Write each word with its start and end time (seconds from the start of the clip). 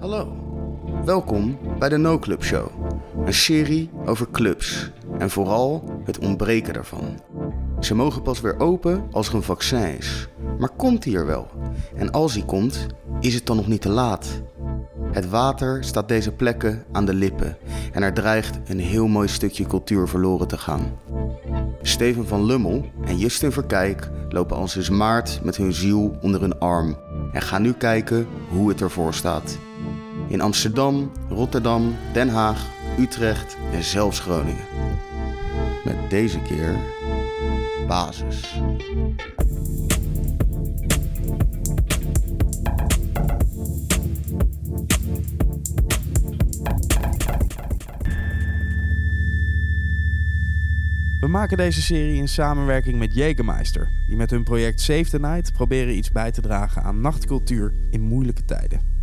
Hallo, 0.00 0.32
welkom 1.04 1.58
bij 1.78 1.88
de 1.88 1.96
No 1.96 2.18
Club 2.18 2.42
Show. 2.44 2.68
Een 3.24 3.34
serie 3.34 3.90
over 4.06 4.30
clubs 4.30 4.90
en 5.18 5.30
vooral 5.30 5.84
het 6.04 6.18
ontbreken 6.18 6.72
daarvan. 6.72 7.20
Ze 7.80 7.94
mogen 7.94 8.22
pas 8.22 8.40
weer 8.40 8.60
open 8.60 9.08
als 9.10 9.28
er 9.28 9.34
een 9.34 9.42
vaccin 9.42 9.96
is. 9.98 10.28
Maar 10.58 10.68
komt 10.68 11.02
die 11.02 11.16
er 11.16 11.26
wel? 11.26 11.46
En 11.96 12.10
als 12.10 12.32
die 12.32 12.44
komt, 12.44 12.86
is 13.20 13.34
het 13.34 13.46
dan 13.46 13.56
nog 13.56 13.66
niet 13.66 13.80
te 13.80 13.88
laat? 13.88 14.42
Het 15.12 15.28
water 15.28 15.84
staat 15.84 16.08
deze 16.08 16.32
plekken 16.32 16.84
aan 16.92 17.06
de 17.06 17.14
lippen 17.14 17.56
en 17.92 18.02
er 18.02 18.12
dreigt 18.12 18.58
een 18.70 18.80
heel 18.80 19.06
mooi 19.06 19.28
stukje 19.28 19.66
cultuur 19.66 20.08
verloren 20.08 20.48
te 20.48 20.58
gaan. 20.58 20.98
Steven 21.82 22.26
van 22.26 22.44
Lummel 22.44 22.84
en 23.04 23.18
Justin 23.18 23.52
Verkijk 23.52 24.10
lopen 24.28 24.56
al 24.56 24.68
sinds 24.68 24.90
maart 24.90 25.40
met 25.42 25.56
hun 25.56 25.72
ziel 25.72 26.16
onder 26.20 26.40
hun 26.40 26.58
arm 26.58 26.96
en 27.32 27.42
gaan 27.42 27.62
nu 27.62 27.72
kijken 27.72 28.26
hoe 28.48 28.68
het 28.68 28.80
ervoor 28.80 29.14
staat. 29.14 29.58
In 30.28 30.40
Amsterdam, 30.40 31.10
Rotterdam, 31.28 31.94
Den 32.12 32.28
Haag, 32.28 32.66
Utrecht 32.98 33.56
en 33.72 33.82
zelfs 33.82 34.20
Groningen. 34.20 34.64
Met 35.84 35.96
deze 36.10 36.42
keer 36.42 36.76
basis. 37.86 38.60
We 51.20 51.28
maken 51.28 51.56
deze 51.56 51.82
serie 51.82 52.16
in 52.16 52.28
samenwerking 52.28 52.98
met 52.98 53.14
Jägermeister, 53.14 53.88
die 54.06 54.16
met 54.16 54.30
hun 54.30 54.44
project 54.44 54.80
Save 54.80 55.04
the 55.04 55.18
Night 55.18 55.52
proberen 55.52 55.96
iets 55.96 56.10
bij 56.10 56.30
te 56.30 56.40
dragen 56.40 56.82
aan 56.82 57.00
nachtcultuur 57.00 57.72
in 57.90 58.00
moeilijke 58.00 58.44
tijden. 58.44 58.97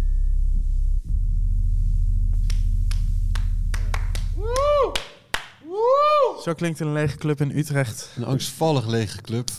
Zo 6.46 6.54
klinkt 6.54 6.80
een 6.80 6.94
lege 6.94 7.18
club 7.18 7.42
in 7.42 7.58
Utrecht. 7.58 8.10
Een 8.16 8.26
angstvallig 8.26 8.88
lege 8.88 9.22
club. 9.22 9.50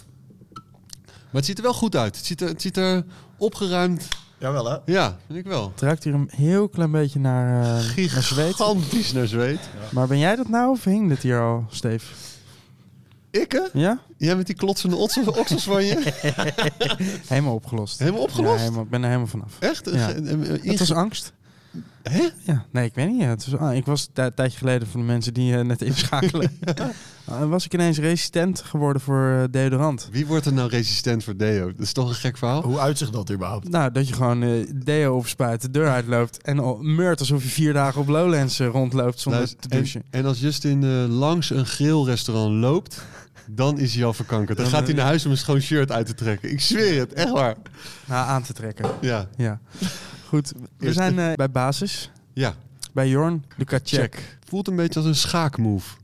Maar 1.03 1.33
het 1.33 1.45
ziet 1.45 1.56
er 1.56 1.62
wel 1.62 1.75
goed 1.75 1.97
uit. 1.97 2.17
Het 2.17 2.25
ziet 2.25 2.41
er, 2.41 2.48
het 2.48 2.62
ziet 2.62 2.77
er 2.77 3.05
opgeruimd. 3.37 4.09
Jawel 4.39 4.70
hè? 4.70 4.77
Ja, 4.84 5.19
vind 5.27 5.39
ik 5.39 5.47
wel. 5.47 5.70
Het 5.70 5.81
ruikt 5.81 6.05
hier 6.05 6.15
een 6.15 6.31
heel 6.33 6.69
klein 6.69 6.91
beetje 6.91 7.19
naar, 7.19 7.62
eh, 7.62 7.97
naar 8.12 8.23
zweet. 8.23 8.55
Gigantisch 8.55 9.12
naar 9.12 9.27
zweet. 9.27 9.61
Maar 9.93 10.06
ben 10.06 10.19
jij 10.19 10.37
dat 10.37 10.48
nou 10.48 10.70
of 10.70 10.84
hing 10.84 11.09
dit 11.09 11.23
hier 11.23 11.41
al, 11.41 11.65
Steve? 11.70 12.15
Ik 13.31 13.53
hè? 13.53 13.81
Ja? 13.81 14.00
Jij 14.17 14.37
met 14.37 14.47
die 14.47 14.56
klotsende 14.56 14.97
oksels, 14.97 15.27
oksels 15.27 15.65
van 15.65 15.84
je? 15.84 16.12
Helemaal 17.28 17.55
opgelost. 17.55 17.98
Helemaal 17.98 18.23
opgelost? 18.23 18.55
Ja, 18.55 18.61
helemaal, 18.61 18.83
ik 18.83 18.91
ben 18.91 19.00
er 19.00 19.06
helemaal 19.06 19.28
vanaf. 19.28 19.56
Echt? 19.59 19.91
Ja. 19.91 20.15
Het 20.62 20.78
was 20.78 20.93
angst. 20.93 21.33
Hè? 22.02 22.28
Ja, 22.42 22.64
nee, 22.70 22.84
ik 22.84 22.94
weet 22.94 23.08
niet. 23.10 23.22
Het 23.22 23.46
was, 23.50 23.60
ah, 23.60 23.74
ik 23.77 23.84
was 23.86 24.08
een 24.14 24.34
tijdje 24.34 24.58
geleden 24.58 24.88
voor 24.88 25.00
de 25.00 25.06
mensen 25.06 25.34
die 25.34 25.56
eh, 25.56 25.64
net 25.64 25.82
inschakelen. 25.82 26.50
Ah, 27.28 27.48
was 27.48 27.64
ik 27.64 27.74
ineens 27.74 27.98
resistent 27.98 28.60
geworden 28.62 29.02
voor 29.02 29.30
eh, 29.30 29.44
deodorant. 29.50 30.08
Wie 30.12 30.27
wordt 30.27 30.47
er 30.47 30.52
nou 30.52 30.69
resistent 30.69 31.24
voor 31.24 31.36
deo? 31.36 31.66
Dat 31.72 31.80
is 31.80 31.92
toch 31.92 32.08
een 32.08 32.14
gek 32.14 32.36
verhaal? 32.36 32.62
Hoe 32.62 32.78
uitzicht 32.78 33.12
dat 33.12 33.30
überhaupt? 33.32 33.69
Nou, 33.69 33.92
dat 33.92 34.08
je 34.08 34.14
gewoon 34.14 34.42
eh, 34.42 34.50
deo 34.74 35.14
overspuit, 35.14 35.60
de 35.62 35.70
deur 35.70 35.88
uitloopt 35.88 36.42
en 36.42 36.58
al 36.58 36.78
meurt 36.82 37.20
alsof 37.20 37.42
je 37.42 37.48
vier 37.48 37.72
dagen 37.72 38.00
op 38.00 38.08
Lowlands 38.08 38.58
rondloopt 38.60 39.20
zonder 39.20 39.41
Nou, 39.41 39.54
te 39.60 39.69
en, 39.69 39.77
douchen. 39.78 40.02
en 40.10 40.27
als 40.27 40.41
Justin 40.41 40.82
eh, 40.84 41.04
langs 41.19 41.50
een 41.50 41.66
grillrestaurant 41.66 42.52
loopt, 42.54 43.02
dan 43.47 43.78
is 43.78 43.94
hij 43.94 44.04
al 44.04 44.12
verkankerd. 44.12 44.56
Dan 44.58 44.66
Dan, 44.66 44.74
gaat 44.74 44.86
hij 44.86 44.97
naar 44.97 45.06
huis 45.06 45.24
om 45.24 45.30
een 45.30 45.36
schoon 45.36 45.60
shirt 45.60 45.92
uit 45.92 46.06
te 46.06 46.14
trekken. 46.14 46.50
Ik 46.50 46.60
zweer 46.60 46.98
het, 47.00 47.12
echt 47.12 47.30
waar. 47.30 47.56
Nou, 48.04 48.28
aan 48.28 48.42
te 48.42 48.52
trekken. 48.52 48.91
Ja, 49.00 49.28
Ja. 49.36 49.60
Goed, 50.27 50.52
we 50.78 50.92
zijn 50.92 51.19
eh, 51.19 51.32
bij 51.34 51.50
basis. 51.50 52.10
ja. 52.32 52.55
Bij 52.92 53.08
Jorn. 53.08 53.44
Check. 53.82 54.38
Voelt 54.48 54.69
een 54.69 54.77
beetje 54.77 54.98
als 55.00 55.08
een 55.08 55.14
schaakmove. 55.14 55.96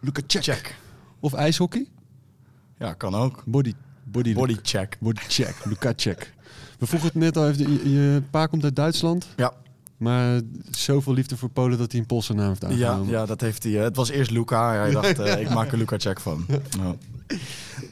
Luca 0.00 0.20
check. 0.26 0.42
Check. 0.42 0.74
Of 1.20 1.32
ijshockey? 1.32 1.88
Ja, 2.78 2.92
kan 2.92 3.14
ook. 3.14 3.42
Body, 3.46 3.72
body, 4.04 4.34
Body 4.34 4.56
check. 4.62 4.96
body 5.00 5.20
check. 5.28 5.64
Luca 5.64 5.92
check. 5.96 6.32
We 6.78 6.86
vroegen 6.86 7.08
het 7.08 7.18
net 7.18 7.36
al 7.36 7.48
even. 7.48 7.72
Je, 7.72 7.92
je 7.92 8.22
pa 8.30 8.46
komt 8.46 8.64
uit 8.64 8.76
Duitsland. 8.76 9.26
Ja. 9.36 9.52
Maar 9.96 10.40
zoveel 10.70 11.12
liefde 11.14 11.36
voor 11.36 11.48
Polen 11.50 11.78
dat 11.78 11.92
hij 11.92 12.00
een 12.00 12.06
Poolse 12.06 12.32
naam 12.34 12.48
heeft 12.48 12.60
Ja, 12.60 12.68
aangenomen. 12.68 13.12
ja, 13.12 13.26
dat 13.26 13.40
heeft 13.40 13.62
hij. 13.62 13.76
eh, 13.76 13.82
Het 13.82 13.96
was 13.96 14.10
eerst 14.10 14.30
Luca. 14.30 14.72
Hij 14.72 14.90
dacht, 15.00 15.18
eh, 15.18 15.40
ik 15.40 15.50
maak 15.50 15.72
er 15.72 15.78
Luca 15.78 15.98
check 15.98 16.20
van. 16.20 16.46
Ja. 16.78 16.94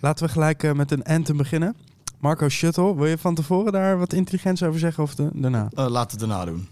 Laten 0.00 0.26
we 0.26 0.32
gelijk 0.32 0.62
eh, 0.62 0.72
met 0.72 0.90
een 0.90 1.02
anthem 1.04 1.36
beginnen. 1.36 1.76
Marco 2.20 2.48
Shuttle, 2.48 2.96
wil 2.96 3.06
je 3.06 3.18
van 3.18 3.34
tevoren 3.34 3.72
daar 3.72 3.98
wat 3.98 4.12
intelligents 4.12 4.62
over 4.62 4.80
zeggen 4.80 5.02
of 5.02 5.14
de, 5.14 5.30
daarna? 5.32 5.68
Eh, 5.74 5.86
laat 5.88 6.10
het 6.10 6.20
daarna 6.20 6.44
doen. 6.44 6.68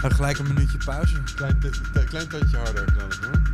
Nou, 0.00 0.14
gelijk 0.14 0.38
een 0.38 0.46
minuutje 0.46 0.78
pauze. 0.84 1.22
Klein, 1.34 1.58
klein 2.08 2.28
tandje 2.28 2.56
harder 2.56 2.84
knallen 2.84 3.16
hoor. 3.22 3.51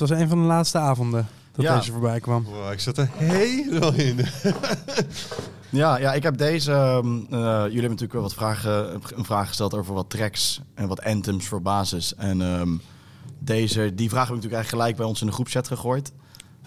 Het 0.00 0.08
was 0.08 0.18
een 0.20 0.28
van 0.28 0.40
de 0.40 0.46
laatste 0.46 0.78
avonden 0.78 1.26
dat 1.52 1.64
Ja. 1.64 1.76
deze 1.76 1.92
voorbij 1.92 2.20
kwam. 2.20 2.44
Wow, 2.44 2.72
ik 2.72 2.80
zat 2.80 2.98
er 2.98 3.08
helemaal 3.14 3.94
in. 3.94 4.18
Ja, 5.72 5.98
ja, 5.98 6.12
ik 6.14 6.22
heb 6.22 6.38
deze. 6.38 6.72
ehm, 6.72 7.06
eh, 7.16 7.20
jullie 7.30 7.60
hebben 7.60 7.80
natuurlijk 7.82 8.12
wel 8.12 8.22
wat 8.22 8.34
vragen, 8.34 9.00
een 9.16 9.24
vraag 9.24 9.48
gesteld 9.48 9.74
over 9.74 9.94
wat 9.94 10.10
tracks 10.10 10.60
en 10.74 10.88
wat 10.88 11.02
anthems 11.02 11.46
voor 11.46 11.62
basis. 11.62 12.14
En 12.14 12.42
ehm, 12.42 12.76
deze, 13.38 13.94
die 13.94 14.08
vraag 14.08 14.28
heb 14.28 14.36
ik 14.36 14.42
natuurlijk 14.42 14.54
eigenlijk 14.62 14.70
gelijk 14.70 14.96
bij 14.96 15.06
ons 15.06 15.20
in 15.20 15.26
de 15.26 15.32
groepchat 15.32 15.66
gegooid. 15.68 16.12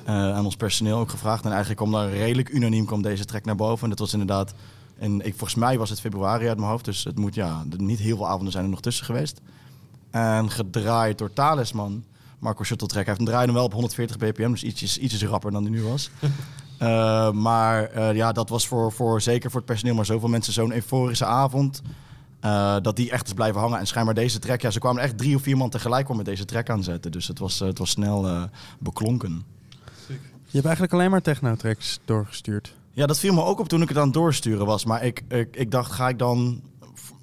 Eh, 0.05 0.13
aan 0.35 0.45
ons 0.45 0.55
personeel 0.55 0.97
ook 0.97 1.09
gevraagd. 1.09 1.43
En 1.45 1.49
eigenlijk 1.51 1.79
kwam 1.79 1.91
daar 1.91 2.09
redelijk 2.09 2.49
unaniem 2.49 2.85
kwam 2.85 3.01
deze 3.01 3.25
track 3.25 3.45
naar 3.45 3.55
boven. 3.55 3.83
En 3.83 3.89
dat 3.89 3.99
was 3.99 4.11
inderdaad. 4.13 4.53
En 4.97 5.25
ik, 5.25 5.31
volgens 5.35 5.55
mij 5.59 5.77
was 5.77 5.89
het 5.89 5.99
februari 5.99 6.47
uit 6.47 6.57
mijn 6.57 6.69
hoofd. 6.69 6.85
Dus 6.85 7.03
het 7.03 7.17
moet 7.17 7.35
ja, 7.35 7.63
niet 7.77 7.99
heel 7.99 8.17
veel 8.17 8.27
avonden 8.27 8.51
zijn 8.51 8.63
er 8.63 8.69
nog 8.69 8.81
tussen 8.81 9.05
geweest. 9.05 9.41
En 10.11 10.49
gedraaid 10.51 11.17
door 11.17 11.33
Talisman. 11.33 12.03
Marco 12.43 12.63
Shuttle 12.63 12.87
Track. 12.87 13.05
Hij 13.05 13.13
heeft 13.13 13.25
hem 13.25 13.35
draaien 13.35 13.53
wel 13.53 13.63
op 13.63 13.73
140 13.73 14.17
bpm. 14.17 14.51
Dus 14.51 14.63
ietsjes, 14.63 14.97
ietsjes 14.97 15.23
rapper 15.25 15.51
dan 15.51 15.61
hij 15.61 15.71
nu 15.71 15.83
was. 15.83 16.09
Eh, 16.77 17.31
maar 17.31 17.83
eh, 17.83 18.15
ja, 18.15 18.31
dat 18.31 18.49
was 18.49 18.67
voor, 18.67 18.91
voor 18.91 19.21
zeker 19.21 19.49
voor 19.49 19.59
het 19.59 19.69
personeel, 19.69 19.95
maar 19.95 20.05
zoveel 20.05 20.29
mensen 20.29 20.53
zo'n 20.53 20.73
euforische 20.73 21.25
avond. 21.25 21.81
eh, 22.39 22.75
dat 22.81 22.95
die 22.95 23.11
echt 23.11 23.27
is 23.27 23.33
blijven 23.33 23.61
hangen. 23.61 23.79
En 23.79 23.87
schijnbaar 23.87 24.13
deze 24.15 24.39
track, 24.39 24.61
ja, 24.61 24.71
ze 24.71 24.79
kwamen 24.79 25.01
echt 25.01 25.17
drie 25.17 25.35
of 25.35 25.41
vier 25.41 25.57
man 25.57 25.69
tegelijk 25.69 26.09
om 26.09 26.17
met 26.17 26.25
deze 26.25 26.45
track 26.45 26.69
aanzetten. 26.69 27.11
Dus 27.11 27.27
het 27.27 27.39
was, 27.39 27.59
het 27.59 27.77
was 27.77 27.89
snel 27.89 28.27
eh, 28.27 28.43
beklonken. 28.79 29.43
Je 30.07 30.59
hebt 30.59 30.65
eigenlijk 30.65 30.93
alleen 30.93 31.11
maar 31.11 31.21
techno-tracks 31.21 31.99
doorgestuurd. 32.05 32.75
Ja, 32.91 33.05
dat 33.05 33.19
viel 33.19 33.33
me 33.33 33.43
ook 33.43 33.59
op 33.59 33.67
toen 33.67 33.81
ik 33.81 33.87
het 33.89 33.97
aan 33.97 34.03
het 34.03 34.13
doorsturen 34.13 34.65
was. 34.65 34.85
Maar 34.85 35.03
ik, 35.03 35.23
ik, 35.27 35.55
ik 35.55 35.71
dacht, 35.71 35.91
ga 35.91 36.09
ik 36.09 36.19
dan 36.19 36.61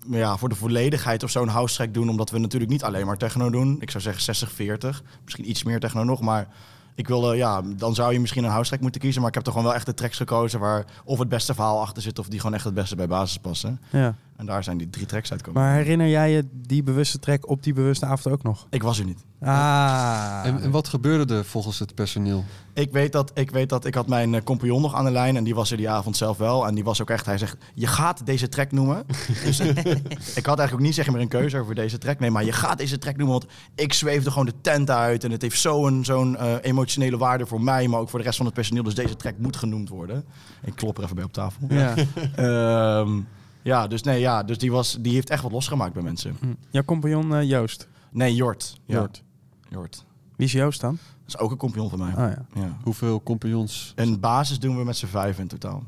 ja, 0.07 0.37
voor 0.37 0.49
de 0.49 0.55
volledigheid 0.55 1.23
of 1.23 1.31
zo'n 1.31 1.49
house 1.49 1.75
track 1.75 1.95
doen? 1.95 2.09
Omdat 2.09 2.31
we 2.31 2.39
natuurlijk 2.39 2.71
niet 2.71 2.85
alleen 2.85 3.07
maar 3.07 3.17
techno 3.17 3.51
doen. 3.51 3.77
Ik 3.81 3.91
zou 3.91 4.03
zeggen 4.03 4.49
60-40. 4.49 5.03
Misschien 5.25 5.51
iets 5.51 5.63
meer 5.63 5.81
techno 5.81 6.05
nog, 6.05 6.21
maar... 6.21 6.49
Ik 6.95 7.09
wilde, 7.09 7.37
ja, 7.37 7.63
dan 7.63 7.95
zou 7.95 8.13
je 8.13 8.21
misschien 8.21 8.45
een 8.45 8.51
house 8.51 8.69
track 8.69 8.81
moeten 8.81 9.01
kiezen. 9.01 9.21
Maar 9.21 9.29
ik 9.29 9.35
heb 9.35 9.45
toch 9.45 9.53
gewoon 9.53 9.69
wel 9.69 9.79
echt 9.79 9.87
de 9.87 9.95
tracks 9.95 10.17
gekozen 10.17 10.61
waar 10.61 10.85
of 11.05 11.19
het 11.19 11.29
beste 11.29 11.55
verhaal 11.55 11.81
achter 11.81 12.03
zit... 12.03 12.19
of 12.19 12.29
die 12.29 12.41
gewoon 12.41 12.55
echt 12.55 12.65
het 12.65 12.75
beste 12.75 12.97
bij 12.97 13.07
basis 13.07 13.39
passen. 13.39 13.81
Ja. 13.91 14.15
En 14.41 14.47
daar 14.47 14.65
zijn 14.65 14.79
die 14.79 14.91
drie 14.91 15.07
tracks 15.07 15.31
uitgekomen. 15.31 15.63
Maar 15.63 15.75
herinner 15.75 16.09
jij 16.09 16.31
je 16.31 16.45
die 16.53 16.83
bewuste 16.83 17.19
track 17.19 17.49
op 17.49 17.63
die 17.63 17.73
bewuste 17.73 18.07
avond 18.07 18.35
ook 18.35 18.43
nog? 18.43 18.67
Ik 18.71 18.83
was 18.83 18.99
er 18.99 19.05
niet. 19.05 19.25
Ah. 19.41 20.41
En, 20.45 20.63
en 20.63 20.71
wat 20.71 20.89
gebeurde 20.89 21.35
er 21.35 21.45
volgens 21.45 21.79
het 21.79 21.95
personeel? 21.95 22.45
Ik 22.73 22.93
weet 22.93 23.13
dat 23.13 23.31
ik, 23.35 23.51
weet 23.51 23.69
dat 23.69 23.85
ik 23.85 23.95
had 23.95 24.09
mijn 24.09 24.35
eh, 24.35 24.43
compagnon 24.43 24.83
nog 24.83 24.95
aan 24.95 25.05
de 25.05 25.11
lijn 25.11 25.37
en 25.37 25.45
die 25.45 25.55
was 25.55 25.71
er 25.71 25.77
die 25.77 25.91
avond 25.91 26.17
zelf 26.17 26.39
wel. 26.39 26.67
En 26.67 26.75
die 26.75 26.85
was 26.85 27.01
ook 27.01 27.11
echt, 27.11 27.27
hij 27.27 27.39
zegt, 27.39 27.57
je 27.75 27.87
gaat 27.87 28.27
deze 28.27 28.49
track 28.49 28.73
noemen. 28.73 29.07
dus 29.45 29.61
ik 29.61 30.47
had 30.47 30.59
eigenlijk 30.59 30.73
ook 30.73 30.81
niet 30.81 30.95
zeggen 30.95 31.13
meer 31.13 31.23
een 31.23 31.29
keuze 31.29 31.59
over 31.59 31.75
deze 31.75 31.99
track. 31.99 32.19
Nee, 32.19 32.31
maar 32.31 32.45
je 32.45 32.53
gaat 32.53 32.79
deze 32.79 32.99
track 32.99 33.17
noemen, 33.17 33.39
want 33.39 33.53
ik 33.75 33.93
zweefde 33.93 34.31
gewoon 34.31 34.47
de 34.47 34.61
tent 34.61 34.91
uit. 34.91 35.25
En 35.25 35.31
het 35.31 35.43
heeft 35.43 35.61
zo'n 35.61 36.05
zo'n 36.05 36.37
eh, 36.37 36.55
emotionele 36.61 37.17
waarde 37.17 37.47
voor 37.47 37.61
mij, 37.61 37.89
maar 37.89 38.01
ook 38.01 38.09
voor 38.09 38.19
de 38.19 38.25
rest 38.25 38.37
van 38.37 38.47
het 38.47 38.55
personeel. 38.55 38.83
Dus 38.83 38.95
deze 38.95 39.17
track 39.17 39.39
moet 39.39 39.57
genoemd 39.57 39.89
worden. 39.89 40.25
Ik 40.65 40.75
klop 40.75 40.97
er 40.99 41.05
even 41.05 41.17
bij 41.17 41.25
op 41.25 41.33
tafel. 41.33 41.67
Ja. 41.69 41.95
Ehm, 42.37 43.21
ja, 43.63 43.87
dus 43.87 44.03
nee, 44.03 44.21
ja, 44.21 44.43
dus 44.43 44.59
die, 44.59 44.71
was, 44.71 44.97
die 45.01 45.13
heeft 45.13 45.31
echt 45.31 45.43
wat 45.43 45.53
losgemaakt 45.53 45.93
bij 45.93 46.03
mensen. 46.03 46.37
Hm. 46.41 46.47
Jouw 46.71 46.85
compagnon 46.85 47.35
eh, 47.35 47.49
Joost. 47.49 47.89
Nee, 48.11 48.35
Jort. 48.35 48.81
Ja, 48.85 48.95
Jort. 48.95 49.23
Jort. 49.69 50.05
Wie 50.37 50.47
is 50.47 50.53
Joost 50.53 50.81
dan? 50.81 50.99
Dat 51.25 51.35
is 51.35 51.39
ook 51.39 51.51
een 51.51 51.57
compagnon 51.57 51.91
van 51.91 51.99
mij. 51.99 52.11
Oh 52.11 52.17
ja. 52.17 52.47
Ja. 52.55 52.77
Hoeveel 52.83 53.23
compagnons? 53.23 53.93
Een 53.97 54.21
basis 54.21 54.59
doen 54.59 54.77
we 54.77 54.85
met 54.85 54.97
z'n 54.97 55.07
vijf 55.07 55.39
in 55.39 55.47
totaal. 55.47 55.85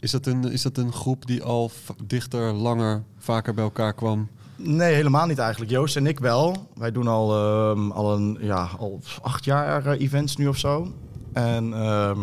Is 0.00 0.10
dat 0.10 0.26
een, 0.26 0.44
is 0.44 0.62
dat 0.62 0.76
een 0.76 0.92
groep 0.92 1.26
die 1.26 1.42
al 1.42 1.70
dichter, 2.04 2.52
langer, 2.52 3.02
vaker 3.18 3.54
bij 3.54 3.64
elkaar 3.64 3.94
kwam? 3.94 4.28
Nee, 4.56 4.94
helemaal 4.94 5.26
niet 5.26 5.38
eigenlijk. 5.38 5.70
Joost 5.70 5.96
en 5.96 6.06
ik 6.06 6.18
wel. 6.18 6.68
Wij 6.74 6.92
doen 6.92 7.06
al, 7.06 7.34
ehm, 7.34 7.90
al, 7.90 8.14
een, 8.14 8.38
ja, 8.40 8.68
al 8.78 9.00
acht 9.22 9.44
jaar 9.44 9.86
eh, 9.86 10.00
events 10.00 10.36
nu 10.36 10.46
of 10.46 10.56
zo. 10.56 10.92
En 11.32 11.74
ehm, 11.74 12.20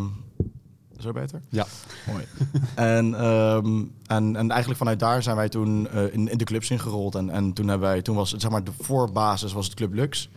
zo 0.99 1.11
beter? 1.11 1.41
Ja. 1.49 1.65
Mooi. 2.11 2.23
en, 2.95 3.13
ehm, 3.15 3.83
en, 4.05 4.35
en 4.35 4.49
eigenlijk 4.49 4.77
vanuit 4.79 4.99
daar 4.99 5.23
zijn 5.23 5.35
wij 5.35 5.49
toen 5.49 5.88
eh, 5.89 6.03
in, 6.13 6.29
in 6.31 6.38
de 6.38 6.44
clubs 6.44 6.69
ingerold. 6.69 7.15
En, 7.15 7.29
en 7.29 7.53
toen, 7.53 7.67
hebben 7.67 7.88
wij, 7.89 8.01
toen 8.01 8.15
was 8.15 8.31
het, 8.31 8.41
zeg 8.41 8.51
maar, 8.51 8.63
de 8.63 8.71
voorbasis 8.79 9.53
was 9.53 9.65
het 9.65 9.73
Club 9.75 9.94
Lux. 9.94 10.29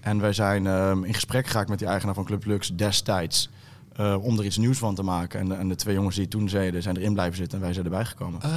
En 0.00 0.20
wij 0.20 0.32
zijn 0.32 0.66
ehm, 0.66 1.04
in 1.04 1.14
gesprek 1.14 1.46
geraakt 1.46 1.68
met 1.68 1.78
die 1.78 1.88
eigenaar 1.88 2.14
van 2.14 2.24
Club 2.24 2.44
Lux 2.44 2.72
destijds. 2.76 3.50
eh, 3.96 4.16
om 4.20 4.38
er 4.38 4.44
iets 4.44 4.56
nieuws 4.56 4.78
van 4.78 4.94
te 4.94 5.02
maken. 5.02 5.40
En, 5.40 5.48
de- 5.48 5.54
en 5.54 5.68
de 5.68 5.74
twee 5.74 5.94
jongens 5.94 6.16
die 6.16 6.28
toen 6.28 6.48
zeiden, 6.48 6.82
zijn 6.82 6.96
erin 6.96 7.12
blijven 7.12 7.36
zitten 7.36 7.58
en 7.58 7.64
wij 7.64 7.72
zijn 7.72 7.84
erbij 7.84 8.04
gekomen. 8.04 8.40
Ah. 8.42 8.50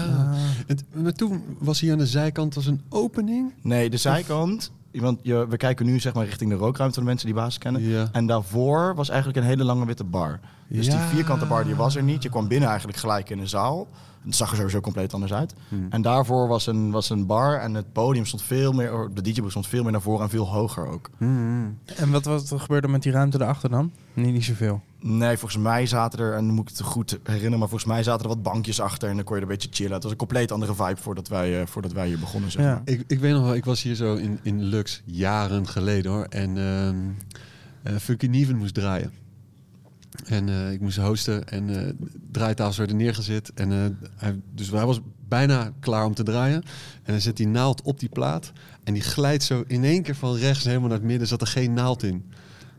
Het, 0.68 0.84
maar 0.94 1.13
toen 1.13 1.44
was 1.60 1.80
hier 1.80 1.92
aan 1.92 1.98
de 1.98 2.07
zijkant 2.07 2.54
was 2.56 2.66
een 2.66 2.81
opening. 2.90 3.54
Nee, 3.62 3.90
de 3.90 3.98
zijkant. 3.98 4.72
Want 5.01 5.19
je, 5.21 5.47
we 5.47 5.57
kijken 5.57 5.86
nu 5.86 6.00
zeg 6.00 6.13
maar 6.13 6.25
richting 6.25 6.50
de 6.50 6.56
rookruimte 6.56 6.94
van 6.95 7.03
de 7.03 7.09
mensen 7.09 7.27
die 7.27 7.36
basis 7.36 7.57
kennen. 7.57 7.81
Ja. 7.81 8.07
En 8.12 8.25
daarvoor 8.25 8.95
was 8.95 9.09
eigenlijk 9.09 9.39
een 9.39 9.45
hele 9.45 9.63
lange 9.63 9.86
witte 9.86 10.03
bar. 10.03 10.39
Dus 10.68 10.86
Ja. 10.86 10.92
die 10.92 11.01
vierkante 11.15 11.45
bar 11.45 11.63
die 11.63 11.75
was 11.75 11.95
er 11.95 12.03
niet. 12.03 12.24
Je 12.24 12.30
kwam 12.30 12.47
binnen 12.47 12.69
eigenlijk 12.69 12.97
gelijk 13.00 13.30
in 13.30 13.39
een 13.39 13.47
zaal. 13.50 13.88
Het 14.24 14.36
zag 14.36 14.50
er 14.51 14.56
sowieso 14.56 14.80
compleet 14.81 15.13
anders 15.13 15.33
uit. 15.33 15.53
Hmm. 15.69 15.88
En 15.89 16.01
daarvoor 16.01 16.47
was 16.47 16.68
een, 16.68 16.92
was 16.92 17.09
een 17.09 17.25
bar 17.25 17.59
en 17.59 17.74
het 17.74 17.92
podium 17.94 18.25
stond 18.25 18.44
veel 18.44 18.71
meer... 18.71 19.09
De 19.13 19.21
DJ 19.21 19.42
stond 19.47 19.68
veel 19.68 19.83
meer 19.83 19.92
naar 19.92 20.01
voren 20.01 20.24
en 20.24 20.30
veel 20.30 20.47
hoger 20.50 20.88
ook. 20.88 21.09
Hmm. 21.18 21.77
En 21.95 22.12
wat, 22.12 22.25
wat 22.25 22.53
gebeurde 22.57 22.88
met 22.88 23.03
die 23.03 23.12
ruimte 23.12 23.38
daarachter 23.38 23.69
dan? 23.69 23.92
Niet, 24.13 24.33
niet 24.33 24.44
zoveel. 24.45 24.81
Nee, 25.07 25.38
volgens 25.38 25.63
mij 25.63 25.86
zaten 25.86 26.19
er, 26.19 26.34
en 26.34 26.46
dan 26.46 26.56
moet 26.56 26.69
ik 26.69 26.78
het 26.78 26.86
goed 26.88 27.19
herinneren... 27.24 27.60
maar 27.60 27.69
volgens 27.69 27.92
mij 27.92 28.04
zaten 28.04 28.22
er 28.22 28.28
wat 28.28 28.44
bankjes 28.44 28.80
achter 28.80 29.10
en 29.10 29.16
dan 29.16 29.24
kon 29.24 29.36
je 29.36 29.42
er 29.42 29.48
een 29.48 29.54
beetje 29.57 29.69
chillen. 29.72 29.94
Het 29.94 30.04
was 30.04 30.12
een 30.12 30.18
compleet 30.18 30.52
andere 30.52 30.75
vibe 30.75 30.98
voordat 31.02 31.28
wij, 31.28 31.62
eh, 31.62 31.68
voordat 31.68 31.92
wij 31.92 32.07
hier 32.07 32.19
begonnen, 32.19 32.52
zeg 32.52 32.62
Ja. 32.63 32.72
maar. 32.72 32.81
Ik, 32.86 33.04
ik 33.07 33.19
weet 33.19 33.34
nog 33.34 33.44
wel, 33.44 33.56
ik 33.56 33.66
was 33.66 33.81
hier 33.81 33.96
zo 33.96 34.16
in, 34.16 34.40
in 34.44 34.63
Lux 34.63 35.02
jaren 35.06 35.68
geleden 35.68 36.12
hoor. 36.12 36.24
En 36.24 36.57
ehm 36.57 36.96
eh, 37.84 37.96
Funky 38.02 38.25
Neven 38.25 38.56
moest 38.57 38.74
draaien. 38.74 39.12
En 40.25 40.50
eh, 40.50 40.72
ik 40.72 40.81
moest 40.81 40.98
hosten 40.98 41.48
en 41.50 41.69
eh 41.88 41.94
draaitafels 42.31 42.78
werden 42.78 42.98
neergezet. 42.98 43.52
En, 43.54 43.72
eh, 43.72 44.10
hij, 44.16 44.40
dus 44.54 44.72
hij 44.72 44.86
was 44.86 45.00
bijna 45.28 45.72
klaar 45.80 46.06
om 46.06 46.13
te 46.13 46.24
draaien. 46.24 46.63
En 47.04 47.12
dan 47.12 47.22
zet 47.22 47.38
die 47.38 47.48
naald 47.48 47.81
op 47.81 48.00
die 48.00 48.10
plaat. 48.10 48.52
En 48.84 48.94
die 48.94 49.02
glijdt 49.02 49.44
zo 49.44 49.63
in 49.68 49.84
één 49.84 50.02
keer 50.04 50.16
van 50.16 50.36
rechts 50.36 50.63
helemaal 50.63 50.88
naar 50.90 50.98
het 50.98 51.07
midden. 51.07 51.28
Zat 51.28 51.42
er 51.42 51.48
geen 51.48 51.74
naald 51.74 52.04
in. 52.04 52.25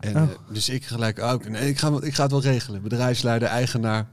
En, 0.01 0.17
Oh. 0.17 0.23
eh, 0.23 0.29
dus 0.53 0.69
ik 0.69 0.85
gelijk, 0.85 1.19
oh, 1.19 1.33
oké, 1.33 1.49
nee, 1.49 1.69
ik, 1.69 1.79
ga, 1.79 1.99
ik 2.01 2.15
ga 2.15 2.23
het 2.23 2.31
wel 2.33 2.43
regelen. 2.43 2.83
Bedrijfsleider, 2.83 3.49
eigenaar, 3.49 4.07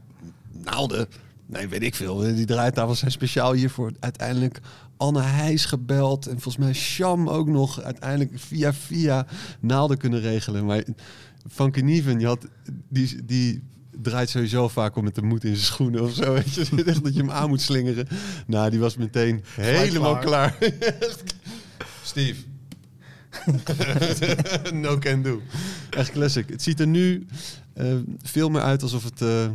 naalden. 0.63 1.07
Nee, 1.45 1.68
weet 1.68 1.83
ik 1.83 1.95
veel. 1.95 2.18
Die 2.18 2.45
draaitafels 2.45 3.00
zijn 3.00 3.12
speciaal 3.12 3.53
hiervoor. 3.53 3.91
Uiteindelijk 4.00 4.59
Anne 4.97 5.21
Heijs 5.21 5.65
gebeld. 5.65 6.25
En 6.27 6.31
volgens 6.41 6.57
mij 6.65 6.74
Sham 6.74 7.30
ook 7.30 7.47
nog 7.47 7.81
uiteindelijk 7.81 8.31
via 8.35 8.74
via 8.74 9.25
naalden 9.59 9.97
kunnen 9.97 10.19
regelen. 10.21 10.65
Maar 10.65 10.83
Van 11.47 11.71
Knieven, 11.71 12.18
die, 12.18 12.27
had, 12.27 12.47
die, 12.89 13.25
die 13.25 13.63
draait 14.01 14.29
sowieso 14.29 14.68
vaak 14.68 14.95
om 14.95 15.03
met 15.03 15.15
de 15.15 15.21
moed 15.21 15.44
in 15.44 15.56
zijn 15.56 15.65
schoenen 15.65 16.01
of 16.03 16.13
zo. 16.13 16.33
Weet 16.33 16.53
je, 16.53 16.83
echt 16.86 17.03
dat 17.03 17.13
je 17.13 17.19
hem 17.19 17.31
aan 17.31 17.50
moet 17.50 17.62
slingeren. 17.62 18.07
Nou, 18.47 18.69
die 18.69 18.79
was 18.79 18.97
meteen 18.97 19.44
helemaal 19.56 20.18
klaar. 20.18 20.57
Steve. 22.03 22.41
no 24.74 24.97
can 24.97 25.21
do. 25.21 25.41
Echt 25.89 26.12
classic. 26.12 26.50
Het 26.50 26.62
ziet 26.63 26.80
er 26.80 26.88
nu 26.88 27.25
eh, 27.74 27.85
veel 28.21 28.50
meer 28.50 28.62
uit 28.62 28.81
alsof 28.81 29.03
het... 29.03 29.21
eh, 29.21 29.45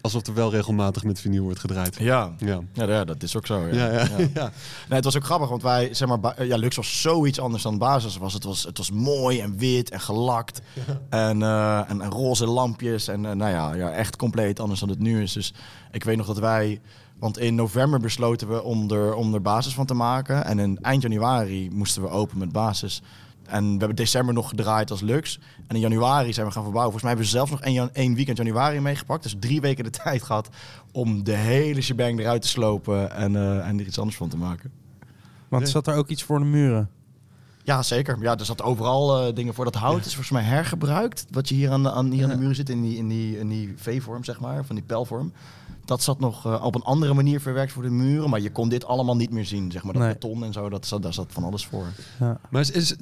alsof 0.00 0.26
er 0.26 0.34
wel 0.34 0.50
regelmatig 0.50 1.04
met 1.04 1.20
vinyl 1.20 1.42
wordt 1.42 1.58
gedraaid. 1.58 1.96
Ja. 1.98 2.32
Ja. 2.38 2.60
Ja, 2.72 2.84
ja, 2.88 3.04
dat 3.04 3.22
is 3.22 3.36
ook 3.36 3.46
zo. 3.46 3.66
Ja. 3.66 3.74
Ja, 3.74 3.92
ja, 3.92 4.08
Ja. 4.18 4.28
ja. 4.34 4.52
Nee, 4.88 4.96
het 4.96 5.04
was 5.04 5.16
ook 5.16 5.24
grappig, 5.24 5.48
want 5.48 5.62
wij, 5.62 5.94
zeg 5.94 6.08
maar, 6.08 6.20
ba- 6.20 6.42
ja, 6.42 6.56
Lux 6.56 6.76
was 6.76 7.00
zoiets 7.00 7.40
anders 7.40 7.62
dan 7.62 7.78
basis 7.78 8.16
was. 8.16 8.32
Het 8.32 8.44
was, 8.44 8.62
het 8.62 8.78
was 8.78 8.90
mooi 8.90 9.40
en 9.40 9.58
wit 9.58 9.90
en 9.90 10.00
gelakt 10.00 10.60
en, 11.08 11.42
eh, 11.42 11.90
en, 11.90 12.00
en 12.00 12.10
roze 12.10 12.46
lampjes 12.46 13.08
en 13.08 13.26
eh, 13.26 13.32
nou 13.32 13.50
ja, 13.50 13.74
ja, 13.74 13.90
echt 13.90 14.16
compleet 14.16 14.60
anders 14.60 14.80
dan 14.80 14.88
het 14.88 14.98
nu 14.98 15.22
is. 15.22 15.32
Dus 15.32 15.52
ik 15.92 16.04
weet 16.04 16.16
nog 16.16 16.26
dat 16.26 16.38
wij, 16.38 16.80
want 17.18 17.38
in 17.38 17.54
november 17.54 18.00
besloten 18.00 18.48
we 18.48 18.62
om 18.62 18.90
er, 18.90 19.14
om 19.14 19.34
er 19.34 19.42
basis 19.42 19.74
van 19.74 19.86
te 19.86 19.94
maken 19.94 20.44
en 20.44 20.58
in 20.58 20.78
eind 20.82 21.02
januari 21.02 21.70
moesten 21.70 22.02
we 22.02 22.08
open 22.08 22.38
met 22.38 22.52
basis. 22.52 23.02
En 23.48 23.64
we 23.72 23.78
hebben 23.78 23.96
december 23.96 24.34
nog 24.34 24.48
gedraaid 24.48 24.90
als 24.90 25.00
Lux. 25.00 25.40
En 25.66 25.74
in 25.74 25.80
januari 25.80 26.32
zijn 26.32 26.46
we 26.46 26.52
gaan 26.52 26.62
verbouwen. 26.62 26.92
Volgens 26.92 27.02
mij 27.02 27.10
hebben 27.12 27.24
we 27.24 27.36
zelfs 27.36 27.50
nog 27.50 27.60
één, 27.60 27.72
jan- 27.74 27.92
één 27.92 28.14
weekend 28.14 28.36
januari 28.36 28.80
meegepakt. 28.80 29.22
Dus 29.22 29.36
drie 29.40 29.60
weken 29.60 29.84
de 29.84 29.90
tijd 30.04 30.22
gehad 30.22 30.48
om 30.92 31.24
de 31.24 31.34
hele 31.34 31.80
shebang 31.80 32.18
eruit 32.20 32.42
te 32.42 32.48
slopen 32.48 33.12
en, 33.12 33.36
eh, 33.36 33.68
en 33.68 33.78
er 33.78 33.86
iets 33.86 33.98
anders 33.98 34.16
van 34.16 34.28
te 34.28 34.36
maken. 34.36 34.70
Want 35.48 35.68
zat 35.68 35.86
er 35.86 35.94
ook 35.94 36.08
iets 36.08 36.22
voor 36.22 36.38
de 36.38 36.44
muren? 36.44 36.90
Ja, 37.62 37.82
zeker. 37.82 38.18
Ja, 38.20 38.36
er 38.38 38.44
zat 38.44 38.62
overal 38.62 39.26
eh, 39.28 39.34
dingen 39.34 39.54
voor. 39.54 39.64
Dat 39.64 39.74
hout 39.74 39.98
is 40.04 40.12
volgens 40.14 40.30
mij 40.30 40.42
hergebruikt. 40.42 41.26
Wat 41.30 41.48
je 41.48 41.54
hier 41.54 41.70
aan 41.70 41.82
de, 41.82 41.90
aan, 41.90 42.10
hier 42.10 42.24
aan 42.24 42.30
de 42.30 42.36
muren 42.36 42.54
zit 42.54 42.68
in 42.70 42.82
die, 42.82 42.96
in 42.96 43.08
die, 43.08 43.38
in 43.38 43.48
die 43.48 43.74
V-vorm, 43.76 44.24
zeg 44.24 44.40
maar, 44.40 44.64
van 44.64 44.74
die 44.76 44.84
pijlvorm. 44.84 45.32
Dat 45.88 46.02
zat 46.02 46.20
nog 46.20 46.46
eh, 46.46 46.64
op 46.64 46.74
een 46.74 46.82
andere 46.82 47.14
manier 47.14 47.40
verwerkt 47.40 47.72
voor 47.72 47.82
de 47.82 47.90
muren. 47.90 48.30
Maar 48.30 48.40
je 48.40 48.52
kon 48.52 48.68
dit 48.68 48.84
allemaal 48.86 49.16
niet 49.16 49.30
meer 49.30 49.44
zien, 49.44 49.70
zeg 49.72 49.82
maar. 49.84 49.92
Dat 49.92 50.02
Nee. 50.02 50.12
beton 50.12 50.44
en 50.44 50.52
zo, 50.52 50.68
dat 50.68 50.86
zat, 50.86 51.02
daar 51.02 51.14
zat 51.14 51.26
van 51.32 51.44
alles 51.44 51.66
voor. 51.66 51.86
Ja. 52.20 52.40
Maar 52.50 52.60
is, 52.60 52.70
is- 52.70 52.96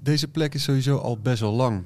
deze 0.00 0.28
plek 0.28 0.54
is 0.54 0.62
sowieso 0.62 0.96
al 0.96 1.18
best 1.18 1.40
wel 1.40 1.52
lang 1.52 1.82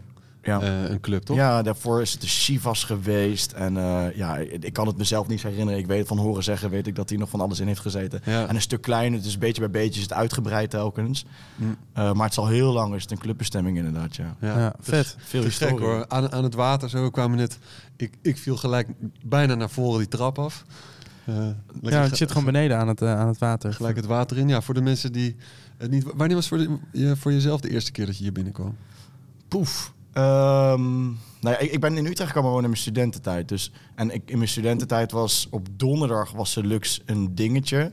Ja. 0.48 0.60
eh, 0.60 0.90
een 0.90 1.00
club, 1.00 1.22
toch? 1.22 1.36
Ja, 1.36 1.62
daarvoor 1.62 2.00
is 2.00 2.12
het 2.12 2.20
de 2.20 2.26
Chivas 2.26 2.84
geweest. 2.84 3.52
En 3.52 3.76
eh, 3.76 4.16
ja, 4.16 4.36
ik 4.36 4.72
kan 4.72 4.86
het 4.86 4.96
mezelf 4.96 5.28
niet 5.28 5.42
herinneren. 5.42 5.80
Ik 5.80 5.86
weet 5.86 6.06
van 6.06 6.18
horen 6.18 6.42
zeggen, 6.44 6.70
weet 6.70 6.86
ik 6.86 6.94
dat 6.94 7.08
hij 7.08 7.18
nog 7.18 7.28
van 7.28 7.40
alles 7.40 7.60
in 7.60 7.66
heeft 7.66 7.80
gezeten. 7.80 8.20
Ja. 8.24 8.46
En 8.46 8.54
een 8.54 8.60
stuk 8.60 8.82
kleiner, 8.82 9.22
dus 9.22 9.38
beetje 9.38 9.60
bij 9.60 9.70
beetje 9.70 9.96
is 10.00 10.02
het 10.02 10.12
uitgebreid 10.12 10.70
telkens. 10.70 11.24
Mm. 11.56 11.76
Eh, 11.92 12.12
maar 12.12 12.22
het 12.22 12.32
is 12.32 12.38
al 12.38 12.46
heel 12.48 12.72
lang 12.72 12.94
is 12.94 13.02
het 13.02 13.10
een 13.10 13.18
clubbestemming 13.18 13.76
inderdaad, 13.76 14.16
ja. 14.16 14.36
Ja, 14.40 14.74
is 14.80 14.88
vet. 14.88 15.16
Veel 15.18 15.42
te 15.42 15.50
gek 15.50 15.78
hoor. 15.78 16.04
Aan, 16.08 16.32
aan 16.32 16.44
het 16.44 16.54
water 16.54 16.88
zo 16.90 17.10
kwamen 17.10 17.36
we 17.36 17.42
net. 17.42 17.58
Ik, 17.96 18.14
ik 18.22 18.38
viel 18.38 18.56
gelijk 18.56 18.88
bijna 19.24 19.54
naar 19.54 19.70
voren 19.70 19.98
die 19.98 20.08
trap 20.08 20.38
af. 20.38 20.64
Eh, 21.24 21.34
Ja, 21.82 22.02
het 22.02 22.16
zit 22.16 22.28
gewoon 22.28 22.44
beneden 22.44 22.78
aan 22.78 22.88
het, 22.88 23.02
aan 23.02 23.28
het 23.28 23.38
water. 23.38 23.74
Gelijk 23.74 23.96
het 23.96 24.06
water 24.06 24.38
in. 24.38 24.48
Ja, 24.48 24.60
voor 24.62 24.74
de 24.74 24.80
mensen 24.80 25.12
die 25.12 25.36
het 25.76 25.90
niet. 25.90 26.04
Wanneer 26.14 26.36
was 26.36 26.48
voor, 26.48 26.58
de, 26.58 26.78
je, 26.92 27.16
voor 27.16 27.32
jezelf 27.32 27.60
de 27.60 27.70
eerste 27.70 27.92
keer 27.92 28.06
dat 28.06 28.16
je 28.16 28.22
hier 28.22 28.32
binnenkwam? 28.32 28.76
Poef. 29.48 29.92
Ehm, 30.18 31.02
nou 31.40 31.54
ja, 31.54 31.58
ik, 31.58 31.72
ik 31.72 31.80
ben 31.80 31.96
in 31.96 32.06
Utrecht 32.06 32.28
gekomen 32.28 32.50
wonen 32.50 32.64
in 32.64 32.70
mijn 32.70 32.82
studententijd. 32.82 33.48
Dus, 33.48 33.72
en 33.94 34.10
ik, 34.10 34.22
in 34.30 34.36
mijn 34.36 34.50
studententijd 34.50 35.12
was 35.12 35.46
op 35.50 35.68
donderdag 35.76 36.32
was 36.32 36.54
de 36.54 36.64
Lux 36.64 37.02
een 37.06 37.34
dingetje. 37.34 37.92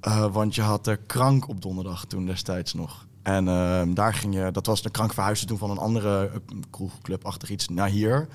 Eh, 0.00 0.32
want 0.32 0.54
je 0.54 0.62
had 0.62 0.84
de 0.84 0.98
krank 1.06 1.48
op 1.48 1.62
donderdag 1.62 2.04
toen 2.04 2.26
destijds 2.26 2.74
nog. 2.74 3.06
En 3.22 3.48
ehm, 3.48 3.94
daar 3.94 4.14
ging 4.14 4.34
je, 4.34 4.50
dat 4.50 4.66
was 4.66 4.82
de 4.82 4.90
krank 4.90 5.12
verhuisde 5.12 5.46
toen 5.46 5.58
van 5.58 5.70
een 5.70 5.78
andere 5.78 6.30
uh, 6.34 6.60
kroegclub-achtig 6.70 7.50
iets 7.50 7.68
naar 7.68 7.88
hier. 7.88 8.28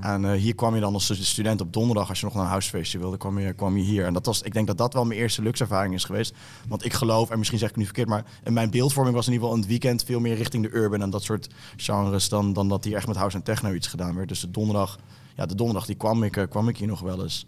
En 0.00 0.24
eh, 0.24 0.32
hier 0.40 0.54
kwam 0.54 0.74
je 0.74 0.80
dan 0.80 0.94
als 0.94 1.26
student 1.26 1.60
op 1.60 1.72
donderdag, 1.72 2.08
als 2.08 2.20
je 2.20 2.24
nog 2.24 2.34
naar 2.34 2.44
een 2.44 2.50
huisfeestje 2.50 2.98
wilde, 2.98 3.16
kwam 3.16 3.38
je, 3.38 3.52
kwam 3.52 3.76
je 3.76 3.82
hier. 3.82 4.04
En 4.04 4.12
dat 4.12 4.26
was, 4.26 4.42
ik 4.42 4.52
denk 4.52 4.66
dat 4.66 4.78
dat 4.78 4.92
wel 4.92 5.04
mijn 5.04 5.20
eerste 5.20 5.42
luxe-ervaring 5.42 5.94
is 5.94 6.04
geweest. 6.04 6.34
Want 6.68 6.84
ik 6.84 6.92
geloof, 6.92 7.30
en 7.30 7.38
misschien 7.38 7.58
zeg 7.58 7.68
ik 7.68 7.74
het 7.74 7.84
nu 7.84 7.90
verkeerd, 7.90 8.08
maar 8.08 8.24
in 8.44 8.52
mijn 8.52 8.70
beeldvorming 8.70 9.16
was 9.16 9.26
in 9.26 9.32
ieder 9.32 9.48
geval 9.48 9.62
in 9.62 9.68
het 9.68 9.80
weekend 9.80 10.04
veel 10.04 10.20
meer 10.20 10.36
richting 10.36 10.62
de 10.64 10.76
urban 10.76 11.02
en 11.02 11.10
dat 11.10 11.22
soort 11.22 11.48
genres 11.76 12.28
dan, 12.28 12.52
dan 12.52 12.68
dat 12.68 12.84
hier 12.84 12.96
echt 12.96 13.06
met 13.06 13.16
house 13.16 13.36
en 13.36 13.42
techno 13.42 13.72
iets 13.72 13.86
gedaan 13.86 14.14
werd. 14.14 14.28
Dus 14.28 14.40
de 14.40 14.50
donderdag, 14.50 14.98
ja, 15.34 15.46
de 15.46 15.54
donderdag 15.54 15.86
die 15.86 15.96
kwam 15.96 16.22
ik, 16.22 16.36
eh, 16.36 16.48
kwam 16.48 16.68
ik 16.68 16.76
hier 16.76 16.88
nog 16.88 17.00
wel 17.00 17.22
eens. 17.22 17.46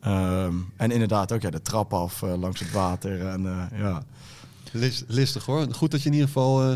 Ehm, 0.00 0.54
en 0.76 0.90
inderdaad 0.90 1.32
ook 1.32 1.40
ja, 1.40 1.50
de 1.50 1.62
trap 1.62 1.92
af 1.92 2.22
eh, 2.22 2.34
langs 2.38 2.60
het 2.60 2.72
water. 2.72 3.26
En, 3.26 3.46
eh, 3.46 3.78
ja. 3.78 4.02
Lis- 4.72 5.04
listig 5.06 5.44
hoor. 5.44 5.66
Goed 5.74 5.90
dat 5.90 6.00
je 6.02 6.06
in 6.08 6.12
ieder 6.14 6.28
geval 6.28 6.62
eh, 6.62 6.72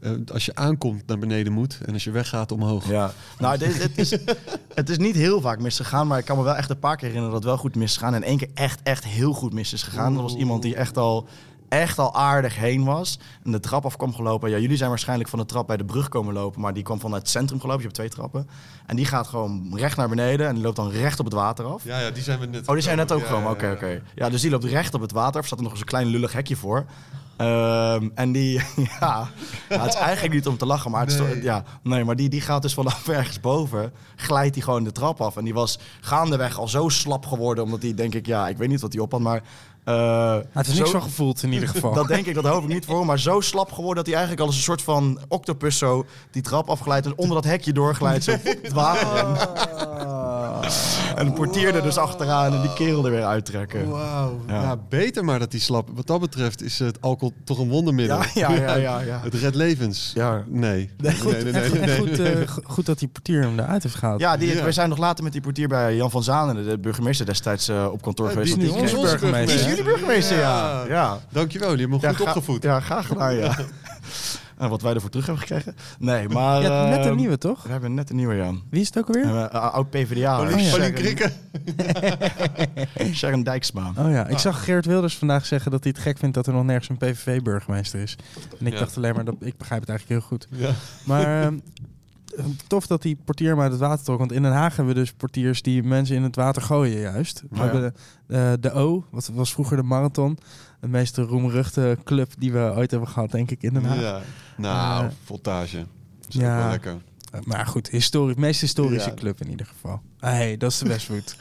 eh, 0.00 0.10
als 0.32 0.44
je 0.44 0.54
aankomt 0.54 1.06
naar 1.06 1.18
beneden 1.18 1.52
moet 1.52 1.78
en 1.86 1.92
als 1.92 2.04
je 2.04 2.10
weggaat 2.10 2.52
omhoog. 2.52 2.88
Ja, 2.88 3.12
nou, 3.38 3.58
dit, 3.58 3.78
dit 3.78 3.98
is, 3.98 4.10
het 4.74 4.88
is 4.90 4.98
niet 4.98 5.14
heel 5.14 5.40
vaak 5.40 5.60
misgegaan, 5.60 6.06
maar 6.06 6.18
ik 6.18 6.24
kan 6.24 6.36
me 6.36 6.42
wel 6.42 6.54
echt 6.56 6.70
een 6.70 6.78
paar 6.78 6.96
keer 6.96 7.08
herinneren 7.08 7.32
dat 7.34 7.42
het 7.42 7.52
wel 7.52 7.60
goed 7.62 7.74
misgegaan. 7.76 8.14
En 8.14 8.22
één 8.22 8.38
keer 8.38 8.50
echt, 8.54 8.80
echt 8.82 9.04
heel 9.04 9.32
goed 9.32 9.52
mis 9.52 9.72
is 9.72 9.82
gegaan. 9.82 10.12
Dat 10.14 10.22
was 10.22 10.34
iemand 10.34 10.62
die 10.62 10.74
echt 10.76 10.96
al, 10.98 11.28
echt 11.68 11.98
al 11.98 12.14
aardig 12.14 12.56
heen 12.56 12.84
was. 12.84 13.18
En 13.44 13.52
de 13.52 13.60
trap 13.60 13.84
af 13.84 13.96
kwam 13.96 14.14
gelopen. 14.14 14.50
Ja, 14.50 14.58
jullie 14.58 14.76
zijn 14.76 14.88
waarschijnlijk 14.88 15.28
van 15.28 15.38
de 15.38 15.46
trap 15.46 15.66
bij 15.66 15.76
de 15.76 15.84
brug 15.84 16.08
komen 16.08 16.34
lopen, 16.34 16.60
maar 16.60 16.74
die 16.74 16.82
kwam 16.82 17.00
vanuit 17.00 17.22
het 17.22 17.30
centrum 17.30 17.60
gelopen. 17.60 17.78
Je 17.80 17.84
hebt 17.86 17.98
twee 17.98 18.08
trappen. 18.08 18.48
En 18.86 18.96
die 18.96 19.04
gaat 19.06 19.26
gewoon 19.26 19.72
recht 19.78 19.96
naar 19.96 20.08
beneden 20.08 20.46
en 20.48 20.54
die 20.54 20.62
loopt 20.62 20.76
dan 20.76 20.90
recht 20.90 21.18
op 21.18 21.24
het 21.24 21.34
water 21.34 21.64
af. 21.64 21.84
Ja, 21.84 21.98
ja, 22.00 22.10
die 22.10 22.22
zijn 22.22 22.38
we 22.38 22.46
net. 22.46 22.68
Oh, 22.68 22.74
die 22.74 22.82
zijn 22.82 22.96
net 22.96 23.12
ook. 23.12 23.26
Ja, 23.26 23.50
Oké, 23.50 23.70
oké. 23.70 24.02
Ja, 24.14 24.30
dus 24.30 24.40
die 24.40 24.50
loopt 24.50 24.64
recht 24.64 24.94
op 24.94 25.00
het 25.00 25.12
water. 25.12 25.40
Er 25.40 25.46
staat 25.46 25.58
er 25.58 25.62
nog 25.64 25.72
eens 25.72 25.80
een 25.82 25.86
klein 25.88 26.06
lullig 26.06 26.32
hekje 26.32 26.56
voor. 26.56 26.84
Ehm, 27.36 28.08
en 28.14 28.32
die, 28.32 28.52
ja, 29.00 29.28
ja, 29.68 29.80
het 29.80 29.94
is 29.94 30.00
eigenlijk 30.00 30.34
niet 30.34 30.46
om 30.46 30.56
te 30.56 30.66
lachen, 30.66 30.90
maar 30.90 31.00
het 31.00 31.10
is 31.12 31.18
Nee. 31.18 31.34
toch- 31.34 31.42
ja, 31.42 31.64
nee, 31.82 32.04
maar 32.04 32.16
die, 32.16 32.28
die 32.28 32.40
gaat 32.40 32.62
dus 32.62 32.74
vanaf 32.74 33.08
ergens 33.18 33.40
boven, 33.40 33.92
glijdt 34.16 34.54
hij 34.54 34.64
gewoon 34.64 34.84
de 34.84 34.92
trap 34.92 35.20
af. 35.20 35.36
En 35.36 35.44
die 35.44 35.54
was 35.54 35.78
gaandeweg 36.00 36.58
al 36.58 36.68
zo 36.68 36.88
slap 36.88 37.26
geworden, 37.26 37.64
omdat 37.64 37.82
hij, 37.82 37.94
denk 37.94 38.14
ik, 38.14 38.26
ja, 38.26 38.48
ik 38.48 38.56
weet 38.56 38.68
niet 38.68 38.80
wat 38.80 38.92
hij 38.92 39.02
op 39.02 39.12
had, 39.12 39.20
maar... 39.20 39.42
eh, 39.84 40.36
het 40.52 40.66
is 40.66 40.74
niks 40.74 40.90
zo- 40.90 40.98
van 40.98 41.02
gevoeld 41.08 41.42
in 41.42 41.52
ieder 41.52 41.68
geval. 41.68 41.94
dat 41.94 42.08
denk 42.08 42.26
ik, 42.26 42.34
dat 42.34 42.44
hoop 42.44 42.62
ik 42.62 42.68
niet 42.68 42.84
voor. 42.84 43.06
Maar 43.06 43.18
zo 43.18 43.40
slap 43.40 43.68
geworden 43.72 43.94
dat 43.96 44.06
hij 44.06 44.14
eigenlijk 44.14 44.40
al 44.42 44.46
als 44.46 44.56
een 44.56 44.62
soort 44.62 44.82
van 44.82 45.18
octopus 45.28 45.78
zo 45.78 46.04
die 46.30 46.42
trap 46.42 46.68
afglijdt 46.68 47.06
en 47.06 47.18
onder 47.18 47.34
dat 47.34 47.44
hekje 47.44 47.72
doorglijdt, 47.72 48.24
zo 48.24 48.30
het 48.44 48.72
water 48.72 49.18
in. 49.18 49.36
En 51.16 51.26
de 51.26 51.32
portier 51.32 51.74
er 51.74 51.82
dus 51.82 51.96
achteraan 51.96 52.54
en 52.54 52.60
die 52.60 52.72
kerel 52.72 53.04
er 53.04 53.10
weer 53.10 53.24
uittrekken. 53.24 53.88
Wauw. 53.90 54.40
Ja. 54.46 54.62
Ja. 54.62 54.76
beter 54.88 55.24
maar 55.24 55.38
dat 55.38 55.50
die 55.50 55.60
slap. 55.60 55.88
Wat 55.94 56.06
dat 56.06 56.20
betreft 56.20 56.62
is 56.62 56.78
het 56.78 57.00
alcohol 57.00 57.34
toch 57.44 57.58
een 57.58 57.68
wondermiddel. 57.68 58.16
Ja, 58.34 58.50
ja, 58.50 58.50
ja, 58.60 58.74
ja, 58.74 59.00
ja. 59.00 59.20
Het 59.22 59.34
redt 59.34 59.54
levens. 59.54 60.10
Ja. 60.14 60.44
Nee. 60.48 60.90
Nee, 60.96 61.16
Goed, 61.16 61.32
nee, 61.32 61.42
nee, 61.52 61.62
echt- 61.62 61.72
nee, 61.72 61.82
echt 61.82 61.86
nee. 61.86 61.98
goed, 61.98 62.18
eh, 62.18 62.48
go- 62.48 62.60
goed 62.64 62.86
dat 62.86 62.98
die 62.98 63.08
portier 63.08 63.40
hem 63.42 63.58
eruit 63.58 63.82
heeft 63.82 63.94
gehaald. 63.94 64.20
Ja, 64.20 64.36
die, 64.36 64.54
Ja. 64.54 64.64
we 64.64 64.72
zijn 64.72 64.88
nog 64.88 64.98
later 64.98 65.24
met 65.24 65.32
die 65.32 65.40
portier 65.42 65.68
bij 65.68 65.96
Jan 65.96 66.10
van 66.10 66.22
Zanen, 66.22 66.66
de 66.68 66.78
burgemeester 66.78 67.26
destijds, 67.26 67.68
eh, 67.68 67.88
op 67.92 68.02
kantoor 68.02 68.26
Ja, 68.26 68.32
geweest. 68.32 68.54
die 68.54 68.64
is 68.82 68.92
nu 68.92 69.00
burgemeester, 69.00 69.46
Die 69.46 69.54
is 69.56 69.64
hè? 69.64 69.73
Jullie 69.76 69.92
burgemeester, 69.92 70.38
ja. 70.38 70.82
Ja. 70.82 70.84
ja. 70.88 71.18
Dankjewel, 71.30 71.68
jullie 71.70 71.82
hebben 71.82 72.00
me 72.00 72.06
Ja, 72.06 72.12
goed 72.16 72.26
ga- 72.26 72.32
opgevoed. 72.32 72.62
Ja, 72.62 72.80
graag 72.80 73.06
gedaan, 73.06 73.34
ja. 73.34 73.56
en 74.58 74.68
wat 74.68 74.82
wij 74.82 74.94
ervoor 74.94 75.10
terug 75.10 75.26
hebben 75.26 75.46
gekregen? 75.46 75.76
Nee, 75.98 76.28
maar... 76.28 76.62
Je 76.62 76.68
hebt 76.70 76.88
net 76.88 76.98
een 76.98 77.04
ehm, 77.04 77.16
nieuwe, 77.16 77.38
toch? 77.38 77.62
We 77.62 77.70
hebben 77.70 77.94
net 77.94 78.10
een 78.10 78.16
nieuwe, 78.16 78.34
Jan. 78.36 78.62
Wie 78.70 78.80
is 78.80 78.86
het 78.86 78.98
ook 78.98 79.06
alweer? 79.06 79.24
Uh, 79.24 79.48
oud 79.72 79.90
PvdA. 79.90 80.36
Paulien, 80.36 80.54
Oh, 80.54 80.60
ja. 80.62 80.70
Paulien 80.70 80.92
Krikke. 81.02 81.32
Sharon 83.12 83.42
Dijksma. 83.42 83.92
Oh 83.98 84.10
ja, 84.10 84.26
ik 84.26 84.38
zag 84.38 84.64
Geert 84.64 84.86
Wilders 84.86 85.16
vandaag 85.16 85.46
zeggen 85.46 85.70
dat 85.70 85.82
hij 85.84 85.92
het 85.96 86.02
gek 86.04 86.18
vindt 86.18 86.34
dat 86.34 86.46
er 86.46 86.52
nog 86.52 86.64
nergens 86.64 86.88
een 86.88 86.96
PVV-burgemeester 86.96 88.00
is. 88.00 88.16
En 88.60 88.66
ik 88.66 88.72
Ja. 88.72 88.78
dacht 88.78 88.96
alleen 88.96 89.14
maar, 89.14 89.24
dat, 89.24 89.34
ik 89.40 89.56
begrijp 89.56 89.80
het 89.80 89.88
eigenlijk 89.90 90.20
heel 90.20 90.28
goed. 90.28 90.46
Ja. 90.50 90.70
Maar 91.04 91.42
ehm, 91.42 91.58
tof 92.66 92.86
dat 92.86 93.02
die 93.02 93.18
portier 93.24 93.48
hem 93.50 93.60
uit 93.60 93.70
het 93.70 93.80
water 93.80 94.04
trok. 94.04 94.18
Want 94.18 94.32
in 94.32 94.42
Den 94.42 94.52
Haag 94.52 94.76
hebben 94.76 94.94
we 94.94 95.00
dus 95.00 95.12
portiers 95.12 95.62
die 95.62 95.82
mensen 95.82 96.16
in 96.16 96.22
het 96.22 96.36
water 96.36 96.62
gooien 96.62 97.00
juist. 97.00 97.42
We 97.50 97.56
Ja. 97.56 97.62
hebben 97.62 97.94
eh, 98.26 98.52
de 98.60 98.72
O, 98.72 99.04
wat 99.10 99.30
was 99.32 99.52
vroeger 99.52 99.76
de 99.76 99.82
marathon. 99.82 100.38
De 100.80 100.88
meest 100.88 101.16
roemruchte 101.16 101.98
club 102.04 102.32
die 102.38 102.52
we 102.52 102.72
ooit 102.76 102.90
hebben 102.90 103.08
gehad, 103.08 103.30
denk 103.30 103.50
ik, 103.50 103.62
in 103.62 103.74
Den 103.74 103.84
Haag. 103.84 104.00
Ja. 104.00 104.20
Nou, 104.56 105.04
Eh, 105.04 105.10
voltage. 105.24 105.78
Is 106.28 106.34
ja. 106.34 106.56
wel 106.58 106.70
lekker. 106.70 106.92
Uh, 107.34 107.40
Maar 107.44 107.66
goed, 107.66 107.88
historisch, 107.88 108.36
meest 108.36 108.60
historische 108.60 109.08
Ja. 109.08 109.14
club 109.14 109.40
in 109.40 109.50
ieder 109.50 109.66
geval. 109.66 110.00
Hey, 110.24 110.56
dat 110.56 110.70
is 110.70 110.78
de 110.78 110.88
Westwood. 110.88 111.36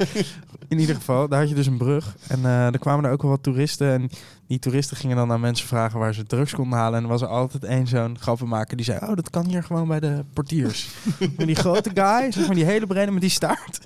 in 0.68 0.80
ieder 0.80 0.96
geval, 0.96 1.28
daar 1.28 1.40
had 1.40 1.50
je 1.50 1.56
dus 1.56 1.68
een 1.68 1.78
brug. 1.78 2.16
En 2.28 2.46
eh 2.46 2.66
er 2.66 2.80
kwamen 2.80 3.06
er 3.06 3.12
ook 3.12 3.22
wel 3.22 3.32
wat 3.32 3.44
toeristen. 3.44 3.92
En 3.92 4.10
die 4.48 4.60
toeristen 4.60 4.98
gingen 4.98 5.16
dan 5.16 5.32
aan 5.32 5.40
mensen 5.40 5.68
vragen 5.68 6.00
waar 6.00 6.13
ze 6.13 6.24
drugs 6.24 6.54
konden 6.54 6.80
halen. 6.80 6.98
En 6.98 7.04
er 7.04 7.10
was 7.10 7.22
er 7.22 7.28
altijd 7.28 7.63
één 7.63 7.88
zo'n 7.88 8.18
grappenmaker 8.20 8.78
die 8.78 8.86
zei... 8.86 9.00
Oh, 9.02 9.16
dat 9.16 9.30
kan 9.30 9.46
hier 9.46 9.63
gewoon 9.63 9.88
bij 9.88 10.00
de 10.00 10.24
portiers. 10.34 10.90
maar 11.38 11.46
die 11.46 11.56
grote 11.56 11.90
guy, 11.94 12.32
zeg 12.32 12.46
maar 12.46 12.56
die 12.56 12.66
hele 12.66 12.88
brede 12.88 13.12
met 13.12 13.22
die 13.22 13.30
staart. 13.30 13.80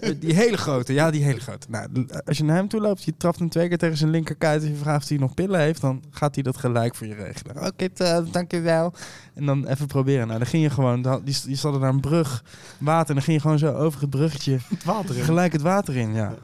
Eh, 0.00 0.14
die 0.20 0.34
hele 0.34 0.56
grote, 0.56 0.92
ja, 0.92 1.10
die 1.10 1.22
hele 1.22 1.40
grote. 1.40 1.66
Nou, 1.70 2.06
als 2.24 2.38
je 2.38 2.44
naar 2.44 2.56
hem 2.56 2.68
toe 2.68 2.80
loopt, 2.80 3.04
je 3.04 3.16
trapt 3.16 3.38
hem 3.38 3.48
twee 3.48 3.68
keer 3.68 3.78
tegen 3.78 3.96
zijn 3.96 4.10
linkerkuit... 4.10 4.62
en 4.62 4.68
je 4.68 4.76
vraagt 4.76 5.02
of 5.02 5.08
hij 5.08 5.18
nog 5.18 5.34
pillen 5.34 5.60
heeft, 5.60 5.80
dan 5.80 6.02
gaat 6.10 6.34
hij 6.34 6.42
dat 6.42 6.56
gelijk 6.56 6.94
voor 6.94 7.06
je 7.06 7.14
regelen. 7.14 7.66
Oké, 7.66 7.88
uh, 7.96 8.18
dankjewel. 8.32 8.92
En 9.34 9.46
dan 9.46 9.66
even 9.66 9.86
proberen. 9.86 10.26
Nou, 10.26 10.38
dan 10.38 10.48
ging 10.48 10.62
je 10.62 10.70
gewoon... 10.70 11.20
Die, 11.24 11.36
die 11.44 11.56
zat 11.56 11.74
er 11.74 11.80
naar 11.80 11.92
een 11.92 12.00
brug, 12.00 12.44
water... 12.78 13.08
en 13.08 13.14
dan 13.14 13.24
ging 13.24 13.36
je 13.36 13.42
gewoon 13.42 13.58
zo 13.58 13.72
over 13.72 14.00
het 14.00 14.10
bruggetje... 14.30 14.58
Het 14.76 14.84
water 14.84 15.16
in. 15.16 15.24
gelijk 15.24 15.52
het 15.52 15.62
water 15.62 15.96
in, 15.96 16.14
ja. 16.14 16.34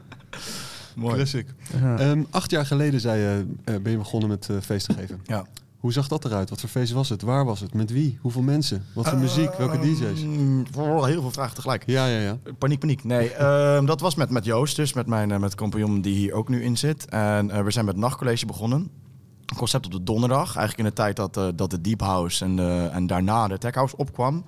Mooi. 0.95 1.15
Classic. 1.15 1.47
Ja. 1.81 1.97
Ehm, 1.97 2.23
acht 2.29 2.51
jaar 2.51 2.65
geleden 2.65 2.99
zei 2.99 3.19
je, 3.21 3.45
eh, 3.63 3.75
ben 3.81 3.91
je 3.91 3.97
begonnen 3.97 4.29
met 4.29 4.49
eh, 4.49 4.55
feesten 4.61 4.95
geven. 4.95 5.21
Ja. 5.23 5.45
Hoe 5.77 5.91
zag 5.91 6.07
dat 6.07 6.25
eruit? 6.25 6.49
Wat 6.49 6.59
voor 6.59 6.69
feest 6.69 6.91
was 6.91 7.09
het? 7.09 7.21
Waar 7.21 7.45
was 7.45 7.59
het? 7.59 7.73
Met 7.73 7.91
wie? 7.91 8.17
Hoeveel 8.21 8.41
mensen? 8.41 8.85
Wat 8.93 9.09
voor 9.09 9.17
muziek? 9.17 9.53
Welke 9.53 9.79
DJ's? 9.79 10.23
Mm, 10.23 10.65
oh, 10.75 11.05
heel 11.05 11.21
veel 11.21 11.31
vragen 11.31 11.55
tegelijk. 11.55 11.83
Ja, 11.85 12.05
ja, 12.05 12.19
ja. 12.19 12.37
Paniek, 12.57 12.79
paniek. 12.79 13.03
Nee, 13.03 13.33
ehm, 13.33 13.85
dat 13.85 14.01
was 14.01 14.15
met, 14.15 14.29
met 14.29 14.45
Joost 14.45 14.75
dus, 14.75 14.93
met 14.93 15.07
mijn 15.07 15.31
eh, 15.31 15.39
met 15.39 15.55
compagnon 15.55 16.01
die 16.01 16.15
hier 16.15 16.33
ook 16.33 16.49
nu 16.49 16.63
in 16.63 16.77
zit. 16.77 17.09
En 17.09 17.51
eh, 17.51 17.63
we 17.63 17.71
zijn 17.71 17.85
met 17.85 17.95
nachtcollege 17.95 18.45
begonnen. 18.45 18.89
Een 19.45 19.57
concept 19.57 19.85
op 19.85 19.91
de 19.91 20.03
donderdag, 20.03 20.55
eigenlijk 20.55 20.77
in 20.77 20.95
de 20.95 21.01
tijd 21.01 21.15
dat, 21.15 21.37
eh, 21.37 21.47
dat 21.55 21.69
de 21.69 21.81
Deep 21.81 22.01
House 22.01 22.45
en, 22.45 22.55
de, 22.55 22.89
en 22.91 23.07
daarna 23.07 23.47
de 23.47 23.57
Tech 23.57 23.73
House 23.73 23.97
opkwam. 23.97 24.45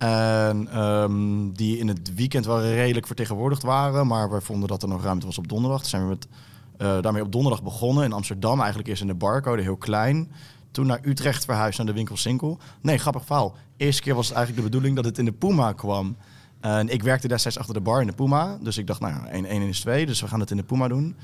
En 0.00 0.68
ehm, 0.72 1.50
die 1.52 1.78
in 1.78 1.88
het 1.88 2.14
weekend 2.14 2.46
wel 2.46 2.62
redelijk 2.62 3.06
vertegenwoordigd 3.06 3.62
waren, 3.62 4.06
maar 4.06 4.30
we 4.30 4.40
vonden 4.40 4.68
dat 4.68 4.82
er 4.82 4.88
nog 4.88 5.02
ruimte 5.02 5.26
was 5.26 5.38
op 5.38 5.48
donderdag. 5.48 5.80
Toen 5.80 5.88
zijn 5.88 6.02
we 6.02 6.08
met, 6.08 6.28
eh, 6.76 7.00
daarmee 7.00 7.22
op 7.22 7.32
donderdag 7.32 7.62
begonnen 7.62 8.04
in 8.04 8.12
Amsterdam, 8.12 8.58
eigenlijk 8.58 8.88
eerst 8.88 9.02
in 9.02 9.08
de 9.08 9.14
barcode, 9.14 9.62
heel 9.62 9.76
klein. 9.76 10.30
Toen 10.70 10.86
naar 10.86 11.00
Utrecht 11.02 11.44
verhuisd 11.44 11.78
naar 11.78 11.86
de 11.86 11.92
winkel 11.92 12.16
Sinkel. 12.16 12.58
Nee, 12.80 12.98
grappig 12.98 13.24
verhaal. 13.24 13.54
Eerste 13.76 14.02
keer 14.02 14.14
was 14.14 14.28
het 14.28 14.36
eigenlijk 14.36 14.66
de 14.66 14.70
bedoeling 14.70 14.96
dat 14.96 15.10
het 15.10 15.18
in 15.18 15.24
de 15.24 15.32
Puma 15.32 15.72
kwam. 15.72 16.16
En 16.60 16.88
ik 16.88 17.02
werkte 17.02 17.28
destijds 17.28 17.58
achter 17.58 17.74
de 17.74 17.80
bar 17.80 18.00
in 18.00 18.06
de 18.06 18.12
Puma. 18.12 18.58
Dus 18.60 18.78
ik 18.78 18.86
dacht, 18.86 19.00
nou 19.00 19.14
ja, 19.14 19.26
1 19.30 19.44
1 19.44 19.62
is 19.62 19.80
2, 19.80 20.06
dus 20.06 20.20
we 20.20 20.28
gaan 20.28 20.40
het 20.40 20.50
in 20.50 20.56
de 20.56 20.62
Puma 20.62 20.88
doen. 20.88 21.16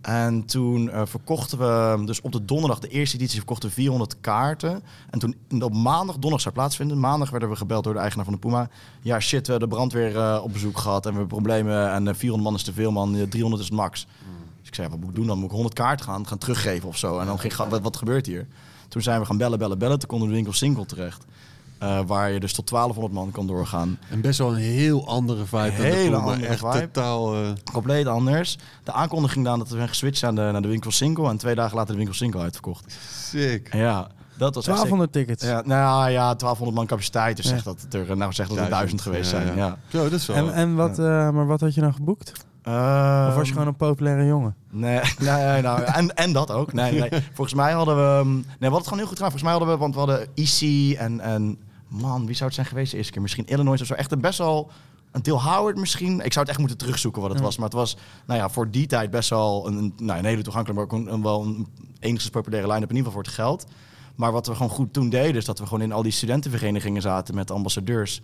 En 0.00 0.44
toen 0.44 0.90
eh, 0.90 1.02
verkochten 1.04 1.58
we, 1.58 2.04
dus 2.04 2.20
op 2.20 2.32
de 2.32 2.44
donderdag, 2.44 2.78
de 2.78 2.88
eerste 2.88 3.16
editie, 3.16 3.36
verkochten 3.36 3.68
we 3.68 3.74
400 3.74 4.20
kaarten. 4.20 4.82
En 5.10 5.18
toen 5.18 5.62
op 5.62 5.74
maandag, 5.74 6.12
donderdag 6.12 6.40
zou 6.40 6.54
plaatsvinden. 6.54 7.00
Maandag 7.00 7.30
werden 7.30 7.48
we 7.48 7.56
gebeld 7.56 7.84
door 7.84 7.92
de 7.92 7.98
eigenaar 7.98 8.24
van 8.24 8.34
de 8.34 8.40
Puma. 8.40 8.68
Ja, 9.02 9.20
shit, 9.20 9.46
we 9.46 9.50
hebben 9.50 9.68
de 9.68 9.74
brandweer 9.74 10.16
eh, 10.16 10.40
op 10.42 10.52
bezoek 10.52 10.78
gehad 10.78 11.06
en 11.06 11.12
we 11.12 11.18
hebben 11.18 11.36
problemen. 11.36 11.92
En 11.92 12.08
eh, 12.08 12.14
400 12.14 12.50
man 12.50 12.58
is 12.58 12.64
te 12.64 12.72
veel, 12.72 12.90
man. 12.90 13.16
Eh, 13.16 13.22
300 13.22 13.62
is 13.62 13.68
het 13.68 13.78
max. 13.78 14.06
Dus 14.58 14.68
ik 14.68 14.74
zei, 14.74 14.88
wat 14.88 14.98
moet 14.98 15.08
ik 15.08 15.14
doen 15.14 15.26
dan? 15.26 15.36
Moet 15.36 15.46
ik 15.46 15.52
100 15.52 15.74
kaarten 15.74 16.06
gaan, 16.06 16.26
gaan 16.26 16.38
teruggeven 16.38 16.88
of 16.88 16.96
zo? 16.98 17.18
En 17.18 17.26
dan 17.26 17.38
ging, 17.38 17.54
wat, 17.54 17.80
wat 17.80 17.96
gebeurt 17.96 18.26
hier? 18.26 18.46
Toen 18.88 19.02
zijn 19.02 19.20
we 19.20 19.26
gaan 19.26 19.36
bellen, 19.36 19.58
bellen, 19.58 19.78
bellen. 19.78 19.98
Toen 19.98 20.08
konden 20.08 20.28
we 20.28 20.34
de 20.34 20.40
winkel 20.40 20.58
Single 20.58 20.86
terecht. 20.86 21.24
Eh, 21.78 22.00
waar 22.06 22.30
je 22.32 22.40
dus 22.40 22.52
tot 22.52 22.68
1200 22.68 23.14
man 23.14 23.30
kan 23.30 23.46
doorgaan. 23.46 23.98
En 24.10 24.20
best 24.20 24.38
wel 24.38 24.48
een 24.50 24.56
heel 24.56 25.06
andere 25.06 25.44
vibe 25.44 25.56
dan 25.62 25.76
de 25.76 25.82
Hele 25.82 26.16
andere 26.16 26.46
Echt 26.46 26.58
vibe. 26.60 26.90
totaal... 26.90 27.34
eh, 27.34 27.40
Compleet 27.72 28.06
anders. 28.06 28.58
De 28.84 28.92
aankondiging 28.92 29.44
dan 29.44 29.58
dat 29.58 29.68
we 29.68 29.76
zijn 29.76 29.88
geswitcht 29.88 30.22
aan 30.22 30.34
de, 30.34 30.40
naar 30.52 30.62
de 30.62 30.68
winkel 30.68 30.90
Single. 30.90 31.28
En 31.28 31.36
twee 31.36 31.54
dagen 31.54 31.76
later 31.76 31.90
de 31.90 31.96
winkel 31.96 32.14
Single 32.16 32.40
uitverkocht. 32.40 32.96
sick. 33.10 33.68
En 33.68 33.78
ja, 33.78 34.06
dat 34.36 34.54
was 34.54 34.66
echt 34.66 34.76
1200 34.76 35.12
tickets. 35.12 35.44
Ja, 35.44 35.62
nou 35.64 36.10
ja, 36.10 36.34
1200 36.34 36.74
man 36.76 36.86
capaciteit. 36.86 37.36
Dus 37.36 37.46
Ja. 37.46 37.50
zeg 37.54 37.62
dat 37.62 37.86
er, 37.90 38.16
nou 38.16 38.32
zeg 38.32 38.48
dat 38.48 38.58
er 38.58 38.68
duizend 38.70 39.00
geweest 39.00 39.30
ja, 39.30 39.40
zijn. 39.42 39.56
ja. 39.56 39.66
Ja. 39.66 39.76
Zo, 39.88 40.02
dat 40.02 40.12
is 40.12 40.26
wel... 40.26 40.36
En, 40.36 40.52
en 40.52 40.74
wat, 40.74 40.98
eh, 40.98 41.04
maar 41.30 41.46
wat 41.46 41.60
had 41.60 41.74
je 41.74 41.80
nou 41.80 41.92
geboekt? 41.92 42.32
Ehm, 42.62 43.28
Of 43.28 43.34
was 43.34 43.46
je 43.46 43.52
gewoon 43.52 43.68
een 43.68 43.76
populaire 43.76 44.26
jongen? 44.26 44.54
Nee, 44.70 45.00
nee, 45.18 45.62
nou, 45.62 45.82
en, 45.82 46.14
en 46.14 46.32
dat 46.32 46.50
ook. 46.50 46.72
Nee, 46.72 47.00
nee. 47.00 47.10
Volgens 47.34 47.54
mij 47.56 47.72
hadden 47.72 47.96
we... 47.96 48.02
ehm, 48.18 48.34
Nee, 48.34 48.42
we 48.42 48.44
hadden 48.58 48.78
het 48.78 48.82
gewoon 48.84 48.98
heel 48.98 49.08
goed 49.08 49.16
gedaan. 49.16 49.30
Volgens 49.30 49.42
mij 49.42 49.52
hadden 49.52 49.68
we... 49.68 49.76
Want 49.76 49.94
we 49.94 50.00
hadden 50.00 50.28
EC 50.34 50.96
en, 50.98 51.20
en... 51.20 51.58
Man, 51.88 52.26
wie 52.26 52.34
zou 52.34 52.44
het 52.44 52.54
zijn 52.54 52.66
geweest 52.66 52.90
de 52.90 52.96
eerste 52.96 53.12
keer? 53.12 53.22
Misschien 53.22 53.46
Illinois 53.46 53.80
of 53.80 53.86
zo. 53.86 53.94
Echt 53.94 54.12
een 54.12 54.20
best 54.20 54.38
wel... 54.38 54.70
Een 55.12 55.22
Dale 55.22 55.38
Howard 55.38 55.76
misschien. 55.76 56.12
Ik 56.20 56.32
zou 56.32 56.38
het 56.38 56.48
echt 56.48 56.58
moeten 56.58 56.76
terugzoeken 56.78 57.20
wat 57.22 57.30
het 57.30 57.38
Ja. 57.38 57.44
was. 57.44 57.56
Maar 57.56 57.64
het 57.68 57.74
was, 57.74 57.96
nou 58.26 58.40
ja, 58.40 58.48
voor 58.48 58.70
die 58.70 58.86
tijd 58.86 59.10
best 59.10 59.30
wel 59.30 59.66
een, 59.66 59.76
een, 59.76 59.92
nou, 59.96 60.18
een 60.18 60.24
hele 60.24 60.42
toegankelijke, 60.42 60.84
maar 60.86 60.98
ook 61.00 61.06
een, 61.06 61.12
een 61.14 61.22
wel 61.22 61.42
een 61.42 61.66
enigszins 62.00 62.32
populaire 62.34 62.68
line-up 62.72 62.90
in 62.90 62.96
ieder 62.96 63.10
geval 63.12 63.12
voor 63.12 63.32
het 63.32 63.40
geld. 63.40 63.66
Maar 64.14 64.32
wat 64.32 64.46
we 64.46 64.52
gewoon 64.54 64.70
goed 64.70 64.92
toen 64.92 65.08
deden, 65.08 65.36
is 65.36 65.44
dat 65.44 65.58
we 65.58 65.64
gewoon 65.66 65.82
in 65.82 65.92
al 65.92 66.02
die 66.02 66.12
studentenverenigingen 66.12 67.02
zaten 67.02 67.34
met 67.34 67.50
ambassadeurs. 67.50 68.20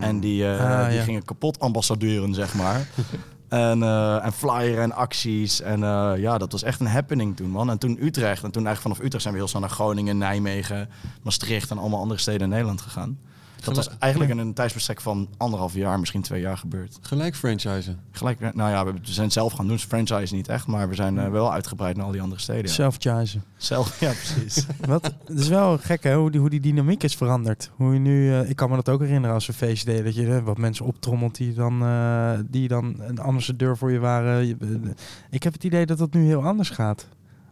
En 0.00 0.20
die, 0.20 0.52
eh, 0.52 0.80
Ah, 0.80 0.86
die 0.88 0.96
ja. 0.96 1.02
gingen 1.02 1.24
kapot 1.24 1.60
ambassadeuren, 1.60 2.34
zeg 2.34 2.54
maar. 2.54 2.86
en, 3.48 3.82
eh 3.82 4.24
en 4.24 4.32
flyeren 4.32 4.82
en 4.82 4.92
acties. 4.92 5.60
En 5.60 5.82
eh, 5.82 6.12
ja, 6.16 6.38
dat 6.38 6.52
was 6.52 6.62
echt 6.62 6.80
een 6.80 6.86
happening 6.86 7.36
toen, 7.36 7.50
man. 7.50 7.70
En 7.70 7.78
toen 7.78 7.98
Utrecht. 8.00 8.42
En 8.42 8.50
toen 8.50 8.66
eigenlijk 8.66 8.80
vanaf 8.80 8.98
Utrecht 8.98 9.22
zijn 9.22 9.34
we 9.34 9.40
heel 9.40 9.48
snel 9.48 9.60
naar 9.60 9.70
Groningen, 9.70 10.18
Nijmegen, 10.18 10.88
Maastricht 11.22 11.70
en 11.70 11.78
allemaal 11.78 12.00
andere 12.00 12.20
steden 12.20 12.40
in 12.40 12.48
Nederland 12.48 12.80
gegaan. 12.80 13.18
Dat 13.64 13.76
was 13.76 13.88
eigenlijk 13.98 14.32
in 14.32 14.38
een 14.38 14.54
tijdsbestek 14.54 15.00
van 15.00 15.28
anderhalf 15.36 15.74
jaar, 15.74 15.98
misschien 15.98 16.22
twee 16.22 16.40
jaar 16.40 16.56
gebeurd. 16.56 16.98
Gelijk 17.00 17.36
franchisen. 17.36 17.98
Gelijk, 18.10 18.54
nou 18.54 18.70
ja, 18.70 18.84
we 18.84 18.92
zijn 19.02 19.24
het 19.24 19.32
zelf 19.32 19.52
gaan 19.52 19.66
doen. 19.66 19.76
Dus 19.76 19.84
franchise 19.84 20.34
niet 20.34 20.48
echt, 20.48 20.66
maar 20.66 20.88
we 20.88 20.94
zijn 20.94 21.18
eh, 21.18 21.30
wel 21.30 21.52
uitgebreid 21.52 21.96
naar 21.96 22.04
al 22.04 22.12
die 22.12 22.22
andere 22.22 22.40
steden. 22.40 22.64
Ja. 22.64 22.72
Self-chizen. 22.72 23.42
Zelf, 23.56 24.00
ja, 24.00 24.12
precies. 24.12 24.66
Wat? 24.86 25.14
Het 25.24 25.38
is 25.38 25.48
wel 25.48 25.78
gek 25.78 26.02
hè, 26.02 26.14
hoe 26.14 26.30
die, 26.30 26.40
hoe 26.40 26.50
die 26.50 26.60
dynamiek 26.60 27.02
is 27.02 27.16
veranderd. 27.16 27.70
Hoe 27.76 27.92
je 27.92 27.98
nu, 27.98 28.32
eh, 28.32 28.50
ik 28.50 28.56
kan 28.56 28.70
me 28.70 28.76
dat 28.76 28.88
ook 28.88 29.00
herinneren 29.00 29.34
als 29.34 29.46
we 29.46 29.52
feest 29.52 29.86
deden. 29.86 30.04
Dat 30.04 30.14
je 30.14 30.34
eh, 30.34 30.44
wat 30.44 30.58
mensen 30.58 30.84
optrommelt 30.84 31.36
die 31.36 31.52
dan, 31.52 31.82
eh, 31.82 32.38
die 32.44 32.68
dan 32.68 32.94
een 32.98 33.18
ambassadeur 33.18 33.76
voor 33.76 33.92
je 33.92 33.98
waren. 33.98 34.40
Eh, 34.40 34.90
ik 35.30 35.42
heb 35.42 35.52
het 35.52 35.64
idee 35.64 35.86
dat 35.86 35.98
dat 35.98 36.12
nu 36.12 36.24
heel 36.26 36.44
anders 36.44 36.70
gaat. 36.70 37.06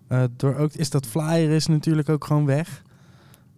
Eh, 0.09 0.23
door 0.37 0.55
ook, 0.55 0.73
is 0.73 0.91
dat 0.91 1.07
flyer 1.07 1.51
is 1.51 1.67
natuurlijk 1.67 2.09
ook 2.09 2.25
gewoon 2.25 2.47
weg. 2.47 2.83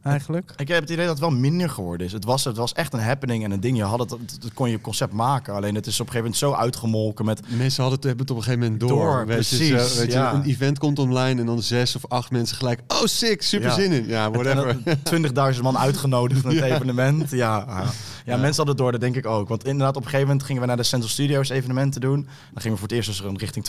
Eigenlijk? 0.02 0.52
Ik 0.56 0.68
heb 0.68 0.80
het 0.80 0.90
idee 0.90 1.04
dat 1.06 1.18
het 1.20 1.28
wel 1.30 1.38
minder 1.38 1.70
geworden 1.70 2.06
is. 2.06 2.12
Het 2.12 2.24
was, 2.24 2.44
het 2.44 2.56
was 2.56 2.72
echt 2.72 2.92
een 2.92 3.00
happening 3.00 3.44
en 3.44 3.50
een 3.50 3.60
ding. 3.60 3.76
Je 3.76 3.82
had 3.82 3.98
het, 3.98 4.10
het, 4.10 4.38
het 4.42 4.54
kon 4.54 4.70
je 4.70 4.80
concept 4.80 5.12
maken. 5.12 5.54
Alleen 5.54 5.74
het 5.74 5.86
is 5.86 6.00
op 6.00 6.06
een 6.06 6.12
gegeven 6.12 6.30
moment 6.40 6.56
zo 6.58 6.62
uitgemolken 6.62 7.24
met... 7.24 7.40
Mensen 7.56 7.80
hadden 7.82 7.98
het, 8.00 8.08
hebben 8.08 8.26
het 8.26 8.30
op 8.30 8.36
een 8.36 8.42
gegeven 8.42 8.62
moment 8.64 8.80
door. 8.88 8.88
Door, 8.90 9.26
weet 9.26 9.48
je, 9.48 9.56
precies, 9.56 9.92
zo, 9.94 10.00
weet 10.00 10.12
je, 10.12 10.18
een 10.18 10.42
event 10.42 10.78
komt 10.78 10.98
online 10.98 11.40
en 11.40 11.46
dan 11.46 11.62
zes 11.62 11.96
of 11.96 12.06
acht 12.08 12.30
mensen 12.30 12.56
gelijk. 12.56 12.80
Oh, 12.88 13.04
sick, 13.04 13.42
super 13.42 13.68
Ja. 13.68 13.74
zin 13.74 13.92
in. 13.92 14.06
Ja, 14.06 14.30
whatever. 14.30 14.68
En 14.84 15.32
dan 15.32 15.54
20.000 15.54 15.60
man 15.62 15.78
uitgenodigd 15.78 16.42
naar 16.44 16.52
het 16.52 16.64
Ja. 16.66 16.74
evenement. 16.74 17.30
Ja, 17.30 17.84
ja. 18.28 18.36
mensen 18.36 18.56
hadden 18.56 18.66
het 18.66 18.76
door, 18.78 18.92
dat 18.92 19.00
denk 19.00 19.16
ik 19.16 19.26
ook. 19.26 19.48
Want 19.48 19.64
inderdaad, 19.64 19.96
op 19.96 20.02
een 20.02 20.08
gegeven 20.08 20.26
moment 20.26 20.46
gingen 20.46 20.62
we 20.62 20.68
naar 20.68 20.76
de 20.76 20.82
Central 20.82 21.10
Studios 21.10 21.48
evenementen 21.48 22.00
doen. 22.00 22.22
Dan 22.22 22.62
gingen 22.62 22.72
we 22.72 22.78
voor 22.78 22.88
het 22.88 22.92
eerst 22.92 23.08
dus 23.08 23.32
richting 23.36 23.66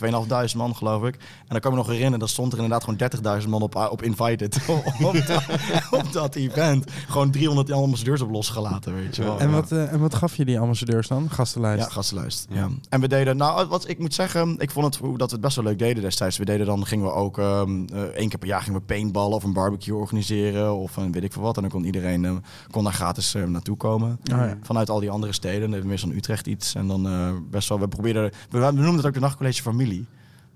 2.500 0.51 0.57
man, 0.57 0.75
geloof 0.75 1.03
ik. 1.03 1.15
En 1.15 1.21
dan 1.47 1.59
kan 1.59 1.71
ik 1.71 1.77
me 1.77 1.83
nog 1.83 1.87
herinneren, 1.87 2.19
dan 2.19 2.27
stond 2.27 2.53
er 2.53 2.59
inderdaad 2.59 2.83
gewoon 2.83 3.41
30.000 3.41 3.49
man 3.49 3.61
op, 3.61 3.75
op 3.75 4.01
Invited. 4.01 4.59
op, 5.01 5.21
dat, 5.27 5.43
op 5.91 6.13
dat 6.13 6.35
event. 6.35 6.91
Gewoon 7.07 7.31
300 7.31 7.71
ambassadeurs 7.71 8.21
op 8.21 8.31
losgelaten, 8.31 8.95
weet 8.95 9.15
je 9.15 9.23
wel. 9.23 9.39
En 9.39 9.51
wat, 9.51 9.71
eh, 9.71 9.91
en 9.91 9.99
wat 9.99 10.15
gaf 10.15 10.35
je 10.35 10.45
die 10.45 10.59
ambassadeurs 10.59 11.07
dan? 11.07 11.29
Gastenlijst? 11.29 11.83
Ja, 11.83 11.89
gastenlijst. 11.89 12.47
Ja. 12.49 12.69
En 12.89 13.01
we 13.01 13.07
deden, 13.07 13.37
nou, 13.37 13.67
wat 13.67 13.89
ik 13.89 13.99
moet 13.99 14.13
zeggen, 14.13 14.55
ik 14.57 14.71
vond 14.71 14.85
het 14.85 15.17
dat 15.17 15.29
we 15.29 15.35
het 15.35 15.41
best 15.41 15.55
wel 15.55 15.65
leuk 15.65 15.79
deden 15.79 16.03
destijds. 16.03 16.37
We 16.37 16.45
deden 16.45 16.65
dan, 16.65 16.85
gingen 16.85 17.05
we 17.05 17.11
ook 17.11 17.37
eh, 17.37 17.61
één 18.15 18.29
keer 18.29 18.39
per 18.39 18.47
jaar 18.47 18.61
gingen 18.61 18.79
we 18.79 18.85
paintballen 18.85 19.35
of 19.35 19.43
een 19.43 19.53
barbecue 19.53 19.95
organiseren 19.95 20.75
of 20.75 20.97
een 20.97 21.11
weet 21.11 21.23
ik 21.23 21.33
veel 21.33 21.41
wat. 21.41 21.55
En 21.55 21.61
dan 21.61 21.71
kon 21.71 21.83
iedereen 21.83 22.25
eh, 22.25 22.35
kon 22.71 22.83
daar 22.83 22.93
gratis 22.93 23.35
eh, 23.35 23.43
naartoe 23.43 23.77
komen. 23.77 24.19
Ja. 24.23 24.48
Vanuit 24.61 24.89
al 24.89 24.99
die 24.99 25.09
andere 25.09 25.33
steden. 25.33 25.71
Dan 25.71 25.87
meestal 25.87 26.09
in 26.09 26.17
Utrecht 26.17 26.47
iets. 26.47 26.75
En 26.75 26.87
dan 26.87 27.07
eh, 27.07 27.31
best 27.51 27.69
wel, 27.69 27.79
we 27.79 27.87
probeerden, 27.87 28.23
we, 28.49 28.59
we 28.59 28.71
noemden 28.71 28.95
het 28.95 29.05
ook 29.05 29.13
de 29.13 29.19
nachtcollege 29.19 29.61
familie. 29.61 30.05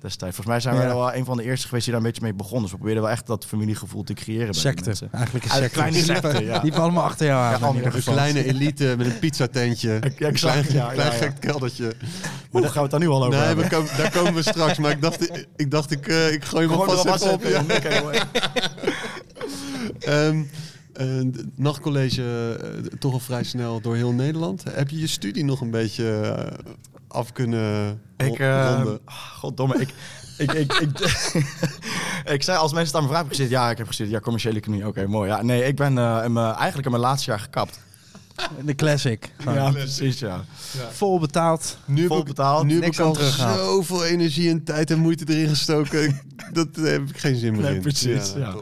Destijds. 0.03 0.35
Volgens 0.35 0.55
mij 0.55 0.59
zijn 0.59 0.75
wij 0.75 0.87
Ja. 0.93 0.99
wel 0.99 1.13
een 1.13 1.25
van 1.25 1.37
de 1.37 1.43
eerste 1.43 1.67
geweest 1.67 1.85
die 1.85 1.93
daar 1.93 2.03
een 2.03 2.07
beetje 2.07 2.23
mee 2.25 2.33
begonnen. 2.33 2.61
Dus 2.61 2.71
we 2.71 2.77
probeerden 2.77 3.03
wel 3.03 3.11
echt 3.11 3.27
dat 3.27 3.45
familiegevoel 3.45 4.03
te 4.03 4.13
creëren 4.13 4.53
Secte. 4.53 4.93
Eigenlijk 5.11 5.45
een 5.45 5.51
secte. 5.51 5.69
kleine 5.69 5.97
secte, 5.97 6.43
ja. 6.43 6.59
Die 6.59 6.73
allemaal 6.73 7.03
achter 7.03 7.25
jou 7.25 7.39
aan. 7.43 7.73
Ja, 7.75 7.79
in 7.81 7.85
Een 7.93 8.01
kleine 8.03 8.45
elite 8.45 8.93
met 8.97 9.05
een 9.07 9.19
pizzatentje. 9.19 9.89
Ja, 9.89 10.27
Een 10.27 10.33
klein, 10.33 10.65
ja, 10.69 10.73
ja, 10.73 10.91
klein 10.91 11.11
ja. 11.11 11.17
gek 11.17 11.39
keldertje. 11.39 11.93
Maar 12.51 12.61
daar 12.61 12.71
gaan 12.71 12.83
we 12.83 12.89
het 12.89 12.91
dan 12.91 12.99
nu 12.99 13.07
al 13.07 13.23
over 13.25 13.37
Nee, 13.37 13.47
hebben. 13.47 13.63
we 13.65 13.71
komen, 13.71 13.89
daar 13.97 14.11
komen 14.11 14.33
we 14.33 14.41
straks. 14.41 14.77
Maar 14.77 14.91
ik 14.91 15.01
dacht, 15.01 15.45
ik, 15.55 15.71
dacht, 15.71 15.91
ik, 15.91 16.07
eh, 16.07 16.31
ik 16.33 16.43
gooi 16.45 16.65
er 16.67 16.71
even 16.71 17.33
op. 17.33 17.43
even 20.03 20.49
Nachtcollege 21.55 22.57
eh, 22.61 22.97
toch 22.99 23.13
al 23.13 23.19
vrij 23.19 23.43
snel 23.43 23.81
door 23.81 23.95
heel 23.95 24.11
Nederland. 24.11 24.63
Heb 24.69 24.89
je 24.89 24.99
je 24.99 25.07
studie 25.07 25.45
nog 25.45 25.61
een 25.61 25.71
beetje 25.71 26.19
eh, 26.19 26.57
af 27.07 27.31
kunnen 27.31 28.01
Ik, 28.17 28.39
eh, 28.39 28.71
ronden? 28.75 28.99
goddomme, 29.39 29.75
ik, 29.81 29.93
ik, 30.37 30.51
ik, 30.53 30.73
ik, 30.73 30.99
ik 32.35 32.43
zei 32.43 32.57
als 32.57 32.73
mensen 32.73 32.95
het 32.95 32.95
aan 32.95 33.01
me 33.01 33.07
vragen, 33.07 33.15
heb 33.15 33.25
ik 33.25 33.31
gezegd, 33.31 33.49
ja, 33.49 33.69
ik 33.69 33.77
heb 33.77 33.87
gezegd, 33.87 34.09
ja, 34.09 34.19
commerciële 34.19 34.57
economie, 34.57 34.87
oké, 34.87 35.07
mooi. 35.07 35.29
Ja, 35.29 35.41
nee, 35.41 35.63
ik 35.63 35.75
ben 35.75 35.97
eh, 35.97 36.21
in 36.23 36.33
mijn, 36.33 36.53
eigenlijk 36.53 36.85
in 36.85 36.91
mijn 36.91 37.03
laatste 37.03 37.29
jaar 37.29 37.39
gekapt. 37.39 37.79
De 38.65 38.75
classic. 38.75 39.31
Ja, 39.45 39.71
precies, 39.71 40.19
ja. 40.19 40.43
Vol 40.91 41.19
betaald. 41.19 41.77
Nu 41.85 42.07
vol 42.07 42.17
heb 42.17 42.27
ik, 42.27 42.35
betaald, 42.35 42.65
nu 42.65 42.73
heb 42.73 42.83
niks 42.83 42.97
ik 42.97 43.05
al 43.05 43.15
zoveel 43.15 44.05
energie 44.05 44.49
en 44.49 44.63
tijd 44.63 44.91
en 44.91 44.99
moeite 44.99 45.23
erin 45.27 45.47
gestoken. 45.49 46.21
dat 46.53 46.67
heb 46.75 47.09
ik 47.09 47.17
geen 47.17 47.35
zin 47.35 47.51
meer 47.51 47.61
Nee, 47.61 47.75
in. 47.75 47.81
precies, 47.81 48.33
ja. 48.35 48.55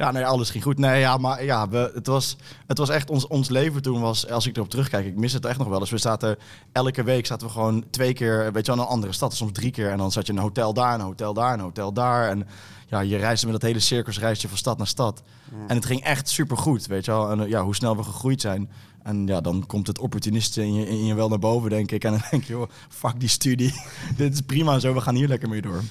Ja, 0.00 0.10
nee, 0.10 0.26
alles 0.26 0.50
ging 0.50 0.64
goed. 0.64 0.78
Nee, 0.78 1.00
ja, 1.00 1.16
maar 1.16 1.44
ja, 1.44 1.68
we, 1.68 1.90
het, 1.94 2.06
was, 2.06 2.36
het 2.66 2.78
was 2.78 2.88
echt 2.88 3.10
ons, 3.10 3.26
ons 3.26 3.48
leven 3.48 3.82
toen 3.82 4.00
was, 4.00 4.28
als 4.28 4.46
ik 4.46 4.56
erop 4.56 4.70
terugkijk, 4.70 5.06
ik 5.06 5.16
mis 5.16 5.32
het 5.32 5.44
echt 5.44 5.58
nog 5.58 5.68
wel 5.68 5.80
eens. 5.80 5.90
We 5.90 5.98
zaten 5.98 6.36
elke 6.72 7.02
week 7.02 7.26
zaten 7.26 7.46
we 7.46 7.52
gewoon 7.52 7.84
twee 7.90 8.12
keer, 8.12 8.52
weet 8.52 8.66
je, 8.66 8.74
wel, 8.74 8.84
een 8.84 8.90
andere 8.90 9.12
stad, 9.12 9.34
soms 9.34 9.52
drie 9.52 9.70
keer. 9.70 9.90
En 9.90 9.98
dan 9.98 10.12
zat 10.12 10.26
je 10.26 10.32
in 10.32 10.38
een 10.38 10.44
hotel 10.44 10.74
daar, 10.74 10.94
een 10.94 11.00
hotel 11.00 11.34
daar, 11.34 11.52
een 11.52 11.60
hotel 11.60 11.92
daar. 11.92 12.28
En 12.28 12.46
ja, 12.86 13.00
je 13.00 13.16
reisde 13.16 13.46
met 13.46 13.60
dat 13.60 13.68
hele 13.68 13.80
circusreisje 13.80 14.48
van 14.48 14.56
stad 14.56 14.78
naar 14.78 14.86
stad. 14.86 15.22
En 15.66 15.76
het 15.76 15.86
ging 15.86 16.04
echt 16.04 16.28
supergoed, 16.28 16.86
weet 16.86 17.04
je 17.04 17.10
wel. 17.10 17.30
En 17.30 17.48
ja, 17.48 17.62
hoe 17.62 17.74
snel 17.74 17.96
we 17.96 18.02
gegroeid 18.02 18.40
zijn. 18.40 18.70
En 19.02 19.26
ja, 19.26 19.40
dan 19.40 19.66
komt 19.66 19.86
het 19.86 19.98
opportunisten 19.98 20.64
in 20.64 20.74
je, 20.74 20.88
in 20.88 21.04
je 21.04 21.14
wel 21.14 21.28
naar 21.28 21.38
boven, 21.38 21.70
denk 21.70 21.90
ik. 21.90 22.04
En 22.04 22.10
dan 22.10 22.22
denk 22.30 22.44
je, 22.44 22.52
joh, 22.52 22.70
fuck 22.88 23.20
die 23.20 23.28
studie. 23.28 23.74
Dit 24.16 24.32
is 24.32 24.40
prima 24.40 24.74
en 24.74 24.80
zo, 24.80 24.94
we 24.94 25.00
gaan 25.00 25.14
hier 25.14 25.28
lekker 25.28 25.48
mee 25.48 25.62
door. 25.62 25.82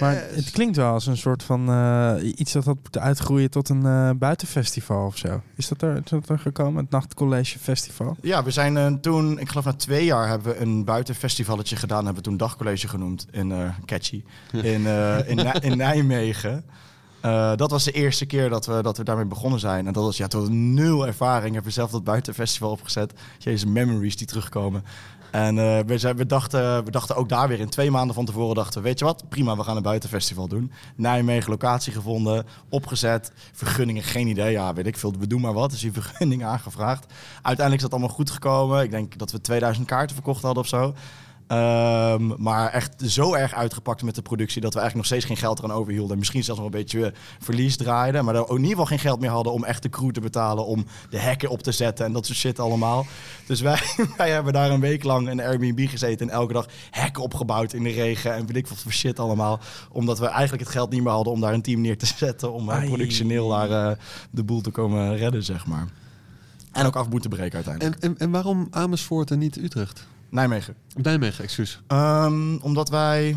Maar 0.00 0.24
het 0.30 0.50
klinkt 0.50 0.76
wel 0.76 0.92
als 0.92 1.06
een 1.06 1.16
soort 1.16 1.42
van 1.42 1.68
eh, 1.68 2.14
iets 2.36 2.52
dat 2.52 2.64
had 2.64 2.76
moeten 2.82 3.00
uitgroeien 3.00 3.50
tot 3.50 3.68
een 3.68 3.86
eh, 3.86 4.10
buitenfestival 4.16 5.06
of 5.06 5.16
zo. 5.16 5.42
Is 5.54 5.68
dat, 5.68 5.82
er, 5.82 5.96
is 5.96 6.10
dat 6.10 6.28
er 6.28 6.38
gekomen, 6.38 6.82
het 6.82 6.90
Nachtcollege 6.90 7.58
Festival? 7.58 8.16
Ja, 8.22 8.44
we 8.44 8.50
zijn 8.50 8.76
eh, 8.76 8.92
toen, 9.00 9.38
ik 9.38 9.48
geloof 9.48 9.64
na 9.64 9.72
twee 9.72 10.04
jaar, 10.04 10.28
hebben 10.28 10.52
we 10.52 10.60
een 10.60 10.84
buitenfestivalletje 10.84 11.76
gedaan. 11.76 12.04
Hebben 12.04 12.22
we 12.22 12.28
toen 12.28 12.36
dagcollege 12.36 12.88
genoemd 12.88 13.26
in 13.30 13.52
eh, 13.52 13.68
Catchy. 13.84 14.22
In, 14.52 14.86
eh, 14.86 15.28
in, 15.28 15.38
in 15.60 15.76
Nijmegen. 15.76 16.64
Eh, 17.20 17.56
dat 17.56 17.70
was 17.70 17.84
de 17.84 17.92
eerste 17.92 18.26
keer 18.26 18.48
dat 18.48 18.66
we, 18.66 18.82
dat 18.82 18.96
we 18.96 19.04
daarmee 19.04 19.24
begonnen 19.24 19.60
zijn. 19.60 19.86
En 19.86 19.92
dat 19.92 20.04
was 20.04 20.16
ja, 20.16 20.26
tot 20.26 20.48
nul 20.50 21.06
ervaring. 21.06 21.52
Hebben 21.52 21.62
we 21.62 21.70
zelf 21.70 21.90
dat 21.90 22.04
buitenfestival 22.04 22.70
opgezet. 22.70 23.12
Jezus, 23.38 23.64
memories 23.64 24.16
die 24.16 24.26
terugkomen. 24.26 24.84
En 25.30 25.58
eh, 25.58 25.78
we, 25.86 26.14
we, 26.14 26.26
dachten, 26.26 26.84
we 26.84 26.90
dachten 26.90 27.16
ook 27.16 27.28
daar 27.28 27.48
weer 27.48 27.60
in 27.60 27.68
twee 27.68 27.90
maanden 27.90 28.14
van 28.14 28.24
tevoren 28.24 28.54
dachten 28.54 28.82
we, 28.82 28.88
weet 28.88 28.98
je 28.98 29.04
wat, 29.04 29.28
prima, 29.28 29.56
we 29.56 29.62
gaan 29.62 29.76
een 29.76 29.82
buitenfestival 29.82 30.48
doen. 30.48 30.72
Nijmegen, 30.96 31.50
locatie 31.50 31.92
gevonden, 31.92 32.46
opgezet, 32.68 33.32
vergunningen, 33.52 34.02
geen 34.02 34.26
idee. 34.26 34.50
Ja, 34.50 34.74
weet 34.74 34.86
ik 34.86 34.96
veel, 34.96 35.14
we 35.18 35.26
doen 35.26 35.40
maar 35.40 35.52
wat. 35.52 35.70
Dus 35.70 35.80
die 35.80 35.92
vergunning 36.02 36.44
aangevraagd. 36.44 37.12
Uiteindelijk 37.34 37.76
is 37.76 37.82
dat 37.82 37.90
allemaal 37.90 38.16
goed 38.16 38.30
gekomen. 38.30 38.82
Ik 38.82 38.90
denk 38.90 39.18
dat 39.18 39.32
we 39.32 39.40
2000 39.40 39.86
kaarten 39.86 40.14
verkocht 40.14 40.42
hadden 40.42 40.62
of 40.62 40.68
zo. 40.68 40.94
Ehm, 41.46 42.42
maar 42.42 42.70
echt 42.72 43.02
zo 43.06 43.34
erg 43.34 43.54
uitgepakt 43.54 44.02
met 44.02 44.14
de 44.14 44.22
productie 44.22 44.60
dat 44.60 44.74
we 44.74 44.80
eigenlijk 44.80 45.08
nog 45.08 45.18
steeds 45.18 45.34
geen 45.34 45.46
geld 45.46 45.58
eraan 45.58 45.76
overhielden. 45.76 46.12
En 46.12 46.18
misschien 46.18 46.44
zelfs 46.44 46.60
nog 46.60 46.68
een 46.68 46.78
beetje 46.78 47.06
eh, 47.06 47.12
verlies 47.38 47.76
draaiden. 47.76 48.24
Maar 48.24 48.34
er 48.34 48.40
ook 48.40 48.48
in 48.48 48.54
ieder 48.54 48.70
geval 48.70 48.86
geen 48.86 48.98
geld 48.98 49.20
meer 49.20 49.30
hadden 49.30 49.52
om 49.52 49.64
echt 49.64 49.82
de 49.82 49.88
crew 49.88 50.10
te 50.10 50.20
betalen. 50.20 50.66
Om 50.66 50.86
de 51.10 51.18
hekken 51.18 51.48
op 51.48 51.62
te 51.62 51.72
zetten 51.72 52.06
en 52.06 52.12
dat 52.12 52.26
soort 52.26 52.38
shit 52.38 52.58
allemaal. 52.58 53.06
Dus 53.46 53.60
wij, 53.60 53.80
wij 54.16 54.30
hebben 54.30 54.52
daar 54.52 54.70
een 54.70 54.80
week 54.80 55.04
lang 55.04 55.28
in 55.28 55.40
Airbnb 55.40 55.88
gezeten. 55.88 56.28
En 56.28 56.34
elke 56.34 56.52
dag 56.52 56.66
hekken 56.90 57.22
opgebouwd 57.22 57.72
in 57.72 57.82
de 57.82 57.90
regen. 57.90 58.34
En 58.34 58.46
weet 58.46 58.56
ik 58.56 58.66
wat 58.66 58.78
voor 58.78 58.92
shit 58.92 59.18
allemaal. 59.18 59.60
Omdat 59.90 60.18
we 60.18 60.26
eigenlijk 60.26 60.62
het 60.62 60.72
geld 60.72 60.90
niet 60.90 61.02
meer 61.02 61.12
hadden 61.12 61.32
om 61.32 61.40
daar 61.40 61.54
een 61.54 61.62
team 61.62 61.80
neer 61.80 61.98
te 61.98 62.06
zetten. 62.24 62.52
Om 62.52 62.70
eh, 62.70 62.76
Ai. 62.76 62.86
productioneel 62.86 63.48
daar 63.48 63.70
eh, 63.70 63.96
de 64.30 64.44
boel 64.44 64.60
te 64.60 64.70
komen 64.70 65.16
redden, 65.16 65.42
zeg 65.42 65.66
maar. 65.66 65.86
En 66.72 66.86
ook 66.86 66.96
af 66.96 67.08
moeten 67.08 67.30
breken 67.30 67.54
uiteindelijk. 67.54 68.02
En, 68.02 68.10
en, 68.10 68.18
en 68.18 68.30
waarom 68.30 68.66
Amersfoort 68.70 69.30
en 69.30 69.38
niet 69.38 69.56
Utrecht? 69.56 70.06
Nijmegen. 70.30 70.74
Nijmegen, 70.94 71.44
excuus. 71.44 71.80
Ehm, 71.86 72.56
omdat 72.56 72.88
wij... 72.88 73.36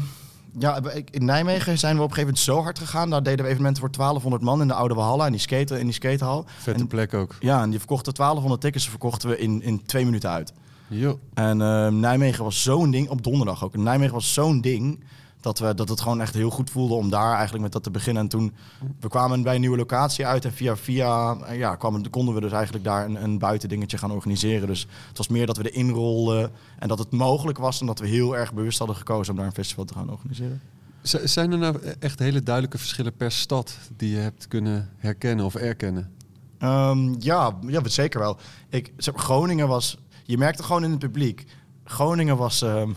Ja, 0.60 0.82
in 1.12 1.25
Nijmegen 1.25 1.78
zijn 1.78 1.95
we 1.95 2.02
op 2.02 2.10
een 2.10 2.15
gegeven 2.15 2.34
moment 2.36 2.39
zo 2.39 2.62
hard 2.63 2.80
gegaan. 2.80 3.10
Daar 3.10 3.23
deden 3.23 3.45
we 3.45 3.52
evenementen 3.52 3.82
voor 3.82 3.91
1200 3.91 4.43
man 4.43 4.62
in 4.62 4.67
de 4.67 4.73
Oude 4.73 4.93
Walhalla. 4.93 5.25
In 5.25 5.32
die, 5.32 5.41
skate, 5.41 5.80
in 5.80 5.86
die 5.86 5.93
skatehal. 5.93 6.45
Vette 6.58 6.80
En- 6.80 6.88
plek 6.88 7.13
ook. 7.13 7.36
Ja, 7.39 7.62
en 7.62 7.69
die 7.69 7.80
verkochten 7.80 8.13
1200 8.13 8.62
tickets 8.62 8.89
verkochten 8.89 9.30
we 9.30 9.38
in, 9.38 9.62
in 9.62 9.86
twee 9.86 10.06
minuten 10.06 10.30
uit. 10.30 10.54
Jo. 10.88 11.19
En 11.34 11.62
ehm, 11.62 11.99
Nijmegen 11.99 12.43
was 12.43 12.63
zo'n 12.63 12.91
ding, 12.91 13.10
op 13.10 13.23
donderdag 13.23 13.63
ook. 13.63 13.78
Nijmegen 13.78 14.13
was 14.13 14.34
zo'n 14.34 14.62
ding 14.62 15.04
dat, 15.41 15.60
we, 15.60 15.73
dat 15.73 15.89
het 15.89 16.02
gewoon 16.02 16.21
echt 16.21 16.34
heel 16.34 16.49
goed 16.49 16.69
voelde 16.69 16.93
om 16.93 17.10
daar 17.10 17.34
eigenlijk 17.34 17.63
met 17.63 17.71
dat 17.71 17.84
te 17.84 17.91
beginnen. 17.91 18.23
En 18.23 18.30
toen 18.30 18.54
we 18.99 19.08
kwamen 19.08 19.43
bij 19.43 19.54
een 19.56 19.62
nieuwe 19.62 19.78
locatie 19.78 20.25
uit 20.25 20.45
en 20.45 20.54
via 20.54 20.75
via 20.78 21.38
ja, 21.54 21.75
kwamen, 21.75 22.10
konden 22.10 22.34
we 22.34 22.41
dus 22.41 22.52
eigenlijk 22.52 22.84
daar 22.84 23.06
een, 23.06 23.23
een 23.23 23.38
buitendingetje 23.39 23.97
gaan 23.97 24.12
organiseren. 24.12 24.67
Dus 24.67 24.88
het 25.08 25.17
was 25.17 25.28
meer 25.28 25.45
dat 25.45 25.58
we 25.58 25.71
erin 25.71 25.89
rolden 25.89 26.52
en 26.80 26.88
dat 26.88 26.99
het 26.99 27.12
mogelijk 27.12 27.58
was 27.58 27.80
en 27.80 27.86
dat 27.86 27.99
we 27.99 28.08
heel 28.08 28.38
erg 28.38 28.54
bewust 28.54 28.78
hadden 28.78 28.95
gekozen 28.95 29.32
om 29.34 29.38
daar 29.38 29.47
een 29.47 29.54
festival 29.54 29.86
te 29.86 29.93
gaan 29.93 30.10
organiseren. 30.12 30.62
Z- 31.02 31.23
Zijn 31.23 31.52
er 31.52 31.58
nou 31.58 31.80
echt 31.99 32.19
hele 32.19 32.43
duidelijke 32.43 32.78
verschillen 32.78 33.15
per 33.15 33.32
stad 33.32 33.78
die 33.97 34.12
je 34.12 34.17
hebt 34.17 34.47
kunnen 34.47 34.89
herkennen 34.97 35.45
of 35.45 35.56
erkennen? 35.56 36.12
Ehm, 36.58 37.15
ja, 37.19 37.58
ja, 37.67 37.82
zeker 37.88 38.19
wel. 38.19 38.38
Ik, 38.69 38.91
Groningen 38.97 39.67
was... 39.67 39.97
Je 40.23 40.38
merkte 40.38 40.63
gewoon 40.63 40.84
in 40.84 40.89
het 40.89 40.99
publiek. 40.99 41.45
Groningen 41.89 42.38
was... 42.38 42.62
ehm, 42.62 42.89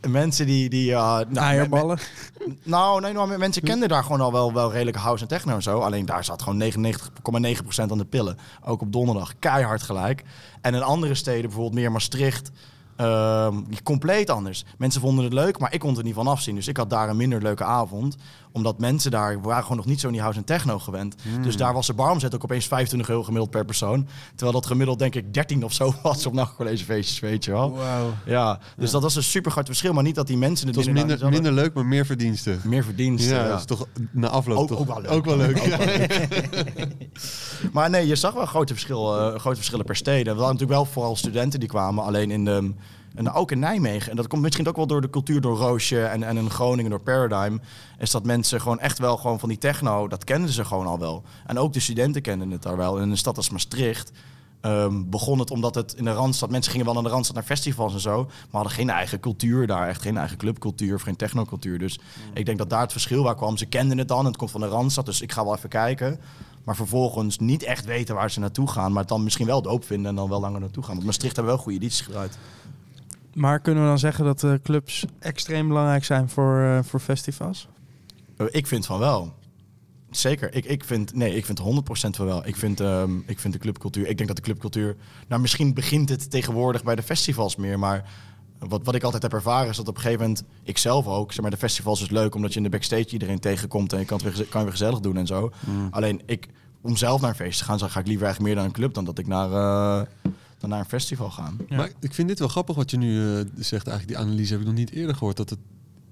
mensen 0.08 0.46
die... 0.46 0.68
die 0.68 0.90
uh, 0.90 1.18
nou, 1.28 1.36
Eierballen. 1.36 1.98
nou, 2.62 3.00
nee, 3.00 3.12
nou, 3.12 3.38
mensen 3.38 3.62
kenden 3.62 3.88
daar 3.88 4.02
gewoon 4.02 4.20
al 4.20 4.32
wel, 4.32 4.52
wel 4.52 4.72
redelijk 4.72 4.96
house 4.96 5.22
en 5.22 5.28
techno 5.28 5.54
en 5.54 5.62
zo. 5.62 5.78
Alleen 5.78 6.06
daar 6.06 6.24
zat 6.24 6.42
gewoon 6.42 6.62
99,9% 6.62 7.90
aan 7.90 7.98
de 7.98 8.04
pillen. 8.04 8.38
Ook 8.64 8.80
op 8.80 8.92
donderdag. 8.92 9.34
Keihard 9.38 9.82
gelijk. 9.82 10.24
En 10.60 10.74
in 10.74 10.82
andere 10.82 11.14
steden, 11.14 11.42
bijvoorbeeld 11.42 11.74
meer 11.74 11.92
Maastricht... 11.92 12.50
ehm, 12.96 13.56
compleet 13.82 14.30
anders. 14.30 14.64
Mensen 14.78 15.00
vonden 15.00 15.24
het 15.24 15.32
leuk, 15.32 15.58
maar 15.58 15.74
ik 15.74 15.80
kon 15.80 15.96
er 15.96 16.04
niet 16.04 16.14
van 16.14 16.26
afzien. 16.26 16.54
Dus 16.54 16.68
ik 16.68 16.76
had 16.76 16.90
daar 16.90 17.08
een 17.08 17.16
minder 17.16 17.42
leuke 17.42 17.64
avond. 17.64 18.16
Omdat 18.52 18.78
mensen 18.78 19.10
daar 19.10 19.40
waren 19.40 19.62
gewoon 19.62 19.76
nog 19.76 19.86
niet 19.86 20.00
zo 20.00 20.06
in 20.06 20.12
die 20.12 20.22
house 20.22 20.38
en 20.38 20.44
techno 20.44 20.78
gewend. 20.78 21.14
Dus 21.42 21.56
daar 21.56 21.72
was 21.72 21.86
de 21.86 21.94
baromzet 21.94 22.34
ook 22.34 22.44
opeens 22.44 22.66
25 22.66 23.08
euro 23.08 23.22
gemiddeld 23.22 23.50
per 23.50 23.64
persoon. 23.64 24.06
Terwijl 24.30 24.52
dat 24.52 24.66
gemiddeld 24.66 24.98
denk 24.98 25.14
ik 25.14 25.34
13 25.34 25.64
of 25.64 25.72
zo 25.72 25.94
was 26.02 26.26
op 26.26 26.32
nachtcollegefeestjes, 26.32 27.20
weet 27.20 27.44
je 27.44 27.50
wel. 27.50 27.72
Wauw. 27.72 28.12
Ja, 28.26 28.58
dus 28.76 28.90
dat 28.90 29.02
was 29.02 29.16
een 29.16 29.22
super 29.22 29.50
groot 29.50 29.66
verschil. 29.66 29.92
Maar 29.92 30.02
niet 30.02 30.14
dat 30.14 30.26
die 30.26 30.36
mensen 30.36 30.66
Het 30.66 30.76
was 30.76 30.86
minder, 30.86 31.28
minder 31.30 31.52
leuk, 31.52 31.74
maar 31.74 31.86
meer 31.86 32.06
verdiensten. 32.06 32.60
meer 32.64 32.84
verdiensten. 32.84 33.36
Ja, 33.36 33.42
ja. 33.42 33.48
dat 33.48 33.58
is 33.58 33.64
toch 33.64 33.86
na 34.12 34.28
afloop 34.28 34.58
Ook- 34.58 34.68
toch 34.68 34.78
ook 34.78 34.86
wel 34.86 35.00
leuk. 35.00 35.10
Ook 35.10 35.24
wel 35.24 35.36
leuk. 35.36 35.58
Ook 35.58 35.66
wel 35.66 36.86
Maar 37.72 37.90
nee, 37.90 38.06
je 38.06 38.16
zag 38.16 38.34
wel 38.34 38.46
grote, 38.46 38.72
verschil, 38.72 39.18
eh, 39.18 39.38
grote 39.38 39.56
verschillen 39.56 39.84
per 39.84 39.96
steden. 39.96 40.24
We 40.24 40.40
hadden 40.42 40.52
natuurlijk 40.52 40.72
wel 40.80 40.84
vooral 40.84 41.16
studenten 41.16 41.60
die 41.60 41.68
kwamen. 41.68 42.04
Alleen 42.04 42.30
in 42.30 42.44
de, 42.44 42.72
En 43.14 43.32
ook 43.32 43.50
in 43.50 43.58
Nijmegen. 43.58 44.10
En 44.10 44.16
dat 44.16 44.26
komt 44.26 44.42
misschien 44.42 44.68
ook 44.68 44.76
wel 44.76 44.86
door 44.86 45.00
de 45.00 45.10
cultuur 45.10 45.40
door 45.40 45.56
Roosje 45.56 46.04
en, 46.04 46.22
en 46.22 46.36
in 46.36 46.50
Groningen 46.50 46.90
door 46.90 47.00
Paradigm. 47.00 47.58
Is 47.98 48.10
dat 48.10 48.24
mensen 48.24 48.60
gewoon 48.60 48.78
echt 48.78 48.98
wel 48.98 49.16
gewoon 49.16 49.38
van 49.38 49.48
die 49.48 49.58
techno, 49.58 50.08
dat 50.08 50.24
kenden 50.24 50.50
ze 50.50 50.64
gewoon 50.64 50.86
al 50.86 50.98
wel. 50.98 51.22
En 51.46 51.58
ook 51.58 51.72
de 51.72 51.80
studenten 51.80 52.22
kenden 52.22 52.50
het 52.50 52.62
daar 52.62 52.76
wel. 52.76 52.96
En 52.96 53.02
in 53.02 53.10
een 53.10 53.16
stad 53.16 53.36
als 53.36 53.50
Maastricht 53.50 54.12
ehm, 54.60 55.02
begon 55.06 55.38
het 55.38 55.50
omdat 55.50 55.74
het 55.74 55.94
in 55.94 56.04
de 56.04 56.12
Randstad... 56.12 56.50
Mensen 56.50 56.70
gingen 56.70 56.86
wel 56.86 56.94
naar 56.94 57.02
de 57.04 57.08
Randstad 57.08 57.36
naar 57.36 57.44
festivals 57.44 57.92
en 57.92 58.00
zo. 58.00 58.24
Maar 58.24 58.48
hadden 58.50 58.72
geen 58.72 58.90
eigen 58.90 59.20
cultuur 59.20 59.66
daar. 59.66 59.88
Echt 59.88 60.02
geen 60.02 60.16
eigen 60.16 60.36
clubcultuur 60.36 60.94
of 60.94 61.02
geen 61.02 61.16
technocultuur. 61.16 61.78
Dus 61.78 62.00
ik 62.34 62.46
denk 62.46 62.58
dat 62.58 62.70
daar 62.70 62.80
het 62.80 62.92
verschil 62.92 63.22
waar 63.22 63.36
kwam. 63.36 63.56
Ze 63.56 63.66
kenden 63.66 63.98
het 63.98 64.08
dan. 64.08 64.24
Het 64.24 64.36
komt 64.36 64.50
van 64.50 64.60
de 64.60 64.66
Randstad, 64.66 65.06
dus 65.06 65.20
ik 65.20 65.32
ga 65.32 65.44
wel 65.44 65.56
even 65.56 65.68
kijken. 65.68 66.20
Maar 66.64 66.76
vervolgens 66.76 67.38
niet 67.38 67.62
echt 67.62 67.84
weten 67.84 68.14
waar 68.14 68.30
ze 68.30 68.40
naartoe 68.40 68.68
gaan. 68.68 68.90
Maar 68.92 69.00
het 69.00 69.08
dan 69.08 69.22
misschien 69.22 69.46
wel 69.46 69.62
doop 69.62 69.84
vinden 69.84 70.10
en 70.10 70.16
dan 70.16 70.28
wel 70.28 70.40
langer 70.40 70.60
naartoe 70.60 70.82
gaan. 70.82 70.94
Want 70.94 71.06
Maastricht 71.06 71.36
hebben 71.36 71.54
wel 71.54 71.62
goede 71.62 71.78
edities 71.78 72.00
gedraaid. 72.00 72.38
Maar 73.34 73.60
kunnen 73.60 73.82
we 73.82 73.88
dan 73.88 73.98
zeggen 73.98 74.24
dat 74.24 74.40
de 74.40 74.60
clubs 74.62 75.04
extreem 75.18 75.68
belangrijk 75.68 76.04
zijn 76.04 76.28
voor, 76.28 76.60
eh, 76.60 76.78
voor 76.82 77.00
festivals? 77.00 77.68
Eh, 78.36 78.46
Ik 78.50 78.66
vind 78.66 78.86
van 78.86 78.98
wel. 78.98 79.34
Zeker. 80.10 80.54
Ik, 80.54 80.64
ik 80.64 80.84
vind, 80.84 81.14
nee, 81.14 81.34
ik 81.34 81.44
vind 81.46 81.58
100% 81.58 82.16
van 82.16 82.26
wel. 82.26 82.46
Ik 82.46 82.56
vind, 82.56 82.80
ehm, 82.80 83.10
ik 83.26 83.38
vind 83.38 83.52
de 83.52 83.58
clubcultuur. 83.58 84.06
Ik 84.06 84.16
denk 84.16 84.28
dat 84.28 84.36
de 84.36 84.42
clubcultuur. 84.42 84.96
Nou, 85.28 85.40
misschien 85.40 85.74
begint 85.74 86.08
het 86.08 86.30
tegenwoordig 86.30 86.84
bij 86.84 86.94
de 86.94 87.02
festivals 87.02 87.56
meer. 87.56 87.78
Maar 87.78 88.10
wat, 88.58 88.84
wat 88.84 88.94
ik 88.94 89.02
altijd 89.02 89.22
heb 89.22 89.32
ervaren 89.32 89.68
is 89.70 89.76
dat 89.76 89.88
op 89.88 89.94
een 89.96 90.00
gegeven 90.02 90.22
moment. 90.22 90.44
Ik 90.62 90.78
zelf 90.78 91.06
ook. 91.06 91.32
Zeg 91.32 91.40
maar, 91.42 91.50
de 91.50 91.56
festivals 91.56 92.02
is 92.02 92.10
leuk 92.10 92.34
omdat 92.34 92.50
je 92.52 92.56
in 92.56 92.62
de 92.64 92.68
backstage 92.70 93.08
iedereen 93.08 93.38
tegenkomt. 93.38 93.92
En 93.92 93.98
je 93.98 94.04
kan 94.04 94.20
het 94.24 94.36
weer, 94.36 94.46
kan 94.46 94.58
je 94.60 94.66
weer 94.66 94.76
gezellig 94.76 95.00
doen 95.00 95.16
en 95.16 95.26
zo. 95.26 95.50
Alleen 95.90 96.22
ik, 96.26 96.48
om 96.80 96.96
zelf 96.96 97.20
naar 97.20 97.30
een 97.30 97.36
feest 97.36 97.58
te 97.58 97.64
gaan, 97.64 97.78
dan 97.78 97.90
ga 97.90 98.00
ik 98.00 98.06
liever 98.06 98.24
eigenlijk 98.26 98.54
meer 98.54 98.62
naar 98.62 98.70
een 98.72 98.78
club 98.80 98.94
dan 98.94 99.04
dat 99.04 99.18
ik 99.18 99.26
naar, 99.26 99.52
eh, 99.52 100.06
dan 100.60 100.70
naar 100.70 100.78
een 100.78 100.84
festival 100.84 101.30
ga. 101.30 101.52
Ja. 101.68 101.76
Maar 101.76 101.90
ik 102.00 102.14
vind 102.14 102.28
dit 102.28 102.38
wel 102.38 102.48
grappig 102.48 102.76
wat 102.76 102.90
je 102.90 102.96
nu 102.96 103.18
eh, 103.18 103.44
zegt. 103.58 103.86
Eigenlijk 103.86 104.08
die 104.08 104.18
analyse 104.18 104.52
heb 104.52 104.60
ik 104.60 104.66
nog 104.66 104.76
niet 104.76 104.90
eerder 104.90 105.16
gehoord. 105.16 105.36
Dat 105.36 105.50
het 105.50 105.58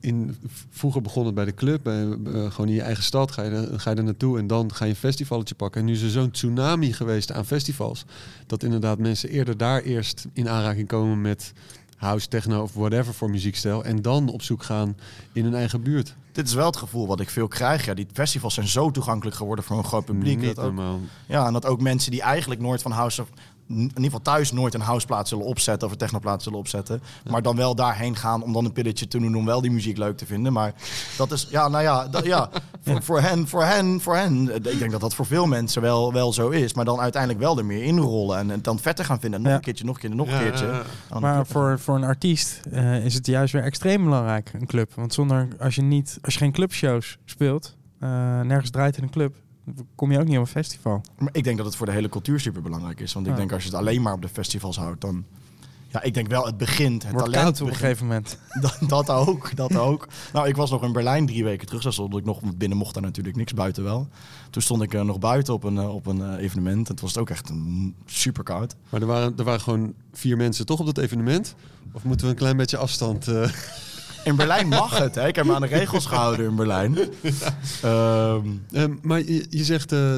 in, 0.00 0.36
vroeger 0.70 1.02
begon 1.02 1.26
het 1.26 1.34
bij 1.34 1.44
de 1.44 1.54
club. 1.54 1.82
Bij, 1.82 2.02
eh, 2.02 2.50
gewoon 2.50 2.68
in 2.68 2.74
je 2.74 2.82
eigen 2.82 3.04
stad 3.04 3.30
ga 3.32 3.42
je, 3.42 3.50
er, 3.50 3.80
ga 3.80 3.90
je 3.90 3.96
er 3.96 4.04
naartoe. 4.04 4.38
En 4.38 4.46
dan 4.46 4.74
ga 4.74 4.84
je 4.84 4.90
een 4.90 4.96
festivalletje 4.96 5.54
pakken. 5.54 5.80
En 5.80 5.86
nu 5.86 5.92
is 5.92 6.02
er 6.02 6.10
zo'n 6.10 6.30
tsunami 6.30 6.92
geweest 6.92 7.32
aan 7.32 7.44
festivals. 7.46 8.04
Dat 8.46 8.62
inderdaad 8.62 8.98
mensen 8.98 9.28
eerder 9.28 9.56
daar 9.56 9.82
eerst 9.82 10.26
in 10.32 10.48
aanraking 10.48 10.88
komen 10.88 11.20
met 11.20 11.52
house, 11.96 12.28
techno 12.28 12.62
of 12.62 12.74
whatever 12.74 13.14
voor 13.14 13.30
muziekstijl. 13.30 13.84
En 13.84 14.02
dan 14.02 14.28
op 14.28 14.42
zoek 14.42 14.62
gaan 14.62 14.96
in 15.32 15.44
hun 15.44 15.54
eigen 15.54 15.82
buurt. 15.82 16.14
Dit 16.32 16.46
is 16.46 16.54
wel 16.54 16.66
het 16.66 16.76
gevoel 16.76 17.06
wat 17.06 17.20
ik 17.20 17.30
veel 17.30 17.48
krijg. 17.48 17.84
Ja, 17.84 17.94
die 17.94 18.06
festivals 18.12 18.54
zijn 18.54 18.68
zo 18.68 18.90
toegankelijk 18.90 19.36
geworden 19.36 19.64
voor 19.64 19.78
een 19.78 19.84
groot 19.84 20.04
publiek. 20.04 20.38
Niet 20.38 20.54
Dat 20.56 20.64
ook, 20.64 20.74
normaal. 20.74 21.00
ja, 21.26 21.46
en 21.46 21.52
dat 21.52 21.66
ook 21.66 21.80
mensen 21.80 22.10
die 22.10 22.22
eigenlijk 22.22 22.60
nooit 22.60 22.82
van 22.82 22.90
house 22.90 23.22
of 23.22 23.28
in 23.68 23.80
ieder 23.80 24.02
geval 24.04 24.20
thuis 24.22 24.52
nooit 24.52 24.74
een 24.74 24.80
houseplaat 24.80 25.28
zullen 25.28 25.44
opzetten 25.44 25.86
of 25.86 25.92
een 25.92 25.98
technoplaat 25.98 26.42
zullen 26.42 26.58
opzetten, 26.58 27.02
maar 27.30 27.42
dan 27.42 27.56
wel 27.56 27.74
daarheen 27.74 28.16
gaan 28.16 28.42
om 28.42 28.52
dan 28.52 28.64
een 28.64 28.72
pilletje 28.72 29.08
te 29.08 29.18
doen 29.18 29.34
om 29.36 29.44
wel 29.44 29.60
die 29.60 29.70
muziek 29.70 29.96
leuk 29.96 30.16
te 30.16 30.26
vinden. 30.26 30.52
Maar 30.52 30.74
dat 31.16 31.32
is 31.32 31.46
ja, 31.50 31.68
nou 31.68 31.82
ja, 31.82 32.08
dat, 32.08 32.24
ja 32.24 32.50
voor, 32.82 33.02
voor 33.02 33.20
hen, 33.20 33.48
voor 33.48 33.64
hen, 33.64 34.00
voor 34.00 34.16
hen. 34.16 34.54
Ik 34.54 34.78
denk 34.78 34.90
dat 34.90 35.00
dat 35.00 35.14
voor 35.14 35.26
veel 35.26 35.46
mensen 35.46 35.82
wel, 35.82 36.12
wel 36.12 36.32
zo 36.32 36.48
is, 36.48 36.74
maar 36.74 36.84
dan 36.84 37.00
uiteindelijk 37.00 37.42
wel 37.42 37.58
er 37.58 37.64
meer 37.64 37.82
inrollen 37.82 38.38
en, 38.38 38.50
en 38.50 38.62
dan 38.62 38.78
vetter 38.78 39.04
gaan 39.04 39.20
vinden. 39.20 39.40
Nog 39.40 39.48
Ja. 39.50 39.56
een 39.56 39.62
keertje, 39.62 39.84
nog 39.84 39.94
een 39.94 40.00
keertje, 40.00 40.18
nog 40.18 40.28
een 40.28 40.34
Ja, 40.34 40.42
keertje. 40.50 40.82
ja, 41.10 41.18
Maar 41.18 41.46
voor, 41.46 41.78
voor 41.78 41.94
een 41.94 42.04
artiest 42.04 42.60
eh, 42.70 43.04
is 43.04 43.14
het 43.14 43.26
juist 43.26 43.52
weer 43.52 43.62
extreem 43.64 44.04
belangrijk, 44.04 44.50
een 44.52 44.66
club. 44.66 44.92
Want 44.94 45.14
zonder, 45.14 45.48
als 45.60 45.74
je, 45.74 45.82
niet, 45.82 46.18
als 46.22 46.32
je 46.32 46.38
geen 46.38 46.52
clubshows 46.52 47.18
speelt, 47.24 47.76
eh, 48.00 48.08
nergens 48.40 48.70
draait 48.70 48.96
in 48.96 49.02
een 49.02 49.10
club, 49.10 49.34
kom 49.94 50.12
je 50.12 50.18
ook 50.18 50.26
niet 50.26 50.36
op 50.36 50.42
een 50.42 50.46
festival. 50.46 51.00
Maar 51.18 51.28
ik 51.32 51.44
denk 51.44 51.56
dat 51.56 51.66
het 51.66 51.76
voor 51.76 51.86
de 51.86 51.92
hele 51.92 52.08
cultuur 52.08 52.40
super 52.40 52.62
belangrijk 52.62 53.00
is. 53.00 53.12
Want 53.12 53.26
ik 53.26 53.32
Ja. 53.32 53.38
denk 53.38 53.52
als 53.52 53.62
je 53.62 53.68
het 53.68 53.78
alleen 53.78 54.02
maar 54.02 54.12
op 54.12 54.22
de 54.22 54.28
festivals 54.28 54.76
houdt, 54.76 55.00
dan. 55.00 55.24
Ja, 55.90 56.02
ik 56.02 56.14
denk 56.14 56.28
wel, 56.28 56.46
het 56.46 56.56
begint. 56.56 57.02
Het 57.02 57.12
wordt 57.12 57.32
talent 57.32 57.44
koud 57.44 57.60
op 57.60 57.68
een 57.68 57.74
gegeven 57.74 58.06
moment. 58.06 58.38
Dat, 58.60 58.78
dat 58.88 59.10
ook, 59.10 59.56
dat 59.56 59.76
ook. 59.76 60.08
Nou, 60.32 60.48
ik 60.48 60.56
was 60.56 60.70
nog 60.70 60.82
in 60.82 60.92
Berlijn 60.92 61.26
drie 61.26 61.44
weken 61.44 61.66
terug. 61.66 61.82
Dat 61.82 62.16
ik 62.16 62.24
nog 62.24 62.40
want 62.40 62.58
binnen 62.58 62.78
mocht 62.78 62.94
daar 62.94 63.02
natuurlijk 63.02 63.36
niks 63.36 63.54
buiten 63.54 63.82
wel. 63.82 64.08
Toen 64.50 64.62
stond 64.62 64.82
ik 64.82 64.94
eh, 64.94 65.02
nog 65.02 65.18
buiten 65.18 65.54
op 65.54 65.64
een, 65.64 65.78
eh, 65.78 65.94
op 65.94 66.06
een 66.06 66.22
eh, 66.22 66.42
evenement. 66.44 66.88
En 66.88 66.92
het 66.92 67.00
was 67.00 67.16
ook 67.16 67.30
echt 67.30 67.48
een, 67.48 67.94
super 68.06 68.42
koud. 68.42 68.74
Maar 68.88 69.00
er 69.00 69.06
waren, 69.06 69.34
er 69.36 69.44
waren 69.44 69.60
gewoon 69.60 69.94
vier 70.12 70.36
mensen 70.36 70.66
toch 70.66 70.80
op 70.80 70.86
dat 70.86 70.98
evenement? 70.98 71.54
Of 71.92 72.04
moeten 72.04 72.26
we 72.26 72.32
een 72.32 72.38
klein 72.38 72.56
beetje 72.56 72.76
afstand... 72.76 73.26
In 74.28 74.36
Berlijn 74.36 74.68
mag 74.68 74.98
het, 74.98 75.14
hè? 75.14 75.26
Ik 75.26 75.36
heb 75.36 75.44
me 75.44 75.54
aan 75.54 75.60
de 75.60 75.66
regels 75.66 76.06
gehouden 76.06 76.46
in 76.46 76.56
Berlijn. 76.56 76.98
Ehm, 77.82 78.46
Ehm, 78.72 78.94
maar 79.02 79.18
je, 79.18 79.46
je 79.50 79.64
zegt 79.64 79.92
eh, 79.92 80.14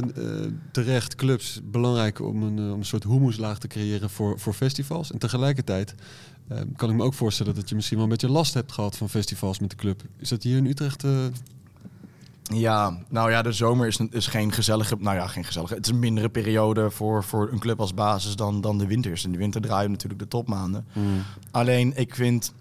terecht, 0.72 1.14
clubs 1.14 1.60
belangrijk 1.64 2.20
om 2.20 2.42
een, 2.42 2.58
eh, 2.58 2.72
om 2.72 2.78
een 2.78 2.84
soort 2.84 3.04
humuslaag 3.04 3.58
te 3.58 3.66
creëren 3.66 4.10
voor, 4.10 4.38
voor 4.38 4.52
festivals. 4.52 5.12
En 5.12 5.18
tegelijkertijd 5.18 5.94
ehm, 6.48 6.66
kan 6.76 6.90
ik 6.90 6.96
me 6.96 7.02
ook 7.02 7.14
voorstellen 7.14 7.54
dat 7.54 7.68
je 7.68 7.74
misschien 7.74 7.96
wel 7.96 8.06
een 8.06 8.12
beetje 8.12 8.30
last 8.30 8.54
hebt 8.54 8.72
gehad 8.72 8.96
van 8.96 9.08
festivals 9.08 9.58
met 9.58 9.70
de 9.70 9.76
club. 9.76 10.02
Is 10.16 10.28
dat 10.28 10.42
hier 10.42 10.56
in 10.56 10.66
Utrecht? 10.66 11.04
Ja, 12.42 12.98
nou 13.08 13.30
ja, 13.30 13.42
de 13.42 13.52
zomer 13.52 13.86
is, 13.86 13.98
is 14.10 14.26
geen 14.26 14.52
gezellige... 14.52 14.96
Nou 14.98 15.16
ja, 15.16 15.26
geen 15.26 15.44
gezellige... 15.44 15.74
Het 15.74 15.86
is 15.86 15.92
een 15.92 15.98
mindere 15.98 16.28
periode 16.28 16.90
voor, 16.90 17.24
voor 17.24 17.48
een 17.52 17.58
club 17.58 17.80
als 17.80 17.94
basis 17.94 18.36
dan, 18.36 18.60
dan 18.60 18.78
de 18.78 18.86
winter 18.86 19.12
is. 19.12 19.24
In 19.24 19.32
de 19.32 19.38
winter 19.38 19.60
draaien 19.60 19.90
natuurlijk 19.90 20.20
de 20.20 20.28
topmaanden. 20.28 20.86
Alleen, 21.50 21.96
ik 21.96 22.14
vind... 22.14 22.52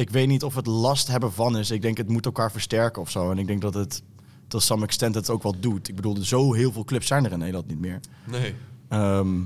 Ik 0.00 0.10
weet 0.10 0.28
niet 0.28 0.44
of 0.44 0.54
het 0.54 0.66
last 0.66 1.08
hebben 1.08 1.32
van 1.32 1.58
is. 1.58 1.70
Ik 1.70 1.82
denk, 1.82 1.96
het 1.96 2.08
moet 2.08 2.24
elkaar 2.24 2.50
versterken 2.50 3.02
of 3.02 3.10
zo. 3.10 3.30
En 3.30 3.38
ik 3.38 3.46
denk 3.46 3.60
dat 3.60 3.74
het 3.74 4.02
tot 4.48 4.62
some 4.62 4.84
extent 4.84 5.14
het 5.14 5.30
ook 5.30 5.42
wel 5.42 5.60
doet. 5.60 5.88
Ik 5.88 5.94
bedoel, 5.94 6.16
zo 6.16 6.52
heel 6.52 6.72
veel 6.72 6.84
clubs 6.84 7.06
zijn 7.06 7.24
er 7.24 7.32
in 7.32 7.38
Nederland 7.38 7.66
niet 7.66 7.80
meer. 7.80 8.00
Nee. 8.24 8.54
Ehm, 8.88 9.40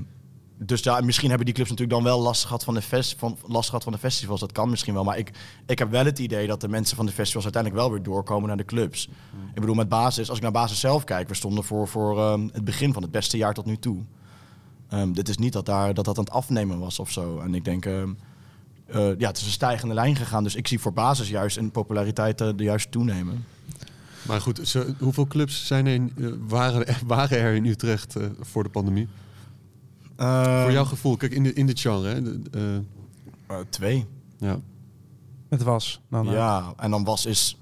dus 0.57 0.83
ja, 0.83 0.99
misschien 1.01 1.27
hebben 1.27 1.45
die 1.45 1.55
clubs 1.55 1.69
natuurlijk 1.69 1.97
dan 1.97 2.07
wel 2.07 2.21
last 2.21 2.43
gehad 2.43 2.63
van 2.63 2.73
de, 2.73 2.81
fest, 2.81 3.15
van, 3.17 3.37
last 3.47 3.69
gehad 3.69 3.83
van 3.83 3.91
de 3.91 3.97
festivals. 3.97 4.39
Dat 4.39 4.51
kan 4.51 4.69
misschien 4.69 4.93
wel. 4.93 5.03
Maar 5.03 5.17
ik, 5.17 5.31
ik 5.65 5.79
heb 5.79 5.89
wel 5.91 6.05
het 6.05 6.19
idee 6.19 6.47
dat 6.47 6.61
de 6.61 6.67
mensen 6.67 6.95
van 6.95 7.05
de 7.05 7.11
festivals 7.11 7.43
uiteindelijk 7.43 7.83
wel 7.83 7.91
weer 7.91 8.03
doorkomen 8.03 8.47
naar 8.47 8.57
de 8.57 8.65
clubs. 8.65 9.09
Ik 9.53 9.59
bedoel, 9.59 9.75
met 9.75 9.89
basis, 9.89 10.27
als 10.27 10.37
ik 10.37 10.43
naar 10.43 10.51
basis 10.51 10.79
zelf 10.79 11.03
kijk, 11.03 11.27
we 11.27 11.33
stonden 11.33 11.63
voor, 11.63 11.87
voor 11.87 12.19
ehm, 12.19 12.47
het 12.51 12.65
begin 12.65 12.93
van 12.93 13.01
het 13.01 13.11
beste 13.11 13.37
jaar 13.37 13.53
tot 13.53 13.65
nu 13.65 13.77
toe. 13.77 13.97
Ehm, 14.89 15.11
dit 15.11 15.29
is 15.29 15.37
niet 15.37 15.53
dat, 15.53 15.65
daar, 15.65 15.93
dat 15.93 16.05
dat 16.05 16.17
aan 16.17 16.23
het 16.23 16.33
afnemen 16.33 16.79
was 16.79 16.99
of 16.99 17.11
zo. 17.11 17.39
En 17.39 17.55
ik 17.55 17.65
denk, 17.65 17.85
eh, 18.87 19.19
ja, 19.19 19.27
het 19.27 19.37
is 19.37 19.45
een 19.45 19.51
stijgende 19.51 19.93
lijn 19.93 20.15
gegaan. 20.15 20.43
Dus 20.43 20.55
ik 20.55 20.67
zie 20.67 20.79
voor 20.79 20.93
basis 20.93 21.29
juist 21.29 21.57
in 21.57 21.71
populariteit 21.71 22.41
eh, 22.41 22.49
de 22.55 22.63
juist 22.63 22.91
toenemen. 22.91 23.45
Maar 24.21 24.41
goed, 24.41 24.59
zo- 24.67 24.85
hoeveel 24.99 25.27
clubs 25.27 25.67
zijn 25.67 25.85
er 25.85 25.93
in, 25.93 26.11
eh, 26.17 26.25
waren, 26.47 26.87
er, 26.87 26.99
waren 27.07 27.37
er 27.37 27.53
in 27.55 27.65
Utrecht 27.65 28.15
eh, 28.15 28.25
voor 28.39 28.63
de 28.63 28.69
pandemie? 28.69 29.07
voor 30.17 30.71
jouw 30.71 30.85
gevoel, 30.85 31.17
kijk, 31.17 31.31
in, 31.31 31.43
de, 31.43 31.53
in 31.53 31.65
dit 31.65 31.79
genre. 31.79 32.07
Hè, 32.07 32.21
de- 32.21 32.41
eh, 32.51 32.75
Eh, 33.57 33.63
twee. 33.69 34.05
ja. 34.37 34.59
Het 35.49 35.63
was. 35.63 36.01
Dan, 36.09 36.25
Ja, 36.25 36.73
en 36.77 36.91
dan 36.91 37.03
was 37.03 37.25
is 37.25 37.57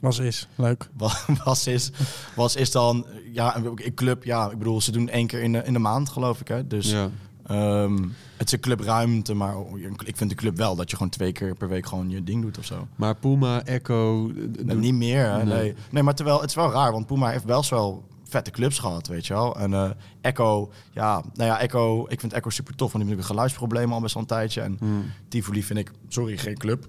Was 0.00 0.18
is. 0.18 0.48
Leuk. 0.54 0.88
Wa- 0.96 1.18
was 1.44 1.66
is, 1.66 1.90
was 2.36 2.56
is 2.56 2.70
dan 2.70 3.06
ja 3.32 3.56
een 3.56 3.66
een 3.74 3.94
club 3.94 4.24
ja 4.24 4.50
ik 4.50 4.58
bedoel 4.58 4.80
ze 4.80 4.92
doen 4.92 5.08
één 5.08 5.26
keer 5.26 5.42
in 5.42 5.52
de, 5.52 5.62
in 5.64 5.72
de 5.72 5.78
maand 5.78 6.08
geloof 6.08 6.40
ik 6.40 6.48
hè 6.48 6.66
dus 6.66 6.90
ja. 6.90 7.10
Ehm, 7.52 8.08
het 8.36 8.46
is 8.46 8.52
een 8.52 8.60
clubruimte 8.60 9.34
maar 9.34 9.56
oh, 9.56 9.78
ik 10.04 10.16
vind 10.16 10.30
de 10.30 10.36
club 10.36 10.56
wel 10.56 10.76
dat 10.76 10.90
je 10.90 10.96
gewoon 10.96 11.10
twee 11.10 11.32
keer 11.32 11.54
per 11.54 11.68
week 11.68 11.86
gewoon 11.86 12.10
je 12.10 12.24
ding 12.24 12.42
doet 12.42 12.58
of 12.58 12.64
zo 12.64 12.86
Maar 12.96 13.14
Puma, 13.14 13.64
Echo... 13.64 14.30
Nee, 14.62 14.76
niet 14.76 14.94
meer 14.94 15.24
hè? 15.24 15.44
Nee. 15.44 15.62
Nee. 15.62 15.74
nee 15.90 16.02
maar 16.02 16.14
terwijl 16.14 16.40
het 16.40 16.48
is 16.48 16.56
wel 16.56 16.70
raar 16.70 16.92
want 16.92 17.06
Puma 17.06 17.30
heeft 17.30 17.44
wel 17.44 17.64
wel 17.70 18.04
vette 18.24 18.50
clubs 18.50 18.78
gehad 18.78 19.06
weet 19.06 19.26
je 19.26 19.34
wel 19.34 19.56
en 19.56 19.74
eh, 19.74 19.90
Echo 20.20 20.72
ja 20.92 21.22
nou 21.34 21.50
ja 21.50 21.60
Echo 21.60 22.06
ik 22.08 22.20
vind 22.20 22.32
Echo 22.32 22.50
super 22.50 22.74
tof 22.74 22.92
want 22.92 23.04
die 23.04 23.14
hebben 23.14 23.30
geluidsproblemen 23.30 23.94
al 23.94 24.00
best 24.00 24.14
wel 24.14 24.22
een 24.22 24.28
tijdje 24.28 24.60
en 24.60 24.76
Hmm. 24.78 25.04
Tivoli 25.28 25.62
vind 25.62 25.78
ik 25.78 25.90
sorry 26.08 26.36
geen 26.36 26.56
club 26.56 26.88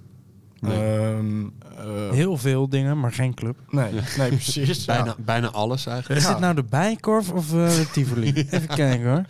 Nee. 0.68 0.98
Ehm, 1.08 1.42
eh, 1.78 2.10
Heel 2.10 2.36
veel 2.36 2.68
dingen, 2.68 3.00
maar 3.00 3.12
geen 3.12 3.34
club. 3.34 3.56
nee 3.70 3.92
nee 4.18 4.28
precies 4.28 4.84
ja. 4.84 4.94
Bijna, 4.94 5.14
bijna 5.18 5.50
alles 5.50 5.86
eigenlijk. 5.86 6.20
Is 6.20 6.26
Ja. 6.26 6.32
dit 6.32 6.40
nou 6.40 6.54
de 6.54 6.62
Bijkorf 6.64 7.30
of 7.32 7.52
eh, 7.52 7.66
de 7.68 7.86
Tivoli? 7.92 8.32
Even 8.50 8.66
kijken 8.66 9.08
hoor. 9.10 9.24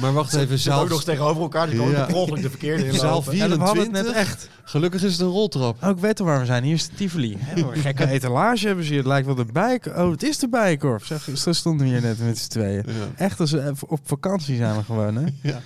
Maar 0.00 0.12
wacht 0.12 0.34
even, 0.34 0.48
Ze 0.48 0.56
zitten 0.58 0.82
ook 0.82 0.88
nog 0.88 1.04
tegenover 1.04 1.42
elkaar. 1.42 1.70
Die 1.70 1.82
Ja. 1.82 2.06
ongeluk 2.12 2.42
de 2.42 2.50
verkeerde 2.50 2.86
in. 2.86 2.94
Zaal 2.94 3.22
Ja, 3.24 3.30
we 3.30 3.38
hadden 3.38 3.60
het 3.60 3.70
24? 3.70 4.04
net 4.04 4.14
echt. 4.14 4.48
gelukkig 4.64 5.02
is 5.02 5.12
het 5.12 5.20
een 5.20 5.26
roltrap. 5.26 5.82
Oh, 5.82 5.90
ik 5.90 5.98
weet 5.98 6.20
al 6.20 6.26
waar 6.26 6.40
we 6.40 6.46
zijn. 6.46 6.62
Hier 6.64 6.74
is 6.74 6.88
de 6.88 6.94
Tivoli. 6.94 7.38
Gekke 7.72 8.08
etalage 8.08 8.66
hebben 8.66 8.84
ze 8.84 8.90
hier. 8.90 8.98
Het 8.98 9.08
lijkt 9.08 9.26
wel 9.26 9.34
de 9.34 9.44
Bijkorf. 9.52 9.96
Oh, 9.96 10.10
het 10.10 10.22
is 10.22 10.38
de 10.38 10.48
Bijkorf. 10.48 11.06
Zeg, 11.06 11.28
zo 11.34 11.52
stonden 11.52 11.86
we 11.86 11.92
hier 11.92 12.02
net 12.02 12.18
met 12.18 12.38
z'n 12.38 12.48
tweeën. 12.48 12.82
Ja. 12.86 12.92
Echt 13.24 13.40
als 13.40 13.50
we 13.50 13.60
even 13.70 13.88
op 13.88 14.00
vakantie 14.04 14.56
zijn 14.56 14.76
we 14.76 14.82
gewoon, 14.82 15.16
hè? 15.16 15.24
Ja. 15.42 15.60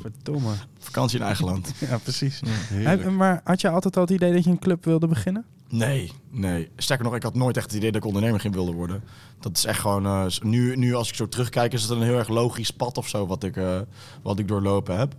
Verdomme. 0.00 0.52
Vakantie 0.78 1.18
in 1.18 1.24
eigen 1.24 1.44
land. 1.44 1.72
Ja, 1.88 1.98
precies. 1.98 2.40
Maar 3.16 3.40
had 3.44 3.60
je 3.60 3.68
altijd 3.68 3.96
al 3.96 4.02
het 4.02 4.10
idee 4.10 4.32
dat 4.32 4.44
je 4.44 4.50
een 4.50 4.58
club 4.58 4.84
wilde 4.84 5.06
beginnen? 5.06 5.44
Nee, 5.70 6.12
nee. 6.30 6.68
Sterker 6.76 7.04
nog, 7.04 7.14
ik 7.14 7.22
had 7.22 7.34
nooit 7.34 7.56
echt 7.56 7.66
het 7.66 7.74
idee 7.74 7.90
dat 7.92 8.00
ik 8.00 8.06
ondernemer 8.06 8.40
ging 8.40 8.54
willen 8.54 8.74
worden. 8.74 9.02
Dat 9.40 9.56
is 9.56 9.64
echt 9.64 9.80
gewoon... 9.80 10.06
eh, 10.06 10.26
nu, 10.42 10.76
nu 10.76 10.94
als 10.94 11.08
ik 11.08 11.14
zo 11.14 11.28
terugkijk, 11.28 11.72
is 11.72 11.82
het 11.82 11.90
een 11.90 12.02
heel 12.02 12.18
erg 12.18 12.28
logisch 12.28 12.70
pad 12.70 12.98
of 12.98 13.08
zo 13.08 13.26
wat 13.26 13.42
ik, 13.44 13.56
eh, 13.56 13.80
wat 14.22 14.38
ik 14.38 14.48
doorlopen 14.48 14.98
heb. 14.98 15.14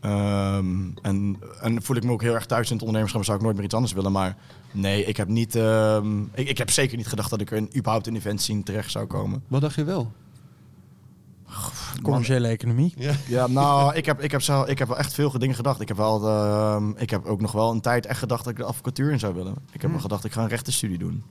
Ehm, 0.00 0.76
en, 1.02 1.36
en 1.60 1.82
voel 1.82 1.96
ik 1.96 2.04
me 2.04 2.10
ook 2.12 2.22
heel 2.22 2.34
erg 2.34 2.46
thuis 2.46 2.66
in 2.66 2.72
het 2.72 2.80
ondernemerschap. 2.84 3.24
Zou 3.24 3.36
ik 3.36 3.42
nooit 3.42 3.56
meer 3.56 3.64
iets 3.64 3.74
anders 3.74 3.92
willen. 3.92 4.12
Maar 4.12 4.36
nee, 4.72 5.04
ik 5.04 5.16
heb 5.16 5.28
niet... 5.28 5.54
ehm, 5.54 6.22
ik, 6.22 6.48
ik 6.48 6.58
heb 6.58 6.70
zeker 6.70 6.96
niet 6.96 7.06
gedacht 7.06 7.30
dat 7.30 7.40
ik 7.40 7.50
in, 7.50 7.70
überhaupt 7.76 8.06
in 8.06 8.16
event 8.16 8.42
scene 8.42 8.62
terecht 8.62 8.90
zou 8.90 9.06
komen. 9.06 9.42
Wat 9.48 9.60
dacht 9.60 9.74
je 9.74 9.84
wel? 9.84 10.12
Commerciële 12.02 12.48
economie. 12.48 12.94
Ja, 13.28 13.46
nou, 13.46 13.94
ik 13.94 14.06
heb, 14.06 14.20
ik, 14.20 14.30
heb 14.30 14.42
zo, 14.42 14.62
ik 14.62 14.78
heb 14.78 14.88
wel 14.88 14.98
echt 14.98 15.14
veel 15.14 15.38
dingen 15.38 15.54
gedacht. 15.54 15.80
Ik 15.80 15.88
heb, 15.88 15.96
wel, 15.96 16.28
ehm, 16.28 16.90
ik 16.96 17.10
heb 17.10 17.24
ook 17.26 17.40
nog 17.40 17.52
wel 17.52 17.70
een 17.70 17.80
tijd 17.80 18.06
echt 18.06 18.18
gedacht 18.18 18.44
dat 18.44 18.52
ik 18.52 18.58
de 18.58 18.64
advocatuur 18.64 19.12
in 19.12 19.18
zou 19.18 19.34
willen. 19.34 19.54
Ik 19.72 19.80
heb 19.82 19.90
wel 19.90 20.00
gedacht, 20.00 20.24
ik 20.24 20.32
ga 20.32 20.42
een 20.42 20.48
rechtenstudie 20.48 20.98
doen. 20.98 21.22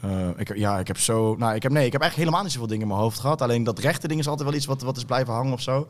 Eh, 0.00 0.28
ik, 0.36 0.48
heb- 0.48 0.56
ja, 0.56 0.78
ik 0.78 0.86
heb 0.86 0.98
zo... 0.98 1.34
Nou, 1.38 1.54
ik 1.54 1.62
heb, 1.62 1.72
nee, 1.72 1.86
ik 1.86 1.92
heb 1.92 2.00
eigenlijk 2.00 2.16
helemaal 2.16 2.42
niet 2.42 2.52
zoveel 2.52 2.66
dingen 2.68 2.82
in 2.82 2.88
mijn 2.88 3.00
hoofd 3.00 3.18
gehad. 3.20 3.42
Alleen 3.42 3.64
dat 3.64 3.78
rechten 3.78 4.08
ding 4.08 4.20
is 4.20 4.28
altijd 4.28 4.48
wel 4.48 4.56
iets 4.58 4.66
wat, 4.66 4.82
wat 4.82 4.96
is 4.96 5.04
blijven 5.04 5.34
hangen 5.34 5.52
of 5.52 5.60
zo. 5.60 5.86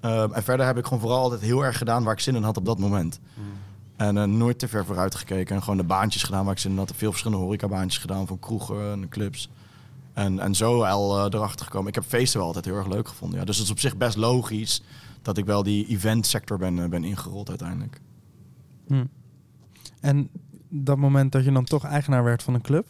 Ehm, 0.00 0.32
en 0.32 0.42
verder 0.42 0.66
heb 0.66 0.76
ik 0.78 0.84
gewoon 0.84 1.00
vooral 1.00 1.18
altijd 1.22 1.40
heel 1.40 1.64
erg 1.64 1.78
gedaan 1.78 2.04
waar 2.04 2.12
ik 2.12 2.20
zin 2.20 2.34
in 2.34 2.42
had 2.42 2.56
op 2.56 2.64
dat 2.64 2.78
moment. 2.78 3.20
En 3.96 4.18
eh, 4.18 4.24
nooit 4.24 4.58
te 4.58 4.68
ver 4.68 4.84
vooruit 4.84 5.14
gekeken. 5.14 5.54
En 5.56 5.62
gewoon 5.62 5.76
de 5.76 5.84
baantjes 5.84 6.22
gedaan 6.22 6.44
waar 6.44 6.52
ik 6.52 6.58
zin 6.58 6.70
in 6.70 6.78
had. 6.78 6.92
Veel 6.96 7.10
verschillende 7.10 7.44
horecabaantjes 7.44 8.00
gedaan 8.00 8.26
van 8.26 8.38
kroegen 8.38 8.92
en 8.92 9.08
clubs. 9.08 9.48
En, 10.20 10.38
en 10.38 10.54
zo 10.54 10.82
al 10.82 11.18
eh, 11.18 11.38
erachter 11.38 11.66
gekomen. 11.66 11.88
Ik 11.88 11.94
heb 11.94 12.04
feesten 12.04 12.38
wel 12.38 12.46
altijd 12.46 12.64
heel 12.64 12.76
erg 12.76 12.86
leuk 12.86 13.08
gevonden. 13.08 13.38
Ja. 13.38 13.44
Dus 13.44 13.56
het 13.56 13.64
is 13.64 13.72
op 13.72 13.78
zich 13.78 13.96
best 13.96 14.16
logisch 14.16 14.82
dat 15.22 15.38
ik 15.38 15.44
wel 15.44 15.62
die 15.62 15.86
eventsector 15.86 16.58
ben, 16.58 16.78
eh, 16.82 16.88
ben 16.88 17.04
ingerold 17.04 17.48
uiteindelijk. 17.48 18.00
Hm. 18.86 19.04
En 20.00 20.30
dat 20.68 20.96
moment 20.96 21.32
dat 21.32 21.44
je 21.44 21.52
dan 21.52 21.64
toch 21.64 21.84
eigenaar 21.84 22.24
werd 22.24 22.42
van 22.42 22.54
een 22.54 22.60
club? 22.60 22.86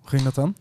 Hoe 0.00 0.08
ging 0.08 0.22
dat 0.22 0.34
dan? 0.34 0.56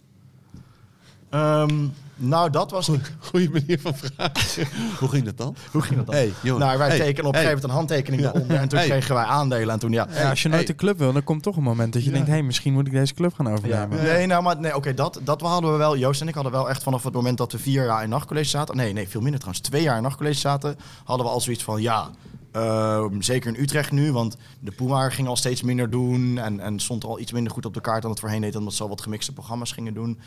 Ehm, 1.29 1.88
nou, 2.15 2.49
dat 2.49 2.71
was... 2.71 2.89
Goeie 3.19 3.49
manier 3.49 3.79
van 3.79 3.93
vragen. 3.95 4.67
Hoe 4.99 5.09
ging 5.09 5.25
dat 5.25 5.38
dan? 5.38 5.55
Hoe 5.71 5.81
ging 5.81 5.95
dat 5.97 6.05
dan? 6.05 6.15
Hey, 6.15 6.33
jongen. 6.41 6.65
nou, 6.65 6.77
wij 6.77 6.88
Hey, 6.88 6.97
tekenen 6.97 7.25
op 7.25 7.33
een 7.35 7.39
hey. 7.39 7.49
gegeven 7.49 7.69
moment 7.69 7.89
een 7.89 7.97
handtekening 7.97 8.21
Ja. 8.21 8.33
eronder. 8.33 8.57
En 8.57 8.67
toen 8.67 8.79
Hey. 8.79 8.88
kregen 8.88 9.15
wij 9.15 9.23
aandelen. 9.23 9.69
En 9.73 9.79
toen, 9.79 9.91
ja... 9.91 10.07
Ja, 10.11 10.29
als 10.29 10.41
je 10.41 10.47
nooit 10.49 10.61
hey. 10.61 10.69
een 10.71 10.75
club 10.75 10.97
wil, 10.97 11.13
dan 11.13 11.23
komt 11.23 11.43
toch 11.43 11.55
een 11.57 11.63
moment 11.63 11.93
dat 11.93 12.03
je 12.03 12.11
denkt... 12.11 12.27
hé, 12.27 12.33
hey, 12.33 12.43
misschien 12.43 12.73
moet 12.73 12.88
ik 12.88 12.93
deze 12.93 13.13
club 13.13 13.33
gaan 13.33 13.45
Ja. 13.45 13.51
overnemen. 13.53 14.03
Nee, 14.03 14.25
nou, 14.25 14.43
maar 14.43 14.59
nee, 14.59 14.75
oké, 14.75 14.93
dat, 14.93 15.19
dat 15.23 15.41
hadden 15.41 15.71
we 15.71 15.77
wel. 15.77 15.97
Joost 15.97 16.21
en 16.21 16.27
ik 16.27 16.33
hadden 16.33 16.51
wel 16.51 16.69
echt 16.69 16.83
vanaf 16.83 17.03
het 17.03 17.13
moment 17.13 17.38
dat 17.38 17.51
we 17.51 17.57
vier 17.59 17.85
jaar 17.85 18.03
in 18.03 18.09
nachtcollege 18.09 18.49
zaten. 18.49 18.75
Nee, 18.75 18.93
nee, 18.93 19.07
veel 19.09 19.21
minder 19.21 19.39
trouwens. 19.39 19.67
Twee 19.67 19.81
jaar 19.81 19.97
in 19.97 20.03
nachtcollege 20.03 20.39
zaten. 20.39 20.77
Hadden 21.03 21.25
we 21.25 21.31
al 21.31 21.41
zoiets 21.41 21.63
van 21.63 21.81
ja. 21.81 22.09
ehm, 22.51 23.21
zeker 23.21 23.55
in 23.55 23.61
Utrecht 23.61 23.91
nu, 23.91 24.11
want 24.11 24.38
de 24.59 24.71
Puma 24.71 25.09
ging 25.09 25.27
al 25.27 25.35
steeds 25.35 25.61
minder 25.61 25.89
doen. 25.89 26.38
En, 26.38 26.59
en 26.59 26.79
stond 26.79 27.03
al 27.03 27.19
iets 27.19 27.31
minder 27.31 27.51
goed 27.53 27.65
op 27.65 27.73
de 27.73 27.81
kaart 27.81 28.01
dan 28.01 28.11
het 28.11 28.19
voorheen 28.19 28.41
deed, 28.41 28.55
omdat 28.55 28.73
ze 28.73 28.83
al 28.83 28.89
wat 28.89 29.01
gemixte 29.01 29.33
programma's 29.33 29.71
gingen 29.71 29.93
doen. 29.93 30.19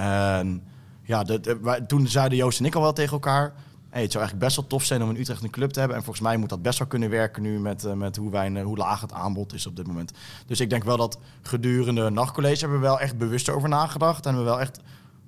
En 0.00 0.62
ja, 1.02 1.24
wij- 1.62 1.80
toen 1.80 2.08
zeiden 2.08 2.38
Joost 2.38 2.58
en 2.58 2.64
ik 2.64 2.74
al 2.74 2.82
wel 2.82 2.92
tegen 2.92 3.12
elkaar. 3.12 3.42
Het 3.90 4.12
zou 4.12 4.24
eigenlijk 4.24 4.38
best 4.38 4.56
wel 4.56 4.66
tof 4.66 4.84
zijn 4.84 5.02
om 5.02 5.10
in 5.10 5.16
Utrecht 5.16 5.42
een 5.42 5.50
club 5.50 5.70
te 5.70 5.78
hebben. 5.78 5.96
En 5.98 6.02
volgens 6.04 6.24
mij 6.26 6.36
moet 6.36 6.48
dat 6.48 6.62
best 6.62 6.78
wel 6.78 6.88
kunnen 6.88 7.10
werken 7.10 7.42
nu 7.42 7.58
met, 7.60 7.84
eh, 7.84 7.92
met 7.92 8.16
hoe, 8.16 8.30
weinig, 8.30 8.62
hoe 8.62 8.76
laag 8.76 9.00
het 9.00 9.12
aanbod 9.12 9.54
is 9.54 9.66
op 9.66 9.76
dit 9.76 9.86
moment. 9.86 10.12
Dus 10.46 10.60
ik 10.60 10.70
denk 10.70 10.84
wel 10.84 10.96
dat 10.96 11.18
gedurende 11.42 12.10
nachtcollege 12.10 12.60
hebben 12.60 12.80
we 12.80 12.86
wel 12.86 13.00
echt 13.00 13.18
bewust 13.18 13.48
over 13.48 13.68
nagedacht. 13.68 14.26
En 14.26 14.36
we 14.36 14.42
wel 14.42 14.60
echt 14.60 14.80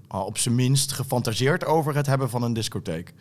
ah, 0.08 0.26
op 0.26 0.38
zijn 0.38 0.54
minst 0.54 0.92
gefantaseerd 0.92 1.64
over 1.64 1.94
het 1.94 2.06
hebben 2.06 2.30
van 2.30 2.42
een 2.42 2.52
discotheek. 2.52 3.14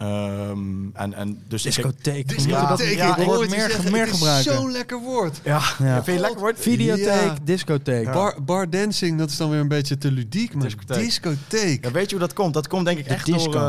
Ehm, 0.00 0.90
en, 0.92 1.14
en 1.14 1.42
dus 1.48 1.64
ik- 1.66 1.72
Discotheek. 1.74 2.28
Dat 2.28 2.44
ja, 2.44 2.76
ja, 2.86 3.16
ik 3.16 3.24
woord 3.24 3.26
hoor 3.26 3.40
het 3.42 3.50
je 3.50 3.56
meer, 3.56 3.70
zeggen, 3.70 3.92
meer 3.92 4.06
gebruiken. 4.06 4.52
Zo'n 4.54 4.70
lekker 4.72 5.00
woord. 5.00 5.40
Ja, 5.44 5.60
Ja. 5.78 5.94
vind 6.04 6.16
je 6.16 6.22
lekker 6.22 6.40
woord? 6.40 6.60
Videotheek, 6.60 7.06
Ja. 7.06 7.34
discotheek. 7.44 8.12
Bar, 8.12 8.36
bar 8.44 8.70
dancing, 8.70 9.18
dat 9.18 9.30
is 9.30 9.36
dan 9.36 9.50
weer 9.50 9.60
een 9.60 9.68
beetje 9.68 9.98
te 9.98 10.10
ludiek. 10.12 10.54
Maar 10.54 10.62
Discotheek. 10.64 10.96
discotheek. 11.04 11.84
Ja, 11.84 11.90
weet 11.90 12.10
je 12.10 12.16
hoe 12.16 12.26
dat 12.26 12.32
komt? 12.34 12.54
Dat 12.54 12.68
komt 12.68 12.84
denk 12.84 12.98
ik 12.98 13.04
De 13.08 13.14
echt 13.14 13.26
disco. 13.26 13.50
door... 13.52 13.62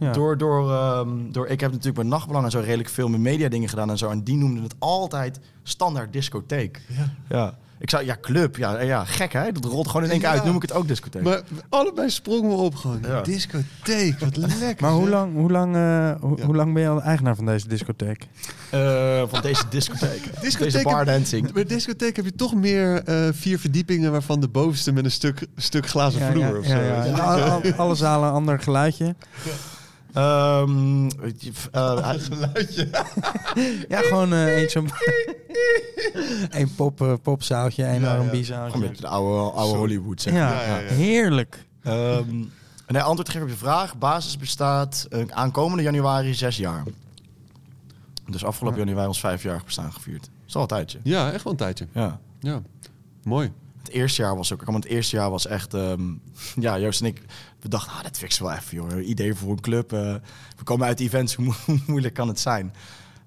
eh. 0.00 0.12
Door, 0.12 0.38
door, 0.38 0.70
ehm, 0.72 1.08
door, 1.30 1.46
ik 1.46 1.60
heb 1.60 1.70
natuurlijk 1.70 1.96
bij 1.98 2.06
Nachtbelang 2.08 2.44
en 2.44 2.50
zo 2.50 2.60
redelijk 2.60 2.88
veel 2.88 3.08
met 3.08 3.20
media 3.20 3.48
dingen 3.48 3.68
gedaan 3.68 3.90
en 3.90 3.98
zo. 3.98 4.10
En 4.10 4.22
die 4.24 4.36
noemden 4.36 4.62
het 4.62 4.74
altijd 4.78 5.38
standaard 5.62 6.12
discotheek. 6.12 6.80
Ja. 7.28 7.54
Ik 7.82 7.90
zou, 7.90 8.04
ja, 8.04 8.16
club. 8.20 8.56
Ja, 8.56 8.80
ja, 8.80 9.04
gek 9.04 9.32
hè? 9.32 9.52
Dat 9.52 9.64
rolt 9.64 9.86
gewoon 9.86 10.04
in 10.04 10.10
één 10.10 10.18
keer 10.20 10.28
Ja. 10.28 10.34
uit. 10.34 10.44
Noem 10.44 10.56
ik 10.56 10.62
het 10.62 10.72
ook 10.72 10.88
discotheek. 10.88 11.22
Maar 11.22 11.40
allebei 11.68 12.10
sprongen 12.10 12.48
we 12.48 12.54
op 12.62 12.74
gewoon. 12.74 12.98
Ja. 13.06 13.20
Discotheek, 13.22 14.18
wat 14.18 14.36
lekker. 14.60 14.76
Maar 14.80 14.90
hoe 14.90 15.08
lang, 15.08 15.34
hoe, 15.34 15.50
lang, 15.50 15.76
eh, 15.76 16.10
hoe, 16.20 16.38
Ja. 16.38 16.44
hoe 16.44 16.56
lang 16.56 16.72
ben 16.74 16.82
je 16.82 16.88
al 16.88 17.02
eigenaar 17.02 17.36
van 17.36 17.46
deze 17.46 17.68
discotheek? 17.68 18.26
Eh, 18.70 19.22
van 19.28 19.40
deze 19.40 19.64
discotheek. 19.70 20.22
Discotheek 20.40 20.72
deze 20.72 20.84
bar 20.84 21.04
dancing. 21.04 21.52
Bij 21.52 21.64
discotheek 21.64 22.16
heb 22.16 22.24
je 22.24 22.34
toch 22.34 22.54
meer 22.54 23.02
eh, 23.04 23.28
vier 23.32 23.58
verdiepingen... 23.58 24.12
waarvan 24.12 24.40
de 24.40 24.48
bovenste 24.48 24.92
met 24.92 25.04
een 25.04 25.10
stuk, 25.10 25.46
stuk 25.56 25.88
glazen 25.88 26.20
Ja, 26.20 26.30
vloer 26.30 26.44
ja, 26.44 26.58
of 26.58 26.66
ja, 26.66 27.60
zo. 27.62 27.70
alle 27.76 27.94
zalen 27.94 28.28
een 28.28 28.34
ander 28.34 28.58
geluidje. 28.60 29.14
Ehm, 30.12 31.06
eh, 31.06 31.32
Ja, 33.88 34.00
gewoon 34.00 34.32
eh 34.32 34.46
één 34.56 34.70
zo'n... 34.70 34.90
Eén 36.50 36.74
pop, 36.74 37.18
popzaaltje, 37.22 37.84
één 37.84 38.00
Ja, 38.00 38.14
ja. 38.14 38.20
R&B 38.22 38.44
Gewoon 38.44 38.72
een 38.72 38.80
beetje 38.80 39.02
de 39.02 39.08
oude, 39.08 39.50
oude 39.56 39.78
Hollywood, 39.78 40.20
zeg 40.22 40.34
Ja, 40.34 40.52
Ja, 40.52 40.62
ja, 40.66 40.78
ja. 40.78 40.92
heerlijk. 40.92 41.64
Ehm, 41.82 42.36
nee, 42.86 43.02
antwoord 43.02 43.28
geven 43.28 43.42
op 43.42 43.48
je 43.52 43.56
vraag. 43.58 43.98
Basis 43.98 44.38
bestaat 44.38 45.06
eh, 45.10 45.24
aankomende 45.28 45.82
januari 45.82 46.34
zes 46.34 46.56
jaar. 46.56 46.82
Dus 48.26 48.44
afgelopen 48.44 48.78
Ja. 48.78 48.84
januari 48.84 49.08
ons 49.08 49.20
vijfjarig 49.20 49.64
bestaan 49.64 49.92
gevierd. 49.92 50.20
Dat 50.22 50.30
is 50.48 50.54
al 50.54 50.62
een 50.62 50.68
tijdje. 50.68 50.98
Ja, 51.02 51.32
echt 51.32 51.44
wel 51.44 51.52
een 51.52 51.58
tijdje. 51.58 51.86
Ja. 51.92 52.20
Ja, 52.40 52.62
mooi. 53.22 53.52
Het 53.78 53.90
eerste 53.90 54.22
jaar 54.22 54.36
was 54.36 54.52
ook... 54.52 54.62
Het 54.66 54.84
eerste 54.84 55.16
jaar 55.16 55.30
was 55.30 55.46
echt... 55.46 55.74
ehm, 55.74 56.02
ja, 56.66 56.78
Joost 56.78 57.00
en 57.00 57.06
ik... 57.06 57.22
We 57.62 57.68
dachten, 57.68 57.92
ah, 57.92 58.02
dat 58.02 58.18
fixen 58.18 58.44
we 58.44 58.48
wel 58.50 58.58
even, 58.58 58.76
joh. 58.96 59.08
Idee 59.08 59.34
voor 59.34 59.50
een 59.50 59.60
club. 59.60 59.92
eh, 59.92 60.14
we 60.56 60.64
komen 60.64 60.86
uit 60.86 61.00
events. 61.00 61.34
Hoe, 61.36 61.44
mo- 61.44 61.54
hoe 61.66 61.78
moeilijk 61.86 62.14
kan 62.14 62.28
het 62.28 62.40
zijn? 62.40 62.74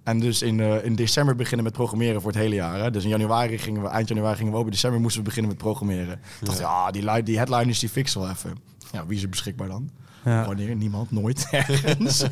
En 0.04 0.20
dus 0.20 0.42
in, 0.42 0.60
eh, 0.60 0.86
in 0.86 0.96
december 0.96 1.36
beginnen 1.36 1.64
met 1.64 1.74
programmeren 1.74 2.22
voor 2.22 2.32
het 2.32 2.40
hele 2.40 2.56
jaar. 2.56 2.80
Hè? 2.80 2.92
Dus 2.92 3.04
in 3.04 3.10
januari 3.10 3.58
gingen 3.58 3.82
we... 3.82 3.88
Eind 3.88 4.08
januari 4.08 4.36
gingen 4.36 4.52
we 4.52 4.58
open. 4.58 4.70
In 4.70 4.74
december 4.76 5.00
moesten 5.00 5.20
we 5.22 5.28
beginnen 5.28 5.52
met 5.52 5.62
programmeren. 5.62 6.14
Ik 6.40 6.46
dacht, 6.48 6.60
ja, 6.60 6.92
die, 6.92 7.24
die 7.24 7.38
headliners 7.38 7.80
die 7.80 7.90
fixen 7.90 8.20
we 8.22 8.26
wel 8.28 8.36
even. 8.36 8.58
Ja, 8.92 9.06
wie 9.06 9.18
is 9.18 9.24
er 9.24 9.30
beschikbaar 9.30 9.68
dan? 9.68 9.90
Ja. 10.26 10.46
Wanneer? 10.46 10.76
Niemand, 10.76 11.12
nooit, 11.12 11.48
ergens. 11.52 12.26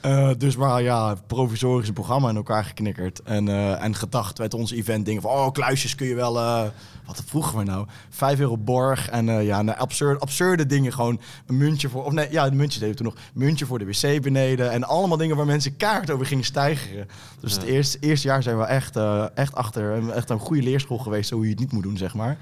Eh, 0.00 0.30
dus 0.38 0.56
maar 0.56 0.82
ja, 0.82 1.14
provisorisch 1.26 1.88
een 1.88 1.94
programma 1.94 2.28
in 2.28 2.36
elkaar 2.36 2.64
geknikkerd. 2.64 3.22
En, 3.22 3.48
eh, 3.48 3.82
en 3.82 3.94
gedacht 3.94 4.38
met 4.38 4.54
ons 4.54 4.72
event 4.72 5.04
dingen 5.04 5.22
van... 5.22 5.30
Oh, 5.30 5.52
kluisjes 5.52 5.94
kun 5.94 6.06
je 6.06 6.14
wel... 6.14 6.38
eh, 6.38 6.64
wat 7.06 7.22
vroegen 7.26 7.58
we 7.58 7.64
nou? 7.64 7.86
Vijf 8.10 8.38
euro 8.38 8.56
borg. 8.56 9.08
En 9.08 9.26
ja, 9.26 9.62
nou, 9.62 9.78
absurd, 9.78 10.20
absurde 10.20 10.66
dingen. 10.66 10.92
Gewoon 10.92 11.20
een 11.46 11.56
muntje 11.56 11.88
voor... 11.88 12.04
Of 12.04 12.12
nee, 12.12 12.30
ja, 12.30 12.46
een 12.46 12.56
muntje 12.56 12.78
deden 12.80 12.96
we 12.96 13.02
toen 13.02 13.12
nog. 13.14 13.24
Muntje 13.34 13.66
voor 13.66 13.78
de 13.78 13.84
wc 13.84 14.22
beneden. 14.22 14.70
En 14.70 14.84
allemaal 14.84 15.16
dingen 15.16 15.36
waar 15.36 15.46
mensen 15.46 15.76
kaart 15.76 16.10
over 16.10 16.26
gingen 16.26 16.44
stijgeren. 16.44 17.08
Dus 17.40 17.52
het 17.52 17.62
eerste, 17.62 17.98
eerste 18.00 18.26
jaar 18.26 18.42
zijn 18.42 18.58
we 18.58 18.64
echt, 18.64 18.96
echt 19.34 19.54
achter... 19.54 20.10
Echt 20.10 20.30
een 20.30 20.38
goede 20.38 20.62
leerschool 20.62 20.98
geweest. 20.98 21.28
Zo 21.28 21.34
hoe 21.34 21.44
je 21.44 21.50
het 21.50 21.60
niet 21.60 21.72
moet 21.72 21.82
doen, 21.82 21.96
zeg 21.96 22.14
maar. 22.14 22.38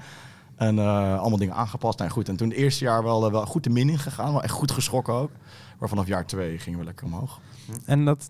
En 0.55 0.79
eh, 0.79 1.19
allemaal 1.19 1.37
dingen 1.37 1.55
aangepast. 1.55 1.99
Nou 1.99 2.11
goed, 2.11 2.29
en 2.29 2.35
toen 2.35 2.49
het 2.49 2.57
eerste 2.57 2.83
jaar 2.83 3.03
wel, 3.03 3.25
eh, 3.25 3.31
wel 3.31 3.45
goed 3.45 3.63
de 3.63 3.69
min 3.69 3.89
in 3.89 3.99
gegaan. 3.99 4.31
Wel 4.31 4.43
echt 4.43 4.53
goed 4.53 4.71
geschrokken 4.71 5.13
ook. 5.13 5.31
Maar 5.79 5.89
vanaf 5.89 6.07
jaar 6.07 6.25
twee 6.25 6.59
gingen 6.59 6.79
we 6.79 6.85
lekker 6.85 7.05
omhoog. 7.05 7.39
En 7.85 8.05
dat, 8.05 8.25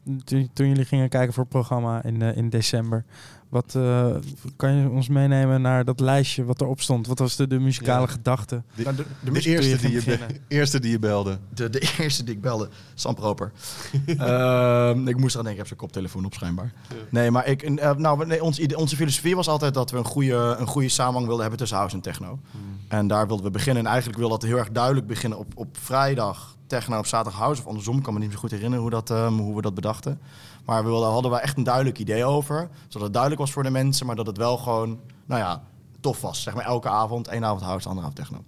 toen, 0.54 0.68
jullie 0.68 0.86
gingen 0.86 1.10
kijken 1.10 1.34
voor 1.34 1.44
het 1.44 1.52
programma 1.52 2.04
in, 2.04 2.22
eh, 2.22 2.38
in 2.38 2.50
december... 2.50 3.06
Wat 3.50 3.76
eh, 3.76 4.16
kan 4.56 4.74
je 4.74 4.90
ons 4.90 5.08
meenemen 5.08 5.62
naar 5.62 5.86
dat 5.86 6.00
lijstje 6.00 6.44
wat 6.46 6.62
erop 6.62 6.82
stond? 6.82 7.08
Wat 7.08 7.20
was 7.20 7.36
de, 7.36 7.48
de 7.48 7.60
muzikale 7.60 8.02
Ja. 8.06 8.12
gedachte? 8.12 8.64
De, 8.76 8.84
Nou, 8.84 8.96
de- 8.96 9.04
de 9.04 9.10
de, 9.24 9.32
muziek- 9.32 9.54
eerste, 9.54 9.70
je 9.70 9.78
die 9.78 9.92
je 9.92 10.18
be- 10.18 10.40
eerste 10.56 10.80
die 10.80 10.92
je 10.92 11.00
belde. 11.00 11.38
De, 11.54 11.70
de 11.70 11.92
eerste 12.00 12.24
die 12.24 12.34
ik 12.36 12.42
belde, 12.42 12.70
Sam 12.94 13.16
Proper. 13.16 13.52
Ehm, 14.18 15.08
ik 15.08 15.18
moest 15.18 15.34
eraan 15.34 15.46
denken, 15.46 15.52
ik 15.52 15.58
heb 15.58 15.68
zijn 15.68 15.80
koptelefoon 15.80 16.26
op 16.26 16.34
schijnbaar. 16.34 16.72
Nee, 17.10 17.32
maar 17.32 17.48
ik, 17.48 17.62
eh, 17.64 17.96
nou, 17.96 18.26
nee, 18.26 18.44
ons, 18.44 18.74
onze 18.76 18.96
filosofie 18.96 19.36
was 19.36 19.48
altijd 19.48 19.74
dat 19.74 19.92
we 19.92 19.98
een 19.98 20.06
goede, 20.06 20.56
een 20.60 20.68
goede 20.68 20.90
samenhang 20.90 21.24
wilden 21.26 21.42
hebben 21.42 21.60
tussen 21.60 21.78
house 21.78 21.96
en 21.96 22.02
techno. 22.02 22.40
En 22.88 23.08
daar 23.08 23.28
wilden 23.28 23.46
we 23.46 23.52
beginnen. 23.52 23.84
En 23.84 23.90
eigenlijk 23.90 24.20
wilde 24.20 24.34
dat 24.40 24.44
heel 24.50 24.58
erg 24.58 24.72
duidelijk 24.72 25.08
beginnen 25.08 25.40
op, 25.40 25.52
op 25.56 25.78
vrijdag 25.78 26.55
techno, 26.68 26.98
op 26.98 27.06
zaterdag 27.06 27.40
house. 27.40 27.62
Of 27.62 27.68
andersom, 27.68 27.98
ik 27.98 28.04
kan 28.04 28.14
me 28.14 28.20
niet 28.20 28.32
zo 28.32 28.38
goed 28.38 28.52
herinneren 28.52 28.82
hoe, 28.82 28.92
dat, 28.92 29.10
ehm, 29.10 29.34
hoe 29.34 29.56
we 29.56 29.62
dat 29.62 29.74
bedachten. 29.74 30.20
Maar 30.66 30.84
we 30.84 30.90
wilden, 30.90 31.10
hadden 31.10 31.32
we 31.32 31.38
echt 31.38 31.58
een 31.58 31.64
duidelijk 31.64 32.00
idee 32.00 32.26
over. 32.26 32.70
Zodat 32.88 33.02
het 33.02 33.12
duidelijk 33.12 33.42
was 33.42 33.52
voor 33.52 33.64
de 33.64 33.70
mensen, 33.70 34.06
maar 34.06 34.16
dat 34.16 34.28
het 34.28 34.38
wel 34.38 34.58
gewoon, 34.58 35.00
nou 35.26 35.42
ja, 35.42 35.64
tof 36.00 36.22
was. 36.22 36.42
Zeg 36.42 36.54
maar 36.54 36.66
elke 36.66 36.90
avond, 36.90 37.28
één 37.28 37.46
avond 37.46 37.62
house, 37.62 37.90
andere 37.90 38.08
avond 38.08 38.20
techno. 38.20 38.44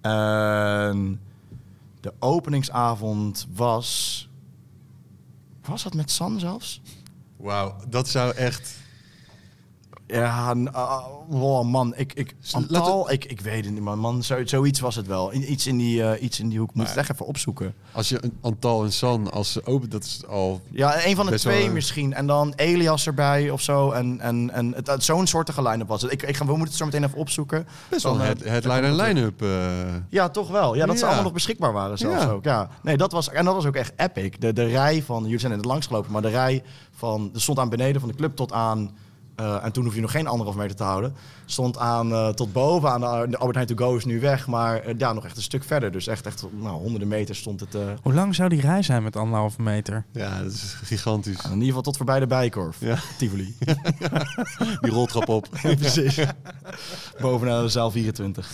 En 0.00 1.20
de 2.00 2.12
openingsavond 2.18 3.46
was... 3.54 4.28
Was 5.64 5.82
dat 5.82 5.94
met 5.94 6.10
San 6.10 6.40
zelfs? 6.40 6.80
Wauw, 7.36 7.76
dat 7.88 8.08
zou 8.08 8.34
echt... 8.34 8.82
Ja, 10.06 10.54
wow, 11.28 11.64
man. 11.64 11.92
Ik, 11.96 12.12
ik, 12.12 12.34
Antal, 12.52 13.10
ik, 13.10 13.24
ik 13.24 13.40
weet 13.40 13.64
het 13.64 13.74
niet, 13.74 13.82
man. 13.82 13.98
man 13.98 14.22
zo, 14.22 14.46
zoiets 14.46 14.80
was 14.80 14.96
het 14.96 15.06
wel. 15.06 15.32
Iets 15.32 15.66
in 15.66 15.76
die, 15.76 16.02
eh, 16.04 16.22
iets 16.22 16.40
in 16.40 16.48
die 16.48 16.58
hoek. 16.58 16.74
Moet 16.74 16.88
het 16.88 16.96
echt 16.96 17.10
even 17.10 17.26
opzoeken. 17.26 17.74
Als 17.92 18.08
je 18.08 18.20
Antal 18.40 18.84
en 18.84 18.92
San, 18.92 19.30
als 19.32 19.52
ze 19.52 19.66
open, 19.66 19.90
dat 19.90 20.04
is 20.04 20.22
al... 20.28 20.60
Ja, 20.70 21.06
een 21.06 21.16
van 21.16 21.26
de 21.26 21.38
twee 21.38 21.64
wel, 21.64 21.72
misschien. 21.72 22.14
En 22.14 22.26
dan 22.26 22.52
Elias 22.56 23.06
erbij 23.06 23.50
of 23.50 23.60
zo. 23.60 23.90
En, 23.90 24.20
en, 24.20 24.50
en 24.50 24.72
het, 24.74 24.86
het- 24.86 25.04
zo'n 25.04 25.26
soortige 25.26 25.62
line-up 25.62 25.88
was 25.88 26.02
het. 26.02 26.12
Ik, 26.12 26.22
ik 26.22 26.36
ga, 26.36 26.44
we 26.44 26.50
moeten 26.50 26.68
het 26.68 26.76
zo 26.76 26.84
meteen 26.84 27.04
even 27.04 27.18
opzoeken. 27.18 27.66
Best 27.88 28.02
wel 28.02 28.14
eh, 28.18 28.20
head- 28.20 28.44
headliner 28.44 28.84
en 28.84 28.96
line-up. 28.96 29.42
eh. 29.42 29.48
Ja, 30.08 30.28
toch 30.28 30.48
wel. 30.50 30.74
Ja, 30.74 30.86
dat 30.86 30.98
ze 30.98 31.04
allemaal 31.04 31.22
nog 31.24 31.32
beschikbaar 31.32 31.72
waren 31.72 31.98
zelfs 31.98 32.22
Ja. 32.22 32.30
ook. 32.30 32.44
Ja. 32.44 32.68
Nee, 32.82 32.96
dat 32.96 33.12
was, 33.12 33.28
en 33.30 33.44
dat 33.44 33.54
was 33.54 33.66
ook 33.66 33.76
echt 33.76 33.92
epic. 33.96 34.30
De, 34.38 34.52
de 34.52 34.64
rij 34.64 35.02
van, 35.02 35.22
jullie 35.22 35.38
zijn 35.38 35.52
er 35.52 35.60
langs 35.60 35.86
gelopen, 35.86 36.12
maar 36.12 36.22
de 36.22 36.28
rij 36.28 36.62
van, 36.96 37.30
er 37.34 37.40
stond 37.40 37.58
aan 37.58 37.68
beneden 37.68 38.00
van 38.00 38.08
de 38.10 38.16
club 38.16 38.36
tot 38.36 38.52
aan 38.52 38.90
eh, 39.36 39.64
en 39.64 39.72
toen 39.72 39.84
hoef 39.84 39.94
je 39.94 40.00
nog 40.00 40.10
geen 40.10 40.26
anderhalf 40.26 40.56
meter 40.58 40.76
te 40.76 40.82
houden. 40.82 41.14
Stond 41.44 41.78
aan 41.78 42.12
eh, 42.12 42.28
tot 42.28 42.52
boven 42.52 42.90
aan 42.90 43.00
de, 43.00 43.26
de 43.30 43.36
Albert 43.36 43.54
Heijn 43.56 43.76
to 43.76 43.86
go 43.86 43.96
is 43.96 44.04
nu 44.04 44.20
weg, 44.20 44.46
maar 44.46 44.80
eh, 44.80 44.94
ja, 44.98 45.12
nog 45.12 45.24
echt 45.24 45.36
een 45.36 45.42
stuk 45.42 45.64
verder. 45.64 45.92
Dus 45.92 46.06
echt, 46.06 46.26
echt 46.26 46.44
nou, 46.60 46.76
honderden 46.80 47.08
meters 47.08 47.38
stond 47.38 47.60
het. 47.60 47.74
eh, 47.74 47.80
Hoe 48.02 48.14
lang 48.14 48.34
zou 48.34 48.48
die 48.48 48.60
rij 48.60 48.82
zijn 48.82 49.02
met 49.02 49.16
anderhalve 49.16 49.62
meter? 49.62 50.04
Ja, 50.12 50.42
dat 50.42 50.52
is 50.52 50.76
gigantisch. 50.82 51.44
in 51.44 51.50
ieder 51.52 51.66
geval 51.66 51.82
tot 51.82 51.96
voorbij 51.96 52.20
de 52.20 52.26
Bijkorf. 52.26 52.80
Ja. 52.80 52.96
Tivoli. 53.18 53.54
Die 54.80 54.90
roltrap 54.92 55.28
op. 55.28 55.46
Ja, 55.62 55.74
precies. 55.74 56.18
Bovenaan 57.20 57.62
de 57.62 57.68
zaal 57.68 57.90
24. 57.90 58.50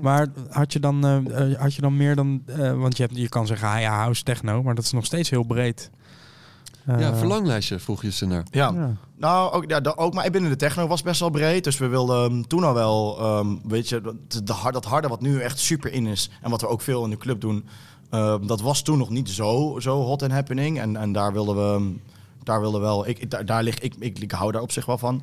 Maar 0.00 0.26
had 0.50 0.72
je 0.72 0.80
dan, 0.80 1.04
eh, 1.06 1.50
eh, 1.52 1.58
had 1.60 1.74
je 1.74 1.80
dan 1.80 1.96
meer 1.96 2.14
dan... 2.14 2.42
eh, 2.46 2.72
want 2.72 2.96
je, 2.96 3.02
hebt, 3.02 3.16
je 3.16 3.28
kan 3.28 3.46
zeggen, 3.46 3.68
ah 3.68 3.80
ja, 3.80 3.96
house 3.96 4.22
techno, 4.22 4.62
maar 4.62 4.74
dat 4.74 4.84
is 4.84 4.92
nog 4.92 5.04
steeds 5.04 5.30
heel 5.30 5.42
breed. 5.42 5.90
Eh, 6.86 7.00
Ja, 7.00 7.14
verlanglijstje 7.14 7.78
vroeg 7.78 8.02
je 8.02 8.10
ze 8.10 8.26
naar. 8.26 8.42
Ja. 8.50 8.70
Ja. 8.74 8.90
Nou, 9.16 9.52
ook, 9.52 9.64
ja, 9.70 9.80
ook 9.96 10.14
maar 10.14 10.30
binnen 10.30 10.50
de 10.50 10.56
techno 10.56 10.86
was 10.86 11.02
best 11.02 11.20
wel 11.20 11.30
breed. 11.30 11.64
Dus 11.64 11.78
we 11.78 11.86
wilden 11.86 12.24
um, 12.32 12.46
toen 12.46 12.64
al 12.64 12.74
wel, 12.74 13.18
ehm, 13.18 13.46
weet 13.68 13.88
je, 13.88 14.00
dat, 14.00 14.14
de 14.46 14.52
hard, 14.52 14.74
dat 14.74 14.84
harde 14.84 15.08
wat 15.08 15.20
nu 15.20 15.40
echt 15.40 15.58
super 15.58 15.92
in 15.92 16.06
is. 16.06 16.30
En 16.42 16.50
wat 16.50 16.60
we 16.60 16.68
ook 16.68 16.80
veel 16.80 17.04
in 17.04 17.10
de 17.10 17.16
club 17.16 17.40
doen. 17.40 17.64
ehm, 18.10 18.46
dat 18.46 18.60
was 18.60 18.82
toen 18.82 18.98
nog 18.98 19.10
niet 19.10 19.28
zo, 19.30 19.76
zo 19.80 20.02
hot 20.02 20.22
and 20.22 20.32
happening. 20.32 20.80
En, 20.80 20.96
en 20.96 21.12
daar 21.12 21.32
wilden 21.32 21.56
we, 21.56 21.94
daar 22.42 22.60
wilden 22.60 22.80
we 22.80 22.86
wel, 22.86 23.06
ik, 23.08 23.18
ik- 23.18 23.30
daar, 23.30 23.44
daar 23.46 23.62
lig, 23.62 23.78
ik, 23.78 23.94
ik, 23.98 24.18
ik 24.18 24.30
hou 24.32 24.52
daar 24.52 24.62
op 24.62 24.72
zich 24.72 24.86
wel 24.86 24.98
van. 24.98 25.22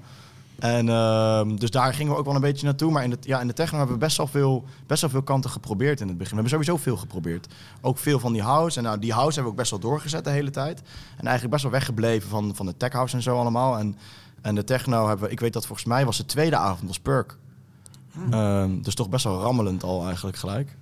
En 0.61 0.89
ehm, 0.89 1.55
dus 1.55 1.69
daar 1.69 1.93
gingen 1.93 2.13
we 2.13 2.17
ook 2.17 2.25
wel 2.25 2.35
een 2.35 2.41
beetje 2.41 2.65
naartoe. 2.65 2.91
Maar 2.91 3.03
in, 3.03 3.11
het, 3.11 3.25
ja, 3.25 3.41
in 3.41 3.47
de 3.47 3.53
techno 3.53 3.77
hebben 3.77 3.95
we 3.95 4.01
best 4.05 4.17
wel, 4.17 4.27
veel, 4.27 4.65
best 4.87 5.01
wel 5.01 5.09
veel 5.09 5.21
kanten 5.21 5.49
geprobeerd 5.49 6.01
in 6.01 6.07
het 6.07 6.17
begin. 6.17 6.35
We 6.35 6.41
hebben 6.41 6.59
sowieso 6.59 6.83
veel 6.83 6.97
geprobeerd. 6.97 7.53
Ook 7.81 7.97
veel 7.97 8.19
van 8.19 8.33
die 8.33 8.41
house. 8.41 8.77
En 8.77 8.83
nou, 8.83 8.99
die 8.99 9.13
house 9.13 9.33
hebben 9.33 9.43
we 9.43 9.49
ook 9.49 9.55
best 9.55 9.71
wel 9.71 9.79
doorgezet 9.79 10.23
de 10.23 10.29
hele 10.29 10.49
tijd. 10.49 10.81
En 11.17 11.23
eigenlijk 11.23 11.49
best 11.49 11.63
wel 11.63 11.71
weggebleven 11.71 12.29
van, 12.29 12.55
van 12.55 12.65
de 12.65 12.77
tech 12.77 12.91
house 12.91 13.15
en 13.15 13.21
zo 13.21 13.37
allemaal. 13.37 13.77
En, 13.77 13.97
en 14.41 14.55
de 14.55 14.63
techno 14.63 15.07
hebben 15.07 15.25
we, 15.25 15.31
ik 15.31 15.39
weet 15.39 15.53
dat 15.53 15.65
volgens 15.65 15.87
mij 15.87 16.05
was 16.05 16.17
de 16.17 16.25
tweede 16.25 16.55
avond 16.55 16.87
was 16.87 16.99
Perk. 16.99 17.37
Ehm, 18.31 18.81
dus 18.81 18.95
toch 18.95 19.09
best 19.09 19.23
wel 19.23 19.41
rammelend 19.41 19.83
al 19.83 20.05
eigenlijk 20.05 20.37
gelijk. 20.37 20.77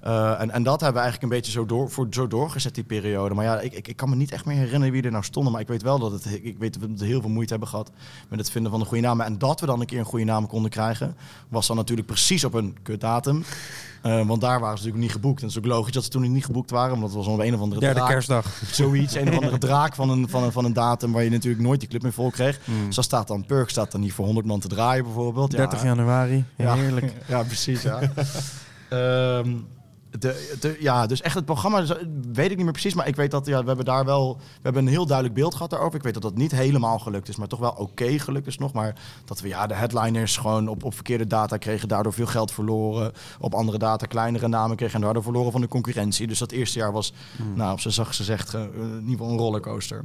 Eh, 0.00 0.40
en, 0.40 0.50
en 0.50 0.62
dat 0.62 0.80
hebben 0.80 1.02
we 1.02 1.08
eigenlijk 1.08 1.22
een 1.22 1.38
beetje 1.38 1.52
zo, 1.52 1.66
door, 1.66 1.90
voor, 1.90 2.06
zo 2.10 2.26
doorgezet, 2.26 2.74
die 2.74 2.84
periode. 2.84 3.34
Maar 3.34 3.44
ja, 3.44 3.60
ik, 3.60 3.72
ik, 3.72 3.88
ik 3.88 3.96
kan 3.96 4.08
me 4.08 4.16
niet 4.16 4.32
echt 4.32 4.44
meer 4.44 4.56
herinneren 4.56 4.92
wie 4.92 5.02
er 5.02 5.10
nou 5.10 5.24
stonden. 5.24 5.52
Maar 5.52 5.60
ik 5.60 5.68
weet 5.68 5.82
wel 5.82 5.98
dat 5.98 6.12
het, 6.12 6.26
ik 6.42 6.58
weet 6.58 6.80
dat 6.80 6.98
we 6.98 7.04
heel 7.04 7.20
veel 7.20 7.30
moeite 7.30 7.50
hebben 7.50 7.68
gehad 7.68 7.90
met 8.28 8.38
het 8.38 8.50
vinden 8.50 8.70
van 8.70 8.80
een 8.80 8.86
goede 8.86 9.02
naam. 9.02 9.20
En 9.20 9.38
dat 9.38 9.60
we 9.60 9.66
dan 9.66 9.80
een 9.80 9.86
keer 9.86 9.98
een 9.98 10.04
goede 10.04 10.24
naam 10.24 10.46
konden 10.46 10.70
krijgen, 10.70 11.16
was 11.48 11.66
dan 11.66 11.76
natuurlijk 11.76 12.06
precies 12.06 12.44
op 12.44 12.54
een 12.54 12.76
kutdatum. 12.82 13.44
Eh, 14.02 14.26
want 14.26 14.40
daar 14.40 14.60
waren 14.60 14.78
ze 14.78 14.84
natuurlijk 14.84 15.02
niet 15.02 15.12
geboekt. 15.12 15.40
En 15.40 15.46
het 15.46 15.56
is 15.56 15.62
ook 15.62 15.68
logisch 15.68 15.92
dat 15.92 16.04
ze 16.04 16.10
toen 16.10 16.32
niet 16.32 16.44
geboekt 16.44 16.70
waren, 16.70 16.94
omdat 16.94 17.08
het 17.08 17.18
was 17.18 17.26
om 17.26 17.40
een 17.40 17.54
of 17.54 17.60
andere 17.60 17.80
Derde 17.80 17.94
draak. 17.94 18.10
kerstdag. 18.10 18.60
Zoiets, 18.72 19.14
een 19.14 19.28
of 19.28 19.34
andere 19.34 19.58
draak 19.68 19.94
van 19.94 20.10
een, 20.10 20.28
van, 20.28 20.42
een, 20.42 20.52
van 20.52 20.64
een 20.64 20.72
datum 20.72 21.12
waar 21.12 21.24
je 21.24 21.30
natuurlijk 21.30 21.62
nooit 21.62 21.80
die 21.80 21.88
club 21.88 22.02
meer 22.02 22.12
vol 22.12 22.30
kreeg. 22.30 22.60
Dus 22.86 22.94
dan 22.94 23.04
staat 23.04 23.28
dan 23.28 23.46
Perk 23.46 23.70
staat 23.70 23.92
dan 23.92 24.00
niet 24.00 24.12
voor 24.12 24.24
100 24.24 24.46
man 24.46 24.60
te 24.60 24.68
draaien 24.68 25.04
bijvoorbeeld. 25.04 25.52
Ja, 25.52 25.58
30 25.58 25.82
januari. 25.82 26.44
ja. 26.56 26.74
Heerlijk. 26.74 27.12
Ja, 27.28 27.42
precies. 27.42 27.82
Ja. 27.82 28.00
Ehm, 28.88 29.50
de, 30.18 30.56
de, 30.60 30.76
ja, 30.80 31.06
dus 31.06 31.20
echt 31.20 31.34
het 31.34 31.44
programma 31.44 31.84
weet 32.32 32.50
ik 32.50 32.56
niet 32.56 32.64
meer 32.64 32.72
precies, 32.72 32.94
maar 32.94 33.08
ik 33.08 33.16
weet 33.16 33.30
dat 33.30 33.46
ja, 33.46 33.60
we 33.60 33.66
hebben 33.66 33.84
daar 33.84 34.04
wel, 34.04 34.36
we 34.36 34.60
hebben 34.62 34.82
een 34.82 34.88
heel 34.88 35.06
duidelijk 35.06 35.36
beeld 35.36 35.54
gehad 35.54 35.70
daarover. 35.70 35.96
Ik 35.96 36.02
weet 36.02 36.14
dat 36.14 36.22
dat 36.22 36.36
niet 36.36 36.50
helemaal 36.50 36.98
gelukt 36.98 37.28
is, 37.28 37.36
maar 37.36 37.48
toch 37.48 37.58
wel 37.58 37.70
oké 37.70 38.18
gelukt 38.18 38.46
is 38.46 38.58
nog. 38.58 38.72
Maar 38.72 38.94
dat 39.24 39.40
we 39.40 39.48
ja, 39.48 39.66
de 39.66 39.74
headliners 39.74 40.36
gewoon 40.36 40.68
op, 40.68 40.84
op 40.84 40.94
verkeerde 40.94 41.26
data 41.26 41.56
kregen, 41.56 41.88
daardoor 41.88 42.12
veel 42.12 42.26
geld 42.26 42.52
verloren. 42.52 43.12
Op 43.40 43.54
andere 43.54 43.78
data 43.78 44.06
kleinere 44.06 44.48
namen 44.48 44.76
kregen 44.76 44.94
en 44.94 45.00
daardoor 45.00 45.22
verloren 45.22 45.52
van 45.52 45.60
de 45.60 45.68
concurrentie. 45.68 46.26
Dus 46.26 46.38
dat 46.38 46.50
eerste 46.50 46.78
jaar 46.78 46.92
was, 46.92 47.12
nou, 47.54 47.72
op 47.72 47.80
zijn 47.80 47.94
zacht 47.94 48.16
gezegd, 48.16 48.54
eh, 48.54 48.60
in 48.62 49.00
ieder 49.00 49.10
geval 49.10 49.30
een 49.30 49.38
rollercoaster. 49.38 50.04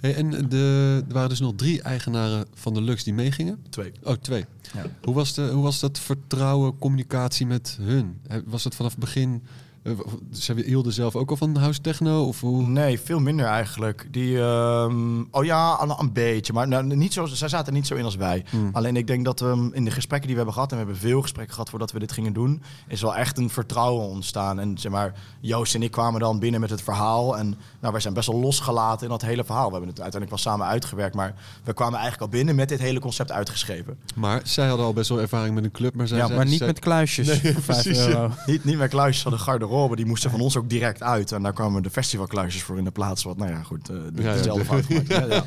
Hey, 0.00 0.14
en 0.14 0.48
de, 0.48 1.04
er 1.08 1.14
waren 1.14 1.28
dus 1.28 1.40
nog 1.40 1.52
drie 1.56 1.82
eigenaren 1.82 2.46
van 2.54 2.74
de 2.74 2.82
Lux 2.82 3.04
die 3.04 3.14
meegingen. 3.14 3.58
Twee. 3.70 3.92
Oh, 4.02 4.12
twee. 4.12 4.44
Ja. 4.74 4.84
Hoe, 5.02 5.14
was 5.14 5.34
de, 5.34 5.48
hoe 5.48 5.62
was 5.62 5.80
dat 5.80 5.98
vertrouwen, 5.98 6.78
communicatie 6.78 7.46
met 7.46 7.76
hun? 7.80 8.20
Was 8.44 8.64
het 8.64 8.74
vanaf 8.74 8.90
het 8.90 9.00
begin... 9.00 9.42
eh, 9.90 10.12
ze 10.32 10.54
hielden 10.66 10.92
zelf 10.92 11.16
ook 11.16 11.30
al 11.30 11.36
van 11.36 11.56
house 11.56 11.80
techno? 11.80 12.24
Of 12.24 12.40
hoe? 12.40 12.62
Nee, 12.66 13.00
veel 13.00 13.18
minder 13.20 13.46
eigenlijk. 13.46 14.08
Die, 14.10 14.40
ehm, 14.40 15.20
oh 15.30 15.44
ja, 15.44 15.82
een, 15.82 15.94
een 15.98 16.12
beetje. 16.12 16.52
Maar 16.52 16.68
nou, 16.68 16.84
niet 16.96 17.12
zo, 17.12 17.26
zij 17.26 17.48
zaten 17.48 17.66
er 17.66 17.72
niet 17.72 17.86
zo 17.86 17.94
in 17.94 18.04
als 18.04 18.16
wij. 18.16 18.44
Hmm. 18.50 18.70
Alleen 18.72 18.96
ik 18.96 19.06
denk 19.06 19.24
dat 19.24 19.40
we 19.40 19.68
in 19.72 19.84
de 19.84 19.90
gesprekken 19.90 20.26
die 20.28 20.36
we 20.36 20.42
hebben 20.42 20.52
gehad... 20.54 20.72
en 20.72 20.78
we 20.78 20.84
hebben 20.84 21.00
veel 21.00 21.22
gesprekken 21.22 21.54
gehad 21.54 21.70
voordat 21.70 21.92
we 21.92 21.98
dit 21.98 22.12
gingen 22.12 22.32
doen... 22.32 22.62
is 22.88 23.00
wel 23.02 23.16
echt 23.16 23.38
een 23.38 23.50
vertrouwen 23.50 24.08
ontstaan. 24.08 24.60
En 24.60 24.78
zeg 24.78 24.92
maar, 24.92 25.12
Joost 25.40 25.74
en 25.74 25.82
ik 25.82 25.90
kwamen 25.90 26.20
dan 26.20 26.38
binnen 26.38 26.60
met 26.60 26.70
het 26.70 26.82
verhaal. 26.82 27.36
En 27.38 27.48
nou, 27.80 27.92
wij 27.92 28.00
zijn 28.00 28.14
best 28.14 28.28
wel 28.28 28.40
losgelaten 28.40 29.02
in 29.02 29.08
dat 29.08 29.22
hele 29.22 29.44
verhaal. 29.44 29.66
We 29.66 29.70
hebben 29.72 29.88
het 29.90 30.00
uiteindelijk 30.00 30.42
wel 30.42 30.52
samen 30.52 30.66
uitgewerkt. 30.66 31.14
Maar 31.14 31.34
we 31.64 31.72
kwamen 31.72 31.98
eigenlijk 31.98 32.22
al 32.32 32.38
binnen 32.38 32.54
met 32.54 32.68
dit 32.68 32.78
hele 32.80 33.00
concept 33.00 33.32
uitgeschreven. 33.32 33.98
Maar 34.14 34.40
zij 34.44 34.68
hadden 34.68 34.86
al 34.86 34.92
best 34.92 35.08
wel 35.08 35.20
ervaring 35.20 35.54
met 35.54 35.64
een 35.64 35.70
club. 35.70 35.94
Maar, 35.94 36.06
zij 36.08 36.18
Ja, 36.18 36.24
zei- 36.26 36.36
Maar 36.38 36.46
niet 36.46 36.58
zij- 36.58 36.66
met 36.66 36.78
kluisjes 36.78 37.26
Nee, 37.26 37.52
voor 37.52 37.62
5 37.74 37.82
precies, 37.82 38.04
ja. 38.04 38.08
euro. 38.08 38.30
Niet, 38.46 38.64
niet 38.64 38.76
meer 38.78 38.88
kluisjes 38.88 39.22
van 39.22 39.32
de 39.32 39.38
garderobe. 39.38 39.76
Die 39.86 40.06
moesten 40.06 40.30
van 40.30 40.40
ons 40.40 40.56
ook 40.56 40.68
direct 40.68 41.02
uit. 41.02 41.32
En 41.32 41.42
daar 41.42 41.52
kwamen 41.52 41.82
de 41.82 41.90
festivalkluisjes 41.90 42.62
voor 42.62 42.78
in 42.78 42.84
de 42.84 42.90
plaats. 42.90 43.22
Wat, 43.22 43.36
nou 43.36 43.50
ja, 43.50 43.62
goed. 43.62 43.86
de- 43.86 44.10
Ja, 44.16 44.34
dezelfde 44.34 44.64
fout 44.64 44.84
gemaakt. 44.84 45.44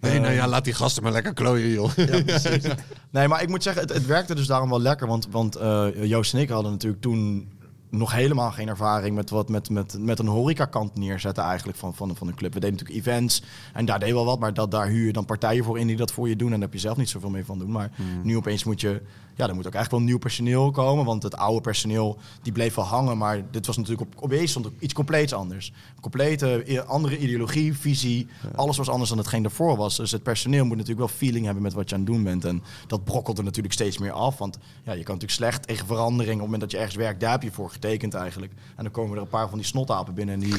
Nee, 0.00 0.18
nou 0.20 0.32
ja, 0.32 0.46
laat 0.48 0.64
die 0.64 0.74
gasten 0.74 1.02
maar 1.02 1.12
lekker 1.12 1.34
klooien, 1.34 1.70
joh. 1.70 1.90
Ja, 1.96 2.22
precies. 2.22 2.62
Nee, 3.10 3.28
maar 3.28 3.42
ik 3.42 3.48
moet 3.48 3.62
zeggen, 3.62 3.82
het, 3.82 3.92
het 3.92 4.06
werkte 4.06 4.34
dus 4.34 4.46
daarom 4.46 4.68
wel 4.68 4.80
lekker. 4.80 5.06
Want, 5.06 5.28
want 5.30 5.56
eh, 5.56 5.86
Joost 6.02 6.34
en 6.34 6.40
ik 6.40 6.48
hadden 6.48 6.70
natuurlijk 6.72 7.02
toen 7.02 7.48
nog 7.90 8.12
helemaal 8.12 8.50
geen 8.50 8.68
ervaring 8.68 9.14
met 9.16 9.30
wat 9.30 9.48
met, 9.48 9.70
met, 9.70 9.96
met 9.98 10.18
een 10.18 10.26
horecakant 10.26 10.96
neerzetten 10.96 11.44
eigenlijk 11.44 11.78
van, 11.78 11.94
van, 11.94 12.16
van 12.16 12.28
een 12.28 12.34
club. 12.34 12.54
We 12.54 12.60
deden 12.60 12.76
natuurlijk 12.78 13.06
events 13.06 13.42
en 13.72 13.84
daar 13.84 13.98
deed 13.98 14.12
wel 14.12 14.24
wat, 14.24 14.38
maar 14.38 14.54
dat, 14.54 14.70
daar 14.70 14.86
huur 14.88 15.06
je 15.06 15.12
dan 15.12 15.24
partijen 15.24 15.64
voor 15.64 15.78
in 15.78 15.86
die 15.86 15.96
dat 15.96 16.12
voor 16.12 16.28
je 16.28 16.36
doen 16.36 16.46
en 16.46 16.52
daar 16.54 16.62
heb 16.68 16.72
je 16.72 16.78
zelf 16.78 16.96
niet 16.96 17.08
zoveel 17.08 17.30
mee 17.30 17.44
van 17.44 17.58
doen. 17.58 17.70
Maar 17.70 17.90
nu 18.22 18.36
opeens 18.36 18.64
moet 18.64 18.80
je, 18.80 19.02
ja, 19.34 19.48
er 19.48 19.54
moet 19.54 19.66
ook 19.66 19.74
eigenlijk 19.74 19.90
wel 19.90 20.00
nieuw 20.00 20.18
personeel 20.18 20.70
komen, 20.70 21.04
want 21.04 21.22
het 21.22 21.36
oude 21.36 21.60
personeel 21.60 22.18
die 22.42 22.52
bleef 22.52 22.74
wel 22.74 22.84
hangen, 22.84 23.18
maar 23.18 23.42
dit 23.50 23.66
was 23.66 23.76
natuurlijk 23.76 24.14
op, 24.14 24.22
opeens 24.22 24.50
stond 24.50 24.68
iets 24.78 24.94
compleets 24.94 25.32
anders. 25.32 25.72
Een 25.94 26.02
complete 26.02 26.84
andere 26.86 27.18
ideologie, 27.18 27.78
visie, 27.78 28.26
alles 28.54 28.76
was 28.76 28.88
anders 28.88 29.08
dan 29.08 29.18
hetgeen 29.18 29.42
daarvoor 29.42 29.76
was. 29.76 29.96
Dus 29.96 30.10
het 30.10 30.22
personeel 30.22 30.64
moet 30.64 30.76
natuurlijk 30.76 31.06
wel 31.06 31.16
feeling 31.16 31.44
hebben 31.44 31.62
met 31.62 31.72
wat 31.72 31.88
je 31.88 31.94
aan 31.94 32.00
het 32.00 32.10
doen 32.10 32.22
bent 32.22 32.44
en 32.44 32.62
dat 32.86 33.04
brokkelt 33.04 33.38
er 33.38 33.44
natuurlijk 33.44 33.74
steeds 33.74 33.98
meer 33.98 34.12
af, 34.12 34.38
want 34.38 34.58
ja, 34.84 34.92
je 34.92 35.02
kan 35.02 35.14
natuurlijk 35.14 35.30
slecht 35.32 35.66
tegen 35.66 35.86
verandering 35.86 36.34
op 36.34 36.40
het 36.40 36.50
moment 36.50 36.60
dat 36.60 36.70
je 36.70 36.76
ergens 36.76 36.96
werkt, 36.96 37.20
daar 37.20 37.30
heb 37.30 37.42
je 37.42 37.52
voor 37.52 37.70
getekend 37.70 38.14
eigenlijk. 38.14 38.52
En 38.76 38.82
dan 38.84 38.92
komen 38.92 39.16
er 39.16 39.22
een 39.22 39.28
paar 39.28 39.48
van 39.48 39.58
die 39.58 39.66
snotapen 39.66 40.14
binnen 40.14 40.34
en 40.34 40.40
die, 40.40 40.54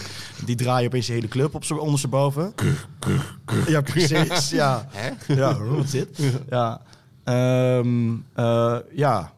die 0.46 0.56
draaien 0.56 0.88
opeens 0.88 1.08
de 1.08 1.14
hele 1.14 1.28
club 1.28 1.56
op 1.56 1.64
ondersteboven. 1.80 2.54
Ja, 3.68 3.82
precies. 3.82 4.50
Ja, 4.50 4.88
ja 5.28 5.64
wat 5.64 5.90
zit? 5.90 6.20
Ja. 6.50 6.82
Ehm, 7.26 8.14
eh, 8.34 8.78
ja. 8.92 9.34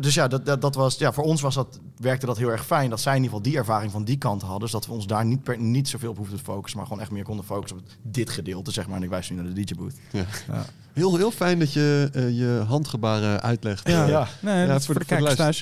Dus 0.00 0.14
ja, 0.14 0.28
dat, 0.28 0.46
dat, 0.46 0.60
dat 0.60 0.74
was, 0.74 0.98
ja, 0.98 1.12
voor 1.12 1.24
ons 1.24 1.40
was 1.40 1.54
dat, 1.54 1.80
werkte 1.96 2.26
dat 2.26 2.36
heel 2.36 2.50
erg 2.50 2.66
fijn. 2.66 2.90
Dat 2.90 3.00
zij 3.00 3.16
in 3.16 3.22
ieder 3.22 3.36
geval 3.36 3.50
die 3.50 3.58
ervaring 3.60 3.92
van 3.92 4.04
die 4.04 4.16
kant 4.18 4.42
hadden. 4.42 4.60
Dus 4.60 4.70
dat 4.70 4.86
we 4.86 4.92
ons 4.92 5.06
daar 5.06 5.24
niet, 5.24 5.42
per, 5.42 5.58
niet 5.58 5.88
zoveel 5.88 6.10
op 6.10 6.16
hoefden 6.16 6.38
te 6.38 6.44
focussen. 6.44 6.78
Maar 6.78 6.86
gewoon 6.86 7.02
echt 7.02 7.10
meer 7.10 7.24
konden 7.24 7.44
focussen 7.44 7.78
op 7.78 7.84
dit 8.02 8.30
gedeelte, 8.30 8.70
zeg 8.70 8.86
maar. 8.86 8.96
En 8.96 9.02
ik 9.02 9.08
wijs 9.08 9.30
nu 9.30 9.36
naar 9.36 9.54
de 9.54 9.64
DJ-booth. 9.64 9.94
Ja. 10.10 10.24
Ja. 10.52 10.64
Heel, 10.92 11.16
heel 11.16 11.30
fijn 11.30 11.58
dat 11.58 11.72
je 11.72 12.08
eh, 12.12 12.30
je 12.38 12.64
handgebaren 12.66 13.42
uitlegt. 13.42 13.88
Ja, 13.88 14.02
Eh, 14.02 14.08
Ja. 14.08 14.28
Nee, 14.40 14.66
dat 14.66 14.80
is 14.80 14.86
voor 14.86 14.98
de, 14.98 15.04
kijkers 15.04 15.34
thuis. 15.34 15.60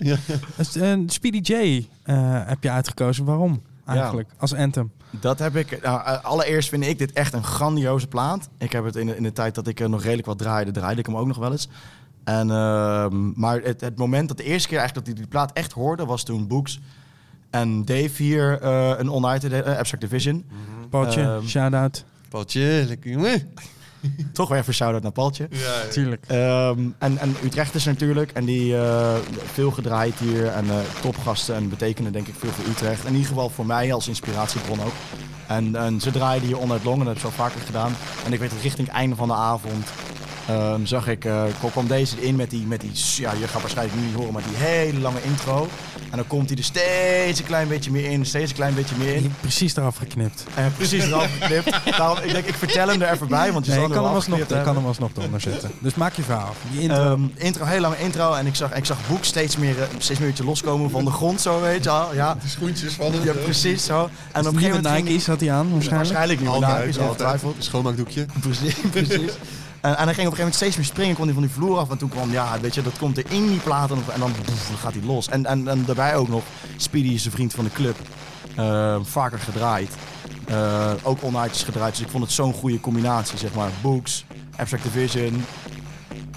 Dus, 0.57 0.77
eh, 0.77 0.99
Speedy 1.07 1.53
J 1.53 1.87
eh, 2.03 2.47
heb 2.47 2.63
je 2.63 2.71
uitgekozen. 2.71 3.25
Waarom 3.25 3.63
eigenlijk? 3.87 4.29
Als 4.39 4.55
anthem. 4.55 4.93
Dat 5.21 5.39
heb 5.39 5.57
ik. 5.57 5.83
Nou, 5.83 6.05
eh, 6.05 6.25
allereerst 6.25 6.69
vind 6.69 6.85
ik 6.85 6.99
dit 6.99 7.13
echt 7.13 7.33
een 7.33 7.45
grandioze 7.45 8.07
plaat. 8.07 8.49
Ik 8.59 8.73
heb 8.73 8.85
het 8.85 8.97
in 8.97 9.07
de, 9.07 9.17
in 9.17 9.23
de 9.23 9.33
tijd 9.33 9.55
dat 9.55 9.67
ik 9.67 9.81
er 9.81 9.89
nog 9.91 10.03
redelijk 10.03 10.27
wat 10.27 10.39
draaide, 10.39 10.71
draaide 10.71 11.01
ik 11.01 11.07
hem 11.07 11.17
ook 11.17 11.27
nog 11.27 11.37
wel 11.37 11.51
eens. 11.53 11.69
En, 12.25 12.51
ehm, 12.51 13.41
maar 13.41 13.61
het, 13.61 13.81
het 13.81 13.97
moment 13.97 14.29
dat 14.29 14.37
de 14.37 14.45
eerste 14.45 14.69
keer 14.69 14.79
eigenlijk 14.79 15.07
dat 15.07 15.17
ik 15.17 15.23
die 15.23 15.31
plaat 15.31 15.53
echt 15.53 15.73
hoorde, 15.73 16.05
was 16.05 16.23
toen 16.23 16.47
Books 16.47 16.81
en 17.51 17.85
Dave 17.85 18.23
hier 18.23 18.61
eh, 18.61 18.93
een 18.99 19.15
United 19.15 19.53
uh, 19.53 19.59
Abstract 19.79 20.01
Division. 20.01 20.45
Paultje, 20.91 21.21
Ehm, 21.23 21.47
shout-out. 21.47 22.05
Paultje, 22.29 22.85
lekker 22.89 23.11
jongen. 23.11 23.53
Toch 24.33 24.49
weer 24.49 24.59
even 24.59 24.69
een 24.69 24.75
shout-out 24.75 25.03
naar 25.03 25.13
Paultje. 25.13 25.49
Tuurlijk. 25.91 26.25
Ehm, 26.27 26.89
en, 26.99 27.19
en 27.19 27.37
Utrecht 27.45 27.75
is 27.75 27.85
natuurlijk. 27.85 28.31
En 28.33 28.45
die 28.45 28.77
eh, 28.77 29.15
veel 29.53 29.71
gedraaid 29.71 30.19
hier. 30.19 30.47
En 30.47 30.71
eh, 30.71 30.77
topgasten. 31.01 31.55
En 31.55 31.69
betekenen 31.69 32.13
denk 32.13 32.27
ik 32.27 32.35
veel 32.39 32.51
voor 32.51 32.65
Utrecht. 32.65 33.05
In 33.05 33.13
ieder 33.13 33.29
geval 33.29 33.49
voor 33.49 33.67
mij 33.67 33.93
als 33.93 34.09
inspiratiebron 34.09 34.81
ook. 34.81 34.93
En, 35.47 35.77
en 35.77 36.01
ze 36.01 36.11
draaiden 36.11 36.49
hier 36.49 36.59
On 36.59 36.69
Long. 36.69 36.99
En 36.99 37.05
dat 37.05 37.07
heb 37.07 37.17
ik 37.17 37.21
zo 37.21 37.31
vaker 37.31 37.61
gedaan. 37.61 37.93
En 38.25 38.33
ik 38.33 38.39
weet 38.39 38.51
dat 38.51 38.61
richting 38.63 38.87
het 38.87 38.97
einde 38.97 39.17
van 39.17 39.29
de 39.29 39.35
avond... 39.35 39.89
ehm, 40.49 40.85
zag 40.85 41.09
ik, 41.09 41.25
eh, 41.25 41.43
kwam- 41.73 41.87
deze 41.87 42.17
erin 42.21 42.37
met 42.37 42.51
die, 42.51 42.67
met 42.67 42.81
die, 42.81 42.91
ja, 43.17 43.33
je 43.41 43.49
gaat 43.49 43.61
waarschijnlijk 43.61 43.99
nu 43.99 44.07
niet 44.07 44.15
horen, 44.15 44.33
maar 44.33 44.43
die 44.49 44.57
hele 44.67 44.99
lange 45.01 45.23
intro. 45.23 45.69
En 46.11 46.17
dan 46.21 46.27
komt 46.27 46.49
hij 46.49 46.59
er 46.59 46.65
steeds 46.65 47.39
een 47.39 47.45
klein 47.47 47.69
beetje 47.69 47.91
meer 47.91 48.11
in, 48.11 48.27
steeds 48.27 48.51
een 48.51 48.57
klein 48.57 48.75
beetje 48.75 48.95
meer 48.99 49.15
in. 49.15 49.35
Precies 49.41 49.77
eraf 49.77 49.97
geknipt. 49.97 50.45
En 50.55 50.73
precies 50.77 51.05
eraf 51.07 51.31
geknipt. 51.41 51.97
Daarom, 51.97 52.19
ik 52.23 52.33
denk, 52.33 52.47
ik 52.47 52.55
vertel 52.55 52.89
hem 52.89 53.03
er 53.03 53.13
even 53.13 53.29
bij, 53.29 53.53
want 53.53 53.65
je 53.65 53.71
Nee, 53.71 53.81
zal 53.81 53.89
kan 53.89 53.97
hem 53.97 54.07
wel 54.07 54.15
alsnog, 54.15 54.47
kan 54.65 54.75
hem 54.77 54.87
alsnog 54.87 55.11
eronder 55.17 55.41
zetten. 55.51 55.71
Dus 55.81 55.95
maak 55.95 56.15
je 56.15 56.23
verhaal. 56.23 56.55
Die 56.71 56.81
intro. 56.81 56.97
Ehm, 57.13 57.21
intro, 57.35 57.65
heel 57.65 57.81
lange 57.81 57.99
intro. 57.99 58.33
En 58.33 58.47
ik 58.47 58.55
zag, 58.55 58.73
ik 58.75 58.85
zag 58.85 58.99
Boek 59.09 59.25
steeds 59.25 59.57
meer, 59.57 59.81
eh, 59.83 59.87
steeds 59.99 60.21
meer 60.21 60.33
loskomen 60.45 60.91
van 60.91 61.05
de 61.05 61.11
grond, 61.11 61.41
zo 61.41 61.61
weet 61.61 61.85
je 61.85 61.91
wel. 61.91 62.15
Ja, 62.15 62.35
De 62.35 62.49
schoentjes 62.49 62.93
van 62.93 63.13
hem. 63.13 63.25
ja 63.25 63.33
precies 63.33 63.85
zo. 63.85 64.09
En 64.33 64.41
op 64.47 64.53
een 64.53 64.59
gegeven 64.61 64.83
moment 64.83 65.05
Nike's 65.05 65.27
had 65.27 65.41
hij 65.41 65.53
aan 65.53 65.71
waarschijnlijk. 65.73 65.91
Waarschijnlijk 66.13 66.41
niet, 66.41 66.49
Altijd, 66.49 66.87
Nike's, 66.87 66.99
altijd. 66.99 67.43
Schoonmaakdoekje. 67.59 68.27
Precies, 68.41 68.75
precies. 68.91 69.33
En, 69.85 69.97
en 69.97 70.05
hij 70.05 70.15
ging 70.15 70.27
op 70.27 70.33
een 70.33 70.39
gegeven 70.39 70.39
moment 70.39 70.55
steeds 70.55 70.77
meer 70.77 70.85
springen, 70.85 71.15
kon 71.15 71.25
hij 71.25 71.35
van 71.35 71.43
die 71.43 71.53
vloer 71.53 71.79
af. 71.79 71.91
En 71.91 71.99
toen 71.99 72.09
kwam, 72.09 72.31
ja, 72.31 72.61
weet 72.61 72.75
je, 72.75 72.83
dat 72.83 72.99
komt 72.99 73.19
er 73.19 73.25
in 73.29 73.47
die 73.47 73.59
platen 73.59 73.97
en 74.13 74.21
dan, 74.21 74.33
boef, 74.47 74.69
dan 74.69 74.79
gaat 74.79 74.93
hij 74.93 75.03
los. 75.03 75.29
En, 75.29 75.47
en, 75.47 75.69
en 75.69 75.85
daarbij 75.85 76.17
ook 76.17 76.29
nog, 76.29 76.43
Speedy 76.77 77.09
is 77.09 77.25
een 77.25 77.31
vriend 77.31 77.55
van 77.55 77.65
de 77.65 77.71
club. 77.71 77.97
Eh, 78.55 78.97
vaker 79.03 79.39
gedraaid. 79.39 79.91
Eh, 80.45 80.91
ook 81.03 81.23
onuitjes 81.23 81.63
gedraaid. 81.63 81.93
Dus 81.93 82.05
ik 82.05 82.11
vond 82.11 82.25
het 82.25 82.33
zo'n 82.33 82.53
goede 82.53 82.81
combinatie, 82.81 83.39
zeg 83.39 83.55
maar. 83.55 83.71
Books, 83.83 84.25
Abstract 84.57 84.85
Division. 84.85 85.45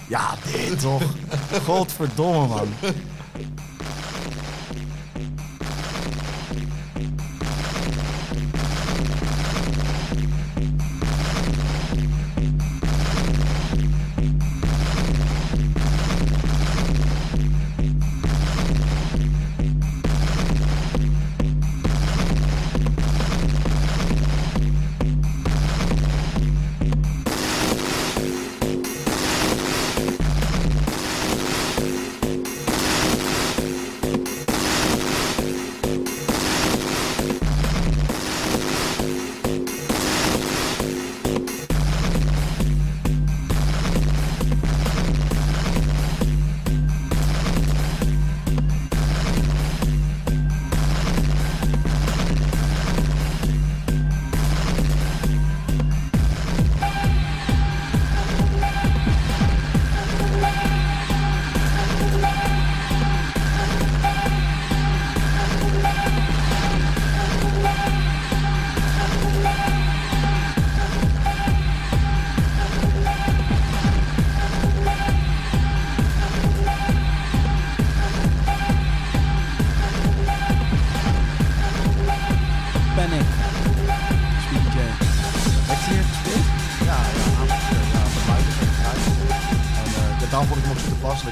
Ja, 0.07 0.33
dit 0.51 0.79
toch. 0.79 1.03
Godverdomme, 1.65 2.47
man. 2.47 2.67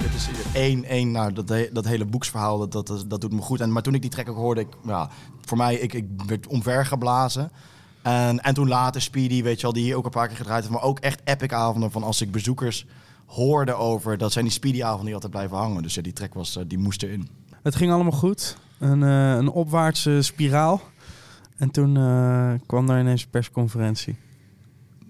Het 0.04 0.14
is 0.14 0.28
één, 0.54 0.84
één, 0.84 1.12
nou, 1.12 1.34
dat, 1.34 1.50
he- 1.50 1.70
dat 1.74 1.86
hele 1.86 2.06
boeksverhaal, 2.06 2.68
dat, 2.68 2.88
dat, 2.88 3.06
dat 3.08 3.22
doet 3.22 3.34
me 3.34 3.42
goed. 3.42 3.62
En, 3.62 3.72
maar 3.72 3.82
toen 3.82 3.94
ik 3.94 4.02
die 4.02 4.10
track 4.10 4.30
ook 4.30 4.36
hoorde, 4.36 4.62
ik, 4.62 4.68
ja, 4.86 5.10
voor 5.42 5.58
mij, 5.58 5.76
ik, 5.76 5.94
ik 5.94 6.06
werd 6.28 6.48
omvergeblazen. 6.48 7.52
En, 8.02 8.40
en 8.44 8.54
toen 8.54 8.68
later 8.68 9.02
Speedy, 9.02 9.44
weet 9.44 9.56
je 9.56 9.62
wel, 9.62 9.74
die 9.74 9.84
hier 9.84 9.96
ook 9.96 10.06
een 10.06 10.12
paar 10.12 10.28
keer 10.28 10.38
gedraaid 10.38 10.62
heeft. 10.64 10.74
Maar 10.74 10.84
ook 10.84 11.00
echt 11.00 11.22
epic 11.24 11.52
avonden 11.54 11.92
van 11.92 12.04
als 12.04 12.22
ik 12.22 12.32
bezoekers 12.32 12.86
hoorde 13.26 13.74
over, 13.74 14.18
dat 14.18 14.32
zijn 14.32 14.46
die 14.46 14.54
Speedy 14.54 14.84
avonden 14.84 15.06
die 15.06 15.14
altijd 15.14 15.32
blijven 15.32 15.58
hangen. 15.58 15.84
Dus 15.84 15.94
ja, 15.96 16.02
die 16.02 16.14
track 16.14 16.34
was, 16.34 16.56
eh, 16.58 16.64
die 16.68 16.78
moest 16.78 17.04
erin. 17.04 17.28
Het 17.64 17.76
ging 17.76 17.92
allemaal 17.92 18.12
goed. 18.12 18.58
Een, 18.80 19.04
eh, 19.04 19.36
een 19.36 19.50
opwaartse 19.50 20.22
spiraal. 20.22 20.82
En 21.58 21.72
toen 21.72 21.98
eh, 21.98 22.52
kwam 22.66 22.88
daar 22.88 23.00
ineens 23.00 23.24
een 23.24 23.30
persconferentie. 23.30 24.16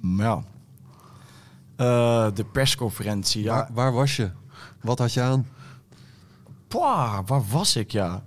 Ja. 0.01 0.43
Eh, 1.75 2.27
de 2.33 2.45
persconferentie, 2.45 3.43
ja. 3.43 3.53
Waar, 3.55 3.69
waar 3.73 3.93
was 3.93 4.15
je? 4.15 4.31
Wat 4.85 4.99
had 4.99 5.13
je 5.13 5.21
aan? 5.21 5.47
Pwa, 6.67 7.23
waar 7.25 7.43
was 7.51 7.75
ik, 7.75 7.91
ja? 7.91 8.23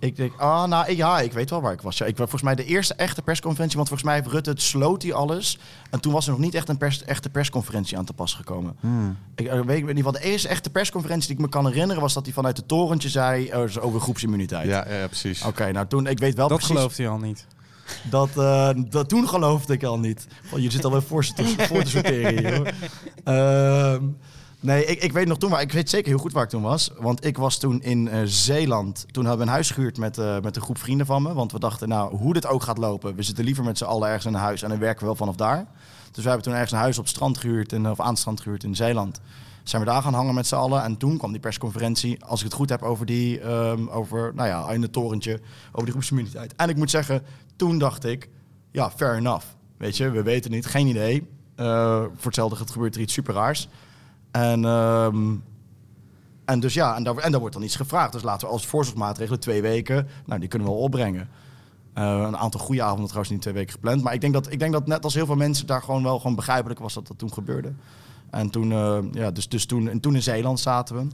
Ik 0.00 0.16
denk, 0.16 0.32
ah, 0.40 0.64
nou 0.68 0.86
ik- 0.88 0.96
ja, 0.96 1.20
ik 1.20 1.32
weet 1.32 1.50
wel 1.50 1.60
waar 1.60 1.72
ik 1.72 1.80
was. 1.80 1.98
Ja, 1.98 2.06
ik 2.06 2.16
was 2.16 2.30
volgens 2.30 2.42
mij 2.42 2.54
de 2.54 2.64
eerste 2.64 2.94
echte 2.94 3.22
persconferentie, 3.22 3.76
want 3.76 3.88
volgens 3.88 4.08
mij 4.08 4.18
heeft 4.18 4.32
Rutte 4.34 4.50
het 4.50 4.62
sloot 4.62 5.02
hij 5.02 5.12
alles. 5.12 5.58
En 5.90 6.00
toen 6.00 6.12
was 6.12 6.24
er 6.26 6.30
nog 6.32 6.40
niet 6.40 6.54
echt 6.54 6.68
een 6.68 6.76
pers, 6.76 7.04
echte 7.04 7.30
persconferentie 7.30 7.98
aan 7.98 8.04
te 8.04 8.12
pas 8.12 8.34
gekomen. 8.34 8.76
Ik 9.34 9.46
eh, 9.46 9.60
weet, 9.60 9.78
ik 9.78 9.84
weet 9.84 9.94
niet 9.94 10.04
wat 10.04 10.14
de 10.14 10.22
eerste 10.22 10.48
echte 10.48 10.70
persconferentie 10.70 11.26
die 11.28 11.36
ik 11.36 11.42
me 11.42 11.48
kan 11.48 11.66
herinneren 11.66 12.02
was 12.02 12.14
dat 12.14 12.24
hij 12.24 12.34
vanuit 12.34 12.56
het 12.56 12.68
torentje 12.68 13.08
zei 13.08 13.52
zo 13.68 13.80
over 13.80 14.00
groepsimmuniteit. 14.00 14.68
Ja, 14.68 14.88
ja 14.92 15.06
precies. 15.06 15.42
Oké, 15.44 15.72
nou 15.72 15.86
toen, 15.86 16.06
ik 16.06 16.18
weet 16.18 16.34
wel 16.34 16.48
Dat 16.48 16.56
precies 16.58 16.76
gelooft 16.76 16.96
hij 16.98 17.08
al 17.08 17.18
niet. 17.18 17.46
dat, 18.10 18.28
eh, 18.36 18.70
dat 18.88 19.08
toen 19.08 19.28
geloofde 19.28 19.72
ik 19.72 19.84
al 19.84 19.98
niet. 19.98 20.26
Oh, 20.52 20.58
je 20.58 20.70
zit 20.70 20.84
alweer 20.84 21.02
voor, 21.02 21.24
te- 21.24 21.44
voor 21.68 21.82
te 21.82 21.90
sorteren 21.90 22.38
hier. 22.38 22.56
Hoor. 22.56 22.72
Nee, 24.60 24.84
ik, 24.84 25.02
ik 25.02 25.12
weet 25.12 25.26
nog 25.26 25.38
toen 25.38 25.50
waar. 25.50 25.60
Ik 25.60 25.72
weet 25.72 25.90
zeker 25.90 26.08
heel 26.08 26.18
goed 26.18 26.32
waar 26.32 26.42
ik 26.42 26.48
toen 26.48 26.62
was. 26.62 26.90
Want 26.98 27.24
ik 27.24 27.36
was 27.36 27.58
toen 27.58 27.82
in 27.82 28.08
eh, 28.08 28.20
Zeeland. 28.24 29.06
Toen 29.10 29.24
hadden 29.24 29.40
we 29.44 29.46
een 29.46 29.56
huis 29.56 29.70
gehuurd 29.70 29.98
met, 29.98 30.18
eh, 30.18 30.40
met 30.40 30.56
een 30.56 30.62
groep 30.62 30.78
vrienden 30.78 31.06
van 31.06 31.22
me. 31.22 31.32
Want 31.32 31.52
we 31.52 31.58
dachten, 31.58 31.88
nou, 31.88 32.16
hoe 32.16 32.32
dit 32.32 32.46
ook 32.46 32.62
gaat 32.62 32.78
lopen. 32.78 33.14
We 33.14 33.22
zitten 33.22 33.44
liever 33.44 33.64
met 33.64 33.78
z'n 33.78 33.84
allen 33.84 34.08
ergens 34.08 34.26
in 34.26 34.34
een 34.34 34.40
huis. 34.40 34.62
En 34.62 34.68
dan 34.68 34.78
werken 34.78 35.00
we 35.00 35.06
wel 35.06 35.14
vanaf 35.14 35.36
daar. 35.36 35.66
Dus 36.12 36.22
we 36.22 36.28
hebben 36.28 36.42
toen 36.42 36.52
ergens 36.52 36.72
een 36.72 36.78
huis 36.78 36.98
op 36.98 37.04
het 37.04 37.14
strand 37.14 37.38
gehuurd. 37.38 37.72
In, 37.72 37.90
of 37.90 38.00
aan 38.00 38.08
het 38.08 38.18
strand 38.18 38.40
gehuurd 38.40 38.64
in 38.64 38.76
Zeeland. 38.76 39.20
Zijn 39.62 39.82
we 39.82 39.88
daar 39.88 40.02
gaan 40.02 40.14
hangen 40.14 40.34
met 40.34 40.46
z'n 40.46 40.54
allen. 40.54 40.82
En 40.82 40.96
toen 40.96 41.18
kwam 41.18 41.30
die 41.30 41.40
persconferentie, 41.40 42.24
als 42.24 42.38
ik 42.40 42.46
het 42.46 42.54
goed 42.54 42.68
heb, 42.68 42.82
over 42.82 43.06
die, 43.06 43.40
ehm, 43.40 43.88
over, 43.88 44.32
nou 44.34 44.48
ja, 44.48 44.70
in 44.70 44.82
het 44.82 44.92
torentje, 44.92 45.40
over 45.68 45.82
die 45.82 45.90
groepsimmuniteit. 45.90 46.54
En 46.56 46.68
ik 46.68 46.76
moet 46.76 46.90
zeggen, 46.90 47.22
toen 47.56 47.78
dacht 47.78 48.04
ik, 48.04 48.28
ja, 48.70 48.90
fair 48.90 49.16
enough. 49.16 49.46
Weet 49.76 49.96
je, 49.96 50.10
we 50.10 50.22
weten 50.22 50.50
niet, 50.50 50.66
geen 50.66 50.86
idee. 50.86 51.28
Eh, 51.54 52.00
voor 52.00 52.24
hetzelfde 52.24 52.58
het 52.58 52.70
gebeurt 52.70 52.94
er 52.94 53.00
iets 53.00 53.12
super 53.12 53.34
raars. 53.34 53.68
En, 54.38 54.64
ehm, 54.64 55.34
en 56.44 56.60
dus 56.60 56.74
ja, 56.74 56.96
en 56.96 57.02
daar, 57.02 57.16
en 57.16 57.30
daar 57.30 57.40
wordt 57.40 57.54
dan 57.54 57.64
iets 57.64 57.76
gevraagd. 57.76 58.12
Dus 58.12 58.22
laten 58.22 58.46
we 58.46 58.52
als 58.52 58.66
voorzorgsmaatregelen 58.66 59.40
twee 59.40 59.62
weken, 59.62 60.08
nou, 60.26 60.40
die 60.40 60.48
kunnen 60.48 60.68
we 60.68 60.74
wel 60.74 60.82
opbrengen. 60.82 61.28
Eh, 61.92 62.24
een 62.26 62.36
aantal 62.36 62.60
goede 62.60 62.82
avonden 62.82 63.04
trouwens 63.04 63.32
niet 63.32 63.42
twee 63.42 63.54
weken 63.54 63.72
gepland. 63.72 64.02
Maar 64.02 64.14
ik 64.14 64.20
denk, 64.20 64.32
dat, 64.32 64.52
ik 64.52 64.58
denk 64.58 64.72
dat 64.72 64.86
net 64.86 65.04
als 65.04 65.14
heel 65.14 65.26
veel 65.26 65.36
mensen 65.36 65.66
daar 65.66 65.82
gewoon 65.82 66.02
wel 66.02 66.18
gewoon 66.18 66.36
begrijpelijk 66.36 66.80
was 66.80 66.94
dat 66.94 67.06
dat 67.06 67.18
toen 67.18 67.32
gebeurde. 67.32 67.72
En 68.30 68.50
toen, 68.50 68.72
eh, 68.72 68.98
ja, 69.12 69.30
dus, 69.30 69.48
dus 69.48 69.66
toen, 69.66 69.88
en 69.88 70.00
toen 70.00 70.14
in 70.14 70.22
Zeeland 70.22 70.60
zaten 70.60 70.96
we. 70.96 71.06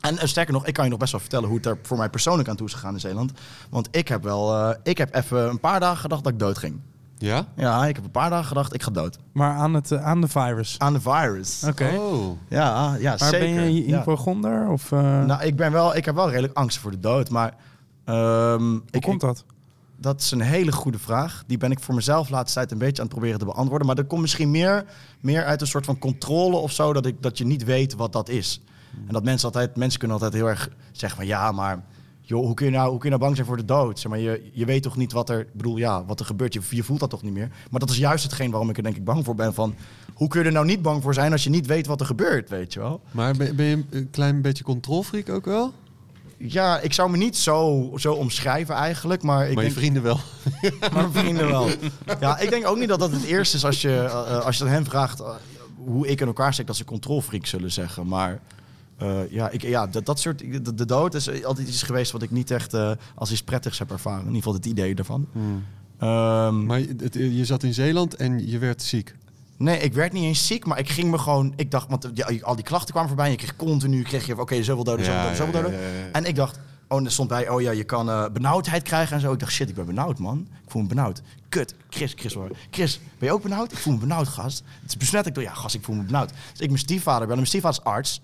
En 0.00 0.18
eh, 0.18 0.26
sterker 0.26 0.52
nog, 0.52 0.66
ik 0.66 0.74
kan 0.74 0.84
je 0.84 0.90
nog 0.90 0.98
best 0.98 1.12
wel 1.12 1.20
vertellen 1.20 1.48
hoe 1.48 1.56
het 1.56 1.66
er 1.66 1.78
voor 1.82 1.96
mij 1.96 2.10
persoonlijk 2.10 2.48
aan 2.48 2.56
toe 2.56 2.66
is 2.66 2.72
gegaan 2.72 2.94
in 2.94 3.00
Zeeland. 3.00 3.32
Want 3.70 3.88
ik 3.90 4.08
heb 4.08 4.22
wel, 4.22 4.74
ik 4.82 4.98
heb 4.98 5.14
even 5.14 5.48
een 5.48 5.60
paar 5.60 5.80
dagen 5.80 5.98
gedacht 5.98 6.24
dat 6.24 6.32
ik 6.32 6.38
dood 6.38 6.58
ging. 6.58 6.80
Ja? 7.20 7.46
Ja, 7.56 7.86
ik 7.86 7.94
heb 7.96 8.04
een 8.04 8.10
paar 8.10 8.30
dagen 8.30 8.46
gedacht, 8.46 8.74
ik 8.74 8.82
ga 8.82 8.90
dood. 8.90 9.18
Maar 9.32 9.54
aan, 9.56 9.74
het, 9.74 9.90
eh, 9.92 10.04
aan 10.04 10.20
de 10.20 10.28
virus. 10.28 10.74
Aan 10.78 10.92
de 10.92 11.00
virus. 11.00 11.64
Oké. 11.68 11.90
Oh. 11.98 12.38
Ja, 12.48 12.96
ja 12.98 13.10
Maar 13.18 13.28
zeker. 13.28 13.54
ben 13.54 13.74
je 13.74 13.88
Ja. 13.88 13.96
hypochonder? 13.98 14.68
Of, 14.68 14.92
eh, 14.92 15.24
Nou, 15.24 15.42
ik, 15.42 15.56
ben 15.56 15.72
wel, 15.72 15.96
ik 15.96 16.04
heb 16.04 16.14
wel 16.14 16.28
redelijk 16.30 16.56
angst 16.56 16.78
voor 16.78 16.90
de 16.90 17.00
dood, 17.00 17.30
maar... 17.30 17.54
ehm, 18.04 18.62
hoe 18.62 18.80
ik, 18.90 19.02
komt 19.02 19.20
dat? 19.20 19.44
Dat 19.96 20.20
is 20.20 20.30
een 20.30 20.40
hele 20.40 20.72
goede 20.72 20.98
vraag. 20.98 21.44
Die 21.46 21.58
ben 21.58 21.70
ik 21.70 21.80
voor 21.80 21.94
mezelf 21.94 22.26
de 22.26 22.32
laatste 22.32 22.58
tijd 22.58 22.70
een 22.72 22.78
beetje 22.78 23.02
aan 23.02 23.08
het 23.08 23.14
proberen 23.16 23.38
te 23.38 23.44
beantwoorden. 23.44 23.86
Maar 23.86 23.96
dat 23.96 24.06
komt 24.06 24.20
misschien 24.20 24.50
meer, 24.50 24.84
meer 25.20 25.44
uit 25.44 25.60
een 25.60 25.66
soort 25.66 25.84
van 25.84 25.98
controle 25.98 26.56
of 26.56 26.72
zo, 26.72 26.92
dat, 26.92 27.06
ik, 27.06 27.22
dat 27.22 27.38
je 27.38 27.46
niet 27.46 27.64
weet 27.64 27.94
wat 27.94 28.12
dat 28.12 28.28
is. 28.28 28.60
En 29.06 29.12
dat 29.12 29.24
mensen 29.24 29.46
altijd, 29.46 29.76
mensen 29.76 29.98
kunnen 29.98 30.16
altijd 30.16 30.36
heel 30.36 30.48
erg 30.48 30.68
zeggen 30.92 31.18
van 31.18 31.26
ja, 31.26 31.52
maar 31.52 31.82
joh, 32.30 32.44
hoe 32.44 32.54
kun 32.54 32.66
je 32.66 32.72
nou, 32.72 32.90
hoe 32.90 32.98
kun 32.98 33.10
je 33.10 33.16
nou 33.16 33.20
bang 33.20 33.34
zijn 33.36 33.46
voor 33.46 33.56
de 33.56 33.64
dood? 33.64 33.98
Zeg 33.98 34.10
maar, 34.10 34.20
je, 34.20 34.50
je 34.52 34.64
weet 34.64 34.82
toch 34.82 34.96
niet 34.96 35.12
wat 35.12 35.28
er, 35.28 35.46
bedoel, 35.52 35.76
ja, 35.76 36.04
wat 36.04 36.20
er 36.20 36.26
gebeurt. 36.26 36.52
Je, 36.52 36.60
je 36.68 36.82
voelt 36.82 37.00
dat 37.00 37.10
toch 37.10 37.22
niet 37.22 37.32
meer. 37.32 37.50
Maar 37.70 37.80
dat 37.80 37.90
is 37.90 37.96
juist 37.96 38.24
hetgeen 38.24 38.50
waarom 38.50 38.70
ik 38.70 38.76
er 38.76 38.82
denk 38.82 38.96
ik 38.96 39.04
bang 39.04 39.24
voor 39.24 39.34
ben. 39.34 39.54
Van, 39.54 39.74
hoe 40.14 40.28
kun 40.28 40.40
je 40.40 40.46
er 40.46 40.52
nou 40.52 40.66
niet 40.66 40.82
bang 40.82 41.02
voor 41.02 41.14
zijn 41.14 41.32
als 41.32 41.44
je 41.44 41.50
niet 41.50 41.66
weet 41.66 41.86
wat 41.86 42.00
er 42.00 42.06
gebeurt, 42.06 42.48
weet 42.48 42.72
je 42.72 42.80
wel? 42.80 43.00
Maar 43.10 43.36
ben, 43.36 43.56
ben 43.56 43.66
je 43.66 43.84
een 43.90 44.10
klein 44.10 44.42
beetje 44.42 44.64
controlfreak 44.64 45.28
ook 45.28 45.44
wel? 45.44 45.72
Ja, 46.36 46.80
ik 46.80 46.92
zou 46.92 47.10
me 47.10 47.16
niet 47.16 47.36
zo, 47.36 47.90
zo 47.96 48.12
omschrijven 48.12 48.74
eigenlijk, 48.74 49.22
maar 49.22 49.48
ik 49.48 49.54
maar 49.54 49.64
je 49.64 49.70
denk... 49.70 49.80
vrienden 49.80 50.02
wel. 50.02 50.20
Maar 50.80 50.92
mijn 50.92 51.12
vrienden 51.12 51.48
wel. 51.48 51.68
Ja, 52.20 52.38
ik 52.38 52.50
denk 52.50 52.66
ook 52.66 52.78
niet 52.78 52.88
dat 52.88 52.98
dat 52.98 53.12
het 53.12 53.24
eerste 53.24 53.56
is 53.56 53.64
als 53.64 53.82
je, 53.82 53.96
eh, 53.96 54.44
als 54.44 54.58
je 54.58 54.64
aan 54.64 54.70
hen 54.70 54.84
vraagt... 54.84 55.20
eh, 55.20 55.28
hoe 55.84 56.08
ik 56.08 56.20
in 56.20 56.26
elkaar 56.26 56.52
steek 56.52 56.66
dat 56.66 56.76
ze 56.76 56.84
controlfreak 56.84 57.46
zullen 57.46 57.72
zeggen. 57.72 58.06
Maar 58.06 58.40
eh, 59.00 59.30
ja, 59.30 59.48
ik, 59.50 59.62
ja 59.62 59.86
dat, 59.86 60.06
dat 60.06 60.20
soort. 60.20 60.38
De, 60.38 60.74
de 60.74 60.84
dood 60.86 61.14
is 61.14 61.44
altijd 61.44 61.68
iets 61.68 61.82
geweest 61.82 62.12
wat 62.12 62.22
ik 62.22 62.30
niet 62.30 62.50
echt 62.50 62.74
eh, 62.74 62.90
als 63.14 63.30
iets 63.32 63.42
prettigs 63.42 63.78
heb 63.78 63.90
ervaren. 63.90 64.20
In 64.20 64.26
ieder 64.26 64.36
geval 64.42 64.54
het 64.54 64.66
idee 64.66 64.94
daarvan. 64.94 65.26
Ehm, 65.98 66.66
Maar 66.66 66.78
je, 66.78 66.94
het- 66.98 67.14
je 67.14 67.44
zat 67.44 67.62
in 67.62 67.74
Zeeland 67.74 68.14
en 68.16 68.48
je 68.50 68.58
werd 68.58 68.82
ziek. 68.82 69.14
Nee, 69.56 69.78
ik 69.78 69.92
werd 69.94 70.12
niet 70.12 70.24
eens 70.24 70.46
ziek, 70.46 70.66
maar 70.66 70.78
ik 70.78 70.88
ging 70.88 71.10
me 71.10 71.18
gewoon... 71.18 71.52
Ik 71.56 71.70
dacht, 71.70 71.88
want 71.88 72.10
ja, 72.14 72.30
al 72.40 72.54
die 72.54 72.64
klachten 72.64 72.90
kwamen 72.90 73.08
voorbij. 73.08 73.26
en 73.26 73.30
Je 73.32 73.36
kreeg 73.38 73.56
continu, 73.56 74.02
kreeg 74.02 74.26
je, 74.26 74.40
oké, 74.40 74.62
zoveel 74.62 74.84
doden, 74.84 75.04
zoveel 75.04 75.20
doden, 75.20 75.36
zoveel 75.36 75.52
doden. 75.62 75.78
En 76.12 76.24
ik 76.24 76.34
dacht, 76.36 76.58
oh, 76.88 77.04
er 77.04 77.10
stond 77.10 77.28
bij, 77.28 77.48
oh 77.48 77.60
ja, 77.60 77.70
je 77.70 77.84
kan 77.84 78.08
eh, 78.10 78.24
benauwdheid 78.32 78.82
krijgen 78.82 79.14
en 79.14 79.20
zo. 79.20 79.32
Ik 79.32 79.38
dacht, 79.38 79.52
shit, 79.52 79.68
ik 79.68 79.74
ben 79.74 79.86
benauwd, 79.86 80.18
man. 80.18 80.46
Ik 80.64 80.70
voel 80.70 80.82
me 80.82 80.88
benauwd. 80.88 81.22
Kut, 81.48 81.74
Chris, 81.90 82.12
Chris 82.16 82.34
hoor. 82.34 82.50
Chris, 82.70 83.00
ben 83.18 83.28
je 83.28 83.34
ook 83.34 83.42
benauwd? 83.42 83.72
Ik 83.72 83.78
voel 83.78 83.92
me 83.92 83.98
benauwd, 83.98 84.28
gast. 84.28 84.62
Het 84.80 84.88
is 84.90 84.96
besmet. 84.96 85.26
Ik 85.26 85.34
dacht, 85.34 85.46
ja, 85.46 85.52
gast, 85.54 85.74
ik 85.74 85.84
voel 85.84 85.96
me 85.96 86.02
benauwd. 86.02 86.28
Dus 86.50 86.60
ik 86.60 86.66
mijn 86.66 86.78
stiefvader 86.78 87.20
bellen. 87.20 87.36
Mijn 87.36 87.46
stiefvader 87.48 87.78
is 87.80 87.84
arts. 87.86 88.20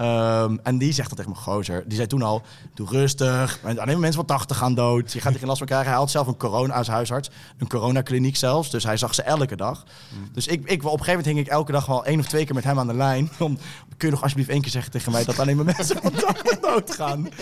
Ehm, 0.00 0.56
en 0.62 0.78
die 0.78 0.92
zegt 0.92 1.08
dat 1.08 1.18
tegen 1.18 1.32
mijn 1.32 1.44
gozer. 1.44 1.82
Die 1.86 1.96
zei 1.96 2.06
toen 2.06 2.22
al, 2.22 2.42
doe 2.74 2.88
rustig. 2.88 3.58
Alleen 3.62 4.00
mensen 4.00 4.26
van 4.26 4.36
80 4.36 4.56
gaan 4.56 4.74
dood. 4.74 5.12
Je 5.12 5.20
gaat 5.20 5.32
er 5.32 5.38
geen 5.38 5.46
last 5.46 5.58
van 5.58 5.66
krijgen. 5.66 5.88
Hij 5.88 5.98
had 5.98 6.10
zelf 6.10 6.26
een 6.26 6.36
corona 6.36 6.74
als 6.74 6.88
huisarts. 6.88 7.30
Een 7.58 7.68
coronakliniek 7.68 8.36
zelfs. 8.36 8.70
Dus 8.70 8.84
hij 8.84 8.96
zag 8.96 9.14
ze 9.14 9.22
elke 9.22 9.56
dag. 9.56 9.84
Dus 10.32 10.46
ik, 10.46 10.60
ik, 10.64 10.84
op 10.84 10.84
een 10.84 10.90
gegeven 10.90 11.06
moment 11.06 11.26
hing 11.26 11.38
ik 11.38 11.46
elke 11.46 11.72
dag 11.72 11.86
wel 11.86 12.04
één 12.04 12.18
of 12.18 12.26
twee 12.26 12.44
keer 12.44 12.54
met 12.54 12.64
hem 12.64 12.78
aan 12.78 12.86
de 12.86 12.94
lijn. 12.94 13.30
Om, 13.38 13.58
kun 13.96 14.08
je 14.08 14.14
nog 14.14 14.22
alsjeblieft 14.22 14.50
één 14.50 14.60
keer 14.60 14.70
zeggen 14.70 14.92
tegen 14.92 15.12
mij 15.12 15.24
dat 15.24 15.38
alleen 15.38 15.56
maar 15.56 15.64
mensen 15.64 16.00
van 16.02 16.12
80 16.12 16.58
doodgaan? 16.58 17.28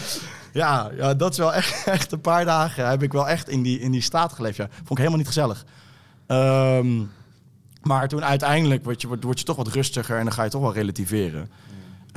Ja, 0.53 0.91
ja, 0.97 1.15
dat 1.15 1.33
is 1.33 1.39
wel 1.39 1.55
echt, 1.55 1.87
echt 1.87 2.13
een 2.13 2.21
paar 2.21 2.45
dagen. 2.45 2.89
Heb 2.89 3.03
ik 3.03 3.13
wel 3.13 3.29
echt 3.29 3.49
in 3.49 3.63
die, 3.63 3.81
in 3.81 3.91
die 3.91 4.01
staat 4.01 4.33
geleefd. 4.33 4.57
Ja. 4.57 4.69
Vond 4.71 4.91
ik 4.91 4.97
helemaal 4.97 5.19
niet 5.19 5.27
gezellig. 5.27 5.65
Ehm, 6.27 7.03
maar 7.83 8.09
toen 8.09 8.25
uiteindelijk 8.25 8.85
word 8.85 9.01
je, 9.01 9.07
word, 9.07 9.25
word 9.25 9.39
je 9.39 9.45
toch 9.45 9.57
wat 9.57 9.69
rustiger 9.69 10.19
en 10.19 10.25
dan 10.25 10.33
ga 10.33 10.45
je 10.45 10.51
toch 10.51 10.61
wel 10.61 10.73
relativeren. 10.73 11.51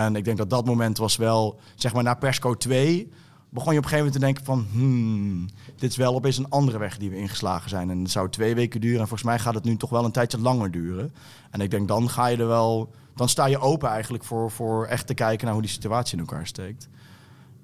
En 0.05 0.15
ik 0.15 0.25
denk 0.25 0.37
dat 0.37 0.49
dat 0.49 0.65
moment 0.65 0.97
was 0.97 1.15
wel, 1.15 1.59
zeg 1.75 1.93
maar 1.93 2.03
na 2.03 2.13
persco 2.13 2.55
2, 2.55 3.11
begon 3.49 3.73
je 3.73 3.79
op 3.79 3.83
een 3.83 3.89
gegeven 3.89 3.97
moment 3.97 4.13
te 4.13 4.19
denken 4.19 4.45
van, 4.45 4.67
hmm, 4.71 5.45
dit 5.75 5.89
is 5.89 5.97
wel 5.97 6.15
opeens 6.15 6.37
een 6.37 6.49
andere 6.49 6.77
weg 6.77 6.97
die 6.97 7.09
we 7.09 7.17
ingeslagen 7.17 7.69
zijn. 7.69 7.89
En 7.89 7.99
het 7.99 8.11
zou 8.11 8.29
twee 8.29 8.55
weken 8.55 8.81
duren 8.81 8.99
en 8.99 9.07
volgens 9.07 9.29
mij 9.29 9.39
gaat 9.39 9.53
het 9.53 9.63
nu 9.63 9.77
toch 9.77 9.89
wel 9.89 10.05
een 10.05 10.11
tijdje 10.11 10.39
langer 10.39 10.71
duren. 10.71 11.13
En 11.49 11.61
ik 11.61 11.71
denk 11.71 11.87
dan 11.87 12.09
ga 12.09 12.27
je 12.27 12.37
er 12.37 12.47
wel, 12.47 12.91
dan 13.15 13.29
sta 13.29 13.45
je 13.45 13.59
open 13.59 13.89
eigenlijk 13.89 14.23
voor, 14.23 14.51
voor 14.51 14.85
echt 14.85 15.07
te 15.07 15.13
kijken 15.13 15.45
naar 15.45 15.53
hoe 15.53 15.63
die 15.63 15.71
situatie 15.71 16.17
in 16.17 16.19
elkaar 16.19 16.47
steekt. 16.47 16.89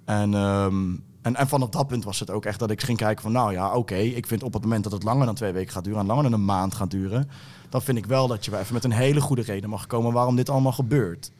En, 0.06 0.34
ehm, 0.34 0.96
en, 1.22 1.48
vanaf 1.48 1.70
dat 1.70 1.88
punt 1.88 2.04
was 2.04 2.20
het 2.20 2.30
ook 2.30 2.46
echt 2.46 2.60
dat 2.60 2.72
ik 2.72 2.82
ging 2.82 2.98
kijken 2.98 3.24
van, 3.24 3.32
nou 3.32 3.52
ja, 3.52 3.74
oké, 3.74 3.96
ik 3.96 4.28
vind 4.28 4.44
op 4.44 4.54
het 4.54 4.62
moment 4.62 4.84
dat 4.84 4.92
het 4.92 5.04
langer 5.04 5.26
dan 5.26 5.36
twee 5.36 5.52
weken 5.52 5.74
gaat 5.74 5.84
duren 5.84 6.00
en 6.00 6.06
langer 6.06 6.24
dan 6.24 6.34
een 6.34 6.46
maand 6.46 6.74
gaat 6.74 6.92
duren, 6.92 7.30
dan 7.70 7.82
vind 7.82 7.98
ik 7.98 8.06
wel 8.06 8.28
dat 8.28 8.46
je 8.46 8.58
even 8.58 8.74
met 8.74 8.84
een 8.84 8.92
hele 8.92 9.22
goede 9.22 9.42
reden 9.42 9.70
mag 9.70 9.88
komen 9.88 10.14
waarom 10.14 10.36
dit 10.36 10.50
allemaal 10.50 10.72
gebeurt. 10.72 11.32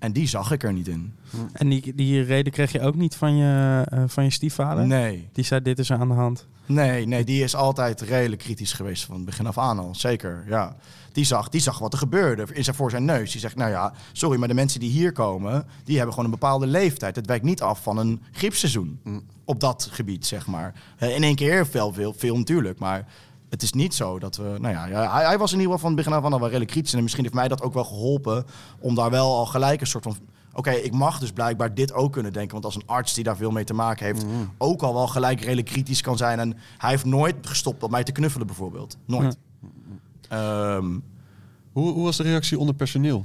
En 0.00 0.12
die 0.12 0.28
zag 0.28 0.50
ik 0.52 0.62
er 0.62 0.72
niet 0.72 0.88
in. 0.88 1.14
En 1.52 1.68
die, 1.68 1.94
die 1.94 2.22
reden 2.22 2.52
kreeg 2.52 2.72
je 2.72 2.80
ook 2.80 2.94
niet 2.94 3.14
van 3.14 3.36
je, 3.36 3.82
eh, 3.90 4.02
van 4.06 4.24
je 4.24 4.30
stiefvader? 4.30 4.86
Nee, 4.86 5.28
Die 5.32 5.44
zei, 5.44 5.62
dit 5.62 5.78
is 5.78 5.90
er 5.90 5.98
aan 5.98 6.08
de 6.08 6.14
hand. 6.14 6.46
nee, 6.66 7.06
nee, 7.06 7.24
die 7.24 7.42
is 7.42 7.54
altijd 7.54 8.00
redelijk 8.00 8.42
kritisch 8.42 8.72
geweest 8.72 9.04
van 9.04 9.14
het 9.16 9.24
begin 9.24 9.46
af 9.46 9.58
aan 9.58 9.78
al. 9.78 9.94
Zeker, 9.94 10.44
ja. 10.48 10.76
Die 11.12 11.24
zag, 11.24 11.48
die 11.48 11.60
zag 11.60 11.78
wat 11.78 11.92
er 11.92 11.98
gebeurde 11.98 12.46
in 12.52 12.64
zijn, 12.64 12.76
voor 12.76 12.90
zijn 12.90 13.04
neus. 13.04 13.30
Die 13.32 13.40
zegt, 13.40 13.56
nou 13.56 13.70
ja, 13.70 13.92
sorry, 14.12 14.38
maar 14.38 14.48
de 14.48 14.54
mensen 14.54 14.80
die 14.80 14.90
hier 14.90 15.12
komen... 15.12 15.66
die 15.84 15.94
hebben 15.96 16.14
gewoon 16.14 16.24
een 16.30 16.38
bepaalde 16.38 16.66
leeftijd. 16.66 17.16
Het 17.16 17.26
wijkt 17.26 17.44
niet 17.44 17.62
af 17.62 17.82
van 17.82 17.98
een 17.98 18.22
griepseizoen 18.32 19.00
op 19.44 19.60
dat 19.60 19.88
gebied, 19.92 20.26
zeg 20.26 20.46
maar. 20.46 20.74
Eh, 20.98 21.14
In 21.16 21.22
één 21.22 21.34
keer 21.36 21.66
veel, 21.66 21.92
veel, 21.92 22.12
veel 22.16 22.36
natuurlijk, 22.36 22.78
maar... 22.78 23.06
Het 23.50 23.62
is 23.62 23.72
niet 23.72 23.94
zo 23.94 24.18
dat 24.18 24.36
we. 24.36 24.56
Nou 24.60 24.74
ja, 24.74 24.86
ja, 24.86 25.12
hij, 25.12 25.24
hij 25.24 25.38
was 25.38 25.52
in 25.52 25.58
ieder 25.58 25.72
geval 25.72 25.88
van 25.88 25.96
het 25.96 26.04
begin 26.06 26.18
af 26.18 26.24
aan 26.24 26.32
al 26.32 26.38
wel 26.38 26.48
redelijk 26.48 26.70
kritisch. 26.70 26.92
En 26.94 27.02
misschien 27.02 27.22
heeft 27.24 27.34
mij 27.34 27.48
dat 27.48 27.62
ook 27.62 27.74
wel 27.74 27.84
geholpen. 27.84 28.44
om 28.80 28.94
daar 28.94 29.10
wel 29.10 29.36
al 29.36 29.46
gelijk 29.46 29.80
een 29.80 29.86
soort 29.86 30.04
van. 30.04 30.16
Oké, 30.52 30.70
ik 30.70 30.92
mag 30.92 31.18
dus 31.18 31.32
blijkbaar 31.32 31.74
dit 31.74 31.92
ook 31.92 32.12
kunnen 32.12 32.32
denken. 32.32 32.52
Want 32.52 32.64
als 32.64 32.74
een 32.74 32.86
arts 32.86 33.14
die 33.14 33.24
daar 33.24 33.36
veel 33.36 33.50
mee 33.50 33.64
te 33.64 33.74
maken 33.74 34.06
heeft. 34.06 34.24
ook 34.58 34.82
al 34.82 34.94
wel 34.94 35.06
gelijk 35.08 35.40
redelijk 35.40 35.66
kritisch 35.66 36.00
kan 36.00 36.16
zijn. 36.16 36.38
En 36.38 36.56
hij 36.78 36.90
heeft 36.90 37.04
nooit 37.04 37.34
gestopt 37.46 37.82
om 37.82 37.90
mij 37.90 38.02
te 38.04 38.12
knuffelen, 38.12 38.46
bijvoorbeeld. 38.46 38.96
Nooit. 39.06 39.36
Ehm, 40.28 40.98
Hoe, 41.72 41.92
hoe 41.92 42.04
was 42.04 42.16
de 42.16 42.22
reactie 42.22 42.58
onder 42.58 42.74
personeel? 42.74 43.24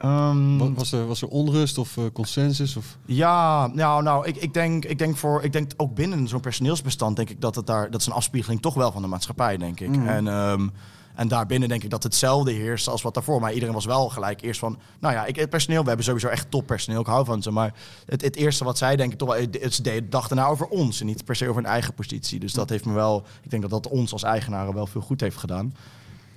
Ehm, 0.00 0.58
Wa- 0.58 0.72
Was 0.72 0.92
er, 0.92 1.06
was 1.06 1.22
er 1.22 1.28
onrust 1.28 1.78
of 1.78 1.96
eh, 1.96 2.04
consensus? 2.12 2.76
Of... 2.76 2.96
Ja, 3.04 3.66
nou, 3.66 4.02
nou 4.02 4.26
ik, 4.26 4.36
ik, 4.36 4.54
denk, 4.54 4.84
ik 4.84 4.98
denk 4.98 5.16
voor, 5.16 5.42
ik 5.44 5.52
denk 5.52 5.70
ook 5.76 5.94
binnen 5.94 6.28
zo'n 6.28 6.40
personeelsbestand 6.40 7.16
denk 7.16 7.30
ik 7.30 7.40
dat 7.40 7.54
het 7.54 7.66
daar, 7.66 7.90
dat 7.90 8.00
is 8.00 8.06
een 8.06 8.12
afspiegeling 8.12 8.62
toch 8.62 8.74
wel 8.74 8.92
van 8.92 9.02
de 9.02 9.08
maatschappij, 9.08 9.56
denk 9.56 9.80
ik. 9.80 9.96
En, 10.06 10.28
ehm, 10.28 10.68
en 11.14 11.28
daarbinnen 11.28 11.68
denk 11.68 11.82
ik 11.82 11.90
dat 11.90 12.02
hetzelfde 12.02 12.52
heerst 12.52 12.88
als 12.88 13.02
wat 13.02 13.14
daarvoor. 13.14 13.40
Maar 13.40 13.52
iedereen 13.52 13.74
was 13.74 13.84
wel 13.84 14.08
gelijk 14.08 14.40
eerst 14.42 14.60
van, 14.60 14.78
nou 15.00 15.14
ja, 15.14 15.26
ik, 15.26 15.36
het 15.36 15.50
personeel, 15.50 15.80
we 15.82 15.86
hebben 15.88 16.04
sowieso 16.04 16.28
echt 16.28 16.50
toppersoneel, 16.50 17.00
ik 17.00 17.06
hou 17.06 17.24
van 17.24 17.42
ze. 17.42 17.50
Maar 17.50 17.74
het, 18.06 18.22
het 18.22 18.36
eerste 18.36 18.64
wat 18.64 18.78
zij 18.78 18.96
denken 18.96 19.18
toch 19.18 19.28
wel, 19.28 19.38
het, 19.50 20.02
dachten 20.10 20.36
nou 20.36 20.50
over 20.52 20.66
ons 20.66 21.00
en 21.00 21.06
niet 21.06 21.24
per 21.24 21.36
se 21.36 21.48
over 21.48 21.62
hun 21.62 21.70
eigen 21.70 21.94
positie. 21.94 22.38
Dus 22.40 22.52
dat 22.52 22.68
heeft 22.68 22.84
me 22.84 22.92
wel, 22.92 23.22
ik 23.42 23.50
denk 23.50 23.62
dat 23.62 23.70
dat 23.70 23.88
ons 23.88 24.12
als 24.12 24.22
eigenaren 24.22 24.74
wel 24.74 24.86
veel 24.86 25.00
goed 25.00 25.20
heeft 25.20 25.36
gedaan. 25.36 25.74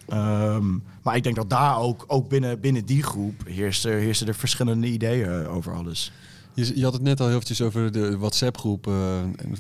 Ehm, 0.08 0.66
maar 1.04 1.16
ik 1.16 1.24
denk 1.24 1.36
dat 1.36 1.50
daar 1.50 1.78
ook, 1.78 2.04
ook 2.08 2.30
binnen, 2.30 2.60
binnen 2.60 2.86
die 2.86 3.04
groep 3.04 3.42
heersten, 3.48 3.92
heersten 3.98 4.28
er 4.28 4.36
verschillende 4.36 4.88
ideeën 4.88 5.48
over 5.48 5.74
alles. 5.74 6.12
Je, 6.56 6.78
je 6.78 6.84
had 6.84 6.94
het 6.94 7.02
net 7.02 7.20
al 7.20 7.26
heel 7.26 7.36
eventjes 7.36 7.62
over 7.62 7.92
de 7.92 8.18
WhatsApp-groep. 8.18 8.88
eh, 8.88 8.94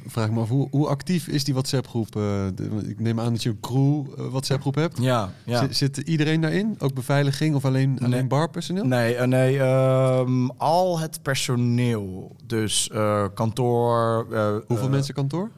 vraag 0.07 0.31
me 0.31 0.39
af, 0.39 0.49
hoe, 0.49 0.67
hoe 0.71 0.87
actief 0.87 1.27
is 1.27 1.43
die 1.43 1.53
WhatsApp-groep? 1.53 2.15
eh, 2.15 2.45
ik 2.87 2.99
neem 2.99 3.19
aan 3.19 3.31
dat 3.31 3.43
je 3.43 3.49
een 3.49 3.59
crew 3.59 4.05
eh, 4.17 4.25
WhatsApp-groep 4.27 4.75
hebt. 4.75 4.97
Ja, 5.01 5.33
ja. 5.45 5.67
Zit, 5.71 5.97
iedereen 5.97 6.41
daarin? 6.41 6.75
Ook 6.79 6.93
beveiliging 6.93 7.55
of 7.55 7.65
alleen, 7.65 7.97
alleen 7.99 8.09
Nee. 8.09 8.27
barpersoneel? 8.27 8.85
Nee, 8.85 9.17
nee 9.19 9.59
ehm, 9.59 10.47
al 10.57 10.99
het 10.99 11.19
personeel. 11.21 12.35
Dus 12.45 12.89
kantoor. 13.33 14.27
Hoeveel 14.67 14.89
mensen 14.89 15.13
kantoor? 15.13 15.51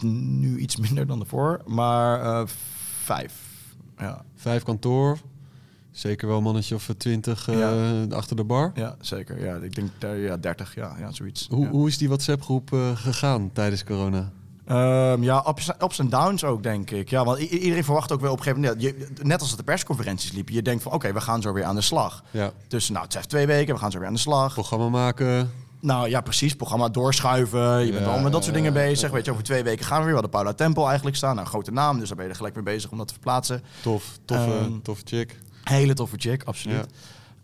Nu 0.00 0.58
iets 0.58 0.76
minder 0.76 1.06
dan 1.06 1.20
ervoor, 1.20 1.60
maar 1.66 2.44
vijf. 3.04 3.32
Ja, 3.98 4.24
Vijf 4.34 4.62
kantoor. 4.62 5.18
Zeker 5.90 6.28
wel 6.28 6.36
een 6.36 6.42
mannetje 6.42 6.74
of 6.74 6.90
twintig 6.96 7.48
eh, 7.48 7.58
Ja. 7.58 8.04
achter 8.16 8.36
de 8.36 8.44
bar. 8.44 8.70
ja 8.74 8.96
zeker. 9.00 9.44
Ja, 9.44 9.54
ik 9.56 9.74
denk 9.74 9.90
eh, 9.98 10.24
ja, 10.24 10.36
30, 10.36 10.74
ja, 10.74 10.96
ja 10.98 11.12
zoiets. 11.12 11.46
Hoe, 11.50 11.64
ja. 11.64 11.70
hoe 11.70 11.88
is 11.88 11.98
die 11.98 12.08
WhatsApp-groep 12.08 12.72
eh, 12.72 12.90
gegaan 12.96 13.50
tijdens 13.52 13.84
corona? 13.84 14.30
Ehm, 14.66 15.22
ja, 15.22 15.44
ups, 15.48 15.70
ups 15.82 15.98
en 15.98 16.08
downs 16.08 16.44
ook, 16.44 16.62
denk 16.62 16.90
ik. 16.90 17.10
Ja, 17.10 17.24
want 17.24 17.38
iedereen 17.38 17.84
verwacht 17.84 18.12
ook 18.12 18.20
wel 18.20 18.32
op 18.32 18.38
een 18.38 18.42
gegeven 18.44 18.64
moment... 18.64 18.82
je- 18.82 19.08
net 19.22 19.40
als 19.40 19.48
het 19.48 19.58
de 19.58 19.64
persconferenties 19.64 20.32
liepen, 20.32 20.54
je 20.54 20.62
denkt 20.62 20.82
van... 20.82 20.92
oké, 20.92 21.12
we 21.12 21.20
gaan 21.20 21.42
zo 21.42 21.52
weer 21.52 21.64
aan 21.64 21.74
de 21.74 21.80
slag. 21.80 22.24
Ja, 22.30 22.50
Dus 22.68 22.88
nou, 22.88 23.04
het 23.04 23.14
even 23.14 23.28
twee 23.28 23.46
weken, 23.46 23.74
we 23.74 23.80
gaan 23.80 23.90
zo 23.90 23.98
weer 23.98 24.06
aan 24.08 24.14
de 24.14 24.20
slag. 24.20 24.52
programma 24.52 24.88
maken. 24.88 25.50
Nou 25.86 26.08
ja, 26.08 26.20
precies. 26.20 26.54
Programma 26.56 26.88
doorschuiven. 26.88 27.86
Je 27.86 27.92
bent 27.92 28.04
allemaal 28.04 28.22
met 28.22 28.32
dat 28.32 28.42
soort 28.42 28.54
dingen 28.54 28.72
bezig. 28.72 29.10
Weet 29.10 29.24
je, 29.24 29.30
over 29.30 29.42
twee 29.42 29.62
weken 29.62 29.84
gaan 29.84 29.98
we 29.98 30.04
weer. 30.04 30.14
We 30.14 30.20
hadden 30.20 30.30
Paula 30.40 30.52
Tempel 30.54 30.86
eigenlijk 30.86 31.16
staan. 31.16 31.34
Nou, 31.34 31.46
grote 31.46 31.72
naam. 31.72 31.98
Dus 31.98 32.06
daar 32.08 32.16
ben 32.16 32.24
je 32.24 32.30
er 32.30 32.36
gelijk 32.36 32.54
mee 32.54 32.64
bezig 32.64 32.90
om 32.90 32.98
dat 32.98 33.06
te 33.06 33.12
verplaatsen. 33.12 33.62
Tof, 33.82 34.18
toffe, 34.24 34.50
Ehm, 34.58 34.80
toffe 34.82 35.02
chick. 35.06 35.38
Hele 35.62 35.94
toffe 35.94 36.16
chick, 36.18 36.42
absoluut. 36.44 36.86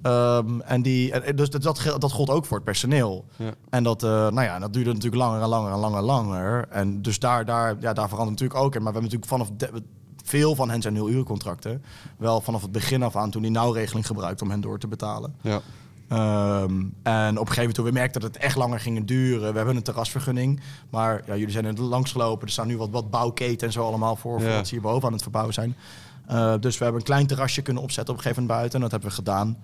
Ehm, 0.02 0.60
en 0.60 0.82
die, 0.82 1.12
en 1.12 1.36
dus 1.36 1.50
dat, 1.50 1.62
dat, 1.62 1.94
dat 1.98 2.12
gold 2.12 2.30
ook 2.30 2.44
voor 2.46 2.56
het 2.56 2.64
personeel. 2.66 3.24
Ja. 3.36 3.50
En 3.70 3.82
dat, 3.82 4.02
eh, 4.02 4.10
nou 4.10 4.42
ja, 4.42 4.58
dat 4.58 4.72
duurde 4.72 4.92
natuurlijk 4.92 5.22
langer 5.22 5.42
en 5.42 5.48
langer 5.48 5.72
en 5.72 5.78
langer 5.78 5.98
en 5.98 6.04
langer. 6.04 6.68
En 6.70 7.02
dus 7.02 7.18
daar, 7.18 7.44
daar, 7.44 7.76
ja, 7.80 7.92
daar 7.92 8.08
verandert 8.08 8.40
natuurlijk 8.40 8.60
ook 8.60 8.74
in. 8.74 8.82
Maar 8.82 8.92
we 8.92 8.98
hebben 8.98 9.18
natuurlijk 9.20 9.50
vanaf... 9.58 9.72
de- 9.72 9.82
veel 10.24 10.54
van 10.54 10.70
hen 10.70 10.82
zijn 10.82 10.94
nul 10.94 11.08
uur 11.10 11.24
contracten. 11.24 11.82
Wel 12.18 12.40
vanaf 12.40 12.62
het 12.62 12.72
begin 12.72 13.02
af 13.02 13.16
aan 13.16 13.30
toen 13.30 13.42
die 13.42 13.50
nauwregeling 13.50 14.06
gebruikt 14.06 14.42
om 14.42 14.50
hen 14.50 14.60
door 14.60 14.78
te 14.78 14.86
betalen. 14.88 15.34
Ja. 15.40 15.60
Ehm, 16.12 16.82
en 17.02 17.38
op 17.38 17.48
een 17.48 17.52
gegeven 17.52 17.56
moment 17.56 17.74
toen 17.74 17.84
we 17.84 17.92
merkten 17.92 18.20
dat 18.20 18.34
het 18.34 18.42
echt 18.42 18.56
langer 18.56 18.80
ging 18.80 19.04
duren. 19.04 19.50
We 19.50 19.56
hebben 19.56 19.76
een 19.76 19.82
terrasvergunning. 19.82 20.60
Maar 20.90 21.22
ja, 21.26 21.36
jullie 21.36 21.50
zijn 21.52 21.64
er 21.64 21.80
langs 21.82 22.12
gelopen. 22.12 22.46
Er 22.46 22.52
staan 22.52 22.66
nu 22.66 22.76
wat, 22.76 22.90
wat 22.90 23.10
bouwketen 23.10 23.66
en 23.66 23.72
zo 23.72 23.86
allemaal 23.86 24.16
voor. 24.16 24.40
voor 24.40 24.48
Ja. 24.48 24.56
wat 24.56 24.66
ze 24.66 24.74
hierboven 24.74 25.06
aan 25.06 25.12
het 25.12 25.22
verbouwen 25.22 25.54
zijn. 25.54 25.76
Eh, 26.26 26.54
dus 26.60 26.78
we 26.78 26.82
hebben 26.84 27.00
een 27.00 27.06
klein 27.06 27.26
terrasje 27.26 27.62
kunnen 27.62 27.82
opzetten 27.82 28.12
op 28.14 28.18
een 28.18 28.22
gegeven 28.26 28.42
moment 28.42 28.60
buiten. 28.60 28.82
En 28.82 28.90
dat 28.90 29.00
hebben 29.00 29.08
we 29.10 29.14
gedaan. 29.24 29.56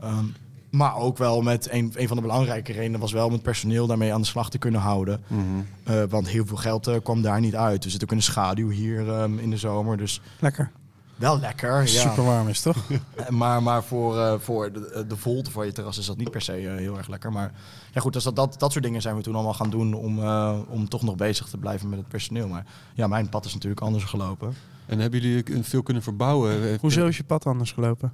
Ehm, 0.00 0.24
maar 0.70 0.96
ook 0.96 1.18
wel 1.18 1.40
met 1.42 1.72
een, 1.72 1.92
een 1.96 2.06
van 2.08 2.16
de 2.16 2.22
belangrijke 2.22 2.72
redenen 2.72 3.00
was 3.00 3.12
wel 3.12 3.28
met 3.30 3.42
personeel 3.42 3.86
daarmee 3.86 4.12
aan 4.12 4.20
de 4.20 4.26
slag 4.26 4.50
te 4.50 4.58
kunnen 4.58 4.80
houden. 4.80 5.20
Mhm. 5.26 5.42
Eh, 5.84 6.02
want 6.08 6.28
heel 6.28 6.46
veel 6.46 6.56
geld 6.56 6.86
eh, 6.86 6.96
kwam 7.02 7.22
daar 7.22 7.40
niet 7.40 7.56
uit. 7.56 7.84
We 7.84 7.90
zitten 7.90 8.08
ook 8.08 8.14
in 8.14 8.20
de 8.20 8.30
schaduw 8.30 8.68
hier 8.68 9.08
ehm, 9.08 9.38
in 9.38 9.50
de 9.50 9.56
zomer. 9.56 9.96
Dus 9.96 10.20
Lekker. 10.38 10.70
Wel 11.18 11.38
lekker. 11.38 11.80
Ja. 11.80 11.86
Super 11.86 12.24
warm 12.24 12.48
is 12.48 12.60
toch? 12.60 12.76
Maar, 13.28 13.62
maar 13.62 13.84
voor, 13.84 14.18
eh, 14.18 14.34
voor 14.38 14.72
de, 14.72 15.04
de 15.08 15.16
volte 15.16 15.50
van 15.50 15.66
je 15.66 15.72
terras 15.72 15.98
is 15.98 16.06
dat 16.06 16.16
niet 16.16 16.30
per 16.30 16.42
se 16.42 16.52
eh, 16.52 16.76
heel 16.76 16.96
erg 16.96 17.08
lekker. 17.08 17.32
Maar 17.32 17.52
ja, 17.92 18.00
goed, 18.00 18.12
dus 18.12 18.24
dat, 18.24 18.36
dat, 18.36 18.54
dat 18.58 18.72
soort 18.72 18.84
dingen 18.84 19.02
zijn 19.02 19.16
we 19.16 19.22
toen 19.22 19.34
allemaal 19.34 19.54
gaan 19.54 19.70
doen 19.70 19.94
om, 19.94 20.22
eh, 20.22 20.58
om 20.68 20.88
toch 20.88 21.02
nog 21.02 21.16
bezig 21.16 21.48
te 21.48 21.58
blijven 21.58 21.88
met 21.88 21.98
het 21.98 22.08
personeel. 22.08 22.48
Maar 22.48 22.66
ja, 22.94 23.06
mijn 23.06 23.28
pad 23.28 23.44
is 23.44 23.52
natuurlijk 23.52 23.80
anders 23.80 24.04
gelopen. 24.04 24.54
En 24.86 24.98
hebben 24.98 25.20
jullie 25.20 25.64
veel 25.64 25.82
kunnen 25.82 26.02
verbouwen? 26.02 26.78
Hoezo 26.80 27.06
is 27.06 27.16
je 27.16 27.24
pad 27.24 27.46
anders 27.46 27.72
gelopen? 27.72 28.12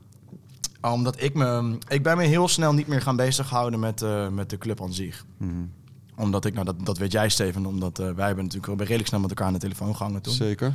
Omdat 0.93 1.23
ik 1.23 1.35
me, 1.35 1.79
ik 1.89 2.03
ben 2.03 2.17
me 2.17 2.25
heel 2.25 2.49
snel 2.49 2.73
niet 2.73 2.87
meer 2.87 3.03
gaan 3.03 3.17
bezighouden 3.17 3.81
met, 3.81 4.03
eh, 4.03 4.29
met 4.29 4.51
de 4.51 4.59
club 4.59 4.83
aan 4.83 4.93
zich. 4.93 5.25
Mhm. 5.37 5.51
Omdat 6.17 6.45
ik, 6.45 6.55
nou 6.55 6.65
dat, 6.65 6.87
dat 6.87 6.99
weet 6.99 7.13
jij 7.13 7.29
Steven, 7.29 7.67
omdat 7.67 7.99
eh, 7.99 8.11
wij 8.11 8.27
hebben 8.27 8.45
natuurlijk 8.45 8.67
wel 8.67 8.77
redelijk 8.77 9.09
snel 9.09 9.21
met 9.21 9.29
elkaar 9.29 9.47
aan 9.47 9.53
de 9.53 9.59
telefoon 9.59 9.97
gehangen 9.97 10.23
toen. 10.23 10.33
Zeker. 10.33 10.73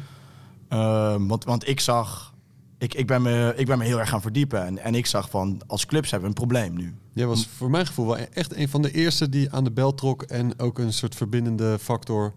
Ehm, 0.69 1.27
want, 1.27 1.43
want 1.43 1.67
ik 1.67 1.79
zag 1.79 2.33
ik, 2.79 2.93
ik, 2.93 3.07
ben 3.07 3.21
me, 3.21 3.53
ik 3.55 3.65
ben 3.65 3.77
me 3.77 3.83
heel 3.83 3.99
erg 3.99 4.09
gaan 4.09 4.21
verdiepen. 4.21 4.65
En, 4.65 4.77
en 4.77 4.95
ik 4.95 5.05
zag 5.05 5.29
van, 5.29 5.61
als 5.67 5.85
clubs 5.85 6.11
hebben 6.11 6.29
we 6.29 6.35
een 6.35 6.47
probleem 6.47 6.73
nu. 6.73 6.95
Jij 7.13 7.25
was 7.25 7.47
voor 7.47 7.69
mijn 7.69 7.85
gevoel 7.85 8.05
wel 8.05 8.17
echt 8.17 8.55
een 8.55 8.69
van 8.69 8.81
de 8.81 8.91
eerste 8.91 9.29
die 9.29 9.51
aan 9.51 9.63
de 9.63 9.71
bel 9.71 9.93
trok 9.93 10.21
en 10.21 10.59
ook 10.59 10.79
een 10.79 10.93
soort 10.93 11.15
verbindende 11.15 11.79
factor 11.79 12.33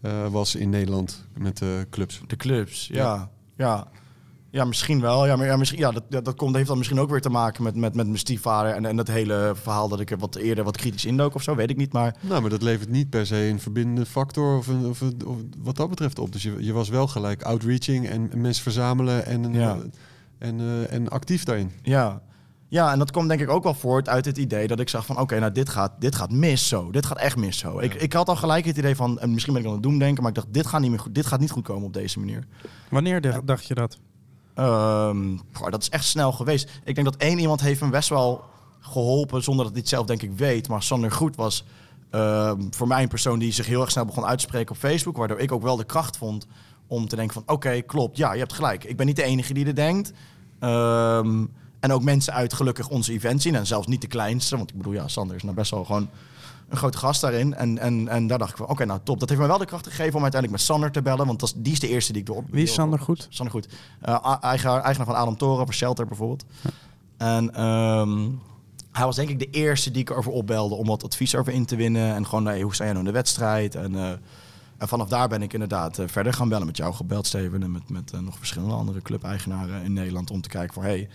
eh, 0.00 0.26
was 0.26 0.54
in 0.54 0.70
Nederland 0.70 1.26
met 1.34 1.58
de 1.58 1.86
clubs. 1.90 2.22
De 2.26 2.36
clubs, 2.36 2.86
ja. 2.86 2.96
Ja, 2.96 3.30
ja. 3.56 3.90
Misschien 4.50 5.00
wel. 5.00 5.26
Ja, 5.26 5.36
maar 5.36 5.46
ja, 5.46 5.56
misschien, 5.56 5.78
ja, 5.78 5.90
dat, 5.90 6.02
dat, 6.08 6.24
dat 6.24 6.34
komt, 6.34 6.54
heeft 6.54 6.68
dan 6.68 6.76
misschien 6.78 6.98
ook 7.00 7.10
weer 7.10 7.20
te 7.20 7.28
maken 7.30 7.62
met, 7.62 7.74
met, 7.76 7.94
met 7.94 8.06
mijn 8.06 8.18
stiefvader 8.18 8.72
en, 8.74 8.84
en 8.86 8.96
dat 8.96 9.08
hele 9.08 9.52
verhaal 9.54 9.88
dat 9.88 10.00
ik 10.00 10.10
er 10.10 10.18
wat 10.18 10.34
eerder 10.36 10.64
wat 10.64 10.76
kritisch 10.76 11.04
indook 11.04 11.34
of 11.34 11.42
zo, 11.42 11.54
weet 11.54 11.70
ik 11.70 11.76
niet. 11.76 11.92
Maar 11.92 12.16
Nou, 12.20 12.40
maar 12.40 12.50
dat 12.50 12.62
levert 12.62 12.88
niet 12.90 13.10
per 13.10 13.26
se 13.26 13.36
een 13.48 13.60
verbindende 13.60 14.06
factor 14.06 14.56
of, 14.56 14.66
een, 14.66 14.86
of, 14.86 15.00
een- 15.00 15.20
of 15.26 15.36
wat 15.58 15.76
dat 15.76 15.88
betreft 15.88 16.18
op. 16.18 16.32
Dus 16.32 16.42
je, 16.42 16.54
je 16.58 16.72
was 16.72 16.88
wel 16.88 17.06
gelijk 17.06 17.42
outreaching 17.42 18.08
en 18.08 18.30
mensen 18.36 18.62
verzamelen 18.62 19.26
en, 19.26 19.52
Ja. 19.52 19.78
en, 20.38 20.60
eh, 20.60 20.92
en 20.92 21.08
actief 21.08 21.44
daarin. 21.44 21.70
Ja. 21.82 22.22
Ja, 22.68 22.92
en 22.92 22.98
dat 22.98 23.10
komt 23.10 23.28
denk 23.28 23.40
ik 23.40 23.48
ook 23.50 23.62
wel 23.62 23.74
voort 23.74 24.08
uit 24.08 24.24
het 24.24 24.38
idee 24.38 24.66
dat 24.66 24.80
ik 24.80 24.88
zag 24.88 25.06
van... 25.06 25.18
oké, 25.18 25.38
nou 25.38 25.52
dit 25.52 25.68
gaat, 25.68 25.92
dit 26.00 26.14
gaat 26.14 26.30
mis 26.32 26.68
zo. 26.68 26.90
Dit 26.90 27.06
gaat 27.06 27.18
echt 27.18 27.36
mis 27.36 27.58
zo. 27.58 27.78
Ik, 27.78 27.94
ik 27.94 28.12
had 28.12 28.28
al 28.28 28.36
gelijk 28.36 28.64
het 28.64 28.76
idee 28.76 28.96
van... 28.96 29.18
en 29.20 29.32
misschien 29.32 29.52
ben 29.52 29.62
ik 29.62 29.68
aan 29.68 29.74
het 29.74 29.82
doemdenken... 29.82 30.22
maar 30.22 30.30
ik 30.30 30.36
dacht, 30.36 30.52
dit 30.54 30.66
gaat, 30.66 30.80
niet 30.80 30.90
meer 30.90 30.98
goed, 31.00 31.14
dit 31.14 31.26
gaat 31.26 31.40
niet 31.40 31.50
goed 31.50 31.64
komen 31.64 31.86
op 31.86 31.92
deze 31.92 32.18
manier. 32.18 32.46
Wanneer 32.90 33.44
dacht 33.44 33.66
je 33.66 33.74
dat? 33.74 33.98
Ehm, 34.60 35.36
dat 35.70 35.82
is 35.82 35.88
echt 35.88 36.04
snel 36.04 36.32
geweest. 36.32 36.70
Ik 36.84 36.94
denk 36.94 37.06
dat 37.06 37.16
één 37.16 37.38
iemand 37.38 37.60
heeft 37.60 37.80
me 37.80 37.88
best 37.88 38.08
wel 38.08 38.44
geholpen... 38.80 39.42
zonder 39.42 39.64
dat 39.64 39.72
hij 39.72 39.80
het 39.80 39.90
zelf 39.90 40.06
denk 40.06 40.22
ik 40.22 40.32
weet. 40.32 40.68
Maar 40.68 40.82
Sander 40.82 41.12
Goed 41.12 41.36
was 41.36 41.64
ehm, 42.10 42.60
voor 42.70 42.86
mij 42.86 43.02
een 43.02 43.08
persoon... 43.08 43.38
die 43.38 43.52
zich 43.52 43.66
heel 43.66 43.80
erg 43.80 43.90
snel 43.90 44.04
begon 44.04 44.24
uit 44.24 44.38
te 44.38 44.44
spreken 44.44 44.70
op 44.70 44.80
Facebook... 44.80 45.16
waardoor 45.16 45.38
ik 45.38 45.52
ook 45.52 45.62
wel 45.62 45.76
de 45.76 45.84
kracht 45.84 46.16
vond 46.16 46.46
om 46.86 47.08
te 47.08 47.16
denken 47.16 47.34
van... 47.34 47.54
oké, 47.54 47.80
klopt, 47.80 48.16
ja, 48.16 48.32
je 48.32 48.38
hebt 48.38 48.52
gelijk. 48.52 48.84
Ik 48.84 48.96
ben 48.96 49.06
niet 49.06 49.16
de 49.16 49.22
enige 49.22 49.54
die 49.54 49.64
dit 49.64 49.76
denkt. 49.76 50.12
Ehm, 50.58 51.44
en 51.80 51.92
ook 51.92 52.02
mensen 52.02 52.32
uit 52.32 52.54
gelukkig 52.54 52.88
onze 52.88 53.12
event 53.12 53.42
zien. 53.42 53.54
En 53.54 53.66
zelfs 53.66 53.86
niet 53.86 54.00
de 54.00 54.06
kleinste. 54.06 54.56
Want 54.56 54.70
ik 54.70 54.76
bedoel, 54.76 54.92
ja, 54.92 55.08
Sander 55.08 55.36
is 55.36 55.42
nou 55.42 55.54
best 55.54 55.70
wel 55.70 55.84
gewoon 55.84 56.08
een 56.70 56.76
grote 56.76 56.98
gast 56.98 57.20
daarin. 57.20 57.54
En, 57.54 57.78
en, 57.78 58.08
en 58.08 58.26
daar 58.26 58.38
dacht 58.38 58.50
ik 58.50 58.56
van, 58.56 58.68
oké, 58.68 58.84
nou 58.84 59.00
top. 59.02 59.20
Dat 59.20 59.28
heeft 59.28 59.40
me 59.40 59.46
wel 59.46 59.58
de 59.58 59.64
kracht 59.64 59.86
gegeven 59.86 60.14
om 60.14 60.22
uiteindelijk 60.22 60.52
met 60.60 60.70
Sander 60.70 60.90
te 60.90 61.02
bellen. 61.02 61.26
Want 61.26 61.40
dat 61.40 61.54
die 61.56 61.72
is 61.72 61.80
de 61.80 61.88
eerste 61.88 62.12
die 62.12 62.20
ik 62.20 62.26
door... 62.26 62.44
Wie 62.50 62.62
is 62.62 62.74
Sander 62.74 62.98
Goed? 62.98 63.26
Sander 63.30 63.54
Goed. 63.54 63.68
Eh, 64.00 64.36
eigenaar, 64.40 64.82
eigenaar 64.82 65.06
van 65.06 65.16
Adam 65.16 65.36
Toren, 65.36 65.64
voor 65.64 65.74
Shelter 65.74 66.06
bijvoorbeeld. 66.06 66.44
En 67.16 67.54
ehm, 67.54 68.28
hij 68.92 69.04
was 69.04 69.16
denk 69.16 69.28
ik 69.28 69.38
de 69.38 69.50
eerste 69.50 69.90
die 69.90 70.00
ik 70.02 70.10
erover 70.10 70.32
opbelde 70.32 70.74
om 70.74 70.86
wat 70.86 71.04
advies 71.04 71.36
over 71.36 71.52
in 71.52 71.64
te 71.64 71.76
winnen. 71.76 72.14
En 72.14 72.26
gewoon, 72.26 72.46
hey, 72.46 72.60
hoe 72.60 72.74
sta 72.74 72.84
jij 72.84 72.92
nou 72.92 73.06
in 73.06 73.12
de 73.12 73.18
wedstrijd? 73.18 73.74
En, 73.74 73.94
eh, 73.94 74.10
en 74.78 74.88
vanaf 74.88 75.08
daar 75.08 75.28
ben 75.28 75.42
ik 75.42 75.52
inderdaad 75.52 75.98
eh, 75.98 76.08
verder 76.08 76.32
gaan 76.32 76.48
bellen 76.48 76.66
met 76.66 76.76
jou 76.76 76.94
gebeld, 76.94 77.26
Steven. 77.26 77.62
En 77.62 77.72
met, 77.72 77.90
met 77.90 78.12
nog 78.20 78.38
verschillende 78.38 78.74
andere 78.74 79.02
clubeigenaren 79.02 79.82
in 79.82 79.92
Nederland 79.92 80.30
om 80.30 80.40
te 80.40 80.48
kijken 80.48 80.74
voor, 80.74 80.82
hey, 80.82 81.08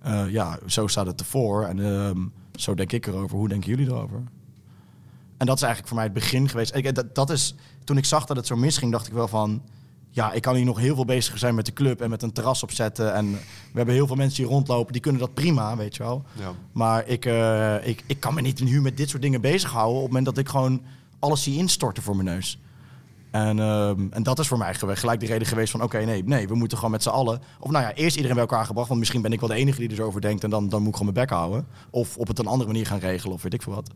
eh, 0.00 0.30
ja, 0.30 0.58
zo 0.66 0.86
staat 0.86 1.06
het 1.06 1.20
ervoor. 1.20 1.64
En 1.64 1.84
ehm, 1.84 2.18
zo 2.54 2.74
denk 2.74 2.92
ik 2.92 3.06
erover. 3.06 3.36
Hoe 3.36 3.48
denken 3.48 3.70
jullie 3.70 3.86
erover? 3.86 4.22
En 5.38 5.46
dat 5.46 5.56
is 5.56 5.62
eigenlijk 5.62 5.86
voor 5.86 5.96
mij 5.96 6.04
het 6.04 6.14
begin 6.14 6.48
geweest. 6.48 6.74
Ik, 6.74 6.94
dat, 6.94 7.14
dat 7.14 7.30
is, 7.30 7.54
toen 7.84 7.96
ik 7.96 8.04
zag 8.04 8.24
dat 8.24 8.36
het 8.36 8.46
zo 8.46 8.56
misging, 8.56 8.92
dacht 8.92 9.06
ik 9.06 9.12
wel 9.12 9.28
van... 9.28 9.62
Ja, 10.10 10.32
ik 10.32 10.42
kan 10.42 10.54
hier 10.54 10.64
nog 10.64 10.78
heel 10.78 10.94
veel 10.94 11.04
bezig 11.04 11.38
zijn 11.38 11.54
met 11.54 11.66
de 11.66 11.72
club 11.72 12.00
en 12.00 12.10
met 12.10 12.22
een 12.22 12.32
terras 12.32 12.62
opzetten. 12.62 13.14
En 13.14 13.32
we 13.32 13.76
hebben 13.76 13.94
heel 13.94 14.06
veel 14.06 14.16
mensen 14.16 14.42
hier 14.42 14.52
rondlopen, 14.52 14.92
die 14.92 15.02
kunnen 15.02 15.20
dat 15.20 15.34
prima, 15.34 15.76
weet 15.76 15.96
je 15.96 16.02
wel. 16.02 16.24
Ja. 16.38 16.52
Maar 16.72 17.06
ik, 17.06 17.24
eh, 17.24 17.86
ik, 17.86 18.04
ik 18.06 18.20
kan 18.20 18.34
me 18.34 18.40
niet 18.40 18.60
nu 18.60 18.80
met 18.80 18.96
dit 18.96 19.08
soort 19.08 19.22
dingen 19.22 19.40
bezighouden... 19.40 19.96
op 19.96 20.02
het 20.02 20.12
moment 20.12 20.26
dat 20.26 20.38
ik 20.38 20.48
gewoon 20.48 20.82
alles 21.18 21.42
zie 21.42 21.56
instorten 21.56 22.02
voor 22.02 22.16
mijn 22.16 22.28
neus. 22.28 22.58
En, 23.30 23.58
ehm, 23.58 24.06
en 24.10 24.22
dat 24.22 24.38
is 24.38 24.48
voor 24.48 24.58
mij 24.58 24.74
gelijk 24.74 25.20
de 25.20 25.26
reden 25.26 25.46
geweest 25.46 25.70
van... 25.70 25.82
oké, 25.82 25.98
nee, 25.98 26.24
nee, 26.24 26.48
we 26.48 26.54
moeten 26.54 26.76
gewoon 26.78 26.92
met 26.92 27.02
z'n 27.02 27.08
allen... 27.08 27.42
of 27.60 27.70
nou 27.70 27.84
ja, 27.84 27.94
eerst 27.94 28.16
iedereen 28.16 28.36
bij 28.36 28.46
elkaar 28.46 28.66
gebracht... 28.66 28.88
want 28.88 29.00
misschien 29.00 29.22
ben 29.22 29.32
ik 29.32 29.40
wel 29.40 29.48
de 29.48 29.54
enige 29.54 29.78
die 29.78 29.88
er 29.88 29.94
zo 29.94 30.06
over 30.06 30.20
denkt... 30.20 30.44
en 30.44 30.50
dan, 30.50 30.68
dan 30.68 30.80
moet 30.82 30.88
ik 30.88 30.96
gewoon 30.96 31.12
mijn 31.12 31.26
bek 31.26 31.36
houden. 31.36 31.66
Of 31.90 32.16
op 32.16 32.28
het 32.28 32.38
een 32.38 32.46
andere 32.46 32.70
manier 32.70 32.86
gaan 32.86 32.98
regelen 32.98 33.34
of 33.34 33.42
weet 33.42 33.54
ik 33.54 33.62
veel 33.62 33.74
wat. 33.74 33.90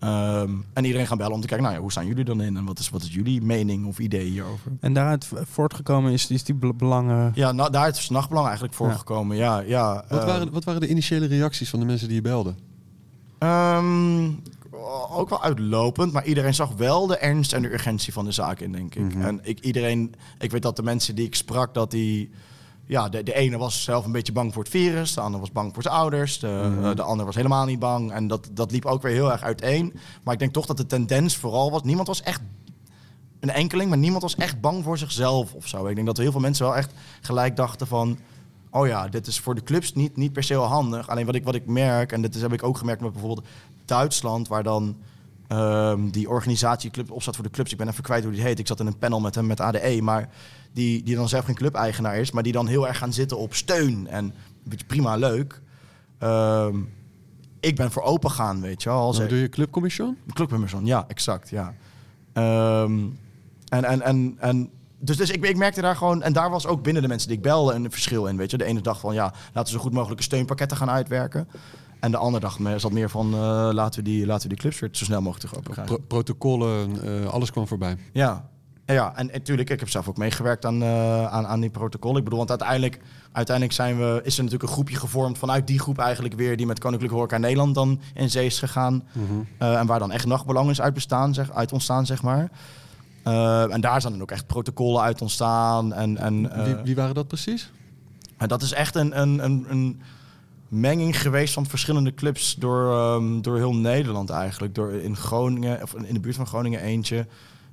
Ehm, 0.00 0.50
en 0.72 0.84
iedereen 0.84 1.06
gaan 1.06 1.16
bellen 1.18 1.32
om 1.34 1.40
te 1.40 1.46
kijken... 1.46 1.64
nou 1.64 1.76
ja, 1.76 1.82
hoe 1.82 1.90
staan 1.92 2.06
jullie 2.06 2.24
dan 2.24 2.42
in? 2.42 2.56
En 2.56 2.64
wat 2.64 2.78
is, 2.78 2.88
wat 2.90 3.02
is 3.02 3.14
jullie 3.14 3.42
mening 3.42 3.86
of 3.86 3.98
idee 3.98 4.24
hierover? 4.30 4.72
En 4.80 4.92
daaruit 4.92 5.28
voortgekomen 5.34 6.12
is, 6.12 6.30
is 6.30 6.44
die 6.44 6.54
bel- 6.54 6.74
belangen... 6.74 7.32
Ja, 7.34 7.52
nou, 7.52 7.70
daar 7.70 7.88
is 7.88 8.08
nachtbelang 8.08 8.46
eigenlijk 8.46 8.76
voor 8.76 8.88
Ja. 8.88 8.94
gekomen. 8.94 9.36
Ja, 9.36 9.58
ja, 9.60 10.04
Wat, 10.08 10.20
eh, 10.20 10.26
waren, 10.26 10.52
wat 10.52 10.64
waren 10.64 10.80
de 10.80 10.88
initiële 10.88 11.26
reacties 11.26 11.70
van 11.70 11.78
de 11.80 11.86
mensen 11.86 12.06
die 12.06 12.16
je 12.16 12.22
belden? 12.22 12.56
Ehm, 13.38 14.30
ook 15.10 15.28
wel 15.28 15.42
uitlopend, 15.42 16.12
maar 16.12 16.24
iedereen 16.24 16.54
zag 16.54 16.72
wel 16.76 17.06
de 17.06 17.16
ernst 17.16 17.52
en 17.52 17.62
de 17.62 17.72
urgentie 17.72 18.12
van 18.12 18.24
de 18.24 18.32
zaak 18.32 18.60
in, 18.60 18.72
denk 18.72 18.94
ik. 18.94 19.14
Mhm. 19.14 19.22
En 19.24 19.40
ik, 19.42 19.60
iedereen, 19.60 20.14
ik 20.38 20.50
weet 20.50 20.62
dat 20.62 20.76
de 20.76 20.82
mensen 20.82 21.14
die 21.14 21.26
ik 21.26 21.34
sprak, 21.34 21.74
dat 21.74 21.90
die. 21.90 22.30
Ja, 22.90 23.08
de, 23.08 23.22
de 23.22 23.34
ene 23.34 23.58
was 23.58 23.82
zelf 23.84 24.04
een 24.04 24.12
beetje 24.12 24.32
bang 24.32 24.52
voor 24.52 24.62
het 24.62 24.72
virus, 24.72 25.14
de 25.14 25.20
andere 25.20 25.40
was 25.40 25.52
bang 25.52 25.74
voor 25.74 25.82
zijn 25.82 25.94
ouders, 25.94 26.38
de, 26.38 26.46
Mhm. 26.76 26.84
eh, 26.84 26.94
de 26.96 27.02
ander 27.02 27.26
was 27.26 27.34
helemaal 27.34 27.64
niet 27.66 27.78
bang. 27.78 28.12
En 28.12 28.26
dat, 28.26 28.48
dat 28.52 28.70
liep 28.70 28.84
ook 28.84 29.02
weer 29.02 29.12
heel 29.12 29.32
erg 29.32 29.42
uiteen. 29.42 29.92
Maar 30.22 30.32
ik 30.34 30.40
denk 30.40 30.52
toch 30.52 30.66
dat 30.66 30.76
de 30.76 30.86
tendens 30.86 31.36
vooral 31.36 31.70
was, 31.70 31.82
niemand 31.82 32.06
was 32.06 32.22
echt 32.22 32.40
een 33.40 33.50
enkeling, 33.50 33.88
maar 33.88 33.98
niemand 33.98 34.22
was 34.22 34.34
echt 34.36 34.60
bang 34.60 34.84
voor 34.84 34.98
zichzelf 34.98 35.54
of 35.54 35.66
zo. 35.66 35.86
Ik 35.86 35.94
denk 35.94 36.06
dat 36.06 36.16
heel 36.16 36.30
veel 36.32 36.40
mensen 36.40 36.64
wel 36.66 36.76
echt 36.76 36.92
gelijk 37.20 37.56
dachten 37.56 37.86
van... 37.86 38.18
oh 38.70 38.86
ja, 38.86 39.08
dit 39.08 39.26
is 39.26 39.40
voor 39.40 39.54
de 39.54 39.62
clubs 39.62 39.94
niet, 39.94 40.16
niet 40.16 40.32
per 40.32 40.42
se 40.42 40.54
wel 40.54 40.64
handig. 40.64 41.08
Alleen 41.08 41.26
wat 41.26 41.34
ik, 41.34 41.44
wat 41.44 41.54
ik 41.54 41.66
merk, 41.66 42.12
en 42.12 42.22
dat 42.22 42.34
is, 42.34 42.40
heb 42.42 42.52
ik 42.52 42.62
ook 42.62 42.78
gemerkt 42.78 43.00
met 43.02 43.12
bijvoorbeeld 43.12 43.46
Duitsland... 43.84 44.48
waar 44.48 44.62
dan 44.62 44.96
ehm, 45.48 46.08
die 46.10 46.28
organisatieclub 46.28 47.10
opstaat 47.10 47.34
voor 47.34 47.44
de 47.44 47.50
clubs. 47.50 47.72
Ik 47.72 47.78
ben 47.78 47.88
even 47.88 48.02
kwijt 48.02 48.22
hoe 48.24 48.32
die 48.32 48.42
heet. 48.42 48.58
Ik 48.58 48.66
zat 48.66 48.80
in 48.80 48.86
een 48.86 48.98
panel 48.98 49.20
met 49.20 49.34
hem 49.34 49.46
met 49.46 49.60
ADE, 49.60 49.98
maar... 50.02 50.28
Die, 50.72 51.02
die 51.02 51.14
dan 51.16 51.28
zelf 51.28 51.44
geen 51.44 51.54
clubeigenaar 51.54 52.16
is, 52.16 52.30
maar 52.30 52.42
die 52.42 52.52
dan 52.52 52.66
heel 52.66 52.88
erg 52.88 52.98
gaan 52.98 53.12
zitten 53.12 53.38
op 53.38 53.54
steun. 53.54 54.06
En 54.06 54.34
beetje 54.64 54.86
prima 54.86 55.16
leuk. 55.16 55.60
Ehm, 56.18 56.76
ik 57.60 57.76
ben 57.76 57.90
voor 57.90 58.02
open 58.02 58.30
gaan, 58.30 58.60
weet 58.60 58.82
je 58.82 58.88
wel. 58.88 58.98
Als 58.98 59.18
doe 59.28 59.38
je 59.38 59.48
clubcommission? 59.48 60.16
Clubmemberson, 60.32 60.86
ja, 60.86 61.04
exact, 61.08 61.50
ja. 61.50 61.74
Ehm, 62.32 62.98
en, 63.68 63.84
en, 63.84 64.02
en, 64.02 64.36
en 64.38 64.70
dus, 64.98 65.16
dus 65.16 65.30
ik, 65.30 65.44
ik 65.44 65.56
merkte 65.56 65.80
daar 65.80 65.96
gewoon, 65.96 66.22
en 66.22 66.32
daar 66.32 66.50
was 66.50 66.66
ook 66.66 66.82
binnen 66.82 67.02
de 67.02 67.08
mensen 67.08 67.28
die 67.28 67.36
ik 67.36 67.42
belde 67.42 67.72
een 67.74 67.90
verschil 67.90 68.26
in, 68.26 68.36
weet 68.36 68.50
je. 68.50 68.58
De 68.58 68.64
ene 68.64 68.80
dacht 68.80 69.00
van, 69.00 69.14
ja, 69.14 69.32
laten 69.52 69.72
we 69.72 69.78
zo 69.78 69.84
goed 69.84 69.92
mogelijke 69.92 70.22
steunpakketten 70.22 70.76
gaan 70.76 70.90
uitwerken. 70.90 71.48
En 72.00 72.10
de 72.10 72.16
andere 72.16 72.42
dacht 72.44 72.58
me, 72.58 72.78
zat 72.78 72.92
meer 72.92 73.10
van, 73.10 73.34
eh, 73.34 73.68
laten, 73.72 74.04
we 74.04 74.10
die, 74.10 74.26
laten 74.26 74.42
we 74.42 74.48
die 74.48 74.58
clubs 74.58 74.78
weer 74.80 74.88
zo 74.92 75.04
snel 75.04 75.20
mogelijk 75.22 75.40
terug 75.44 75.58
open 75.58 75.72
krijgen. 75.72 75.94
Pro- 75.96 76.04
protocollen, 76.06 77.02
eh, 77.22 77.26
alles 77.26 77.50
kwam 77.50 77.66
voorbij. 77.66 77.96
Ja. 78.12 78.48
Ja, 78.92 79.16
en 79.16 79.26
natuurlijk, 79.32 79.70
ik 79.70 79.80
heb 79.80 79.88
zelf 79.88 80.08
ook 80.08 80.16
meegewerkt 80.16 80.64
aan, 80.64 80.82
eh, 80.82 81.26
aan, 81.26 81.46
aan 81.46 81.60
die 81.60 81.70
protocol. 81.70 82.16
Ik 82.16 82.24
bedoel, 82.24 82.38
want 82.38 82.50
uiteindelijk, 82.50 83.00
uiteindelijk 83.32 83.76
zijn 83.76 83.98
we, 83.98 84.20
is 84.24 84.36
er 84.36 84.42
natuurlijk 84.42 84.70
een 84.70 84.76
groepje 84.76 84.96
gevormd 84.96 85.38
vanuit 85.38 85.66
die 85.66 85.78
groep 85.78 85.98
eigenlijk 85.98 86.34
weer, 86.34 86.56
die 86.56 86.66
met 86.66 86.78
Koninklijke 86.78 87.16
Horeca 87.16 87.38
Nederland 87.38 87.74
dan 87.74 88.00
in 88.14 88.30
zee 88.30 88.46
is 88.46 88.58
gegaan. 88.58 89.04
Eh, 89.58 89.78
en 89.78 89.86
waar 89.86 89.98
dan 89.98 90.12
echt 90.12 90.26
nachtbelang 90.26 90.70
is 90.70 90.80
uit, 90.80 90.94
bestaan, 90.94 91.34
zeg, 91.34 91.52
uit 91.52 91.72
ontstaan, 91.72 92.06
zeg 92.06 92.22
maar. 92.22 92.50
Eh, 93.22 93.72
en 93.72 93.80
daar 93.80 94.00
zijn 94.00 94.12
dan 94.12 94.22
ook 94.22 94.30
echt 94.30 94.46
protocollen 94.46 95.02
uit 95.02 95.20
ontstaan. 95.22 95.92
En, 95.92 96.16
en, 96.16 96.64
wie, 96.64 96.74
wie 96.84 96.94
waren 96.94 97.14
dat 97.14 97.26
precies? 97.26 97.70
en 98.40 98.48
dat 98.48 98.62
is 98.62 98.72
echt 98.72 98.94
een, 98.94 99.20
een, 99.20 99.44
een, 99.44 99.66
een 99.68 100.00
menging 100.68 101.20
geweest 101.20 101.54
van 101.54 101.66
verschillende 101.66 102.14
clubs 102.14 102.54
door, 102.54 102.92
ehm, 102.92 103.40
door 103.40 103.56
heel 103.56 103.74
Nederland 103.74 104.30
eigenlijk. 104.30 104.74
Door 104.74 104.92
in 104.92 105.16
Groningen, 105.16 105.82
of 105.82 105.94
in 105.94 106.14
de 106.14 106.20
buurt 106.20 106.36
van 106.36 106.46
Groningen 106.46 106.80
eentje. 106.80 107.26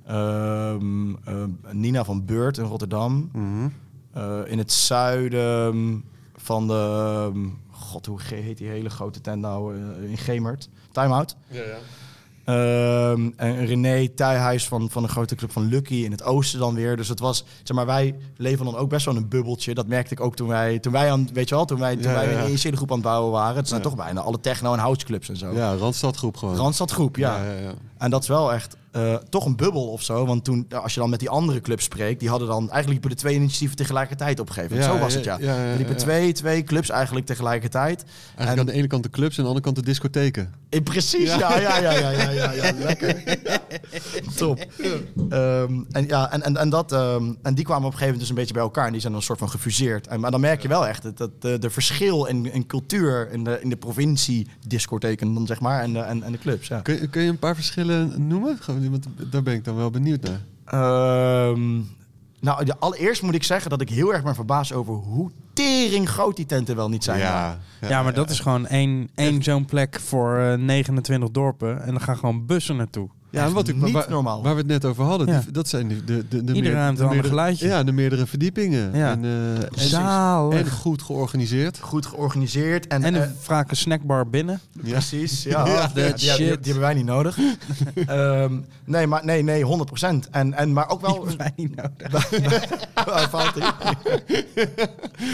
Ehm, 0.08 1.14
ehm, 1.24 1.50
Nina 1.70 2.04
van 2.04 2.24
Beurt 2.24 2.58
in 2.58 2.64
Rotterdam. 2.64 3.30
Mhm. 3.32 3.68
Eh, 4.12 4.38
in 4.46 4.58
het 4.58 4.72
zuiden 4.72 6.04
van 6.36 6.66
de... 6.66 6.72
ehm, 7.32 7.46
God, 7.70 8.06
hoe 8.06 8.18
heet 8.34 8.58
die 8.58 8.68
hele 8.68 8.90
grote 8.90 9.20
tent 9.20 9.40
nou? 9.40 9.74
eh, 9.76 10.10
in 10.10 10.18
Gemert. 10.18 10.68
Time 10.92 11.14
Out. 11.14 11.36
Ja, 11.48 11.60
ja. 11.62 11.76
Ehm, 12.44 13.30
en 13.36 13.66
René 13.66 14.08
Thijhuis 14.08 14.68
van, 14.68 14.90
van 14.90 15.02
de 15.02 15.08
grote 15.08 15.34
club 15.34 15.52
van 15.52 15.62
Lucky 15.68 15.94
in 15.94 16.10
het 16.10 16.22
oosten 16.22 16.58
dan 16.58 16.74
weer. 16.74 16.96
Dus 16.96 17.08
het 17.08 17.20
was, 17.20 17.44
zeg 17.62 17.76
maar, 17.76 17.86
wij 17.86 18.14
leven 18.36 18.64
dan 18.64 18.76
ook 18.76 18.88
best 18.88 19.04
wel 19.04 19.14
in 19.14 19.20
een 19.22 19.28
bubbeltje. 19.28 19.74
Dat 19.74 19.86
merkte 19.86 20.14
ik 20.14 20.20
ook 20.20 20.36
toen 20.36 20.48
wij, 20.48 20.78
toen 20.78 20.92
wij 20.92 21.12
aan, 21.12 21.28
weet 21.32 21.48
je 21.48 21.54
wel, 21.54 21.64
toen 21.64 21.78
wij, 21.78 21.94
toen 21.96 22.02
Ja, 22.10 22.12
wij 22.12 22.24
ja, 22.26 22.30
ja. 22.32 22.40
een 22.42 22.48
initiële 22.48 22.76
groep 22.76 22.88
aan 22.90 22.96
het 22.98 23.06
bouwen 23.06 23.32
waren. 23.32 23.56
Het 23.56 23.68
zijn 23.68 23.80
Ja. 23.82 23.86
toch 23.88 23.96
bijna 23.96 24.20
alle 24.20 24.40
techno- 24.40 24.72
en 24.72 24.78
houseclubs 24.78 25.28
en 25.28 25.36
zo. 25.36 25.52
Ja, 25.52 25.74
Randstadgroep 25.74 26.36
gewoon. 26.36 26.56
Randstadgroep, 26.56 27.16
ja. 27.16 27.44
ja, 27.44 27.52
ja. 27.52 27.72
En 27.98 28.10
dat 28.10 28.22
is 28.22 28.28
wel 28.28 28.52
echt 28.52 28.76
eh, 28.92 29.14
toch 29.14 29.44
een 29.44 29.56
bubbel 29.56 29.86
of 29.88 30.02
zo. 30.02 30.26
Want 30.26 30.44
toen, 30.44 30.66
als 30.82 30.94
je 30.94 31.00
dan 31.00 31.10
met 31.10 31.18
die 31.20 31.28
andere 31.30 31.60
clubs 31.60 31.84
spreekt, 31.84 32.20
die 32.20 32.28
hadden 32.28 32.48
dan 32.48 32.58
eigenlijk 32.58 32.88
liepen 32.90 33.10
de 33.10 33.16
twee 33.16 33.34
initiatieven 33.34 33.76
tegelijkertijd 33.76 34.40
opgegeven. 34.40 34.76
Ja, 34.76 34.82
zo 34.82 34.98
was 34.98 35.14
het, 35.14 35.24
ja. 35.24 35.36
ja, 35.40 35.64
ja, 35.64 35.76
liepen 35.76 35.96
twee, 35.96 36.32
twee 36.32 36.62
clubs 36.64 36.90
eigenlijk 36.90 37.26
tegelijkertijd. 37.26 38.04
Eigenlijk 38.04 38.50
En- 38.52 38.58
aan 38.58 38.66
de 38.66 38.72
ene 38.72 38.86
kant 38.86 39.02
de 39.02 39.10
clubs 39.10 39.32
en 39.32 39.38
aan 39.38 39.42
de 39.42 39.48
andere 39.48 39.64
kant 39.64 39.76
de 39.76 39.82
discotheken. 39.90 40.52
Eh, 40.68 40.82
Precies, 40.82 41.34
ja, 41.34 41.58
ja, 41.58 41.78
ja, 41.78 41.92
ja, 41.92 42.10
ja, 42.10 42.30
ja, 42.30 42.52
ja, 42.52 42.72
lekker. 42.78 43.38
Top. 44.36 44.66
Ehm, 45.28 45.72
en, 45.90 46.06
ja, 46.06 46.30
en, 46.32 46.42
en, 46.42 46.56
en, 46.56 46.68
dat, 46.68 46.92
ehm, 46.92 47.32
en 47.42 47.54
die 47.54 47.64
kwamen 47.64 47.86
op 47.86 47.92
een 47.92 47.98
gegeven 47.98 48.04
moment 48.04 48.18
dus 48.20 48.28
een 48.28 48.34
beetje 48.34 48.52
bij 48.52 48.62
elkaar 48.62 48.86
en 48.86 48.92
die 48.92 49.00
zijn 49.00 49.12
dan 49.12 49.20
een 49.20 49.26
soort 49.26 49.38
van 49.38 49.50
gefuseerd. 49.50 50.06
En, 50.06 50.20
maar 50.20 50.30
dan 50.30 50.40
merk 50.40 50.62
je 50.62 50.68
wel 50.68 50.86
echt 50.86 51.02
dat, 51.02 51.16
dat 51.16 51.42
de, 51.42 51.58
de 51.58 51.70
verschil 51.70 52.24
in, 52.24 52.52
in 52.52 52.66
cultuur 52.66 53.28
in 53.32 53.44
de, 53.44 53.58
in 53.62 53.68
de 53.68 53.76
provincie 53.76 54.48
discotheken 54.66 55.34
dan 55.34 55.46
zeg 55.46 55.60
maar 55.60 55.82
en 55.82 55.92
de, 55.92 55.98
en, 55.98 56.22
en 56.22 56.32
de 56.32 56.38
clubs. 56.38 56.68
Ja. 56.68 56.80
Kun, 56.80 57.10
kun 57.10 57.22
je 57.22 57.28
een 57.28 57.38
paar 57.38 57.54
verschillen 57.54 58.26
noemen? 58.26 58.58
Want 58.90 59.06
daar 59.30 59.42
ben 59.42 59.54
ik 59.54 59.64
dan 59.64 59.76
wel 59.76 59.90
benieuwd 59.90 60.22
naar. 60.22 60.40
Ehm, 60.64 61.80
nou, 62.40 62.64
de, 62.64 62.78
allereerst 62.78 63.22
moet 63.22 63.34
ik 63.34 63.42
zeggen 63.42 63.70
dat 63.70 63.80
ik 63.80 63.88
heel 63.88 64.12
erg 64.14 64.22
ben 64.22 64.34
verbaasd 64.34 64.72
over 64.72 64.94
hoe 64.94 65.30
tering 65.52 66.08
groot 66.08 66.36
die 66.36 66.46
tenten 66.46 66.76
wel 66.76 66.88
niet 66.88 67.04
zijn. 67.04 67.18
Ja, 67.18 67.58
Ja, 67.88 68.02
maar 68.02 68.14
dat 68.14 68.30
is 68.30 68.40
gewoon 68.40 68.66
één, 68.66 69.08
één 69.14 69.42
zo'n 69.42 69.64
plek 69.64 70.00
voor 70.00 70.38
eh, 70.38 70.54
29 70.58 71.30
dorpen. 71.30 71.82
En 71.82 71.90
dan 71.90 72.00
gaan 72.00 72.16
gewoon 72.16 72.46
bussen 72.46 72.76
naartoe. 72.76 73.08
Ja, 73.46 73.50
wat 73.50 73.68
ik, 73.68 73.76
niet 73.76 73.92
waar, 73.92 74.06
normaal. 74.08 74.42
Waar 74.42 74.52
we 74.52 74.58
het 74.58 74.66
net 74.68 74.84
over 74.84 75.04
hadden, 75.04 75.26
Ja. 75.26 75.40
die- 75.40 75.52
dat 75.52 75.68
zijn 75.68 75.88
de, 75.88 76.04
de, 76.28 76.44
de, 76.44 76.70
ruimte 76.72 77.04
meerdere- 77.04 77.28
geluidje. 77.28 77.66
Ja, 77.66 77.82
de 77.84 77.92
meerdere 77.92 78.26
verdiepingen. 78.26 78.90
Ja. 78.96 79.10
En, 79.10 79.24
eh, 79.24 80.58
en, 80.58 80.70
goed 80.70 81.02
georganiseerd. 81.02 81.78
Goed 81.80 82.06
georganiseerd. 82.06 82.86
En, 82.86 83.04
En 83.04 83.14
eh, 83.14 83.20
een 83.22 83.34
vaak 83.40 83.70
een 83.70 83.76
snackbar 83.76 84.28
binnen. 84.30 84.60
Precies, 84.82 85.42
ja. 85.42 85.66
Ja, 85.78 86.12
die, 86.36 86.46
hebben 86.48 86.78
wij 86.80 86.94
niet 86.94 87.04
nodig. 87.04 87.38
Ehm, 88.06 88.52
nee, 88.84 89.06
maar 89.06 89.24
nee, 89.24 89.42
nee, 89.42 89.64
100% 89.64 90.28
En, 90.30 90.54
en, 90.54 90.72
maar 90.72 90.88
ook 90.88 91.00
wel... 91.00 91.26
Wij 91.36 91.52
niet 91.56 91.74
nodig. 91.76 92.32
Oh, 93.08 93.18
fout, 93.18 93.54
hè? 93.54 93.90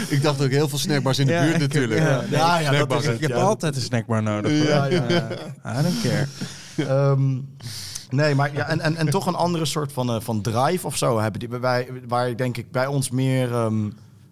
Ik 0.09 0.21
dacht 0.21 0.41
ook 0.43 0.49
heel 0.49 0.67
veel 0.69 0.77
snackbars 0.77 1.19
in 1.19 1.25
de 1.27 1.31
Ja, 1.33 1.41
buurt 1.41 1.53
ik- 1.55 1.61
natuurlijk. 1.61 1.99
ja. 2.01 2.21
Ja, 2.29 2.59
ja, 2.59 2.85
dat 2.85 3.01
is 3.03 3.07
Ik 3.09 3.21
heb 3.21 3.29
ja. 3.29 3.35
altijd 3.35 3.75
een 3.75 3.81
snackbar 3.81 4.23
nodig. 4.23 4.67
Ja, 4.67 4.85
ja. 4.85 5.05
Eh, 5.07 5.79
I 5.79 5.81
don't 5.83 6.01
care. 6.03 6.27
Ehm, 6.77 7.37
nee, 8.15 8.35
maar 8.35 8.53
ja, 8.53 8.67
en, 8.67 8.79
en, 8.79 8.95
en 8.95 9.09
toch 9.09 9.25
een 9.25 9.35
andere 9.35 9.65
soort 9.65 9.91
van, 9.91 10.09
eh, 10.09 10.19
van 10.19 10.41
drive 10.41 10.85
of 10.87 10.97
zo 10.97 11.19
hebben 11.19 11.39
die 11.39 11.49
wij, 11.59 11.89
waar 12.07 12.35
denk 12.37 12.57
ik 12.57 12.71
bij 12.71 12.87
ons 12.87 13.09
meer, 13.09 13.53
ehm, 13.53 13.89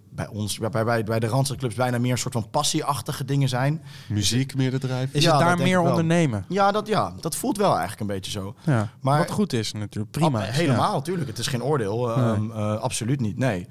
bij 0.09 0.27
ons, 0.27 0.57
bij, 0.57 0.83
bij, 0.85 1.03
bij 1.03 1.19
de 1.19 1.27
Randstad 1.27 1.57
clubs 1.57 1.75
bijna 1.75 1.97
meer 1.97 2.11
een 2.11 2.17
soort 2.17 2.33
van 2.33 2.49
passieachtige 2.49 3.25
dingen 3.25 3.49
zijn. 3.49 3.81
Muziek 4.09 4.55
meer 4.55 4.71
de 4.71 4.77
drijf. 4.77 5.09
Is 5.13 5.23
Ja, 5.23 5.31
het 5.37 5.39
daar 5.47 5.57
meer 5.57 5.79
ondernemen? 5.79 6.45
Ja, 6.47 6.71
dat, 6.71 6.87
ja, 6.87 7.13
dat 7.19 7.35
voelt 7.35 7.57
wel 7.57 7.69
eigenlijk 7.71 7.99
een 8.01 8.07
beetje 8.07 8.31
zo. 8.31 8.55
Ja. 8.65 8.89
Maar- 9.01 9.17
Wat 9.17 9.31
goed 9.31 9.53
is 9.53 9.73
natuurlijk. 9.73 10.11
Prima. 10.11 10.41
Ab- 10.41 10.47
is, 10.49 10.55
helemaal, 10.55 11.01
tuurlijk. 11.01 11.27
Het 11.29 11.39
is 11.39 11.47
geen 11.47 11.63
oordeel. 11.63 12.11
ehm, 12.11 12.41
Nee. 12.47 12.51
eh, 12.57 12.75
absoluut 12.79 13.19
niet. 13.21 13.37
Nee. 13.37 13.67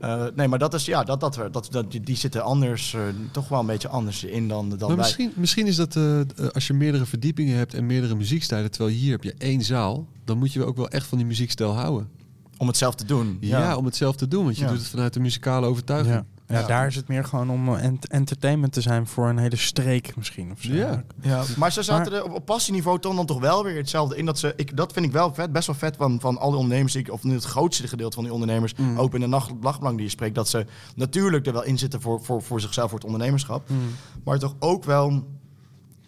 Eh, 0.00 0.24
nee, 0.34 0.48
maar 0.48 0.58
dat 0.58 0.74
is 0.74 0.84
ja, 0.84 1.04
dat, 1.04 1.20
dat, 1.20 1.34
dat, 1.52 1.68
dat, 1.70 1.90
die, 1.90 2.00
die 2.00 2.16
zitten 2.16 2.42
anders, 2.42 2.94
eh, 2.94 3.00
toch 3.32 3.48
wel 3.48 3.60
een 3.60 3.66
beetje 3.66 3.88
anders 3.88 4.24
in 4.24 4.48
dan, 4.48 4.68
dan 4.68 4.78
Maar 4.78 4.88
wij. 4.88 4.96
misschien, 4.96 5.32
misschien 5.34 5.66
is 5.66 5.76
dat 5.76 5.96
eh, 5.96 6.20
eh, 6.20 6.26
als 6.52 6.66
je 6.66 6.72
meerdere 6.72 7.06
verdiepingen 7.06 7.56
hebt 7.56 7.74
en 7.74 7.86
meerdere 7.86 8.14
muziekstijlen, 8.14 8.70
terwijl 8.70 8.96
hier 8.96 9.10
heb 9.10 9.22
je 9.24 9.34
één 9.38 9.62
zaal, 9.62 10.06
dan 10.24 10.38
moet 10.38 10.52
je 10.52 10.64
ook 10.64 10.76
wel 10.76 10.88
echt 10.88 11.06
van 11.06 11.18
die 11.18 11.26
muziekstijl 11.26 11.74
houden. 11.74 12.08
Om 12.56 12.66
het 12.66 12.76
zelf 12.76 12.94
te 12.94 13.04
doen. 13.04 13.36
Ja, 13.40 13.76
om 13.76 13.84
het 13.84 13.96
zelf 13.96 14.16
te 14.16 14.28
doen, 14.28 14.44
want 14.44 14.56
je 14.56 14.62
Ja. 14.64 14.68
doet 14.70 14.78
het 14.78 14.88
vanuit 14.88 15.12
de 15.12 15.20
muzikale 15.20 15.66
overtuiging. 15.66 16.14
Ja. 16.14 16.24
Ja, 16.50 16.58
Ja. 16.58 16.66
daar 16.66 16.86
is 16.86 16.96
het 16.96 17.08
meer 17.08 17.24
gewoon 17.24 17.50
om 17.50 17.68
eh, 17.74 17.84
ent- 17.84 18.08
entertainment 18.08 18.72
te 18.72 18.80
zijn 18.80 19.06
voor 19.06 19.28
een 19.28 19.38
hele 19.38 19.56
streek 19.56 20.16
misschien. 20.16 20.50
Of 20.52 20.60
zo. 20.62 20.72
Ja. 20.72 21.02
Ja, 21.20 21.42
maar 21.56 21.72
ze 21.72 21.82
zaten 21.82 22.12
er 22.12 22.24
op, 22.24 22.32
op 22.34 22.44
passieniveau 22.46 22.98
toch 22.98 23.14
dan 23.14 23.26
toch 23.26 23.40
wel 23.40 23.64
weer 23.64 23.76
hetzelfde 23.76 24.16
in. 24.16 24.26
Dat, 24.26 24.38
ze, 24.38 24.52
ik, 24.56 24.76
dat 24.76 24.92
vind 24.92 25.06
ik 25.06 25.12
wel 25.12 25.34
vet, 25.34 25.52
best 25.52 25.66
wel 25.66 25.76
vet 25.76 25.96
van, 25.96 26.20
van 26.20 26.38
al 26.38 26.48
die 26.50 26.58
ondernemers, 26.58 26.92
die 26.92 27.02
ik, 27.02 27.12
of 27.12 27.22
nu 27.22 27.34
het 27.34 27.44
grootste 27.44 27.88
gedeelte 27.88 28.14
van 28.14 28.24
die 28.24 28.32
ondernemers, 28.32 28.74
Mm. 28.74 28.98
ook 28.98 29.14
in 29.14 29.20
de 29.20 29.26
nacht, 29.26 29.60
nachtbelang 29.60 29.96
die 29.96 30.04
je 30.04 30.10
spreekt, 30.10 30.34
dat 30.34 30.48
ze 30.48 30.66
natuurlijk 30.96 31.46
er 31.46 31.52
wel 31.52 31.64
in 31.64 31.78
zitten 31.78 32.00
voor, 32.00 32.22
voor, 32.22 32.42
voor 32.42 32.60
zichzelf, 32.60 32.88
voor 32.90 32.98
het 32.98 33.06
ondernemerschap. 33.08 33.68
Mm. 33.68 33.78
Maar 34.24 34.38
toch 34.38 34.54
ook 34.58 34.84
wel 34.84 35.24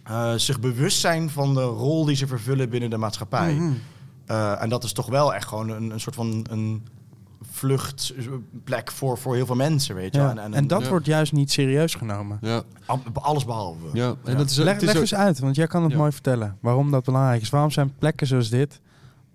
eh, 0.04 0.32
zich 0.36 0.60
bewust 0.60 1.00
zijn 1.00 1.30
van 1.30 1.54
de 1.54 1.62
rol 1.64 2.04
die 2.04 2.16
ze 2.16 2.26
vervullen 2.26 2.68
binnen 2.70 2.90
de 2.90 2.96
maatschappij. 2.96 3.52
Mm-hmm. 3.52 3.78
Eh, 4.26 4.62
en 4.62 4.68
dat 4.68 4.84
is 4.84 4.92
toch 4.92 5.06
wel 5.06 5.34
echt 5.34 5.48
gewoon 5.48 5.68
een, 5.68 5.90
een 5.90 6.00
soort 6.00 6.14
van 6.14 6.46
een 6.50 6.86
vluchtplek 7.52 8.90
voor, 8.92 9.18
voor 9.18 9.34
heel 9.34 9.46
veel 9.46 9.54
mensen, 9.54 9.94
weet 9.94 10.14
je. 10.14 10.20
Ja. 10.20 10.36
En, 10.36 10.54
en, 10.54 10.66
dat 10.66 10.82
ja. 10.82 10.88
wordt 10.88 11.06
juist 11.06 11.32
niet 11.32 11.50
serieus 11.52 11.94
genomen. 11.94 12.38
Ja, 12.40 12.62
alles 13.12 13.44
behalve. 13.44 13.86
ja. 13.92 14.08
en 14.24 14.32
Ja. 14.32 14.34
dat 14.38 14.50
is 14.50 14.56
Leg, 14.56 14.72
het 14.72 14.82
is 14.82 14.86
leg 14.86 14.94
ook- 14.96 15.00
eens 15.00 15.14
uit, 15.14 15.38
want 15.38 15.56
jij 15.56 15.66
kan 15.66 15.82
het 15.82 15.92
Ja. 15.92 15.98
mooi 15.98 16.12
vertellen. 16.12 16.56
Waarom 16.60 16.90
dat 16.90 17.04
belangrijk 17.04 17.42
is. 17.42 17.50
Waarom 17.50 17.70
zijn 17.70 17.92
plekken 17.98 18.26
zoals 18.26 18.48
dit 18.48 18.80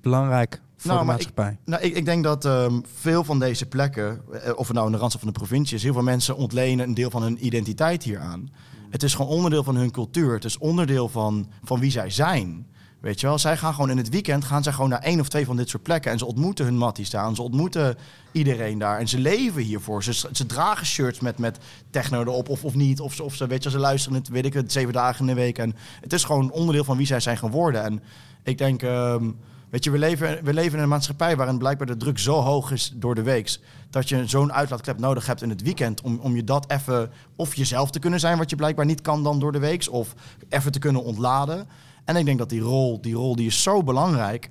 belangrijk 0.01 0.61
voor 0.77 0.91
Nou, 0.91 1.05
de 1.05 1.11
maatschappij? 1.11 1.57
Nou, 1.65 1.81
ik, 1.83 1.95
ik 1.95 2.05
denk 2.05 2.23
dat 2.23 2.45
ehm, 2.45 2.79
veel 2.95 3.23
van 3.23 3.39
deze 3.39 3.65
plekken, 3.65 4.21
eh, 4.43 4.51
of 4.55 4.67
het 4.67 4.75
nou 4.75 4.85
in 4.85 4.91
de 4.91 4.97
randstad 4.97 5.21
van 5.23 5.31
de 5.33 5.39
provincie 5.39 5.75
is, 5.77 5.83
heel 5.83 5.93
veel 5.93 6.03
mensen 6.03 6.35
ontlenen 6.35 6.87
een 6.87 6.93
deel 6.93 7.09
van 7.09 7.21
hun 7.21 7.45
identiteit 7.45 8.03
hieraan. 8.03 8.49
Het 8.89 9.03
is 9.03 9.13
gewoon 9.15 9.31
onderdeel 9.31 9.63
van 9.63 9.75
hun 9.75 9.91
cultuur. 9.91 10.33
Het 10.33 10.45
is 10.45 10.57
onderdeel 10.57 11.09
van, 11.09 11.47
van 11.63 11.79
wie 11.79 11.91
zij 11.91 12.09
zijn. 12.09 12.67
Weet 13.07 13.19
je 13.19 13.27
wel, 13.27 13.39
zij 13.39 13.57
gaan 13.57 13.73
gewoon 13.73 13.89
in 13.89 13.97
het 13.97 14.09
weekend 14.09 14.45
gaan 14.45 14.63
zij 14.63 14.73
gewoon 14.73 14.89
naar 14.89 15.01
één 15.01 15.19
of 15.19 15.27
twee 15.27 15.45
van 15.45 15.57
dit 15.57 15.69
soort 15.69 15.83
plekken. 15.83 16.11
En 16.11 16.17
ze 16.17 16.25
ontmoeten 16.25 16.65
hun 16.65 16.77
matties 16.77 17.09
daar. 17.09 17.25
En 17.25 17.35
ze 17.35 17.41
ontmoeten 17.41 17.97
iedereen 18.31 18.77
daar. 18.77 18.99
En 18.99 19.07
ze 19.07 19.19
leven 19.19 19.61
hiervoor. 19.61 20.03
Ze, 20.03 20.29
ze 20.31 20.45
dragen 20.45 20.85
shirts 20.85 21.19
met, 21.19 21.37
met 21.37 21.57
techno 21.89 22.21
erop 22.21 22.49
of, 22.49 22.63
of 22.63 22.75
niet. 22.75 22.99
Of, 22.99 23.19
of 23.19 23.35
ze, 23.35 23.47
weet 23.47 23.63
je, 23.63 23.69
ze 23.69 23.77
luisteren 23.77 24.17
het, 24.17 24.27
weet 24.27 24.45
ik 24.45 24.53
het, 24.53 24.71
zeven 24.71 24.93
dagen 24.93 25.19
in 25.19 25.35
de 25.35 25.41
week. 25.41 25.57
En 25.57 25.75
het 26.01 26.13
is 26.13 26.23
gewoon 26.23 26.51
onderdeel 26.51 26.83
van 26.83 26.97
wie 26.97 27.05
zij 27.05 27.19
zijn 27.19 27.37
geworden. 27.37 27.83
En 27.83 28.03
ik 28.43 28.57
denk, 28.57 28.81
ehm, 28.81 29.31
weet 29.69 29.83
je, 29.83 29.91
we 29.91 29.97
leven, 29.97 30.43
we 30.43 30.53
leven 30.53 30.77
in 30.77 30.83
een 30.83 30.89
maatschappij 30.89 31.35
waarin 31.35 31.57
blijkbaar 31.57 31.87
de 31.87 31.97
druk 31.97 32.19
zo 32.19 32.41
hoog 32.41 32.71
is 32.71 32.93
door 32.95 33.15
de 33.15 33.23
weeks. 33.23 33.59
Dat 33.89 34.09
je 34.09 34.27
zo'n 34.27 34.53
uitlaatklep 34.53 34.99
nodig 34.99 35.25
hebt 35.25 35.41
in 35.41 35.49
het 35.49 35.61
weekend. 35.61 36.01
Om, 36.01 36.19
om 36.19 36.35
je 36.35 36.43
dat 36.43 36.71
even, 36.71 37.11
of 37.35 37.55
jezelf 37.55 37.91
te 37.91 37.99
kunnen 37.99 38.19
zijn, 38.19 38.37
wat 38.37 38.49
je 38.49 38.55
blijkbaar 38.55 38.85
niet 38.85 39.01
kan 39.01 39.23
dan 39.23 39.39
door 39.39 39.51
de 39.51 39.59
weeks. 39.59 39.87
Of 39.87 40.13
even 40.49 40.71
te 40.71 40.79
kunnen 40.79 41.03
ontladen. 41.03 41.67
En 42.07 42.15
ik 42.15 42.25
denk 42.25 42.37
dat 42.37 42.49
die 42.49 42.61
rol, 42.61 43.01
die 43.01 43.15
rol 43.15 43.35
die 43.35 43.47
is 43.47 43.63
zo 43.63 43.83
belangrijk. 43.83 44.49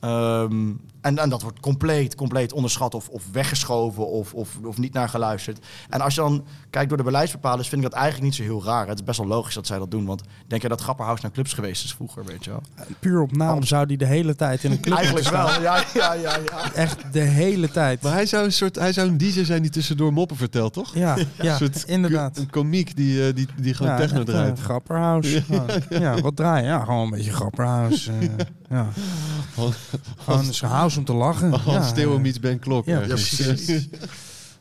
Ehm, 0.00 0.72
en, 1.00 1.18
en 1.18 1.28
dat 1.28 1.42
wordt 1.42 1.60
compleet, 1.60 2.14
compleet 2.14 2.52
onderschat 2.52 2.94
of, 2.94 3.08
of 3.08 3.22
weggeschoven 3.32 4.06
of, 4.06 4.34
of, 4.34 4.48
of 4.64 4.78
niet 4.78 4.92
naar 4.92 5.08
geluisterd. 5.08 5.58
En 5.88 6.00
als 6.00 6.14
je 6.14 6.20
dan 6.20 6.44
kijkt 6.70 6.88
door 6.88 6.98
de 6.98 7.04
beleidsbepalers, 7.04 7.68
vind 7.68 7.82
ik 7.84 7.90
dat 7.90 7.98
eigenlijk 7.98 8.24
niet 8.24 8.34
zo 8.34 8.42
heel 8.42 8.64
raar. 8.64 8.88
Het 8.88 8.98
is 8.98 9.04
best 9.04 9.18
wel 9.18 9.26
logisch 9.26 9.54
dat 9.54 9.66
zij 9.66 9.78
dat 9.78 9.90
doen. 9.90 10.06
Want 10.06 10.22
denk 10.46 10.62
je 10.62 10.68
dat 10.68 10.80
Grapperhaus 10.80 11.20
naar 11.20 11.30
clubs 11.30 11.52
geweest 11.52 11.84
is 11.84 11.94
vroeger, 11.94 12.24
weet 12.24 12.44
je 12.44 12.50
wel? 12.50 12.62
Puur 12.98 13.20
op 13.20 13.36
naam 13.36 13.62
zou 13.62 13.86
die 13.86 13.96
de 13.96 14.06
hele 14.06 14.34
tijd 14.36 14.64
in 14.64 14.70
een 14.70 14.80
club 14.80 14.96
Eigenlijk 14.96 15.28
wel, 15.28 15.60
ja, 15.60 15.84
ja, 15.94 16.12
ja. 16.12 16.36
ja. 16.46 16.72
Echt 16.74 17.12
de 17.12 17.20
hele 17.20 17.70
tijd. 17.70 18.02
Maar 18.02 18.12
hij 18.12 18.26
zou 18.26 18.44
een 18.44 18.52
soort, 18.52 18.76
hij 18.76 18.92
zou 18.92 19.08
een 19.08 19.18
DJ 19.18 19.44
zijn 19.44 19.62
die 19.62 19.70
tussendoor 19.70 20.12
moppen 20.12 20.36
vertelt, 20.36 20.72
toch? 20.72 20.94
Ja, 20.94 21.16
ja 21.40 21.52
Een 21.52 21.56
soort 21.56 21.84
inderdaad. 21.86 22.36
Een 22.36 22.50
komiek 22.50 22.96
die, 22.96 23.26
eh, 23.26 23.34
die, 23.34 23.48
die 23.56 23.74
gewoon 23.74 23.92
ja, 23.92 23.98
techno 23.98 24.18
eh, 24.18 24.24
draait. 24.24 24.60
grapperhaus. 24.60 25.30
Ja, 25.30 25.64
ja, 25.88 26.20
wat 26.20 26.36
draaien? 26.36 26.66
Ja, 26.68 26.84
gewoon 26.84 27.04
een 27.04 27.10
beetje 27.10 27.32
grapperhaus. 27.32 28.06
eh, 28.06 28.28
ja. 28.68 28.88
Gewoon 30.24 30.48
is 30.48 30.60
om 30.96 31.04
te 31.04 31.12
lachen. 31.12 31.50
Hans 31.50 31.64
ja, 31.64 31.82
Steeuwen 31.82 32.16
eh, 32.16 32.22
meets 32.22 32.40
Ben 32.40 32.58
Klok. 32.58 32.86
ja, 32.86 32.98
precies. 33.00 33.88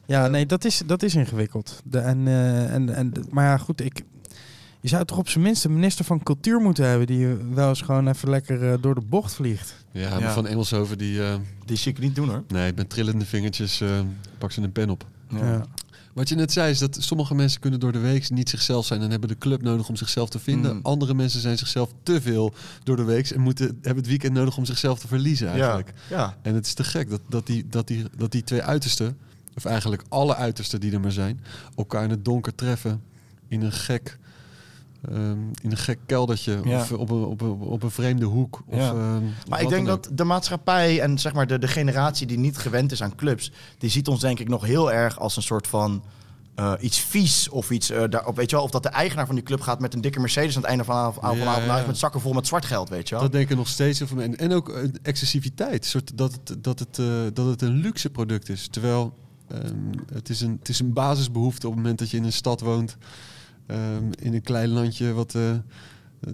Ja, 0.05 0.27
nee, 0.27 0.45
dat 0.45 0.65
is, 0.65 0.81
dat 0.85 1.03
is 1.03 1.15
ingewikkeld. 1.15 1.81
De, 1.83 1.99
en, 1.99 2.27
eh, 2.27 2.73
en, 2.73 2.95
en, 2.95 3.11
maar 3.29 3.45
ja, 3.45 3.57
goed, 3.57 3.81
ik, 3.81 4.01
je 4.81 4.87
zou 4.87 5.05
toch 5.05 5.17
op 5.17 5.29
zijn 5.29 5.43
minst 5.43 5.63
een 5.65 5.73
minister 5.73 6.05
van 6.05 6.23
cultuur 6.23 6.59
moeten 6.59 6.85
hebben... 6.87 7.07
die 7.07 7.27
wel 7.27 7.69
eens 7.69 7.81
gewoon 7.81 8.07
even 8.07 8.29
lekker 8.29 8.71
eh, 8.71 8.77
door 8.81 8.95
de 8.95 9.01
bocht 9.09 9.33
vliegt. 9.33 9.75
Ja, 9.91 10.09
maar 10.09 10.21
Ja. 10.21 10.33
Van 10.33 10.47
Engelshoven 10.47 10.97
die... 10.97 11.23
eh, 11.23 11.33
Die 11.65 11.77
zie 11.77 11.91
ik 11.91 11.99
niet 11.99 12.15
doen 12.15 12.29
hoor. 12.29 12.43
nee, 12.47 12.73
met 12.75 12.89
trillende 12.89 13.25
vingertjes 13.25 13.81
eh 13.81 13.99
pak 14.37 14.51
ze 14.51 14.61
een 14.61 14.71
pen 14.71 14.89
op. 14.89 15.05
Ja. 15.29 15.65
Wat 16.13 16.29
je 16.29 16.35
net 16.35 16.51
zei 16.51 16.71
is 16.71 16.79
dat 16.79 16.97
sommige 16.99 17.35
mensen 17.35 17.59
kunnen 17.59 17.79
door 17.79 17.91
de 17.91 17.99
week 17.99 18.29
niet 18.29 18.49
zichzelf 18.49 18.85
zijn 18.85 19.01
en 19.01 19.11
hebben 19.11 19.29
de 19.29 19.37
club 19.37 19.61
nodig 19.61 19.89
om 19.89 19.95
zichzelf 19.95 20.29
te 20.29 20.39
vinden. 20.39 20.75
Mm. 20.75 20.79
Andere 20.83 21.13
mensen 21.13 21.39
zijn 21.41 21.57
zichzelf 21.57 21.91
te 22.03 22.21
veel 22.21 22.53
door 22.83 22.95
de 22.95 23.03
week 23.03 23.29
en 23.29 23.41
moeten, 23.41 23.67
hebben 23.67 23.95
het 23.95 24.07
weekend 24.07 24.33
nodig 24.33 24.57
om 24.57 24.65
zichzelf 24.65 24.99
te 24.99 25.07
verliezen 25.07 25.49
eigenlijk. 25.49 25.93
Ja. 26.09 26.37
En 26.41 26.55
het 26.55 26.65
is 26.65 26.73
te 26.73 26.83
gek 26.83 27.09
dat, 27.09 27.21
dat, 27.29 27.45
die, 27.45 27.67
dat, 27.69 27.87
die, 27.87 28.05
dat 28.17 28.31
die 28.31 28.43
twee 28.43 28.61
uitersten, 28.61 29.17
of 29.55 29.65
eigenlijk 29.65 30.03
alle 30.09 30.35
uitersten 30.35 30.79
die 30.79 30.91
er 30.91 30.99
maar 30.99 31.11
zijn, 31.11 31.43
elkaar 31.75 32.03
in 32.03 32.09
het 32.09 32.25
donker 32.25 32.55
treffen 32.55 33.01
in 33.47 33.61
een 33.61 33.71
gek, 33.71 34.17
ehm, 35.07 35.37
in 35.61 35.71
een 35.71 35.77
gek 35.77 35.99
keldertje 36.05 36.59
Ja. 36.63 36.79
of 36.79 36.91
op 36.91 37.09
een, 37.09 37.23
op, 37.23 37.41
een, 37.41 37.51
op 37.59 37.83
een 37.83 37.91
vreemde 37.91 38.25
hoek. 38.25 38.61
Of, 38.65 38.75
Ja. 38.79 38.89
ehm, 38.89 39.23
Maar 39.49 39.61
ik 39.61 39.69
denk 39.69 39.87
dat 39.87 40.09
de 40.13 40.23
maatschappij 40.23 41.01
en 41.01 41.19
zeg 41.19 41.33
maar 41.33 41.47
de, 41.47 41.59
de 41.59 41.67
generatie 41.67 42.27
die 42.27 42.37
niet 42.37 42.57
gewend 42.57 42.91
is 42.91 43.03
aan 43.03 43.15
clubs, 43.15 43.51
die 43.77 43.89
ziet 43.89 44.07
ons 44.07 44.19
denk 44.19 44.39
ik 44.39 44.47
nog 44.47 44.65
heel 44.65 44.91
erg 44.91 45.19
als 45.19 45.35
een 45.35 45.41
soort 45.43 45.67
van 45.67 46.03
eh, 46.55 46.73
iets 46.79 46.99
vies 46.99 47.49
of 47.49 47.71
iets 47.71 47.89
eh, 47.89 48.03
daarop, 48.09 48.35
weet 48.35 48.49
je 48.49 48.55
wel, 48.55 48.65
of 48.65 48.71
dat 48.71 48.83
de 48.83 48.89
eigenaar 48.89 49.25
van 49.25 49.35
die 49.35 49.43
club 49.43 49.61
gaat 49.61 49.79
met 49.79 49.93
een 49.93 50.01
dikke 50.01 50.19
Mercedes 50.19 50.55
aan 50.55 50.61
het 50.61 50.69
einde 50.69 50.83
van 50.83 50.95
de 50.95 51.01
avond, 51.21 51.41
Ja, 51.41 51.55
avond 51.67 51.87
met 51.87 51.97
zakken 51.97 52.21
vol 52.21 52.33
met 52.33 52.47
zwart 52.47 52.65
geld, 52.65 52.89
weet 52.89 53.09
je 53.09 53.15
wel. 53.15 53.23
Dat 53.23 53.31
denken 53.31 53.57
nog 53.57 53.67
steeds 53.67 53.99
mensen. 54.13 54.37
En 54.37 54.53
ook 54.53 54.69
eh, 54.69 54.89
excessiviteit. 55.01 55.85
Soort 55.85 56.17
dat, 56.17 56.31
het, 56.43 56.63
dat, 56.63 56.79
het, 56.79 56.99
eh, 56.99 57.05
dat 57.33 57.45
het 57.45 57.61
een 57.61 57.73
luxe 57.73 58.09
product 58.09 58.49
is. 58.49 58.67
Terwijl 58.67 59.13
ehm, 59.47 59.63
het, 60.13 60.29
is 60.29 60.41
een, 60.41 60.55
het 60.59 60.69
is 60.69 60.79
een 60.79 60.93
basisbehoefte 60.93 61.67
op 61.67 61.73
het 61.73 61.81
moment 61.81 61.99
dat 61.99 62.09
je 62.09 62.17
in 62.17 62.23
een 62.23 62.33
stad 62.33 62.61
woont. 62.61 62.97
Ehm, 63.69 64.11
in 64.19 64.33
een 64.33 64.41
klein 64.41 64.69
landje 64.69 65.13
wat, 65.13 65.35
eh, 65.35 65.41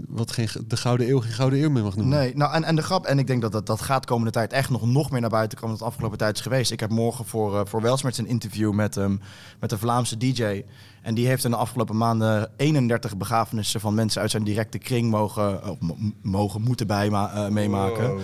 wat 0.08 0.32
geen, 0.32 0.48
de 0.68 0.78
Gouden 0.78 1.10
Eeuw 1.10 1.20
geen 1.20 1.32
Gouden 1.32 1.60
Eeuw 1.60 1.70
meer 1.70 1.84
mag 1.84 1.96
noemen. 1.96 2.18
Nee, 2.18 2.36
nou 2.36 2.54
en, 2.54 2.64
en 2.64 2.76
de 2.76 2.82
grap, 2.82 3.06
en 3.06 3.20
ik 3.20 3.28
denk 3.28 3.42
dat, 3.42 3.52
dat 3.52 3.66
dat 3.66 3.82
gaat 3.82 4.02
de 4.02 4.08
komende 4.08 4.32
tijd 4.32 4.54
echt 4.54 4.70
nog, 4.70 4.86
nog 4.86 5.12
meer 5.12 5.22
naar 5.22 5.30
buiten 5.30 5.58
komen 5.58 5.76
dan 5.76 5.86
het 5.86 5.94
afgelopen 5.94 6.18
tijd 6.18 6.36
is 6.36 6.42
geweest. 6.42 6.72
Ik 6.72 6.80
heb 6.80 6.90
morgen 6.90 7.26
voor, 7.26 7.54
uh, 7.54 7.62
voor 7.64 7.82
Welsmerts 7.82 8.18
een 8.18 8.28
interview 8.28 8.74
met, 8.74 8.96
um, 8.96 9.20
met 9.60 9.72
een 9.72 9.78
Vlaamse 9.78 10.18
DJ. 10.18 10.64
En 11.02 11.16
die 11.16 11.28
heeft 11.28 11.44
in 11.44 11.52
de 11.52 11.58
afgelopen 11.58 11.98
maanden 11.98 12.52
31 12.58 13.18
begrafenissen 13.18 13.80
van 13.80 13.94
mensen 13.94 14.22
uit 14.22 14.32
zijn 14.32 14.44
directe 14.44 14.78
kring 14.78 15.10
mogen, 15.10 15.70
of 15.70 15.78
mogen 16.22 16.62
moeten 16.62 16.88
bij 16.88 17.10
uh, 17.10 17.48
meemaken. 17.48 18.10
Wow. 18.10 18.20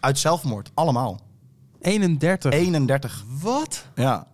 Uit 0.00 0.18
zelfmoord, 0.18 0.70
allemaal. 0.74 1.20
31? 1.80 2.52
31. 2.52 3.24
Wat? 3.42 3.86
Ja. 3.94 4.26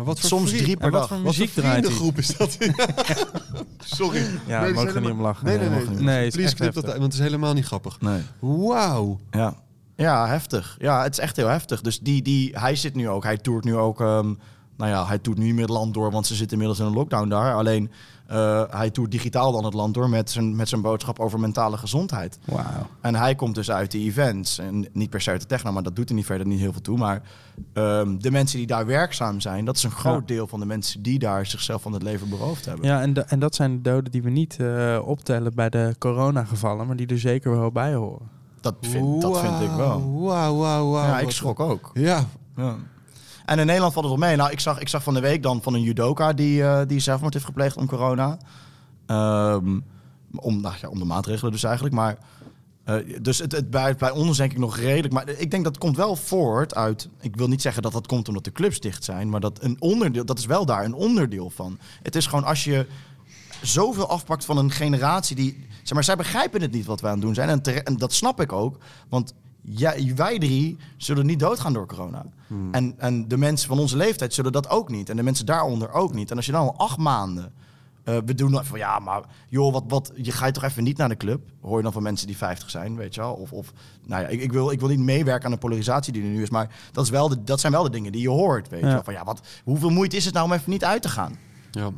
Maar 0.00 0.08
wat 0.08 0.20
voor 0.20 0.28
Soms 0.28 0.50
drie 0.50 0.76
per 0.76 0.90
wat 0.90 1.00
dag. 1.00 1.08
voor 1.08 1.16
Wat 1.16 1.26
muziek 1.26 1.50
voor 1.50 1.62
draait 1.62 1.78
vriendengroep 1.84 2.18
is 2.18 2.36
dat? 2.36 2.58
Sorry. 3.98 4.26
Ja, 4.46 4.60
Nee, 4.60 4.72
mogen 4.72 4.76
er 4.76 4.84
niet 4.84 4.94
helemaal- 4.94 5.10
om 5.12 5.20
lachen. 5.20 5.44
Nee, 5.46 5.58
nee, 5.58 5.68
nee. 5.68 6.02
nee 6.02 6.30
Please 6.30 6.54
knip 6.54 6.72
dat 6.74 6.84
uit, 6.84 6.92
want 6.92 7.02
het 7.04 7.12
is 7.12 7.18
helemaal 7.18 7.52
niet 7.54 7.64
grappig. 7.64 8.00
Nee. 8.00 8.20
Wauw. 8.38 9.18
Ja. 9.30 9.54
Ja, 9.96 10.26
heftig. 10.26 10.76
Ja, 10.78 11.02
het 11.02 11.12
is 11.12 11.18
echt 11.18 11.36
heel 11.36 11.48
heftig. 11.48 11.80
Dus 11.80 11.98
die, 12.00 12.22
die, 12.22 12.58
hij 12.58 12.76
zit 12.76 12.94
nu 12.94 13.08
ook, 13.08 13.22
hij 13.24 13.36
toert 13.36 13.64
nu 13.64 13.76
ook 13.76 14.00
um, 14.00 14.38
nou 14.76 14.90
ja, 14.90 15.06
hij 15.06 15.18
toert 15.18 15.38
nu 15.38 15.44
niet 15.44 15.54
meer 15.54 15.62
het 15.64 15.72
land 15.72 15.94
door, 15.94 16.10
want 16.10 16.26
ze 16.26 16.34
zitten 16.34 16.52
inmiddels 16.52 16.80
in 16.80 16.86
een 16.86 16.98
lockdown 16.98 17.28
daar. 17.28 17.54
Alleen 17.54 17.90
eh, 18.30 18.62
hij 18.70 18.90
toert 18.90 19.10
digitaal 19.10 19.52
dan 19.52 19.64
het 19.64 19.74
land 19.74 19.94
door 19.94 20.08
met 20.08 20.30
zijn, 20.30 20.56
met 20.56 20.68
zijn 20.68 20.80
boodschap 20.80 21.18
over 21.18 21.40
mentale 21.40 21.76
gezondheid. 21.76 22.38
Wauw. 22.44 22.64
En 23.00 23.14
hij 23.14 23.34
komt 23.34 23.54
dus 23.54 23.70
uit 23.70 23.90
de 23.90 23.98
events. 23.98 24.58
En 24.58 24.86
niet 24.92 25.10
per 25.10 25.20
se 25.20 25.30
uit 25.30 25.40
de 25.40 25.46
techno, 25.46 25.72
maar 25.72 25.82
dat 25.82 25.96
doet 25.96 26.08
er 26.08 26.14
niet 26.14 26.26
verder 26.26 26.46
niet 26.46 26.60
heel 26.60 26.72
veel 26.72 26.80
toe. 26.80 26.98
Maar 26.98 27.22
ehm, 27.72 28.18
de 28.18 28.30
mensen 28.30 28.58
die 28.58 28.66
daar 28.66 28.86
werkzaam 28.86 29.40
zijn, 29.40 29.64
dat 29.64 29.76
is 29.76 29.82
een 29.82 29.90
groot 29.90 30.20
Ja. 30.28 30.34
deel 30.34 30.46
van 30.46 30.60
de 30.60 30.66
mensen 30.66 31.02
die 31.02 31.18
daar 31.18 31.46
zichzelf 31.46 31.82
van 31.82 31.92
het 31.92 32.02
leven 32.02 32.28
beroofd 32.28 32.64
hebben. 32.64 32.86
Ja, 32.86 33.00
en, 33.00 33.28
en 33.28 33.38
dat 33.38 33.54
zijn 33.54 33.72
de 33.76 33.80
doden 33.90 34.10
die 34.12 34.22
we 34.22 34.30
niet 34.30 34.56
eh, 34.60 34.98
optellen 35.04 35.54
bij 35.54 35.68
de 35.70 35.94
coronagevallen, 35.98 36.86
maar 36.86 36.96
die 36.96 37.06
er 37.06 37.18
zeker 37.18 37.50
wel 37.58 37.70
bij 37.72 37.94
horen. 37.94 38.28
Dat, 38.60 38.74
vind, 38.80 39.20
dat 39.22 39.40
vind 39.40 39.60
ik 39.60 39.70
wel. 39.76 40.20
Wauw, 40.20 40.56
wauw, 40.56 40.90
wauw. 40.90 41.06
Ja, 41.06 41.18
ik 41.20 41.30
schrok 41.30 41.60
ook. 41.60 41.90
Ja, 41.94 42.24
Ja. 42.56 42.76
En 43.50 43.58
in 43.58 43.66
Nederland 43.66 43.92
valt 43.92 44.04
het 44.04 44.18
wel 44.18 44.28
mee. 44.28 44.36
Nou, 44.36 44.50
ik 44.50 44.60
zag, 44.60 44.80
ik 44.80 44.88
zag 44.88 45.02
van 45.02 45.14
de 45.14 45.20
week 45.20 45.42
dan 45.42 45.62
van 45.62 45.74
een 45.74 45.82
judoka 45.82 46.32
die, 46.32 46.62
eh, 46.62 46.80
die 46.86 47.00
zelfmoord 47.00 47.32
heeft 47.32 47.44
gepleegd 47.44 47.76
om 47.76 47.86
corona. 47.86 48.38
Ehm, 49.06 49.80
om, 50.36 50.60
nou 50.60 50.74
ja, 50.80 50.88
om 50.88 50.98
de 50.98 51.04
maatregelen 51.04 51.52
dus 51.52 51.62
eigenlijk. 51.62 51.94
Maar, 51.94 52.18
eh, 52.84 52.94
dus 53.22 53.38
het, 53.38 53.52
het 53.52 53.70
bij, 53.70 53.96
bij 53.96 54.10
ons 54.10 54.36
denk 54.36 54.52
ik 54.52 54.58
nog 54.58 54.76
redelijk. 54.76 55.12
Maar 55.12 55.28
ik 55.28 55.50
denk 55.50 55.64
dat 55.64 55.78
komt 55.78 55.96
wel 55.96 56.16
voort 56.16 56.74
uit... 56.74 57.08
Ik 57.20 57.36
wil 57.36 57.48
niet 57.48 57.62
zeggen 57.62 57.82
dat 57.82 57.92
dat 57.92 58.06
komt 58.06 58.28
omdat 58.28 58.44
de 58.44 58.52
clubs 58.52 58.80
dicht 58.80 59.04
zijn. 59.04 59.28
Maar 59.28 59.40
dat, 59.40 59.62
een 59.62 59.76
onderdeel, 59.78 60.24
dat 60.24 60.38
is 60.38 60.46
wel 60.46 60.66
daar 60.66 60.84
een 60.84 60.94
onderdeel 60.94 61.50
van. 61.50 61.78
Het 62.02 62.16
is 62.16 62.26
gewoon 62.26 62.44
als 62.44 62.64
je 62.64 62.86
zoveel 63.62 64.08
afpakt 64.08 64.44
van 64.44 64.56
een 64.56 64.70
generatie 64.70 65.36
die... 65.36 65.66
Zeg 65.82 65.92
maar, 65.92 66.04
zij 66.04 66.16
begrijpen 66.16 66.60
het 66.60 66.72
niet 66.72 66.86
wat 66.86 67.00
we 67.00 67.06
aan 67.06 67.12
het 67.12 67.22
doen 67.22 67.34
zijn. 67.34 67.48
En, 67.48 67.84
en 67.84 67.96
dat 67.96 68.12
snap 68.12 68.40
ik 68.40 68.52
ook. 68.52 68.78
Want 69.08 69.34
jij, 69.62 70.12
wij 70.16 70.38
drie 70.38 70.76
zullen 70.96 71.26
niet 71.26 71.38
doodgaan 71.40 71.72
door 71.72 71.86
corona. 71.86 72.24
En, 72.72 72.94
en 72.98 73.28
de 73.28 73.36
mensen 73.36 73.68
van 73.68 73.78
onze 73.78 73.96
leeftijd 73.96 74.34
zullen 74.34 74.52
dat 74.52 74.68
ook 74.68 74.88
niet. 74.90 75.08
En 75.10 75.16
de 75.16 75.22
mensen 75.22 75.46
daaronder 75.46 75.92
ook 75.92 76.14
niet. 76.14 76.30
En 76.30 76.36
als 76.36 76.46
je 76.46 76.52
dan 76.52 76.60
al 76.62 76.76
acht 76.76 76.96
maanden... 76.98 77.52
eh, 78.04 78.16
we 78.24 78.34
doen 78.34 78.50
dan 78.52 78.64
van 78.64 78.78
ja, 78.78 78.98
maar 78.98 79.22
joh, 79.48 79.72
wat, 79.72 79.84
wat, 79.88 80.12
je 80.14 80.32
gaat 80.32 80.54
toch 80.54 80.62
even 80.62 80.84
niet 80.84 80.96
naar 80.96 81.08
de 81.08 81.16
club? 81.16 81.40
Hoor 81.60 81.76
je 81.76 81.82
dan 81.82 81.92
van 81.92 82.02
mensen 82.02 82.26
die 82.26 82.36
50 82.36 82.70
zijn, 82.70 82.96
weet 82.96 83.14
je 83.14 83.20
wel? 83.20 83.32
Of, 83.32 83.52
of 83.52 83.72
nou 84.06 84.22
ja, 84.22 84.28
ik, 84.28 84.40
ik, 84.40 84.52
wil, 84.52 84.70
ik 84.70 84.80
wil 84.80 84.88
niet 84.88 84.98
meewerken 84.98 85.44
aan 85.44 85.50
de 85.52 85.58
polarisatie 85.58 86.12
die 86.12 86.22
er 86.22 86.28
nu 86.28 86.42
is, 86.42 86.50
maar 86.50 86.68
dat, 86.92 87.04
is 87.04 87.10
wel 87.10 87.28
de, 87.28 87.44
dat 87.44 87.60
zijn 87.60 87.72
wel 87.72 87.82
de 87.82 87.90
dingen 87.90 88.12
die 88.12 88.22
je 88.22 88.28
hoort, 88.28 88.68
weet 88.68 88.80
je 88.80 88.86
Ja. 88.86 88.92
wel? 88.92 89.04
Van 89.04 89.12
ja, 89.14 89.24
wat, 89.24 89.40
hoeveel 89.64 89.90
moeite 89.90 90.16
is 90.16 90.24
het 90.24 90.34
nou 90.34 90.46
om 90.46 90.52
even 90.52 90.70
niet 90.70 90.84
uit 90.84 91.02
te 91.02 91.08
gaan? 91.08 91.36
ja. 91.70 91.90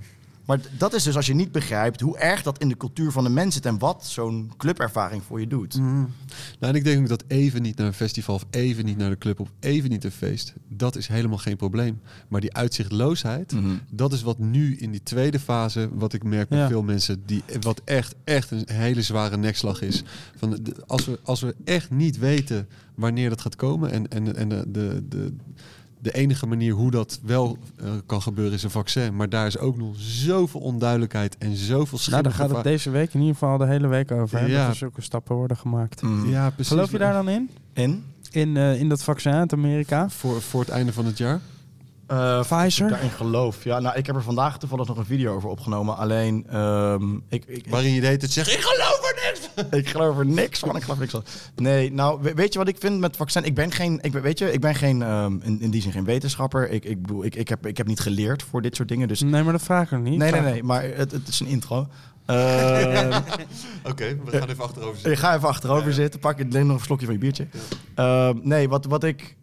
Maar 0.47 0.61
dat 0.79 0.95
is 0.95 1.03
dus 1.03 1.17
als 1.17 1.27
je 1.27 1.35
niet 1.35 1.53
begrijpt 1.53 2.01
hoe 2.01 2.19
erg 2.19 2.43
dat 2.43 2.59
in 2.59 2.69
de 2.69 2.77
cultuur 2.77 3.11
van 3.13 3.25
de 3.25 3.31
mens 3.31 3.55
zit 3.55 3.67
en 3.67 3.79
wat 3.79 4.07
zo'n 4.07 4.53
clubervaring 4.57 5.23
voor 5.23 5.41
je 5.41 5.47
doet. 5.47 5.77
Nou, 5.79 6.07
en 6.61 6.75
ik 6.75 6.85
denk 6.85 7.01
ook 7.01 7.09
dat 7.09 7.25
even 7.27 7.63
niet 7.63 7.77
naar 7.77 7.87
een 7.87 7.93
festival 7.93 8.35
of 8.35 8.45
even 8.51 8.85
niet 8.85 8.97
naar 8.97 9.11
de 9.11 9.19
club 9.19 9.41
of 9.41 9.49
even 9.61 9.91
niet 9.91 10.05
een 10.05 10.11
feest, 10.11 10.53
dat 10.69 10.97
is 10.97 11.07
helemaal 11.07 11.39
geen 11.39 11.57
probleem. 11.57 12.01
Maar 12.29 12.41
die 12.41 12.55
uitzichtloosheid, 12.55 13.53
Mhm. 13.53 13.75
dat 13.91 14.13
is 14.13 14.23
wat 14.23 14.39
nu 14.39 14.77
in 14.77 14.91
die 14.91 15.03
tweede 15.03 15.39
fase, 15.41 15.89
wat 15.93 16.13
ik 16.13 16.23
merk 16.25 16.49
bij 16.49 16.59
Ja. 16.59 16.69
veel 16.69 16.83
mensen, 16.83 17.23
die, 17.27 17.43
wat 17.61 17.81
echt, 17.85 18.15
echt 18.25 18.51
een 18.51 18.65
hele 18.67 19.03
zware 19.03 19.37
nekslag 19.37 19.81
is. 19.83 20.03
Van 20.37 20.51
de, 20.51 20.75
als, 20.87 21.05
we, 21.07 21.21
als 21.23 21.41
we 21.41 21.55
echt 21.65 21.91
niet 21.91 22.19
weten 22.19 22.69
wanneer 22.95 23.29
dat 23.29 23.41
gaat 23.41 23.57
komen 23.57 23.91
en, 23.91 24.09
en, 24.09 24.37
en 24.37 24.49
de, 24.49 24.65
de, 24.69 25.05
de, 25.09 25.33
de 26.03 26.13
enige 26.13 26.47
manier 26.47 26.73
hoe 26.73 26.91
dat 26.91 27.21
wel 27.23 27.59
eh, 27.77 27.91
kan 28.07 28.23
gebeuren 28.23 28.55
is 28.55 28.63
een 28.63 28.71
vaccin. 28.71 29.17
Maar 29.17 29.29
daar 29.29 29.47
is 29.47 29.59
ook 29.59 29.77
nog 29.77 29.95
zoveel 29.97 30.61
onduidelijkheid 30.61 31.39
en 31.39 31.57
zoveel 31.57 31.99
Nou, 32.11 32.23
daar 32.23 32.33
gaat 32.33 32.51
het 32.51 32.63
deze 32.63 32.91
week 32.91 33.15
in 33.15 33.21
ieder 33.21 33.35
geval 33.35 33.59
de 33.59 33.67
hele 33.67 33.87
week 33.89 34.11
over. 34.11 34.39
hè, 34.39 34.47
Ja. 34.47 34.61
Dat 34.61 34.69
er 34.71 34.77
zulke 34.77 35.01
stappen 35.03 35.37
worden 35.37 35.57
gemaakt. 35.57 36.03
Mhm. 36.03 36.29
Ja, 36.29 36.51
precies. 36.51 36.73
Geloof 36.73 36.91
je 36.91 36.99
daar 36.99 37.13
dan 37.13 37.29
in? 37.29 37.51
In? 37.73 38.05
In, 38.31 38.57
eh, 38.57 38.81
in 38.81 38.89
dat 38.89 39.03
vaccin 39.03 39.33
uit 39.33 39.53
Amerika? 39.53 40.09
Voor, 40.11 40.43
voor 40.43 40.61
het 40.61 40.69
einde 40.69 40.93
van 40.93 41.07
het 41.07 41.19
jaar? 41.19 41.41
Eh, 42.13 42.41
Pfizer? 42.41 42.89
Daarin 42.89 43.11
geloof. 43.11 43.65
Ja, 43.65 43.79
nou, 43.81 43.97
ik 43.97 44.07
heb 44.07 44.17
er 44.17 44.23
vandaag 44.23 44.59
toevallig 44.59 44.87
nog 44.87 44.97
een 44.97 45.05
video 45.05 45.35
over 45.35 45.49
opgenomen. 45.49 45.97
Alleen, 45.97 46.47
ehm, 46.51 47.15
ik, 47.29 47.45
ik, 47.47 47.67
Waarin 47.69 47.93
je 47.93 48.01
de 48.01 48.07
hele 48.07 48.19
tijd 48.19 48.31
zegt, 48.33 48.53
ik 48.53 48.61
geloof 48.61 49.01
er 49.11 49.23
niks 49.25 49.49
van. 49.55 49.67
ik 49.79 49.89
geloof 49.89 50.19
er 50.19 50.27
niks 50.27 50.59
van. 50.59 50.77
Ik 50.77 50.83
geloof 50.83 50.99
niks 50.99 51.11
van. 51.13 51.25
Nee, 51.57 51.93
nou, 51.93 52.23
we- 52.23 52.35
weet 52.35 52.53
je 52.53 52.59
wat 52.59 52.69
ik 52.69 52.77
vind 52.79 53.01
met 53.01 53.17
vaccin? 53.17 53.45
Ik 53.45 53.55
ben 53.55 53.71
geen, 53.73 53.99
ik, 54.03 54.13
ben- 54.13 54.23
weet 54.23 54.39
je, 54.39 54.53
ik 54.53 54.61
ben 54.61 54.75
geen, 54.75 55.03
ehm, 55.03 55.37
in, 55.43 55.61
in 55.61 55.71
die 55.71 55.83
zin 55.83 55.93
geen 55.93 56.05
wetenschapper. 56.05 56.71
Ik, 56.71 56.85
ik 56.85 57.03
bedoel, 57.03 57.25
ik, 57.25 57.35
ik, 57.35 57.49
heb, 57.49 57.67
ik 57.67 57.77
heb 57.77 57.87
niet 57.87 58.01
geleerd 58.01 58.43
voor 58.43 58.63
dit 58.63 58.77
soort 58.77 58.89
dingen. 58.89 59.09
Dus 59.09 59.21
Nee, 59.21 59.43
maar 59.43 59.53
dat 59.53 59.63
vraag 59.63 59.93
ik 59.93 59.99
niet. 59.99 60.19
nee, 60.19 60.31
nee, 60.33 60.41
nee. 60.41 60.63
Maar 60.63 60.83
het, 60.83 61.13
het 61.13 61.29
is 61.29 61.41
een 61.41 61.47
intro. 61.47 61.89
Ehm, 62.27 63.21
Oké, 63.91 64.17
we 64.25 64.39
gaan 64.39 64.49
even 64.49 64.65
achterover 64.65 64.95
zitten. 64.95 65.13
Ik 65.13 65.19
ga 65.19 65.35
even 65.37 65.49
achterover 65.49 65.93
zitten, 65.93 66.21
pak 66.21 66.39
je 66.39 66.45
neem 66.45 66.67
nog 66.67 66.77
een 66.79 66.85
slokje 66.85 67.05
van 67.07 67.15
je 67.15 67.21
biertje. 67.21 67.47
Ehm, 67.95 68.39
nee, 68.43 68.69
wat, 68.69 68.85
wat 68.87 69.05
ik. 69.05 69.37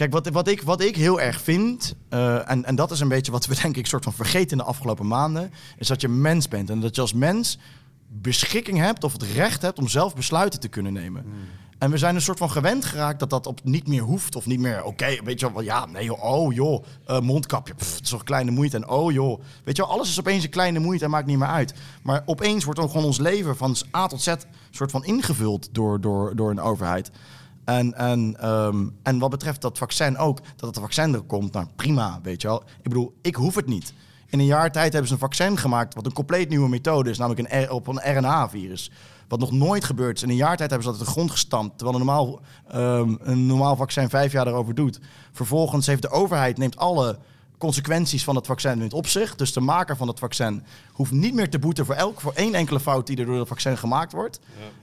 Kijk, 0.00 0.12
wat, 0.12 0.28
wat, 0.28 0.48
ik, 0.48 0.62
wat 0.62 0.80
ik 0.80 0.96
heel 0.96 1.20
erg 1.20 1.40
vind, 1.40 1.94
eh, 2.08 2.50
en, 2.50 2.64
en 2.64 2.74
dat 2.74 2.90
is 2.90 3.00
een 3.00 3.08
beetje 3.08 3.32
wat 3.32 3.46
we 3.46 3.54
denk 3.62 3.76
ik 3.76 3.86
soort 3.86 4.04
van 4.04 4.12
vergeten 4.12 4.50
in 4.50 4.56
de 4.56 4.64
afgelopen 4.64 5.06
maanden, 5.06 5.52
is 5.78 5.86
dat 5.86 6.00
je 6.00 6.08
mens 6.08 6.48
bent. 6.48 6.70
En 6.70 6.80
dat 6.80 6.94
je 6.94 7.00
als 7.00 7.12
mens 7.12 7.58
beschikking 8.08 8.78
hebt 8.78 9.04
of 9.04 9.12
het 9.12 9.22
recht 9.22 9.62
hebt 9.62 9.78
om 9.78 9.88
zelf 9.88 10.14
besluiten 10.14 10.60
te 10.60 10.68
kunnen 10.68 10.92
nemen. 10.92 11.24
En 11.78 11.90
we 11.90 11.98
zijn 11.98 12.14
een 12.14 12.20
soort 12.20 12.38
van 12.38 12.50
gewend 12.50 12.84
geraakt 12.84 13.18
dat 13.18 13.30
dat 13.30 13.46
op 13.46 13.60
niet 13.64 13.88
meer 13.88 14.02
hoeft 14.02 14.36
of 14.36 14.46
niet 14.46 14.60
meer, 14.60 14.84
oké, 14.84 15.16
weet 15.24 15.40
je 15.40 15.52
wel, 15.52 15.62
ja, 15.62 15.86
nee, 15.86 16.04
joh, 16.04 16.24
oh 16.24 16.54
joh, 16.54 16.84
eh, 17.06 17.20
mondkapje, 17.20 17.74
pff, 17.74 17.94
het 17.94 18.04
is 18.04 18.10
toch 18.10 18.24
kleine 18.24 18.50
moeite. 18.50 18.76
En 18.76 18.88
oh 18.88 19.12
joh, 19.12 19.40
weet 19.64 19.76
je 19.76 19.82
wel, 19.82 19.90
alles 19.90 20.08
is 20.08 20.18
opeens 20.18 20.44
een 20.44 20.50
kleine 20.50 20.78
moeite 20.78 21.04
en 21.04 21.10
maakt 21.10 21.26
niet 21.26 21.38
meer 21.38 21.48
uit. 21.48 21.74
Maar 22.02 22.22
opeens 22.24 22.64
wordt 22.64 22.80
dan 22.80 22.90
gewoon 22.90 23.06
ons 23.06 23.18
leven 23.18 23.56
van 23.56 23.76
A 23.96 24.06
tot 24.06 24.22
Z 24.22 24.34
soort 24.70 24.90
van 24.90 25.04
ingevuld 25.04 25.68
door, 25.72 26.00
door, 26.00 26.36
door 26.36 26.50
een 26.50 26.60
overheid. 26.60 27.10
En, 27.64 27.94
en, 27.94 28.36
ehm, 28.40 28.88
en 29.02 29.18
wat 29.18 29.30
betreft 29.30 29.60
dat 29.60 29.78
vaccin 29.78 30.18
ook, 30.18 30.40
dat 30.56 30.74
het 30.74 30.78
vaccin 30.78 31.14
er 31.14 31.22
komt, 31.22 31.52
nou 31.52 31.66
prima, 31.76 32.18
weet 32.22 32.42
je 32.42 32.48
wel. 32.48 32.62
Ik 32.62 32.88
bedoel, 32.88 33.14
ik 33.22 33.34
hoef 33.34 33.54
het 33.54 33.66
niet. 33.66 33.92
In 34.26 34.38
een 34.38 34.44
jaar 34.44 34.72
tijd 34.72 34.90
hebben 34.92 35.08
ze 35.08 35.14
een 35.14 35.20
vaccin 35.20 35.58
gemaakt 35.58 35.94
wat 35.94 36.06
een 36.06 36.12
compleet 36.12 36.48
nieuwe 36.48 36.68
methode 36.68 37.10
is, 37.10 37.18
namelijk 37.18 37.52
een 37.52 37.70
op 37.70 37.86
een 37.86 38.16
RNA-virus. 38.16 38.90
Wat 39.28 39.38
nog 39.38 39.52
nooit 39.52 39.84
gebeurd 39.84 40.16
is. 40.16 40.22
In 40.22 40.28
een 40.28 40.36
jaar 40.36 40.56
tijd 40.56 40.70
hebben 40.70 40.88
ze 40.88 40.98
dat 40.98 41.06
de 41.06 41.12
grond 41.12 41.30
gestampt, 41.30 41.78
terwijl 41.78 41.98
een 41.98 42.06
normaal, 42.06 42.40
ehm, 42.68 43.14
een 43.20 43.46
normaal 43.46 43.76
vaccin 43.76 44.08
vijf 44.08 44.32
jaar 44.32 44.46
erover 44.46 44.74
doet. 44.74 45.00
Vervolgens 45.32 45.86
heeft 45.86 46.02
de 46.02 46.10
overheid 46.10 46.58
neemt 46.58 46.76
alle 46.76 47.18
consequenties 47.58 48.24
van 48.24 48.36
het 48.36 48.46
vaccin 48.46 48.78
neemt 48.78 48.92
op 48.92 49.06
zich. 49.06 49.36
Dus 49.36 49.52
de 49.52 49.60
maker 49.60 49.96
van 49.96 50.08
het 50.08 50.18
vaccin 50.18 50.62
hoeft 50.92 51.12
niet 51.12 51.34
meer 51.34 51.50
te 51.50 51.58
boeten 51.58 51.86
voor, 51.86 51.94
elk, 51.94 52.20
voor 52.20 52.32
één 52.32 52.54
enkele 52.54 52.80
fout 52.80 53.06
die 53.06 53.16
er 53.16 53.26
door 53.26 53.38
het 53.38 53.48
vaccin 53.48 53.78
gemaakt 53.78 54.12
wordt. 54.12 54.40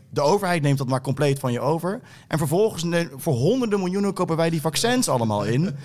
De 0.10 0.22
overheid 0.22 0.62
neemt 0.62 0.78
dat 0.78 0.88
maar 0.88 1.02
compleet 1.02 1.40
van 1.40 1.52
je 1.52 1.60
over. 1.60 2.02
En 2.28 2.38
vervolgens 2.38 3.06
voor 3.16 3.34
honderden 3.34 3.80
miljoenen 3.80 4.14
kopen 4.14 4.38
wij 4.38 4.50
die 4.50 4.62
vaccins 4.62 5.10
allemaal 5.10 5.44
in. 5.46 5.70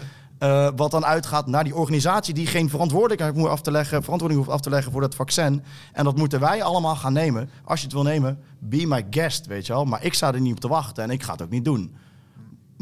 Eh, 0.42 0.68
wat 0.76 0.90
dan 0.90 1.04
uitgaat 1.04 1.46
naar 1.46 1.64
die 1.64 1.74
organisatie 1.74 2.34
die 2.34 2.46
geen 2.46 2.70
verantwoordelijkheid 2.70 3.34
moet 3.34 3.48
af 3.48 3.60
te 3.60 3.70
leggen, 3.70 4.02
verantwoording 4.02 4.40
hoeft 4.40 4.54
af 4.54 4.60
te 4.60 4.70
leggen 4.70 4.92
voor 4.92 5.00
dat 5.00 5.14
vaccin. 5.14 5.62
En 5.92 6.04
dat 6.04 6.16
moeten 6.16 6.40
wij 6.40 6.62
allemaal 6.62 6.96
gaan 6.96 7.12
nemen. 7.12 7.50
Als 7.64 7.78
je 7.78 7.84
het 7.84 7.94
wil 7.94 8.02
nemen, 8.02 8.38
be 8.58 8.86
my 8.86 9.06
guest, 9.10 9.46
weet 9.46 9.66
je 9.66 9.72
wel. 9.72 9.84
Maar 9.84 10.04
ik 10.04 10.14
sta 10.14 10.32
er 10.32 10.40
niet 10.40 10.52
op 10.52 10.60
te 10.60 10.68
wachten 10.68 11.04
en 11.04 11.10
ik 11.10 11.22
ga 11.22 11.32
het 11.32 11.42
ook 11.42 11.50
niet 11.50 11.64
doen. 11.64 11.94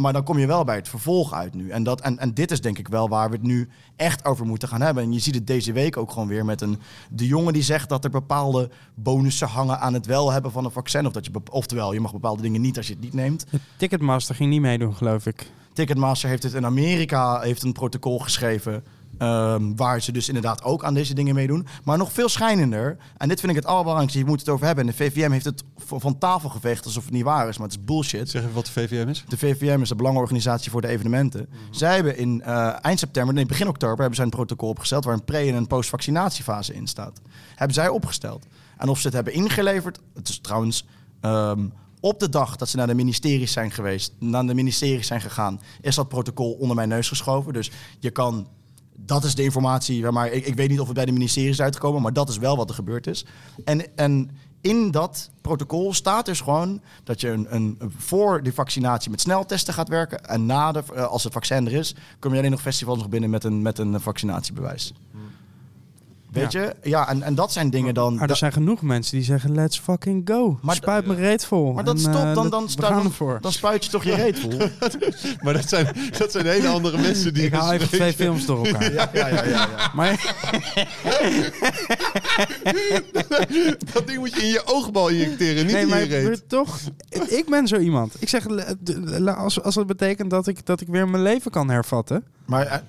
Maar 0.00 0.12
dan 0.12 0.24
kom 0.24 0.38
je 0.38 0.46
wel 0.46 0.64
bij 0.64 0.76
het 0.76 0.88
vervolg 0.88 1.32
uit 1.32 1.54
nu. 1.54 1.70
En, 1.70 1.82
dat, 1.82 2.00
en, 2.00 2.18
en 2.18 2.34
dit 2.34 2.50
is 2.50 2.60
denk 2.60 2.78
ik 2.78 2.88
wel 2.88 3.08
waar 3.08 3.28
we 3.28 3.34
het 3.34 3.44
nu 3.44 3.68
echt 3.96 4.24
over 4.24 4.46
moeten 4.46 4.68
gaan 4.68 4.80
hebben. 4.80 5.02
En 5.02 5.12
je 5.12 5.18
ziet 5.18 5.34
het 5.34 5.46
deze 5.46 5.72
week 5.72 5.96
ook 5.96 6.10
gewoon 6.10 6.28
weer 6.28 6.44
met 6.44 6.60
een... 6.60 6.78
De 7.10 7.26
jongen 7.26 7.52
die 7.52 7.62
zegt 7.62 7.88
dat 7.88 8.04
er 8.04 8.10
bepaalde 8.10 8.70
bonussen 8.94 9.48
hangen 9.48 9.80
aan 9.80 9.94
het 9.94 10.06
wel 10.06 10.32
hebben 10.32 10.52
van 10.52 10.64
een 10.64 10.70
vaccin. 10.70 11.06
Of 11.06 11.12
dat 11.12 11.24
je, 11.24 11.32
oftewel, 11.50 11.92
je 11.92 12.00
mag 12.00 12.12
bepaalde 12.12 12.42
dingen 12.42 12.60
niet 12.60 12.76
als 12.76 12.86
je 12.86 12.92
het 12.92 13.02
niet 13.02 13.14
neemt. 13.14 13.46
Ticketmaster 13.76 14.34
ging 14.34 14.50
niet 14.50 14.60
meedoen, 14.60 14.94
geloof 14.94 15.26
ik. 15.26 15.50
Ticketmaster 15.72 16.28
heeft 16.28 16.42
het 16.42 16.54
in 16.54 16.64
Amerika 16.64 17.40
heeft 17.40 17.62
een 17.62 17.72
protocol 17.72 18.18
geschreven. 18.18 18.84
Ehm, 19.20 19.74
waar 19.76 20.02
ze 20.02 20.12
dus 20.12 20.28
inderdaad 20.28 20.62
ook 20.62 20.84
aan 20.84 20.94
deze 20.94 21.14
dingen 21.14 21.34
meedoen. 21.34 21.66
Maar 21.84 21.98
nog 21.98 22.12
veel 22.12 22.28
schijnender. 22.28 22.96
En 23.16 23.28
dit 23.28 23.40
vind 23.40 23.52
ik 23.52 23.58
het 23.58 23.66
allerbelangrijkste. 23.66 24.18
Je 24.18 24.24
moet 24.24 24.40
het 24.40 24.48
over 24.48 24.66
hebben. 24.66 24.84
En 24.84 24.90
de 24.90 24.96
VVM 24.96 25.30
heeft 25.30 25.44
het 25.44 25.64
van 25.86 26.18
tafel 26.18 26.48
geveegd 26.48 26.84
alsof 26.84 27.04
het 27.04 27.12
niet 27.12 27.22
waar 27.22 27.48
is. 27.48 27.58
Maar 27.58 27.68
het 27.68 27.76
is 27.76 27.84
bullshit. 27.84 28.30
Zeg 28.30 28.42
even 28.42 28.54
wat 28.54 28.66
de 28.66 28.72
VVM 28.72 29.08
is. 29.08 29.24
De 29.28 29.38
VVM 29.38 29.80
is 29.80 29.88
de 29.88 29.94
belangenorganisatie 29.94 30.70
voor 30.70 30.80
de 30.80 30.88
evenementen. 30.88 31.48
Zij 31.70 31.94
hebben 31.94 32.16
in 32.16 32.42
eh, 32.42 32.84
eind 32.84 32.98
september, 32.98 33.34
nee, 33.34 33.46
begin 33.46 33.68
oktober, 33.68 33.98
hebben 33.98 34.16
zij 34.16 34.24
een 34.24 34.30
protocol 34.30 34.68
opgesteld 34.68 35.04
waar 35.04 35.14
een 35.14 35.24
pre- 35.24 35.38
en 35.38 35.54
een 35.54 35.66
post-vaccinatiefase 35.66 36.74
in 36.74 36.86
staat. 36.86 37.20
Hebben 37.54 37.74
zij 37.74 37.88
opgesteld. 37.88 38.46
En 38.76 38.88
of 38.88 38.98
ze 38.98 39.06
het 39.06 39.14
hebben 39.14 39.32
ingeleverd, 39.32 39.98
het 40.14 40.28
is 40.28 40.38
trouwens 40.38 40.86
ehm, 41.20 41.66
op 42.00 42.20
de 42.20 42.28
dag 42.28 42.56
dat 42.56 42.68
ze 42.68 42.76
naar 42.76 42.86
de 42.86 42.94
ministeries 42.94 43.52
zijn 43.52 43.70
geweest, 43.70 44.12
naar 44.18 44.46
de 44.46 44.54
ministeries 44.54 45.06
zijn 45.06 45.20
gegaan, 45.20 45.60
is 45.80 45.94
dat 45.94 46.08
protocol 46.08 46.52
onder 46.52 46.76
mijn 46.76 46.88
neus 46.88 47.08
geschoven. 47.08 47.52
Dus 47.52 47.70
je 47.98 48.10
kan. 48.10 48.48
Dat 49.10 49.24
is 49.24 49.34
de 49.34 49.42
informatie, 49.42 50.10
maar 50.10 50.32
ik, 50.32 50.46
ik 50.46 50.54
weet 50.54 50.68
niet 50.68 50.80
of 50.80 50.86
het 50.86 50.94
bij 50.94 51.04
de 51.04 51.12
ministeries 51.12 51.50
is 51.50 51.60
uitgekomen, 51.60 52.02
maar 52.02 52.12
dat 52.12 52.28
is 52.28 52.38
wel 52.38 52.56
wat 52.56 52.68
er 52.68 52.74
gebeurd 52.74 53.06
is. 53.06 53.24
En, 53.64 53.96
en 53.96 54.30
in 54.60 54.90
dat 54.90 55.30
protocol 55.40 55.94
staat 55.94 56.26
dus 56.26 56.40
gewoon 56.40 56.80
dat 57.04 57.20
je 57.20 57.28
een, 57.28 57.54
een, 57.54 57.78
voor 57.96 58.42
de 58.42 58.52
vaccinatie 58.52 59.10
met 59.10 59.20
sneltesten 59.20 59.74
gaat 59.74 59.88
werken. 59.88 60.24
En 60.24 60.46
na 60.46 60.72
de, 60.72 60.82
eh, 60.94 61.06
als 61.06 61.24
het 61.24 61.32
vaccin 61.32 61.66
er 61.66 61.72
is, 61.72 61.94
kom 62.18 62.32
je 62.32 62.38
alleen 62.38 62.50
nog 62.50 62.60
festivals 62.60 62.98
nog 62.98 63.08
binnen 63.08 63.30
met 63.30 63.44
een, 63.44 63.62
met 63.62 63.78
een 63.78 64.00
vaccinatiebewijs. 64.00 64.92
Weet 66.32 66.52
je? 66.52 66.74
Ja, 66.82 67.08
en, 67.08 67.22
en 67.22 67.34
dat 67.34 67.52
zijn 67.52 67.70
dingen 67.70 67.94
dan... 67.94 68.14
Maar 68.14 68.30
er 68.30 68.36
zijn 68.36 68.52
genoeg 68.52 68.82
mensen 68.82 69.16
die 69.16 69.24
zeggen, 69.24 69.54
let's 69.54 69.78
fucking 69.78 70.22
go. 70.28 70.58
Maar 70.62 70.74
Spuit 70.74 71.06
me 71.06 71.14
reet 71.14 71.44
vol. 71.44 71.72
maar 71.72 71.84
dat 71.84 71.94
En, 71.94 72.00
stopt, 72.00 72.16
eh, 72.16 72.22
dan, 72.22 72.34
dat- 72.34 72.50
dan, 72.50 72.68
spuit- 72.68 72.92
dan, 72.94 73.04
ervoor. 73.04 73.38
dan 73.40 73.52
spuit 73.52 73.84
je 73.84 73.90
toch 73.90 74.04
je 74.04 74.14
reet 74.14 74.38
vol. 74.38 74.52
Maar 75.42 75.52
dat 75.52 75.68
zijn, 75.68 75.96
dat 76.18 76.32
zijn 76.32 76.46
hele 76.46 76.68
andere 76.68 76.98
mensen 76.98 77.34
die... 77.34 77.42
Ik 77.44 77.52
haal 77.52 77.72
even 77.72 77.88
twee 77.88 78.12
films 78.12 78.46
door 78.46 78.66
elkaar. 78.66 78.92
ja, 78.92 79.10
ja, 79.12 79.28
ja, 79.28 79.44
ja. 79.44 79.66
Maar 79.94 80.34
Dat 83.92 84.06
ding 84.06 84.18
moet 84.18 84.34
je 84.34 84.40
in 84.42 84.48
je 84.48 84.62
oogbal 84.64 85.08
injecteren, 85.08 85.62
niet 85.64 85.72
nee, 85.74 85.82
in 85.82 85.88
maar 85.88 86.00
je 86.00 86.06
reet. 86.06 86.24
maar 86.26 86.36
toch, 86.46 86.78
ik 87.28 87.44
ben 87.50 87.66
zo 87.68 87.76
iemand. 87.76 88.14
Ik 88.18 88.28
zeg, 88.28 88.46
als, 89.36 89.62
als 89.62 89.74
het 89.74 89.86
betekent 89.86 90.30
dat 90.30 90.46
ik, 90.46 90.66
dat 90.66 90.80
ik 90.80 90.88
weer 90.88 91.08
mijn 91.08 91.22
leven 91.22 91.50
kan 91.50 91.70
hervatten. 91.70 92.24
Maar, 92.44 92.82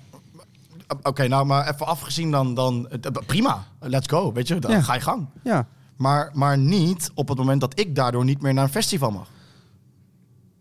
eh, 0.92 0.98
oké, 1.04 1.28
nou, 1.28 1.46
maar 1.46 1.70
even 1.74 1.86
afgezien 1.88 2.32
dan, 2.32 2.54
dan 2.54 2.90
eh, 2.90 3.12
prima, 3.26 3.64
let's 3.80 4.08
go, 4.08 4.32
weet 4.34 4.48
je, 4.48 4.60
dan 4.60 4.72
Ja. 4.72 4.82
ga 4.82 4.94
je 4.94 5.02
gang. 5.02 5.28
Ja, 5.44 5.68
Maar, 5.98 6.32
maar 6.34 6.58
niet 6.58 7.12
op 7.14 7.28
het 7.28 7.38
moment 7.38 7.62
dat 7.62 7.80
ik 7.80 7.96
daardoor 7.96 8.24
niet 8.26 8.42
meer 8.42 8.54
naar 8.54 8.64
een 8.64 8.70
festival 8.70 9.12
mag. 9.12 9.28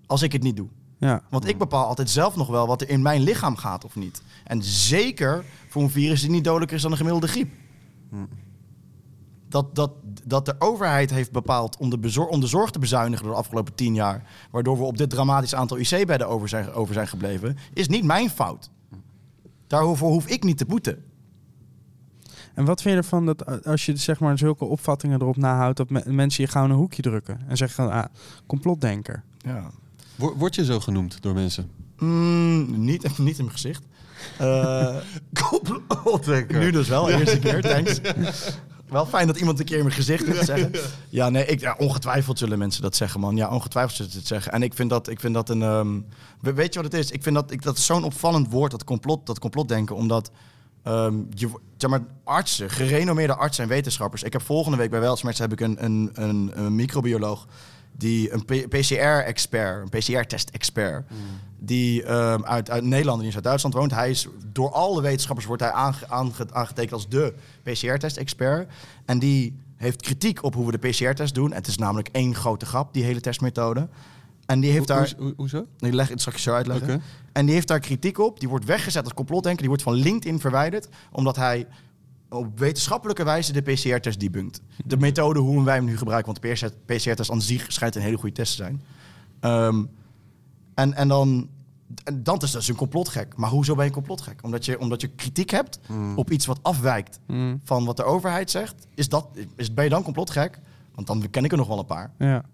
Als 0.07 0.23
ik 0.23 0.33
het 0.33 0.43
niet 0.43 0.57
doe. 0.57 0.69
ja. 0.99 1.23
Want 1.31 1.49
ik 1.49 1.59
bepaal 1.59 1.87
altijd 1.87 2.11
zelf 2.11 2.37
nog 2.37 2.49
wel 2.49 2.67
wat 2.67 2.81
er 2.81 2.89
in 2.89 3.03
mijn 3.03 3.23
lichaam 3.23 3.57
gaat 3.57 3.85
of 3.85 3.95
niet. 3.97 4.23
En 4.45 4.63
zeker 4.63 5.45
voor 5.69 5.83
een 5.83 5.91
virus 5.91 6.21
die 6.21 6.31
niet 6.31 6.45
dodelijker 6.45 6.77
is 6.77 6.83
dan 6.83 6.91
een 6.91 6.97
gemiddelde 6.97 7.29
griep. 7.29 7.51
Dat, 9.49 9.75
dat, 9.75 9.91
dat 10.25 10.47
de 10.47 10.55
overheid 10.59 11.11
heeft 11.11 11.33
bepaald 11.33 11.77
om 11.77 11.91
de, 11.91 11.99
bezor- 11.99 12.29
om 12.29 12.41
de 12.41 12.47
zorg 12.47 12.71
te 12.71 12.79
bezuinigen 12.79 13.25
door 13.25 13.35
de 13.35 13.41
afgelopen 13.41 13.75
tien 13.75 13.95
jaar, 13.95 14.23
waardoor 14.51 14.77
we 14.79 14.85
op 14.85 14.97
dit 14.97 15.11
dramatisch 15.11 15.55
aantal 15.55 15.79
IC-bedden 15.79 16.29
over 16.29 16.49
zijn, 16.49 16.73
over 16.73 16.95
zijn 16.95 17.09
gebleven, 17.09 17.57
is 17.75 17.89
niet 17.89 18.05
mijn 18.05 18.31
fout. 18.31 18.71
Daarvoor 19.71 20.11
hoef 20.11 20.27
ik 20.27 20.45
niet 20.45 20.59
te 20.59 20.65
boeten. 20.65 21.03
En 22.55 22.65
wat 22.65 22.83
vind 22.83 22.95
je 22.95 23.01
ervan 23.01 23.27
dat 23.27 23.43
eh, 23.43 23.55
als 23.65 23.87
je 23.87 23.97
zeg 23.97 24.21
maar 24.21 24.39
zulke 24.39 24.65
opvattingen 24.65 25.21
erop 25.21 25.37
nahoudt, 25.37 25.77
dat 25.77 25.91
me- 25.91 26.03
mensen 26.07 26.45
je 26.45 26.51
gauw 26.51 26.65
in 26.65 26.71
een 26.71 26.77
hoekje 26.77 27.03
drukken 27.03 27.41
en 27.49 27.57
zeggen 27.57 27.85
van, 27.85 27.93
ah, 27.95 28.05
complotdenker. 28.47 29.23
Ja. 29.39 29.71
Wo- 30.17 30.35
Word 30.37 30.55
je 30.55 30.65
zo 30.65 30.81
genoemd 30.81 31.23
door 31.23 31.35
mensen? 31.35 31.71
Mm, 31.99 32.85
niet, 32.85 33.03
niet 33.19 33.39
in 33.39 33.45
mijn 33.45 33.57
gezicht. 33.57 33.85
Eh, 34.39 34.97
Complotdenker. 35.49 36.59
nu 36.59 36.71
dus 36.71 36.89
wel, 36.89 37.11
eerste 37.11 37.39
keer, 37.39 37.61
thanks. 37.63 38.01
Wel 38.91 39.07
fijn 39.07 39.27
dat 39.27 39.39
iemand 39.39 39.59
een 39.59 39.65
keer 39.65 39.77
in 39.77 39.85
mijn 39.85 39.95
gezicht 39.95 40.27
heeft 40.27 40.45
zeggen. 40.45 40.73
Ja, 41.09 41.29
nee, 41.29 41.47
ik, 41.47 41.61
ja, 41.61 41.75
ongetwijfeld 41.79 42.39
zullen 42.39 42.59
mensen 42.59 42.83
dat 42.83 42.97
zeggen, 42.97 43.21
man. 43.21 43.37
Ja, 43.37 43.49
ongetwijfeld 43.49 43.97
zullen 43.97 44.11
ze 44.13 44.19
het 44.19 44.27
zeggen. 44.27 44.53
En 44.53 44.63
ik 44.63 44.75
vind 44.75 44.91
dat, 44.91 45.09
ik 45.09 45.21
vind 45.21 45.35
dat 45.35 45.49
een... 45.49 45.63
ehm, 45.63 46.01
we- 46.41 46.53
weet 46.53 46.75
je 46.75 46.83
wat 46.83 46.93
het 46.93 47.01
is? 47.01 47.11
Ik 47.11 47.23
vind 47.23 47.35
dat, 47.35 47.51
ik, 47.51 47.63
dat 47.63 47.77
is 47.79 47.87
zo'n 47.87 48.05
opvallend 48.05 48.51
woord, 48.51 48.71
dat, 48.71 48.85
complot, 48.85 49.27
dat 49.27 49.39
complotdenken. 49.39 49.97
Omdat 49.97 50.31
ehm, 50.83 51.15
je, 51.35 51.51
zeg 51.77 51.91
maar, 51.91 52.03
artsen, 52.25 52.71
gerenommeerde 52.71 53.35
artsen 53.35 53.63
en 53.65 53.69
wetenschappers... 53.71 54.23
Ik 54.23 54.33
heb 54.33 54.43
volgende 54.43 54.77
week 54.79 54.91
bij 54.91 55.01
Weltsmerts 55.01 55.39
heb 55.39 55.53
ik 55.53 55.61
een, 55.61 55.85
een, 55.85 56.11
een, 56.13 56.51
een 56.55 56.75
microbioloog... 56.75 57.47
Die 57.97 58.33
een 58.33 58.45
PCR-expert, 58.69 59.83
een 59.83 59.99
PCR-test-expert, 59.99 61.07
die 61.59 62.03
ehm, 62.03 62.43
uit, 62.45 62.71
uit 62.71 62.85
Nederland 62.85 63.19
en 63.21 63.25
in 63.27 63.33
Zuid-Duitsland 63.33 63.75
woont. 63.75 63.91
Hij 63.95 64.11
is 64.11 64.27
door 64.53 64.71
alle 64.73 65.03
wetenschappers 65.03 65.47
wordt 65.47 65.63
hij 65.63 65.73
aange, 65.73 65.97
aange- 66.09 66.33
aangetekend 66.53 66.93
als 66.93 67.09
de 67.09 67.35
PCR-test-expert. 67.63 68.69
En 69.05 69.19
die 69.19 69.57
heeft 69.77 70.03
kritiek 70.03 70.43
op 70.45 70.55
hoe 70.55 70.67
we 70.71 70.79
de 70.79 70.89
PCR-test 70.89 71.35
doen. 71.35 71.53
Het 71.53 71.67
is 71.67 71.77
namelijk 71.79 72.09
één 72.13 72.35
grote 72.35 72.67
grap, 72.67 72.93
die 72.95 73.05
hele 73.05 73.21
testmethode. 73.21 73.89
En 74.47 74.61
die 74.61 74.71
heeft 74.71 74.87
daar... 74.87 75.13
hoe- 75.17 75.25
hoe- 75.25 75.35
Hoezo? 75.37 75.67
Ik 75.79 75.93
leg 75.93 76.09
het 76.09 76.21
straks 76.21 76.43
zo 76.43 76.55
uitleggen. 76.55 76.89
En 77.33 77.45
die 77.47 77.55
heeft 77.55 77.69
daar 77.69 77.81
kritiek 77.81 78.19
op. 78.19 78.41
Die 78.41 78.49
wordt 78.49 78.65
weggezet 78.65 79.05
als 79.05 79.15
complotdenker. 79.15 79.59
Die 79.61 79.69
wordt 79.69 79.83
van 79.83 79.93
LinkedIn 79.95 80.41
verwijderd. 80.41 80.89
Omdat 81.13 81.37
hij 81.37 81.67
op 82.31 82.59
wetenschappelijke 82.59 83.25
wijze 83.25 83.53
de 83.53 83.61
PCR-test 83.61 84.21
debunkt. 84.21 84.61
De 84.85 84.97
methode 84.97 85.39
hoe 85.41 85.65
wij 85.65 85.75
hem 85.75 85.85
nu 85.85 85.97
gebruiken. 85.97 86.33
Want 86.33 86.43
de 86.87 86.95
PCR-test 86.95 87.31
aan 87.31 87.43
zich 87.43 87.73
schijnt 87.73 87.95
een 87.97 88.03
hele 88.03 88.17
goede 88.17 88.35
test 88.35 88.57
te 88.57 88.63
zijn. 88.63 88.83
Ehm, 89.41 89.85
en, 90.75 90.95
en 90.95 91.09
dan... 91.09 91.49
En 92.05 92.23
dat 92.23 92.43
is 92.43 92.51
dus 92.51 92.69
een 92.69 92.75
complotgek. 92.75 93.37
Maar 93.37 93.51
hoezo 93.51 93.73
ben 93.75 93.83
je 93.83 93.89
een 93.91 93.97
complotgek? 93.97 94.41
Omdat 94.43 94.65
je, 94.65 94.79
omdat 94.81 95.01
je 95.01 95.09
kritiek 95.09 95.51
hebt 95.51 95.81
op 96.17 96.31
iets 96.31 96.47
wat 96.47 96.59
afwijkt 96.63 97.19
Mm, 97.27 97.61
van 97.65 97.85
wat 97.85 97.97
de 97.97 98.05
overheid 98.05 98.51
zegt. 98.51 98.87
Is 98.95 99.09
dat, 99.09 99.27
is, 99.57 99.75
ben 99.75 99.85
je 99.85 99.91
dan 99.91 100.03
complotgek? 100.03 100.59
Want 100.95 101.07
dan 101.07 101.31
ken 101.31 101.45
ik 101.45 101.51
er 101.53 101.57
nog 101.59 101.69
wel 101.69 101.79
een 101.79 101.85
paar. 101.87 102.11
ja. 102.19 102.45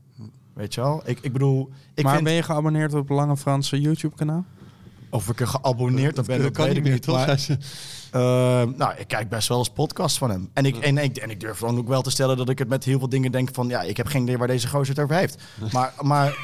Weet 0.52 0.74
je 0.74 0.80
wel? 0.80 1.02
Ik, 1.04 1.18
ik 1.20 1.32
bedoel... 1.32 1.70
Ik 1.94 2.04
maar 2.04 2.12
vind, 2.12 2.24
ben 2.24 2.32
je 2.32 2.42
geabonneerd 2.42 2.94
op 2.94 3.08
het 3.08 3.16
Lange 3.16 3.36
Franse 3.36 3.80
YouTube-kanaal? 3.80 4.44
Of 5.10 5.28
ik 5.28 5.40
er 5.40 5.46
geabonneerd 5.46 6.16
Dat, 6.16 6.26
ben, 6.26 6.36
dat 6.36 6.46
dat 6.46 6.56
kan 6.56 6.64
weet 6.64 6.74
niet 6.74 6.84
ik 6.84 6.84
meer, 6.84 6.92
niet. 6.92 7.02
toch? 7.02 7.26
Maar, 7.26 7.58
zei 8.10 8.22
ze. 8.24 8.68
eh, 8.70 8.78
nou, 8.78 8.94
ik 8.96 9.08
kijk 9.08 9.28
best 9.28 9.48
wel 9.48 9.58
eens 9.58 9.68
podcasts 9.70 10.18
van 10.18 10.30
hem. 10.30 10.50
En 10.52 10.64
ik, 10.66 10.76
en, 10.76 10.98
ik, 10.98 11.16
en 11.16 11.30
ik 11.30 11.40
durf 11.40 11.58
dan 11.58 11.78
ook 11.78 11.88
wel 11.88 12.02
te 12.02 12.10
stellen 12.10 12.36
dat 12.36 12.48
ik 12.48 12.58
het 12.58 12.68
met 12.68 12.84
heel 12.84 12.98
veel 12.98 13.08
dingen 13.08 13.32
denk 13.32 13.48
van... 13.52 13.68
Ja, 13.68 13.82
ik 13.82 13.96
heb 13.96 14.06
geen 14.06 14.22
idee 14.22 14.38
waar 14.38 14.46
deze 14.46 14.68
gozer 14.68 14.94
het 14.94 15.04
over 15.04 15.16
heeft. 15.16 15.42
Maar, 15.72 15.92
maar, 16.00 16.36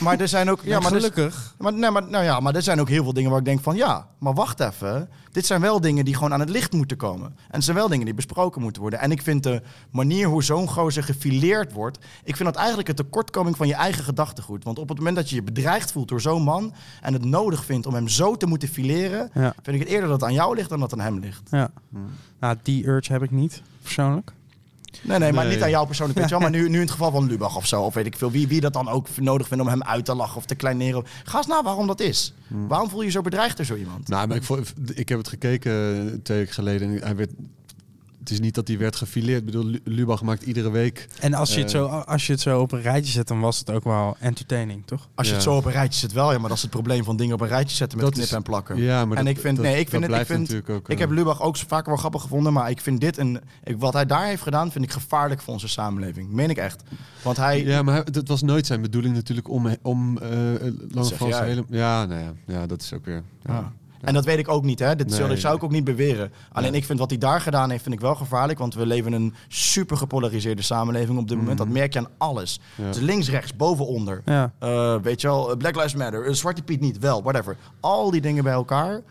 maar 0.00 0.20
er 0.20 0.28
zijn 0.28 0.50
ook... 0.50 0.60
Ja, 0.62 0.80
maar, 0.80 0.90
gelukkig. 0.90 1.54
maar, 1.58 1.72
nee, 1.72 1.90
maar, 1.90 2.08
nou 2.10 2.24
ja, 2.24 2.40
maar 2.40 2.54
er 2.54 2.62
zijn 2.62 2.80
ook 2.80 2.88
heel 2.88 3.02
veel 3.02 3.12
dingen 3.12 3.30
waar 3.30 3.38
ik 3.38 3.44
denk 3.44 3.60
van... 3.62 3.76
Ja, 3.76 4.06
maar 4.18 4.34
wacht 4.34 4.60
even. 4.60 5.08
Dit 5.32 5.46
zijn 5.46 5.60
wel 5.60 5.80
dingen 5.80 6.04
die 6.04 6.14
gewoon 6.14 6.32
aan 6.32 6.40
het 6.40 6.48
licht 6.50 6.72
moeten 6.72 6.96
komen. 6.96 7.26
En 7.26 7.34
het 7.54 7.64
zijn 7.64 7.76
wel 7.76 7.88
dingen 7.88 8.04
die 8.04 8.14
besproken 8.14 8.62
moeten 8.62 8.82
worden. 8.82 9.00
En 9.00 9.10
ik 9.10 9.22
vind 9.22 9.42
de 9.42 9.62
manier 9.90 10.26
hoe 10.26 10.42
zo'n 10.44 10.68
gozer 10.68 11.02
gefileerd 11.02 11.72
wordt... 11.72 11.98
Ik 12.24 12.36
vind 12.36 12.48
dat 12.48 12.56
eigenlijk 12.58 12.88
een 12.88 12.94
tekortkoming 12.94 13.56
van 13.56 13.66
je 13.66 13.74
eigen 13.74 14.04
gedachtegoed. 14.04 14.64
Want 14.64 14.78
op 14.78 14.88
het 14.88 14.98
moment 14.98 15.16
dat 15.16 15.28
je 15.30 15.34
je 15.34 15.42
bedreigd 15.42 15.92
voelt 15.92 16.08
door 16.08 16.20
zo'n 16.20 16.42
man... 16.42 16.74
en 17.02 17.12
het 17.12 17.24
nodig 17.24 17.64
vindt 17.64 17.86
om 17.86 17.94
hem 17.94 18.08
zo 18.08 18.36
te 18.36 18.46
moeten 18.46 18.68
fileren... 18.68 19.30
Ja. 19.34 19.54
vind 19.62 19.76
ik 19.76 19.82
het 19.82 19.88
eerder 19.92 20.08
dat 20.08 20.20
het 20.20 20.28
aan 20.28 20.34
jou 20.36 20.54
ligt 20.56 20.68
dan 20.68 20.80
dat 20.80 20.90
het 20.90 21.00
aan 21.00 21.05
hem 21.05 21.05
ligt. 21.14 21.42
Ja. 21.50 21.70
Nou, 22.40 22.56
die 22.62 22.86
urge 22.86 23.12
heb 23.12 23.22
ik 23.22 23.30
niet, 23.30 23.62
persoonlijk. 23.82 24.32
Nee, 25.02 25.18
nee, 25.18 25.32
maar 25.32 25.44
Nee. 25.44 25.54
niet 25.54 25.62
aan 25.62 25.70
jou 25.70 25.86
persoonlijk. 25.86 26.18
Weet 26.18 26.28
je 26.28 26.34
wel, 26.38 26.50
maar 26.50 26.58
nu, 26.60 26.68
nu 26.68 26.74
in 26.74 26.80
het 26.80 26.90
geval 26.90 27.10
van 27.10 27.26
Lubach 27.26 27.56
of 27.56 27.66
zo, 27.66 27.82
of 27.82 27.94
weet 27.94 28.06
ik 28.06 28.16
veel, 28.16 28.30
wie, 28.30 28.48
wie 28.48 28.60
dat 28.60 28.72
dan 28.72 28.88
ook 28.88 29.08
nodig 29.20 29.48
vindt 29.48 29.62
om 29.64 29.68
hem 29.70 29.82
uit 29.82 30.04
te 30.04 30.14
lachen 30.14 30.36
of 30.36 30.44
te 30.44 30.54
kleineren. 30.54 31.04
Ga 31.24 31.36
eens 31.36 31.46
na 31.46 31.62
waarom 31.62 31.86
dat 31.86 32.00
is. 32.00 32.34
Waarom 32.48 32.88
voel 32.88 33.00
je 33.00 33.06
je 33.06 33.12
zo 33.12 33.20
bedreigd 33.22 33.56
door 33.56 33.66
zo 33.66 33.74
iemand? 33.74 34.08
Nou, 34.08 34.26
maar 34.28 34.36
ik, 34.36 34.44
ik 34.94 35.08
heb 35.08 35.18
het 35.18 35.28
gekeken 35.28 35.72
eh, 35.72 36.18
twee 36.22 36.38
weken 36.38 36.54
geleden. 36.54 36.90
En 36.90 37.02
hij 37.02 37.16
werd, 37.16 37.30
het 38.28 38.34
is 38.34 38.40
niet 38.44 38.54
dat 38.54 38.68
hij 38.68 38.78
werd 38.78 38.96
gefileerd. 38.96 39.38
Ik 39.38 39.44
bedoel, 39.44 39.64
Lu- 39.64 39.80
Lubach 39.84 40.22
maakt 40.22 40.42
iedere 40.42 40.70
week... 40.70 41.08
En 41.20 41.34
als 41.34 41.54
je, 41.54 41.60
het 41.60 41.74
Eh. 41.74 41.80
zo, 41.80 41.86
als 41.86 42.26
je 42.26 42.32
het 42.32 42.40
zo 42.40 42.60
op 42.60 42.72
een 42.72 42.80
rijtje 42.82 43.12
zet, 43.12 43.28
dan 43.28 43.40
was 43.40 43.58
het 43.58 43.70
ook 43.70 43.84
wel 43.84 44.16
entertaining, 44.20 44.82
toch? 44.86 45.08
Als 45.14 45.26
je 45.28 45.32
het 45.34 45.42
zo 45.42 45.56
op 45.56 45.64
een 45.64 45.72
rijtje 45.72 45.98
zet 46.00 46.12
wel, 46.12 46.32
ja, 46.32 46.38
maar 46.38 46.48
dat 46.48 46.56
is 46.56 46.62
het 46.62 46.70
probleem 46.70 47.04
van 47.04 47.16
dingen 47.16 47.34
op 47.34 47.40
een 47.40 47.48
rijtje 47.48 47.76
zetten 47.76 47.98
met 47.98 48.06
Dat 48.06 48.14
knippen 48.16 48.38
is- 48.38 48.44
en 48.44 48.50
plakken. 48.50 48.76
Ja, 48.76 49.04
maar 49.04 49.16
en 49.16 49.24
dat- 49.24 49.34
ik 49.34 49.40
vind, 49.40 49.56
dat- 49.56 49.64
nee, 49.64 49.74
ik 49.78 49.90
dat 49.90 50.00
vind 50.00 50.12
het, 50.12 50.20
ik 50.20 50.26
vind, 50.26 50.38
natuurlijk 50.40 50.68
ook, 50.70 50.88
ik 50.88 50.94
eh, 50.94 51.00
heb 51.00 51.10
Lubach 51.10 51.42
ook 51.42 51.56
vaker 51.56 51.88
wel 51.88 51.96
grappig 51.96 52.22
gevonden, 52.22 52.52
maar 52.52 52.70
ik 52.70 52.80
vind 52.80 53.00
dit 53.00 53.18
een, 53.18 53.40
ik, 53.64 53.76
wat 53.78 53.92
hij 53.92 54.06
daar 54.06 54.26
heeft 54.26 54.42
gedaan, 54.42 54.72
vind 54.72 54.84
ik 54.84 54.92
gevaarlijk 54.92 55.40
voor 55.40 55.52
onze 55.52 55.68
samenleving. 55.68 56.30
Meen 56.30 56.50
ik 56.50 56.56
echt. 56.56 56.82
Want 57.22 57.36
hij, 57.36 57.64
Ja, 57.64 57.82
maar 57.82 57.96
het 57.96 58.28
was 58.28 58.42
nooit 58.42 58.66
zijn 58.66 58.80
bedoeling 58.82 59.14
natuurlijk 59.14 59.48
om, 59.48 59.76
om 59.82 60.18
eh 60.18 60.30
Lange 60.88 61.14
Frans 61.14 61.38
hele... 61.40 61.64
Ja, 61.68 62.04
nou 62.04 62.20
ja, 62.20 62.32
ja, 62.46 62.66
dat 62.66 62.82
is 62.82 62.92
ook 62.92 63.04
weer... 63.04 63.22
Ja. 63.44 63.52
Ja. 63.54 63.72
En 64.00 64.14
dat 64.14 64.24
weet 64.24 64.38
ik 64.38 64.48
ook 64.48 64.64
niet, 64.64 64.78
hè? 64.78 64.96
Dit 64.96 65.08
zou, 65.10 65.20
Nee. 65.22 65.30
dat 65.30 65.40
zou 65.40 65.56
ik 65.56 65.62
ook 65.64 65.70
niet 65.70 65.84
beweren. 65.84 66.32
Alleen 66.52 66.74
ik 66.74 66.84
vind 66.84 66.98
wat 66.98 67.10
hij 67.10 67.18
daar 67.18 67.40
gedaan 67.40 67.70
heeft, 67.70 67.82
vind 67.82 67.94
ik 67.94 68.00
wel 68.00 68.14
gevaarlijk. 68.14 68.58
Want 68.58 68.74
we 68.74 68.86
leven 68.86 69.14
in 69.14 69.22
een 69.22 69.34
super 69.48 69.96
gepolariseerde 69.96 70.62
samenleving 70.62 71.18
op 71.18 71.28
dit 71.28 71.36
moment. 71.36 71.58
Dat 71.58 71.68
merk 71.68 71.92
je 71.92 71.98
aan 71.98 72.08
alles. 72.18 72.60
Mhm. 72.74 72.86
Ja. 72.86 72.92
Dus 72.92 73.02
links, 73.02 73.30
rechts, 73.30 73.56
boven, 73.56 73.86
onder. 73.86 74.22
Ja. 74.24 74.52
Eh, 74.58 74.96
weet 75.02 75.20
je 75.20 75.26
wel, 75.26 75.56
Black 75.56 75.74
Lives 75.76 75.94
Matter, 75.94 76.26
eh, 76.26 76.32
Zwarte 76.32 76.62
Piet 76.62 76.80
niet, 76.80 76.98
wel, 76.98 77.22
whatever. 77.22 77.56
Al 77.80 78.10
die 78.10 78.20
dingen 78.20 78.44
bij 78.44 78.52
elkaar. 78.52 79.02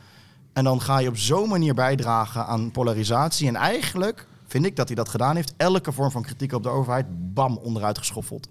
En 0.53 0.63
dan 0.63 0.81
ga 0.81 0.99
je 0.99 1.07
op 1.07 1.17
zo'n 1.17 1.49
manier 1.49 1.73
bijdragen 1.73 2.45
aan 2.45 2.71
polarisatie. 2.71 3.47
En 3.47 3.55
eigenlijk 3.55 4.27
vind 4.47 4.65
ik 4.65 4.75
dat 4.75 4.87
hij 4.87 4.95
dat 4.95 5.09
gedaan 5.09 5.35
heeft. 5.35 5.53
Elke 5.57 5.91
vorm 5.91 6.11
van 6.11 6.21
kritiek 6.23 6.53
op 6.53 6.63
de 6.63 6.69
overheid, 6.69 7.05
bam, 7.33 7.57
onderuit 7.63 7.97
geschoffeld. 7.97 8.47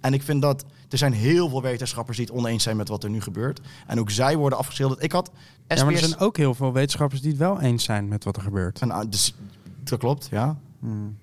En 0.00 0.14
ik 0.14 0.22
vind 0.22 0.42
dat 0.42 0.64
er 0.88 0.98
zijn 0.98 1.12
heel 1.12 1.48
veel 1.48 1.62
wetenschappers 1.62 2.16
die 2.16 2.26
het 2.26 2.34
oneens 2.34 2.62
zijn 2.62 2.76
met 2.76 2.88
wat 2.88 3.04
er 3.04 3.10
nu 3.10 3.20
gebeurt. 3.20 3.60
En 3.86 4.00
ook 4.00 4.10
zij 4.10 4.36
worden 4.36 4.58
afgeschilderd. 4.58 5.02
Ik 5.02 5.12
had 5.12 5.30
SBS... 5.68 5.78
Ja, 5.78 5.84
maar 5.84 5.92
er 5.92 5.98
zijn 5.98 6.18
ook 6.18 6.36
heel 6.36 6.54
veel 6.54 6.72
wetenschappers 6.72 7.20
die 7.20 7.30
het 7.30 7.38
wel 7.38 7.60
eens 7.60 7.84
zijn 7.84 8.08
met 8.08 8.24
wat 8.24 8.36
er 8.36 8.42
gebeurt. 8.42 8.80
En, 8.80 8.90
ah, 8.90 9.10
dus, 9.10 9.34
dat 9.84 9.98
klopt, 9.98 10.28
ja. 10.30 10.56
Hmm. 10.80 11.16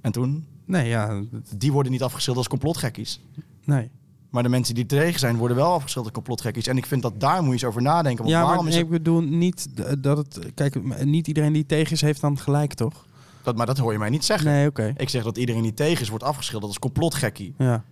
En 0.00 0.12
toen? 0.12 0.46
Nee, 0.64 0.88
ja, 0.88 1.22
Die 1.56 1.72
worden 1.72 1.92
niet 1.92 2.02
afgeschilderd 2.02 2.48
als 2.48 2.60
complotgekkies. 2.60 3.20
nee. 3.64 3.90
Maar 4.30 4.42
de 4.42 4.48
mensen 4.48 4.74
die 4.74 4.86
tegen 4.86 5.18
zijn, 5.20 5.36
worden 5.36 5.56
wel 5.56 5.72
afgeschilderd 5.72 6.14
als 6.14 6.24
complotgekkies. 6.24 6.66
En 6.66 6.76
ik 6.76 6.86
vind 6.86 7.02
dat 7.02 7.20
daar 7.20 7.36
moet 7.36 7.46
je 7.46 7.52
eens 7.52 7.64
over 7.64 7.82
nadenken. 7.82 8.24
Want 8.24 8.36
Ja, 8.36 8.42
waarom 8.42 8.64
maar 8.64 8.72
nee, 8.72 8.82
het... 8.82 8.92
ik 8.92 8.98
bedoel 8.98 9.20
niet 9.20 9.68
dat 10.02 10.16
het... 10.16 10.38
Kijk, 10.54 11.04
niet 11.04 11.26
iedereen 11.28 11.52
die 11.52 11.66
tegen 11.66 11.92
is, 11.92 12.00
heeft 12.00 12.20
dan 12.20 12.38
gelijk, 12.38 12.74
toch? 12.74 13.06
Dat, 13.42 13.56
maar 13.56 13.66
dat 13.66 13.78
hoor 13.78 13.92
je 13.92 13.98
mij 13.98 14.10
niet 14.10 14.24
zeggen. 14.24 14.50
Nee, 14.50 14.68
oké. 14.68 14.92
Ik 14.96 15.08
zeg 15.08 15.22
dat 15.22 15.36
iedereen 15.36 15.62
die 15.62 15.74
tegen 15.74 16.02
is, 16.02 16.08
wordt 16.08 16.24
afgeschilderd 16.24 16.68
als 16.68 16.78
complotgekkie. 16.78 17.54
Ja. 17.58 17.84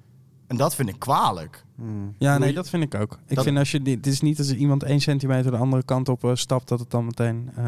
En 0.51 0.57
dat 0.57 0.74
vind 0.74 0.88
ik 0.88 0.98
kwalijk. 0.98 1.64
Hmm. 1.76 2.14
Ja, 2.18 2.38
nee, 2.38 2.53
dat 2.53 2.68
vind 2.68 2.82
ik 2.82 2.94
ook. 3.01 3.18
Ik 3.26 3.34
Dat- 3.34 3.44
vind 3.44 3.59
als 3.59 3.70
je... 3.70 3.80
Het 3.84 4.07
is 4.07 4.20
niet 4.20 4.38
als 4.38 4.55
iemand 4.55 4.82
één 4.82 5.01
centimeter 5.01 5.51
de 5.51 5.57
andere 5.57 5.82
kant 5.82 6.09
op 6.09 6.24
eh, 6.24 6.30
stapt, 6.34 6.68
dat 6.68 6.78
het 6.80 6.90
dan 6.90 7.05
meteen... 7.05 7.51
eh, 7.57 7.64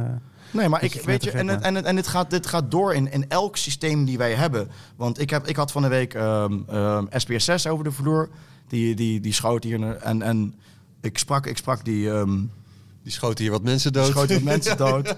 Nee, 0.50 0.68
maar 0.68 0.82
ik 0.84 0.92
weet 1.04 1.24
je, 1.24 1.30
en, 1.30 1.48
het, 1.48 1.62
en, 1.62 1.74
het, 1.74 1.84
en 1.84 1.96
dit, 1.96 2.06
gaat, 2.06 2.30
dit 2.30 2.46
gaat 2.46 2.70
door 2.70 2.94
in, 2.94 3.12
in 3.12 3.28
elk 3.28 3.56
systeem 3.56 4.04
die 4.04 4.18
wij 4.18 4.34
hebben. 4.34 4.68
Want 4.96 5.20
ik, 5.20 5.30
heb, 5.30 5.46
ik 5.46 5.56
had 5.56 5.72
van 5.72 5.82
de 5.82 5.88
week 5.88 6.14
ehm 6.14 6.58
ehm, 6.68 7.04
SPS6 7.06 7.70
over 7.70 7.84
de 7.84 7.92
vloer. 7.92 8.28
Die, 8.68 8.94
die, 8.94 9.20
die 9.20 9.32
schoot 9.32 9.64
hier. 9.64 9.96
En, 9.96 10.22
en 10.22 10.54
ik 11.00 11.18
sprak, 11.18 11.46
ik 11.46 11.56
sprak 11.56 11.84
die. 11.84 12.10
ehm, 12.10 12.38
Die 13.02 13.12
schoten 13.12 13.44
hier 13.44 13.52
wat 13.52 13.62
mensen 13.62 13.92
dood. 13.92 14.06
schoot 14.06 14.32
wat 14.32 14.42
mensen 14.42 14.76
dood. 14.86 15.16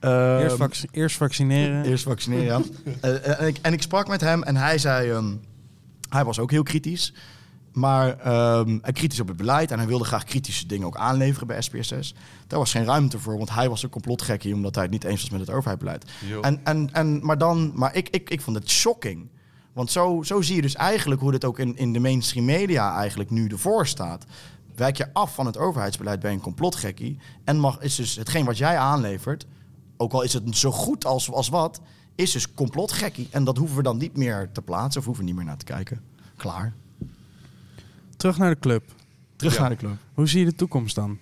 Ehm, 0.00 0.38
Eerst, 0.38 0.56
vac- 0.56 0.84
eerst 0.90 1.16
vaccineren. 1.16 1.84
Eerst 1.84 2.04
vaccineren, 2.04 2.44
ja. 2.44 2.60
Eh, 3.00 3.40
en, 3.40 3.46
ik, 3.46 3.58
en 3.62 3.72
ik 3.72 3.82
sprak 3.82 4.08
met 4.08 4.20
hem 4.20 4.42
en 4.42 4.56
hij 4.56 4.78
zei... 4.78 5.12
hij 6.12 6.24
was 6.24 6.38
ook 6.38 6.50
heel 6.50 6.62
kritisch. 6.62 7.14
Maar 7.72 8.16
hij 8.82 8.92
kritisch 8.92 9.20
op 9.20 9.28
het 9.28 9.36
beleid. 9.36 9.70
En 9.70 9.78
hij 9.78 9.86
wilde 9.86 10.04
graag 10.04 10.24
kritische 10.24 10.66
dingen 10.66 10.86
ook 10.86 10.96
aanleveren 10.96 11.46
bij 11.46 11.62
SPSS. 11.62 12.14
Daar 12.46 12.58
was 12.58 12.70
geen 12.70 12.84
ruimte 12.84 13.18
voor, 13.18 13.36
want 13.36 13.50
hij 13.50 13.68
was 13.68 13.82
een 13.82 13.90
complotgekkie... 13.90 14.54
omdat 14.54 14.74
hij 14.74 14.84
het 14.84 14.92
niet 14.92 15.04
eens 15.04 15.20
was 15.20 15.30
met 15.30 15.40
het 15.40 15.50
overheidsbeleid. 15.50 16.04
En, 16.42 16.60
en, 16.64 16.92
en, 16.92 17.24
maar 17.24 17.38
dan, 17.38 17.72
maar 17.74 17.94
ik, 17.94 18.08
ik, 18.08 18.30
ik 18.30 18.40
vond 18.40 18.56
het 18.56 18.70
shocking. 18.70 19.30
Want 19.72 19.90
zo, 19.90 20.22
zo 20.22 20.40
zie 20.40 20.56
je 20.56 20.62
dus 20.62 20.74
eigenlijk 20.74 21.20
hoe 21.20 21.30
dit 21.30 21.44
ook 21.44 21.58
in, 21.58 21.76
in 21.76 21.92
de 21.92 21.98
mainstream 21.98 22.44
media 22.44 22.96
eigenlijk 22.96 23.30
nu 23.30 23.46
ervoor 23.46 23.86
staat. 23.86 24.24
Wijk 24.76 24.96
je 24.96 25.12
af 25.12 25.34
van 25.34 25.46
het 25.46 25.58
overheidsbeleid 25.58 26.20
bij 26.20 26.32
een 26.32 26.40
complotgekkie. 26.40 27.18
En 27.44 27.58
mag, 27.58 27.80
is 27.80 27.94
dus 27.94 28.16
hetgeen 28.16 28.44
wat 28.44 28.58
jij 28.58 28.78
aanlevert, 28.78 29.46
ook 29.96 30.12
al 30.12 30.22
is 30.22 30.32
het 30.32 30.56
zo 30.56 30.70
goed 30.70 31.04
als, 31.04 31.30
als 31.30 31.48
wat, 31.48 31.80
is 32.14 32.30
dus 32.32 32.54
complotgekkie. 32.54 33.28
En 33.30 33.44
dat 33.44 33.56
hoeven 33.56 33.76
we 33.76 33.82
dan 33.82 33.96
niet 33.98 34.16
meer 34.16 34.48
te 34.52 34.62
plaatsen 34.62 35.00
of 35.00 35.06
hoeven 35.06 35.24
we 35.24 35.30
niet 35.30 35.38
meer 35.38 35.48
naar 35.48 35.56
te 35.58 35.64
kijken. 35.64 36.00
Klaar. 36.36 36.72
Terug 38.16 38.38
naar 38.38 38.50
de 38.54 38.60
club. 38.60 38.84
Terug 39.36 39.54
Ja. 39.54 39.60
naar 39.60 39.70
de 39.70 39.76
club. 39.76 39.96
Hoe 40.14 40.28
zie 40.28 40.38
je 40.40 40.46
de 40.46 40.54
toekomst 40.54 40.94
dan? 40.94 41.18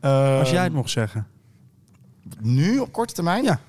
Ehm, 0.00 0.38
Als 0.38 0.50
jij 0.50 0.62
het 0.64 0.72
mocht 0.72 0.90
zeggen. 0.90 1.26
Nu 2.40 2.78
op 2.78 2.92
korte 2.92 3.14
termijn? 3.14 3.44
Ja. 3.44 3.60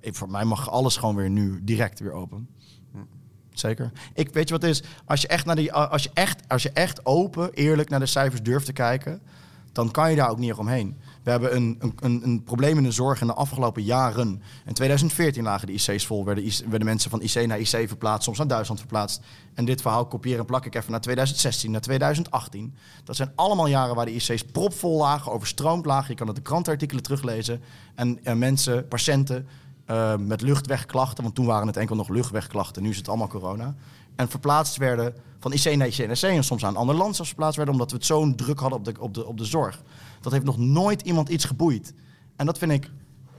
Ik- 0.00 0.14
Voor 0.14 0.30
mij 0.30 0.44
mag 0.44 0.70
alles 0.70 0.96
gewoon 0.96 1.14
weer 1.16 1.30
nu 1.30 1.60
direct 1.64 2.00
weer 2.00 2.12
open. 2.12 2.48
Zeker. 3.52 3.92
Ik 4.14 4.32
weet 4.32 4.48
je 4.48 4.54
wat 4.54 4.62
het 4.62 4.70
is? 4.70 4.82
Als 5.04 5.20
je 5.20 5.28
echt 5.28 5.44
naar 5.46 5.56
die, 5.56 5.72
als 5.72 6.02
je 6.02 6.10
echt, 6.14 6.48
als 6.48 6.62
je 6.62 6.70
echt 6.70 7.06
open, 7.06 7.52
eerlijk 7.52 7.88
naar 7.88 8.00
de 8.00 8.06
cijfers 8.06 8.42
durft 8.42 8.66
te 8.66 8.72
kijken, 8.72 9.20
dan 9.72 9.90
kan 9.90 10.10
je 10.10 10.16
daar 10.16 10.28
ook 10.30 10.38
niet 10.38 10.52
omheen. 10.52 10.96
We 11.22 11.30
hebben 11.30 11.56
een, 11.56 11.76
een, 11.78 11.94
een, 12.00 12.20
een 12.24 12.42
probleem 12.42 12.76
in 12.76 12.82
de 12.82 12.90
zorg 12.90 13.20
in 13.20 13.26
de 13.26 13.34
afgelopen 13.34 13.82
jaren. 13.82 14.42
In 14.66 14.72
2014 14.72 15.42
lagen 15.42 15.66
de 15.66 15.72
IC's 15.72 16.06
vol, 16.06 16.24
werden, 16.24 16.44
werden 16.68 16.84
mensen 16.84 17.10
van 17.10 17.22
IC 17.22 17.46
naar 17.46 17.58
IC 17.58 17.88
verplaatst, 17.88 18.24
soms 18.24 18.38
naar 18.38 18.46
Duitsland 18.46 18.80
verplaatst. 18.80 19.20
En 19.54 19.64
dit 19.64 19.80
verhaal 19.80 20.06
kopieer 20.06 20.38
en 20.38 20.44
plak 20.44 20.66
ik 20.66 20.74
even 20.74 20.90
naar 20.90 21.00
2016, 21.00 21.70
naar 21.70 21.80
2018. 21.80 22.74
Dat 23.04 23.16
zijn 23.16 23.32
allemaal 23.34 23.66
jaren 23.66 23.94
waar 23.94 24.06
de 24.06 24.14
IC's 24.14 24.44
propvol 24.52 24.98
lagen, 24.98 25.32
overstroomd 25.32 25.86
lagen. 25.86 26.10
Je 26.10 26.14
kan 26.14 26.26
het 26.26 26.36
de 26.36 26.42
krantenartikelen 26.42 27.02
teruglezen. 27.02 27.62
En, 27.94 28.24
en 28.24 28.38
mensen, 28.38 28.88
patiënten, 28.88 29.46
eh, 29.90 30.16
met 30.16 30.40
luchtwegklachten, 30.40 31.22
want 31.22 31.34
toen 31.34 31.46
waren 31.46 31.66
het 31.66 31.76
enkel 31.76 31.96
nog 31.96 32.08
luchtwegklachten, 32.08 32.82
nu 32.82 32.88
is 32.90 32.96
het 32.96 33.08
allemaal 33.08 33.28
corona. 33.28 33.74
En 34.16 34.28
verplaatst 34.28 34.76
werden 34.76 35.14
van 35.38 35.52
IC 35.52 35.76
naar 35.76 35.86
IC 35.86 35.98
naar 35.98 36.16
IC 36.16 36.22
en 36.22 36.44
soms 36.44 36.64
aan 36.64 36.70
een 36.70 36.80
ander 36.80 36.94
land 36.94 37.14
zelfs 37.14 37.30
verplaatst 37.30 37.56
werden, 37.56 37.74
omdat 37.74 37.90
we 37.90 37.96
het 37.96 38.06
zo'n 38.06 38.36
druk 38.36 38.58
hadden 38.58 38.78
op 38.78 38.84
de, 38.84 38.94
op, 39.00 39.14
de, 39.14 39.26
op 39.26 39.38
de 39.38 39.44
zorg. 39.44 39.82
Dat 40.20 40.32
heeft 40.32 40.44
nog 40.44 40.58
nooit 40.58 41.02
iemand 41.02 41.28
iets 41.28 41.44
geboeid. 41.44 41.92
En 42.36 42.46
dat 42.46 42.58
vind 42.58 42.72
ik, 42.72 42.90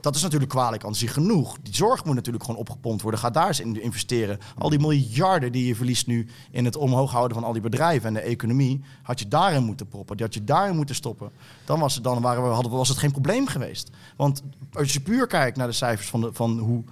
dat 0.02 0.16
is 0.16 0.22
natuurlijk 0.22 0.52
kwalijk 0.52 0.86
aan 0.86 0.96
zich 0.96 1.14
genoeg. 1.14 1.58
Die 1.64 1.76
zorg 1.76 2.06
moet 2.06 2.16
natuurlijk 2.16 2.44
gewoon 2.44 2.60
opgepompt 2.60 3.02
worden. 3.02 3.20
Ga 3.20 3.30
daar 3.30 3.48
eens 3.48 3.60
in 3.60 3.82
investeren. 3.82 4.38
Al 4.58 4.70
die 4.70 4.80
miljarden 4.80 5.52
die 5.52 5.66
je 5.68 5.76
verliest 5.76 6.08
nu 6.08 6.28
in 6.52 6.66
het 6.66 6.76
omhoog 6.76 7.12
houden 7.12 7.38
van 7.38 7.46
al 7.46 7.54
die 7.54 7.62
bedrijven 7.62 8.08
en 8.08 8.14
de 8.14 8.20
economie, 8.20 8.82
had 9.04 9.20
je 9.20 9.28
daarin 9.28 9.64
moeten 9.64 9.88
proppen. 9.88 10.18
Die 10.18 10.26
had 10.26 10.34
je 10.36 10.44
daarin 10.44 10.76
moeten 10.76 10.96
stoppen. 10.96 11.30
Dan 11.66 11.80
was 11.80 11.94
het, 11.96 12.04
dan 12.04 12.22
waren 12.22 12.44
we, 12.44 12.50
hadden, 12.50 12.72
we- 12.72 12.78
was 12.78 12.90
het 12.90 12.98
geen 12.98 13.12
probleem 13.12 13.48
geweest. 13.48 13.90
Want 14.16 14.44
als 14.74 14.94
je 14.94 15.00
puur 15.00 15.28
kijkt 15.28 15.58
naar 15.58 15.68
de 15.68 15.74
cijfers 15.74 16.08
van, 16.10 16.22
de, 16.22 16.30
van 16.34 16.60
hoe, 16.60 16.84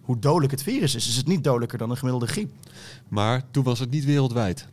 hoe 0.00 0.18
dodelijk 0.18 0.52
het 0.52 0.62
virus 0.62 0.94
is, 0.94 1.08
is 1.08 1.16
het 1.16 1.26
niet 1.26 1.44
dodelijker 1.44 1.78
dan 1.78 1.90
een 1.90 1.96
gemiddelde 1.96 2.26
griep. 2.26 2.50
Maar 3.08 3.42
toen 3.50 3.64
was 3.64 3.78
het 3.78 3.90
niet 3.90 4.04
wereldwijd. 4.04 4.68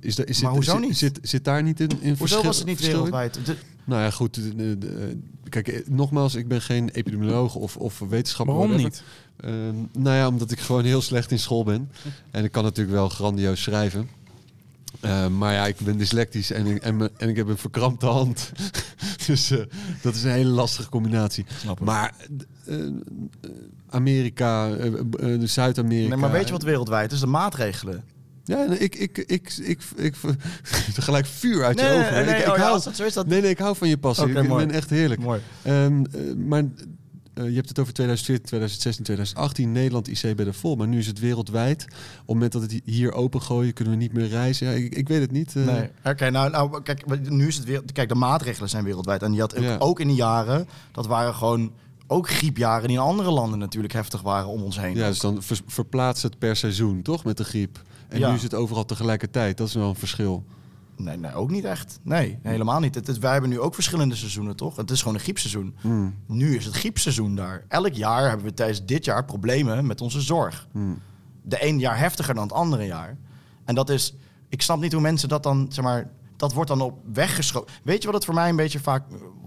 Is 0.00 0.14
da, 0.14 0.24
is 0.24 0.40
Maar 0.42 0.54
zit, 0.54 0.64
hoezo 0.64 0.72
zit, 0.78 0.88
niet? 0.88 0.96
Zit, 0.98 1.18
zit 1.22 1.44
daar 1.44 1.62
niet 1.62 1.80
in, 1.80 1.88
in 1.88 1.96
Hoezo 1.98 2.14
verschil? 2.16 2.42
was 2.42 2.56
het 2.56 2.66
niet 2.66 2.76
verschil 2.76 2.96
wereldwijd? 2.96 3.46
De- 3.46 3.56
Nou 3.90 4.02
ja, 4.02 4.10
goed. 4.10 4.34
de- 4.34 4.54
de- 4.56 4.78
de- 4.78 5.18
kijk, 5.48 5.68
eh, 5.68 5.80
nogmaals, 5.88 6.34
ik 6.34 6.48
ben 6.48 6.62
geen 6.62 6.88
epidemioloog 6.90 7.54
of, 7.54 7.76
of 7.76 7.98
wetenschapper. 7.98 8.54
Waarom 8.54 8.76
niet? 8.76 9.02
Ehm, 9.40 9.74
nou 9.98 10.16
ja, 10.16 10.28
omdat 10.28 10.50
ik 10.50 10.60
gewoon 10.60 10.84
heel 10.84 11.02
slecht 11.02 11.30
in 11.30 11.38
school 11.38 11.64
ben. 11.64 11.90
En 12.30 12.44
ik 12.44 12.52
kan 12.52 12.62
natuurlijk 12.64 12.96
wel 12.96 13.08
grandioos 13.08 13.62
schrijven. 13.62 14.08
Ehm, 15.00 15.38
maar 15.38 15.52
ja, 15.54 15.66
ik 15.66 15.76
ben 15.78 15.96
dyslectisch 15.98 16.50
en, 16.50 16.66
ik- 16.66 16.82
en, 16.82 16.96
me- 16.96 17.10
en 17.16 17.28
ik 17.28 17.36
heb 17.36 17.48
een 17.48 17.58
verkrampte 17.58 18.06
hand. 18.06 18.52
dus 19.26 19.50
eh, 19.50 19.58
dat 20.02 20.14
is 20.14 20.22
een 20.24 20.30
hele 20.30 20.50
lastige 20.50 20.88
combinatie. 20.88 21.44
Maar 21.84 22.14
eh, 22.66 22.76
eh, 22.86 22.92
Amerika, 23.88 24.70
eh, 24.74 24.86
eh, 25.32 25.40
Zuid-Amerika... 25.44 26.08
Nee, 26.08 26.18
maar 26.18 26.30
weet 26.32 26.46
je 26.46 26.52
wat 26.52 26.62
wereldwijd 26.62 27.12
is? 27.12 27.20
De 27.20 27.26
maatregelen. 27.26 28.04
Ja, 28.44 28.64
ik, 28.72 28.94
ik, 28.94 29.18
ik, 29.18 29.52
ik, 29.62 29.82
ik, 29.96 30.14
gelijk 30.94 31.26
vuur 31.26 31.64
uit 31.64 31.80
je 31.80 31.86
ogen. 31.88 32.12
nee, 32.14 32.24
nee, 32.24 32.40
ik, 32.40 32.46
oh 32.48 32.54
hou, 32.56 32.72
als 32.72 32.84
dat 32.84 32.96
zo 32.96 33.04
is, 33.04 33.12
dat- 33.12 33.26
nee, 33.26 33.40
nee, 33.40 33.50
ik 33.50 33.58
hou 33.58 33.76
van 33.76 33.88
je 33.88 33.98
passie. 33.98 34.26
Ik 34.28 34.48
ben 34.48 34.70
echt 34.70 34.90
heerlijk. 34.90 35.20
Mooi. 35.20 35.40
Ehm, 35.62 36.04
eh, 36.04 36.20
maar 36.36 36.62
eh, 37.34 37.48
je 37.48 37.54
hebt 37.54 37.68
het 37.68 37.78
over 37.78 37.92
2014, 37.92 38.46
2016, 38.46 39.04
2018. 39.04 39.72
Nederland 39.72 40.08
IC 40.08 40.36
bij 40.36 40.44
de 40.44 40.52
vol. 40.52 40.76
Maar 40.76 40.88
nu 40.88 40.98
is 40.98 41.06
het 41.06 41.18
wereldwijd. 41.18 41.82
Op 41.84 41.88
het 42.16 42.26
moment 42.26 42.52
dat 42.52 42.62
het 42.62 42.80
hier 42.84 43.12
opengooien, 43.12 43.72
kunnen 43.72 43.94
we 43.94 44.00
niet 44.00 44.12
meer 44.12 44.28
reizen. 44.28 44.66
Ja, 44.66 44.72
ik, 44.72 44.94
ik 44.94 45.08
weet 45.08 45.20
het 45.20 45.30
niet. 45.30 45.56
eh. 45.56 45.64
Nee. 45.64 45.88
Oké, 46.04 46.30
nou, 46.30 46.50
nou, 46.50 46.82
kijk, 46.82 47.30
nu 47.30 47.46
is 47.46 47.56
het 47.56 47.64
weer. 47.64 47.82
Kijk, 47.92 48.08
de 48.08 48.14
maatregelen 48.14 48.68
zijn 48.68 48.84
wereldwijd. 48.84 49.22
En 49.22 49.32
je 49.32 49.40
had 49.40 49.56
ook, 49.56 49.62
Ja. 49.62 49.76
ook 49.78 50.00
in 50.00 50.06
die 50.08 50.16
jaren, 50.16 50.68
dat 50.92 51.06
waren 51.06 51.34
gewoon 51.34 51.72
ook 52.06 52.28
griepjaren 52.30 52.88
die 52.88 52.96
in 52.96 53.02
andere 53.02 53.30
landen 53.30 53.58
natuurlijk 53.58 53.92
heftig 53.92 54.22
waren 54.22 54.48
om 54.48 54.62
ons 54.62 54.80
heen. 54.80 54.96
Ja, 54.96 55.08
dus 55.08 55.18
dan 55.20 55.42
ver- 55.42 55.60
verplaatst 55.66 56.22
het 56.22 56.38
per 56.38 56.56
seizoen, 56.56 57.02
toch? 57.02 57.24
Met 57.24 57.36
de 57.36 57.44
griep. 57.44 57.82
En 58.10 58.18
Ja. 58.18 58.28
nu 58.28 58.34
is 58.34 58.42
het 58.42 58.54
overal 58.54 58.84
tegelijkertijd. 58.84 59.56
Dat 59.56 59.68
is 59.68 59.74
wel 59.74 59.88
een 59.88 59.94
verschil. 59.94 60.44
Nee, 60.96 61.16
nee, 61.16 61.34
ook 61.34 61.50
niet 61.50 61.64
echt. 61.64 61.98
Nee, 62.02 62.38
helemaal 62.42 62.80
niet. 62.80 62.94
Het, 62.94 63.06
het- 63.06 63.18
wij 63.18 63.32
hebben 63.32 63.50
nu 63.50 63.60
ook 63.60 63.74
verschillende 63.74 64.14
seizoenen, 64.14 64.56
toch? 64.56 64.76
Het 64.76 64.90
is 64.90 64.98
gewoon 64.98 65.14
een 65.14 65.20
griepseizoen. 65.20 65.74
Hmm. 65.80 66.14
Nu 66.26 66.56
is 66.56 66.64
het 66.64 66.74
griepseizoen 66.74 67.34
daar. 67.34 67.64
Elk 67.68 67.92
jaar 67.92 68.28
hebben 68.28 68.46
we 68.46 68.54
tijdens 68.54 68.84
dit 68.84 69.04
jaar 69.04 69.24
problemen 69.24 69.86
met 69.86 70.00
onze 70.00 70.20
zorg. 70.20 70.68
Hmm. 70.72 70.98
De 71.42 71.60
ene 71.60 71.78
jaar 71.78 71.98
heftiger 71.98 72.34
dan 72.34 72.42
het 72.42 72.52
andere 72.52 72.84
jaar. 72.84 73.16
En 73.64 73.74
dat 73.74 73.90
is, 73.90 74.14
ik 74.48 74.62
snap 74.62 74.80
niet 74.80 74.92
hoe 74.92 75.00
mensen 75.02 75.28
dat 75.28 75.42
dan, 75.42 75.66
zeg 75.68 75.84
maar, 75.84 76.10
dat 76.36 76.52
wordt 76.52 76.70
dan 76.70 76.80
op 76.80 76.98
weggeschoten. 77.12 77.74
Weet 77.82 78.00
je 78.00 78.04
wat 78.06 78.14
het 78.14 78.24
voor 78.24 78.34
mij 78.34 78.48
een 78.48 78.56
beetje 78.56 78.80
vaak, 78.80 79.02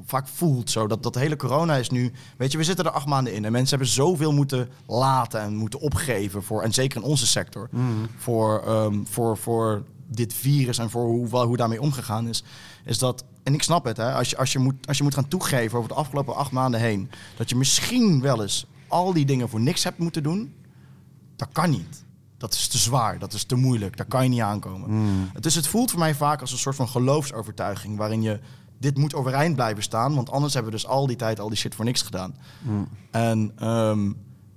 vaak 0.06 0.28
voelt? 0.28 0.70
Zo, 0.70 0.88
dat, 0.88 1.04
dat 1.04 1.16
hele 1.16 1.36
corona 1.36 1.76
is 1.76 1.90
nu, 1.90 2.12
weet 2.38 2.52
je, 2.52 2.58
we 2.58 2.64
zitten 2.64 2.86
er 2.86 2.92
acht 2.92 3.06
maanden 3.06 3.34
in 3.34 3.46
en 3.46 3.52
mensen 3.52 3.78
hebben 3.78 3.96
zoveel 3.96 4.34
moeten 4.34 4.70
laten 4.88 5.42
en 5.42 5.56
moeten 5.56 5.80
opgeven 5.80 6.44
voor, 6.44 6.62
en 6.62 6.74
zeker 6.74 7.02
in 7.02 7.08
onze 7.08 7.28
sector, 7.28 7.70
voor, 8.18 8.64
ehm, 8.66 9.04
voor, 9.06 9.38
voor 9.38 9.84
dit 10.08 10.34
virus 10.34 10.78
en 10.78 10.90
voor 10.90 11.06
hoe, 11.06 11.46
hoe 11.46 11.58
daarmee 11.58 11.82
omgegaan 11.82 12.28
is, 12.28 12.44
is 12.86 12.98
dat, 12.98 13.24
en 13.44 13.54
ik 13.54 13.64
snap 13.64 13.86
het, 13.86 13.98
hè, 13.98 14.14
als, 14.14 14.30
je, 14.30 14.38
als, 14.38 14.52
je 14.52 14.60
moet, 14.60 14.88
als 14.88 14.98
je 14.98 15.04
moet 15.04 15.14
gaan 15.14 15.28
toegeven 15.28 15.78
over 15.78 15.90
de 15.90 15.96
afgelopen 15.96 16.36
acht 16.36 16.52
maanden 16.52 16.80
heen, 16.80 17.10
dat 17.38 17.50
je 17.50 17.56
misschien 17.56 18.22
wel 18.22 18.42
eens 18.42 18.66
al 18.88 19.14
die 19.14 19.26
dingen 19.26 19.50
voor 19.50 19.62
niks 19.62 19.84
hebt 19.84 19.98
moeten 19.98 20.24
doen, 20.24 20.54
dat 21.36 21.50
kan 21.52 21.70
niet. 21.70 22.04
Dat 22.38 22.54
is 22.54 22.68
te 22.68 22.78
zwaar, 22.78 23.20
dat 23.20 23.34
is 23.34 23.44
te 23.44 23.56
moeilijk, 23.56 23.98
daar 23.98 24.06
kan 24.06 24.24
je 24.24 24.30
niet 24.30 24.42
aankomen. 24.42 24.90
Het, 25.34 25.46
is, 25.46 25.56
het 25.56 25.68
voelt 25.68 25.92
voor 25.92 26.00
mij 26.00 26.16
vaak 26.16 26.42
als 26.42 26.52
een 26.52 26.58
soort 26.58 26.76
van 26.76 26.88
geloofsovertuiging, 26.88 27.98
waarin 27.98 28.22
je 28.22 28.40
dit 28.80 28.98
moet 28.98 29.16
overeind 29.16 29.56
blijven 29.56 29.84
staan, 29.84 30.16
want 30.16 30.32
anders 30.32 30.54
hebben 30.54 30.72
we 30.72 30.78
dus 30.78 30.88
al 30.88 31.08
die 31.08 31.16
tijd 31.16 31.40
al 31.40 31.50
die 31.50 31.58
shit 31.58 31.76
voor 31.76 31.86
niks 31.86 32.02
gedaan. 32.02 32.36
En 33.12 33.52
ehm, 33.56 34.12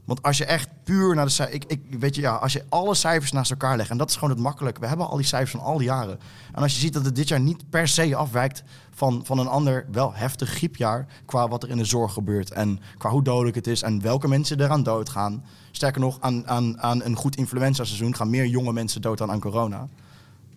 want 0.06 0.22
als 0.22 0.38
je 0.38 0.44
echt 0.44 0.68
puur 0.84 1.14
naar 1.14 1.24
de 1.24 1.30
cijfers, 1.30 1.56
ik, 1.56 1.64
ik 1.64 1.98
weet 1.98 2.14
je, 2.14 2.20
ja, 2.20 2.34
als 2.34 2.52
je 2.52 2.64
alle 2.68 2.94
cijfers 2.94 3.32
naast 3.32 3.50
elkaar 3.50 3.76
legt, 3.76 3.90
en 3.90 3.96
dat 3.96 4.08
is 4.08 4.14
gewoon 4.14 4.30
het 4.30 4.38
makkelijke. 4.38 4.80
We 4.80 4.86
hebben 4.86 5.08
al 5.08 5.16
die 5.16 5.26
cijfers 5.26 5.50
van 5.50 5.60
al 5.60 5.78
die 5.78 5.86
jaren. 5.86 6.18
En 6.52 6.62
als 6.62 6.74
je 6.74 6.80
ziet 6.80 6.92
dat 6.92 7.04
het 7.04 7.16
dit 7.16 7.28
jaar 7.28 7.40
niet 7.40 7.70
per 7.70 7.88
se 7.88 8.16
afwijkt 8.16 8.62
van, 8.90 9.20
van 9.24 9.38
een 9.38 9.46
ander 9.46 9.86
wel 9.92 10.14
heftig 10.14 10.48
griepjaar 10.48 11.06
qua 11.24 11.48
wat 11.48 11.62
er 11.62 11.70
in 11.70 11.76
de 11.76 11.84
zorg 11.84 12.12
gebeurt 12.12 12.50
en 12.50 12.80
qua 12.98 13.10
hoe 13.10 13.22
dodelijk 13.22 13.56
het 13.56 13.66
is 13.66 13.82
en 13.82 14.02
welke 14.02 14.28
mensen 14.28 14.60
eraan 14.60 14.82
doodgaan. 14.82 15.44
Sterker 15.70 16.00
nog, 16.00 16.20
aan, 16.20 16.48
aan, 16.48 16.80
aan 16.80 17.02
een 17.02 17.16
goed 17.16 17.36
influenza-seizoen 17.36 18.14
gaan 18.14 18.30
meer 18.30 18.46
jonge 18.46 18.72
mensen 18.72 19.00
dood 19.00 19.18
dan 19.18 19.30
aan 19.30 19.40
corona. 19.40 19.88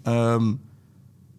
Ehm, 0.03 0.53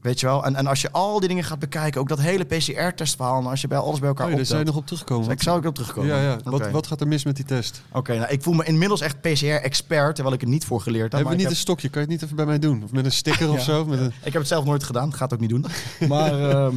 weet 0.00 0.20
je 0.20 0.26
wel? 0.26 0.44
En, 0.44 0.54
en 0.56 0.66
als 0.66 0.80
je 0.80 0.90
al 0.90 1.20
die 1.20 1.28
dingen 1.28 1.44
gaat 1.44 1.58
bekijken, 1.58 2.00
ook 2.00 2.08
dat 2.08 2.20
hele 2.20 2.44
PCR-testverhaal, 2.44 3.40
en 3.40 3.46
als 3.46 3.60
je 3.60 3.68
bij 3.68 3.78
alles 3.78 3.98
bij 3.98 4.08
elkaar 4.08 4.26
Oh, 4.26 4.48
daar 4.48 4.58
je 4.58 4.64
nog 4.64 4.76
op 4.76 4.86
terugkomen. 4.86 5.30
Ik 5.30 5.42
zou 5.42 5.58
ik 5.58 5.66
op 5.66 5.74
terugkomen. 5.74 6.10
Ja, 6.10 6.22
ja. 6.22 6.38
Wat, 6.44 6.70
wat 6.70 6.86
gaat 6.86 7.00
er 7.00 7.08
mis 7.08 7.24
met 7.24 7.36
die 7.36 7.44
test? 7.44 7.82
Oké, 7.92 8.16
nou, 8.16 8.30
ik 8.30 8.42
voel 8.42 8.54
me 8.54 8.64
inmiddels 8.64 9.00
echt 9.00 9.20
PCR-expert, 9.20 10.14
terwijl 10.14 10.34
ik 10.34 10.40
het 10.40 10.50
niet 10.50 10.64
voor 10.64 10.80
geleerd 10.80 11.12
heb. 11.12 11.20
We 11.20 11.26
maar 11.28 11.36
niet 11.36 11.50
een 11.50 11.56
stokje? 11.56 11.88
Kan 11.88 12.02
je 12.02 12.06
het 12.06 12.16
niet 12.16 12.24
even 12.24 12.36
bij 12.36 12.46
mij 12.46 12.58
doen? 12.58 12.82
Of 12.84 12.92
met 12.92 13.04
een 13.04 13.12
sticker 13.12 13.50
of 13.54 13.62
zo? 13.62 13.84
Met 13.84 13.98
een... 13.98 14.04
heb, 14.04 14.12
ik 14.12 14.32
heb 14.32 14.42
het 14.42 14.46
zelf 14.46 14.64
nooit 14.64 14.84
gedaan, 14.84 15.14
ga 15.14 15.24
het 15.24 15.32
ook 15.32 15.40
niet 15.40 15.50
doen. 15.50 15.66
maar 16.08 16.50
ehm, 16.50 16.74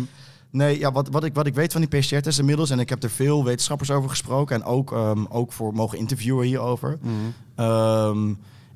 nee, 0.49 0.79
ja, 0.79 0.91
wat, 0.91 1.09
wat, 1.09 1.23
ik, 1.23 1.33
wat 1.33 1.45
ik 1.45 1.55
weet 1.55 1.71
van 1.71 1.81
die 1.81 1.99
PCR-test 1.99 2.39
inmiddels, 2.39 2.69
en 2.69 2.79
ik 2.79 2.89
heb 2.89 3.03
er 3.03 3.09
veel 3.09 3.43
wetenschappers 3.43 3.91
over 3.91 4.09
gesproken 4.09 4.55
en 4.55 4.63
ook, 4.63 4.91
ehm, 4.91 5.25
ook 5.29 5.51
voor 5.51 5.73
mogen 5.73 5.97
interviewen 5.97 6.45
hierover. 6.45 6.97
Ehm, 7.55 8.33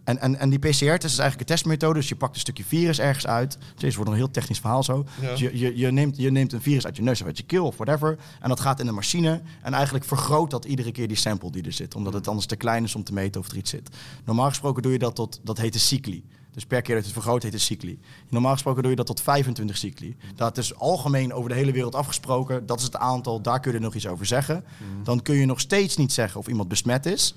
en, 0.07 0.19
en, 0.19 0.39
en 0.39 0.49
die 0.49 0.59
PCR-test 0.59 1.03
is 1.03 1.19
eigenlijk 1.19 1.39
een 1.39 1.55
testmethode. 1.55 1.99
Dus 1.99 2.09
je 2.09 2.15
pakt 2.15 2.33
een 2.33 2.39
stukje 2.39 2.63
virus 2.63 2.99
ergens 2.99 3.27
uit. 3.27 3.57
Jezus, 3.77 3.95
wordt 3.95 4.11
een 4.11 4.17
heel 4.17 4.31
technisch 4.31 4.59
verhaal 4.59 4.83
zo. 4.83 5.05
Ja. 5.21 5.29
Dus 5.29 5.39
je, 5.39 5.59
je, 5.59 5.77
je, 5.77 5.91
neemt, 5.91 6.17
je 6.17 6.31
neemt 6.31 6.53
een 6.53 6.61
virus 6.61 6.85
uit 6.85 6.95
je 6.95 7.01
neus 7.01 7.21
of 7.21 7.27
uit 7.27 7.37
je 7.37 7.43
keel 7.43 7.65
of 7.65 7.77
whatever. 7.77 8.17
En 8.39 8.49
dat 8.49 8.59
gaat 8.59 8.79
in 8.79 8.87
een 8.87 8.93
machine. 8.93 9.41
En 9.61 9.73
eigenlijk 9.73 10.05
vergroot 10.05 10.51
dat 10.51 10.65
iedere 10.65 10.91
keer 10.91 11.07
die 11.07 11.17
sample 11.17 11.51
die 11.51 11.63
er 11.63 11.71
zit. 11.71 11.95
Omdat 11.95 12.13
het 12.13 12.27
anders 12.27 12.45
te 12.45 12.55
klein 12.55 12.83
is 12.83 12.95
om 12.95 13.03
te 13.03 13.13
meten 13.13 13.41
of 13.41 13.49
er 13.49 13.57
iets 13.57 13.69
zit. 13.69 13.89
Normaal 14.25 14.49
gesproken 14.49 14.83
doe 14.83 14.91
je 14.91 14.99
dat 14.99 15.15
tot, 15.15 15.39
dat 15.43 15.57
heet 15.57 15.73
een 15.73 15.79
cycli. 15.79 16.23
Dus 16.51 16.65
per 16.65 16.81
keer 16.81 16.95
dat 16.95 17.03
je 17.03 17.11
het 17.11 17.19
vergroot 17.19 17.43
heet 17.43 17.53
het 17.53 17.61
cycli. 17.61 17.99
Normaal 18.29 18.53
gesproken 18.53 18.81
doe 18.81 18.91
je 18.91 18.97
dat 18.97 19.05
tot 19.05 19.21
25 19.21 19.77
cycli. 19.77 20.15
Dat 20.35 20.57
is 20.57 20.75
algemeen 20.75 21.33
over 21.33 21.49
de 21.49 21.55
hele 21.55 21.71
wereld 21.71 21.95
afgesproken. 21.95 22.65
Dat 22.65 22.77
is 22.79 22.83
het 22.83 22.95
aantal, 22.95 23.41
daar 23.41 23.59
kun 23.59 23.71
je 23.71 23.77
er 23.77 23.83
nog 23.83 23.95
iets 23.95 24.07
over 24.07 24.25
zeggen. 24.25 24.63
Dan 25.03 25.21
kun 25.21 25.35
je 25.35 25.45
nog 25.45 25.59
steeds 25.59 25.97
niet 25.97 26.13
zeggen 26.13 26.39
of 26.39 26.47
iemand 26.47 26.67
besmet 26.67 27.05
is. 27.05 27.35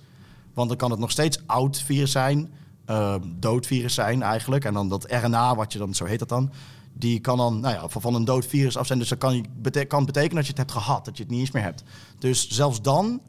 Want 0.54 0.68
dan 0.68 0.78
kan 0.78 0.90
het 0.90 1.00
nog 1.00 1.10
steeds 1.10 1.40
oud 1.46 1.82
virus 1.82 2.10
zijn, 2.10 2.50
uh, 2.90 3.14
dood 3.26 3.66
virus 3.66 3.94
zijn 3.94 4.22
eigenlijk. 4.22 4.64
En 4.64 4.74
dan 4.74 4.88
dat 4.88 5.10
RNA, 5.10 5.54
wat 5.54 5.72
je 5.72 5.78
dan, 5.78 5.94
zo 5.94 6.04
heet 6.04 6.18
dat 6.18 6.28
dan, 6.28 6.50
die 6.92 7.20
kan 7.20 7.36
dan 7.36 7.60
nou 7.60 7.74
ja, 7.74 7.88
van 7.88 8.14
een 8.14 8.24
dood 8.24 8.46
virus 8.46 8.76
af 8.76 8.86
zijn. 8.86 8.98
Dus 8.98 9.08
dat 9.08 9.18
kan, 9.18 9.46
bete- 9.56 9.84
kan 9.84 10.04
betekenen 10.04 10.34
dat 10.36 10.44
je 10.44 10.50
het 10.50 10.60
hebt 10.60 10.72
gehad, 10.72 11.04
dat 11.04 11.16
je 11.16 11.22
het 11.22 11.32
niet 11.32 11.40
eens 11.40 11.50
meer 11.50 11.62
hebt. 11.62 11.82
Dus 12.18 12.48
zelfs 12.48 12.82
dan 12.82 13.20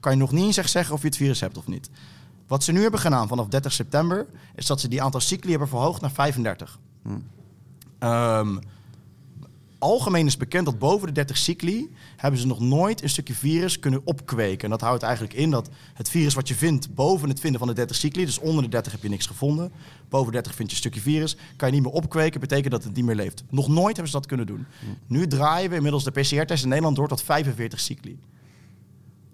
kan 0.00 0.12
je 0.12 0.18
nog 0.18 0.32
niet 0.32 0.44
eens 0.44 0.56
echt 0.56 0.70
zeggen 0.70 0.94
of 0.94 1.00
je 1.00 1.06
het 1.06 1.16
virus 1.16 1.40
hebt 1.40 1.58
of 1.58 1.66
niet. 1.66 1.90
Wat 2.46 2.64
ze 2.64 2.72
nu 2.72 2.82
hebben 2.82 3.00
gedaan 3.00 3.28
vanaf 3.28 3.46
30 3.48 3.72
september, 3.72 4.26
is 4.54 4.66
dat 4.66 4.80
ze 4.80 4.88
die 4.88 5.02
aantal 5.02 5.20
cycli 5.20 5.50
hebben 5.50 5.68
verhoogd 5.68 6.00
naar 6.00 6.10
35. 6.10 6.78
Ehm, 7.98 8.58
algemeen 9.78 10.26
is 10.26 10.36
bekend 10.36 10.64
dat 10.64 10.78
boven 10.78 11.06
de 11.06 11.12
30 11.12 11.36
cycli 11.36 11.94
hebben 12.22 12.40
ze 12.40 12.46
nog 12.46 12.60
nooit 12.60 13.02
een 13.02 13.08
stukje 13.08 13.34
virus 13.34 13.78
kunnen 13.78 14.00
opkweken. 14.04 14.64
En 14.64 14.70
dat 14.70 14.80
houdt 14.80 15.02
eigenlijk 15.02 15.34
in 15.34 15.50
dat 15.50 15.68
het 15.94 16.08
virus 16.08 16.34
wat 16.34 16.48
je 16.48 16.54
vindt 16.54 16.94
boven 16.94 17.28
het 17.28 17.40
vinden 17.40 17.58
van 17.58 17.68
de 17.68 17.74
30 17.74 17.96
cycli, 17.96 18.24
dus 18.24 18.38
onder 18.38 18.62
de 18.62 18.68
30 18.68 18.92
heb 18.92 19.02
je 19.02 19.08
niks 19.08 19.26
gevonden, 19.26 19.72
boven 20.08 20.26
de 20.26 20.32
30 20.32 20.54
vind 20.54 20.68
je 20.68 20.74
een 20.74 20.80
stukje 20.80 21.00
virus, 21.00 21.36
kan 21.56 21.68
je 21.68 21.74
niet 21.74 21.82
meer 21.84 21.92
opkweken, 21.92 22.40
betekent 22.40 22.72
dat 22.72 22.84
het 22.84 22.94
niet 22.94 23.04
meer 23.04 23.14
leeft. 23.14 23.44
Nog 23.50 23.68
nooit 23.68 23.86
hebben 23.96 24.06
ze 24.06 24.12
dat 24.18 24.26
kunnen 24.26 24.46
doen. 24.46 24.66
Nu 25.06 25.26
draaien 25.26 25.70
we 25.70 25.76
inmiddels 25.76 26.04
de 26.04 26.10
PCR-test 26.10 26.62
in 26.62 26.68
Nederland 26.68 26.96
door 26.96 27.08
tot 27.08 27.22
45 27.22 27.80
cycli. 27.80 28.18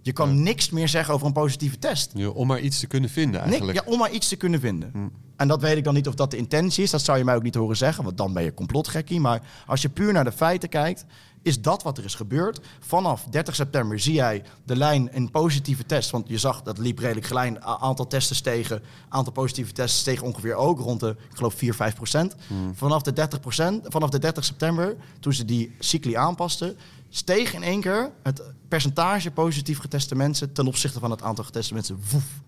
Je 0.03 0.13
kan 0.13 0.43
niks 0.43 0.71
meer 0.71 0.89
zeggen 0.89 1.15
over 1.15 1.27
een 1.27 1.33
positieve 1.33 1.79
test. 1.79 2.11
Ja, 2.15 2.29
om 2.29 2.47
maar 2.47 2.61
iets 2.61 2.81
te 2.81 2.87
kunnen 2.87 3.11
vinden 3.11 3.41
Nee, 3.41 3.51
eigenlijk. 3.51 3.79
ja, 3.79 3.93
om 3.93 3.99
maar 3.99 4.11
iets 4.11 4.29
te 4.29 4.37
kunnen 4.37 4.61
vinden. 4.61 5.13
En 5.37 5.49
dat 5.49 5.61
weet 5.61 5.77
ik 5.77 5.85
dan 5.85 5.95
niet 5.95 6.09
of 6.09 6.15
dat 6.15 6.31
de 6.31 6.37
intentie 6.37 6.83
is. 6.83 6.91
Dat 6.91 7.03
zou 7.03 7.19
je 7.19 7.25
mij 7.25 7.35
ook 7.35 7.43
niet 7.43 7.55
horen 7.55 7.77
zeggen, 7.77 8.05
want 8.05 8.17
dan 8.17 8.33
ben 8.33 8.43
je 8.43 8.55
complotgekkie. 8.55 9.21
Maar 9.21 9.43
als 9.67 9.83
je 9.83 9.89
puur 9.89 10.13
naar 10.13 10.25
de 10.25 10.33
feiten 10.33 10.69
kijkt, 10.69 11.05
is 11.43 11.63
dat 11.63 11.83
wat 11.83 11.99
er 11.99 12.05
is 12.05 12.15
gebeurd. 12.15 12.61
Vanaf 12.81 13.25
30 13.31 13.55
september 13.55 14.01
zie 14.01 14.13
jij 14.13 14.43
de 14.65 14.77
lijn 14.77 15.13
in 15.13 15.31
positieve 15.31 15.87
test. 15.87 16.11
Want 16.11 16.29
je 16.29 16.39
zag 16.39 16.63
dat 16.63 16.79
liep 16.79 16.99
redelijk 16.99 17.27
gelijk. 17.27 17.59
Aantal 17.59 18.07
testen 18.07 18.37
stegen. 18.37 18.83
Aantal 19.09 19.33
positieve 19.33 19.73
testen 19.73 20.01
steeg 20.01 20.23
ongeveer 20.23 20.55
ook 20.55 20.81
rond 20.81 21.01
de, 21.01 21.17
ik 21.31 21.37
geloof, 21.37 21.55
4, 21.55 21.75
5 21.75 21.95
procent. 21.95 22.35
Vanaf 22.73 23.03
de 23.03 23.13
30 23.13 23.41
procent, 23.41 23.87
vanaf 23.89 24.11
de 24.11 24.19
30 24.19 24.45
september, 24.45 24.97
toen 25.21 25.33
ze 25.33 25.45
die 25.45 25.75
cycli 25.79 26.15
aanpasten, 26.15 26.77
steeg 27.09 27.55
in 27.55 27.63
één 27.63 27.81
keer 27.81 28.11
het 28.23 28.43
percentage 28.69 29.31
positief 29.31 29.79
geteste 29.79 30.15
mensen 30.15 30.53
ten 30.53 30.67
opzichte 30.67 30.99
van 30.99 31.11
het 31.11 31.23
aantal 31.23 31.45
geteste 31.45 31.75
mensen. 31.75 31.99
Woef. 32.11 32.43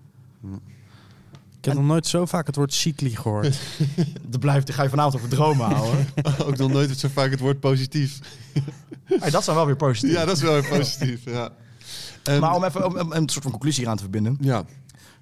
Ik 1.60 1.66
heb 1.66 1.74
nog 1.74 1.84
nooit 1.84 2.06
zo 2.06 2.26
vaak 2.26 2.46
het 2.46 2.56
woord 2.56 2.74
cycli 2.74 3.16
gehoord. 3.16 3.58
Dat 4.28 4.40
blijft, 4.40 4.66
daar 4.66 4.76
ga 4.76 4.82
je 4.82 4.88
vanavond 4.88 5.14
over 5.14 5.28
dromen 5.28 5.66
houden. 5.66 6.06
Ook 6.46 6.56
nog 6.56 6.70
nooit 6.70 6.98
zo 6.98 7.08
vaak 7.12 7.30
het 7.30 7.40
woord 7.40 7.60
positief. 7.60 8.18
Hey, 9.04 9.30
dat 9.30 9.44
zijn 9.44 9.56
wel 9.56 9.66
weer 9.66 9.76
positief. 9.76 10.12
Ja, 10.12 10.24
dat 10.24 10.36
is 10.36 10.42
wel 10.42 10.52
weer 10.52 10.68
positief. 10.68 11.24
Ja. 11.24 11.50
Ehm, 12.22 12.40
maar 12.40 12.54
om 12.54 12.64
even 12.64 12.86
om, 12.86 12.98
om 12.98 13.12
een 13.12 13.28
soort 13.28 13.42
van 13.42 13.50
conclusie 13.52 13.88
aan 13.88 13.96
te 13.96 14.02
verbinden. 14.02 14.36
ja. 14.40 14.64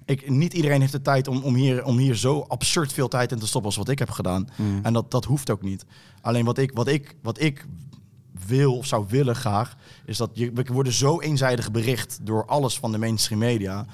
Ik, 0.05 0.29
niet 0.29 0.53
iedereen 0.53 0.79
heeft 0.79 0.91
de 0.91 1.01
tijd 1.01 1.27
om, 1.27 1.43
om, 1.43 1.55
hier, 1.55 1.83
om 1.83 1.97
hier 1.97 2.15
zo 2.15 2.45
absurd 2.47 2.93
veel 2.93 3.07
tijd 3.07 3.31
in 3.31 3.39
te 3.39 3.47
stoppen 3.47 3.69
als 3.69 3.79
wat 3.79 3.89
ik 3.89 3.99
heb 3.99 4.09
gedaan. 4.09 4.47
En 4.81 4.93
dat, 4.93 5.11
dat 5.11 5.25
hoeft 5.25 5.49
ook 5.49 5.61
niet. 5.61 5.85
Alleen 6.21 6.45
wat 6.45 6.57
ik, 6.57 6.71
wat, 6.73 6.87
ik, 6.87 7.15
wat 7.21 7.41
ik 7.41 7.65
wil 8.47 8.77
of 8.77 8.85
zou 8.85 9.05
willen 9.09 9.35
graag, 9.35 9.75
is 10.05 10.17
dat 10.17 10.29
je, 10.33 10.51
we 10.53 10.63
worden 10.71 10.93
zo 10.93 11.19
eenzijdig 11.19 11.71
bericht 11.71 12.19
door 12.21 12.45
alles 12.45 12.79
van 12.79 12.91
de 12.91 12.97
mainstream 12.97 13.39
media. 13.39 13.85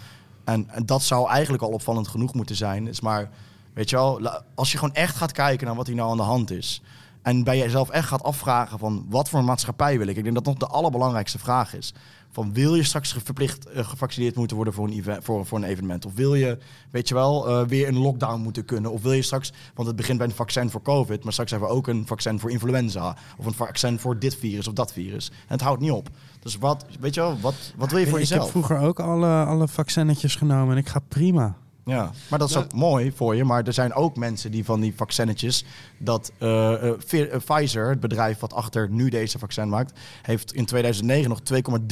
En, 0.45 0.67
dat 0.85 1.03
zou 1.03 1.30
eigenlijk 1.30 1.63
al 1.63 1.69
opvallend 1.69 2.07
genoeg 2.07 2.34
moeten 2.34 2.55
zijn. 2.55 2.88
Is 2.88 3.01
maar, 3.01 3.30
weet 3.73 3.89
je 3.89 3.95
wel, 3.95 4.30
als 4.55 4.72
je 4.72 4.77
gewoon 4.77 4.95
echt 4.95 5.15
gaat 5.15 5.31
kijken 5.31 5.67
naar 5.67 5.76
wat 5.76 5.88
hier 5.88 5.95
nou 5.95 6.11
aan 6.11 6.17
de 6.17 6.23
hand 6.23 6.51
is. 6.51 6.81
En 7.22 7.43
bij 7.43 7.57
jezelf 7.57 7.89
echt 7.89 8.07
gaat 8.07 8.23
afvragen 8.23 8.80
van 8.80 9.05
wat 9.09 9.30
voor 9.30 9.39
een 9.39 9.45
maatschappij 9.45 9.97
wil 9.97 10.07
ik. 10.07 10.17
Ik 10.17 10.23
denk 10.23 10.35
dat 10.35 10.45
dat 10.45 10.59
nog 10.59 10.69
de 10.69 10.76
allerbelangrijkste 10.76 11.39
vraag 11.39 11.76
is. 11.76 11.93
Van 12.31 12.53
wil 12.53 12.76
je 12.76 12.84
straks 12.84 13.15
verplicht 13.23 13.65
eh, 13.65 13.88
gevaccineerd 13.88 14.35
moeten 14.35 14.55
worden 14.55 14.73
voor 14.73 14.88
een, 14.88 15.03
voor, 15.22 15.45
voor 15.45 15.57
een 15.57 15.63
evenement? 15.63 16.05
Of 16.05 16.13
wil 16.13 16.35
je, 16.35 16.57
weet 16.91 17.07
je 17.07 17.13
wel, 17.13 17.47
eh, 17.47 17.67
weer 17.67 17.88
een 17.88 17.97
lockdown 17.97 18.41
moeten 18.41 18.65
kunnen? 18.65 18.91
Of 18.91 19.01
wil 19.01 19.11
je 19.11 19.22
straks, 19.22 19.51
want 19.73 19.88
het 19.88 19.97
begint 19.97 20.17
bij 20.17 20.27
een 20.27 20.34
vaccin 20.34 20.69
voor 20.69 20.81
COVID, 20.81 21.23
maar 21.23 21.34
straks 21.34 21.51
hebben 21.51 21.69
we 21.69 21.76
ook 21.76 21.88
een 21.88 22.07
vaccin 22.07 22.39
voor 22.39 22.51
influenza. 22.51 23.17
Of 23.38 23.45
een 23.45 23.53
vaccin 23.53 23.99
voor 23.99 24.19
dit 24.19 24.35
virus 24.35 24.67
of 24.67 24.73
dat 24.73 24.93
virus. 24.93 25.30
En 25.30 25.35
het 25.47 25.61
houdt 25.61 25.81
niet 25.81 25.91
op. 25.91 26.09
Dus 26.45 26.57
wat, 26.57 26.85
weet 26.99 27.13
je 27.13 27.22
wel, 27.22 27.39
wat, 27.39 27.53
wat 27.76 27.89
wil 27.91 27.99
je 27.99 28.07
voor 28.07 28.19
ik 28.19 28.27
heb 28.27 28.31
jezelf? 28.38 28.51
vroeger 28.51 28.77
ook 28.80 28.99
alle, 28.99 29.45
alle 29.45 29.67
vaccinetjes 29.67 30.35
genomen 30.35 30.72
en 30.76 30.77
ik 30.81 30.88
ga 30.88 30.99
prima. 31.07 31.55
Ja, 31.85 32.11
maar 32.30 32.39
dat 32.39 32.49
is 32.49 32.55
Ja. 32.55 32.61
ook 32.61 32.73
mooi 32.73 33.11
voor 33.11 33.35
je. 33.35 33.43
Maar 33.43 33.63
er 33.63 33.73
zijn 33.73 33.93
ook 33.93 34.15
mensen 34.17 34.51
die 34.51 34.65
van 34.65 34.80
die 34.80 34.93
vaccinetjes... 34.95 35.65
dat 35.97 36.31
eh, 36.38 36.73
eh, 36.73 37.34
eh, 37.34 37.41
Pfizer, 37.45 37.89
het 37.89 37.99
bedrijf 37.99 38.39
wat 38.39 38.53
achter 38.53 38.89
nu 38.89 39.09
deze 39.09 39.39
vaccin 39.39 39.69
maakt... 39.69 39.99
heeft 40.22 40.53
in 40.53 40.65
2009 40.65 41.30
nog 41.30 41.39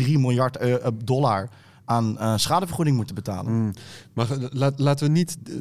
2,3 0.02 0.12
miljard 0.12 0.58
dollar 1.06 1.50
aan 1.86 2.18
eh, 2.20 2.34
schadevergoeding 2.38 2.96
moeten 2.98 3.16
betalen. 3.16 3.52
Mm. 3.54 3.74
Maar 4.14 4.28
laat, 4.52 4.74
laten 4.80 5.06
we 5.06 5.12
niet 5.12 5.38
eh, 5.48 5.54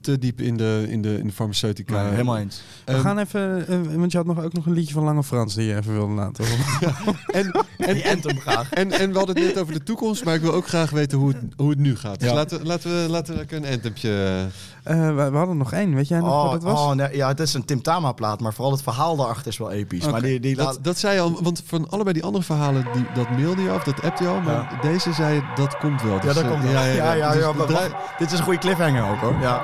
te 0.00 0.18
diep 0.18 0.40
in 0.40 0.56
de, 0.56 0.86
in 0.88 1.02
de, 1.02 1.18
in 1.18 1.26
de 1.26 1.32
farmaceutica. 1.32 2.02
Nee, 2.02 2.10
helemaal 2.10 2.36
eens. 2.38 2.62
We 2.84 2.92
Ehm, 2.92 3.00
gaan 3.00 3.18
even, 3.18 3.66
eh, 3.68 3.78
want 3.96 4.10
je 4.12 4.18
had 4.18 4.26
nog 4.26 4.42
ook 4.42 4.52
nog 4.52 4.66
een 4.66 4.72
liedje 4.72 4.94
van 4.94 5.02
Lange 5.04 5.22
Frans 5.22 5.54
die 5.54 5.66
je 5.66 5.76
even 5.76 5.92
wilde 5.92 6.12
laten 6.14 6.44
horen. 6.48 6.94
en, 7.32 7.64
en, 7.78 7.94
Die 7.94 8.08
anthem 8.10 8.38
graag. 8.40 8.70
en, 8.72 8.90
en 8.92 9.12
we 9.12 9.16
hadden 9.18 9.36
het 9.36 9.44
net 9.44 9.58
over 9.62 9.72
de 9.74 9.82
toekomst, 9.82 10.24
maar 10.24 10.34
ik 10.34 10.40
wil 10.40 10.52
ook 10.52 10.68
graag 10.68 10.90
weten 10.90 11.18
hoe 11.18 11.28
het, 11.28 11.38
hoe 11.56 11.70
het 11.70 11.78
nu 11.78 11.96
gaat. 11.96 12.20
Dus 12.20 12.28
Ja. 12.28 12.34
laten, 12.34 12.58
we- 12.60 12.66
laten, 12.66 12.90
we, 13.02 13.08
laten 13.10 13.36
we 13.36 13.56
een 13.56 13.66
antempje... 13.66 14.46
Eh, 14.84 15.06
we, 15.14 15.30
we 15.30 15.36
hadden 15.36 15.56
nog 15.56 15.72
één, 15.72 15.94
weet 15.94 16.08
jij 16.08 16.18
nog 16.20 16.28
Oh, 16.28 16.42
wat 16.42 16.52
het 16.52 16.62
was? 16.62 16.80
oh, 16.80 16.92
nee, 16.92 17.16
ja, 17.16 17.28
het 17.28 17.40
is 17.40 17.54
een 17.54 17.64
Tim 17.64 17.82
Tama 17.82 18.12
plaat, 18.12 18.40
maar 18.40 18.54
vooral 18.54 18.72
het 18.72 18.82
verhaal 18.82 19.16
daarachter 19.16 19.46
is 19.46 19.58
wel 19.58 19.70
episch. 19.70 20.06
Maar 20.10 20.22
die, 20.22 20.40
die 20.40 20.56
laat- 20.56 20.78
Dat, 20.84 20.98
zei 20.98 21.14
je 21.14 21.20
al, 21.20 21.42
want 21.42 21.62
van 21.66 21.90
allebei 21.90 22.14
die 22.14 22.24
andere 22.24 22.44
verhalen, 22.44 22.86
die, 22.92 23.04
dat 23.14 23.30
mailde 23.30 23.62
je 23.62 23.72
of 23.74 23.82
dat 23.84 24.02
appte 24.02 24.22
je 24.22 24.28
al, 24.28 24.40
maar 24.40 24.78
deze 24.82 25.12
zei 25.12 25.34
je, 25.34 25.42
dat 25.60 25.76
komt 25.78 26.02
wel. 26.02 26.14
ja, 26.14 26.20
Dus, 26.20 26.34
dat 26.34 26.44
eh, 26.44 26.50
komt 26.50 26.62
wel. 26.62 26.72
Ja, 26.72 26.84
ja, 26.84 27.12
ja. 27.12 27.32
Dus 27.32 27.78
dit 28.18 28.32
is 28.32 28.38
een 28.38 28.44
goede 28.44 28.58
cliffhanger 28.58 29.10
ook 29.10 29.20
hoor. 29.20 29.34
Ja. 29.40 29.62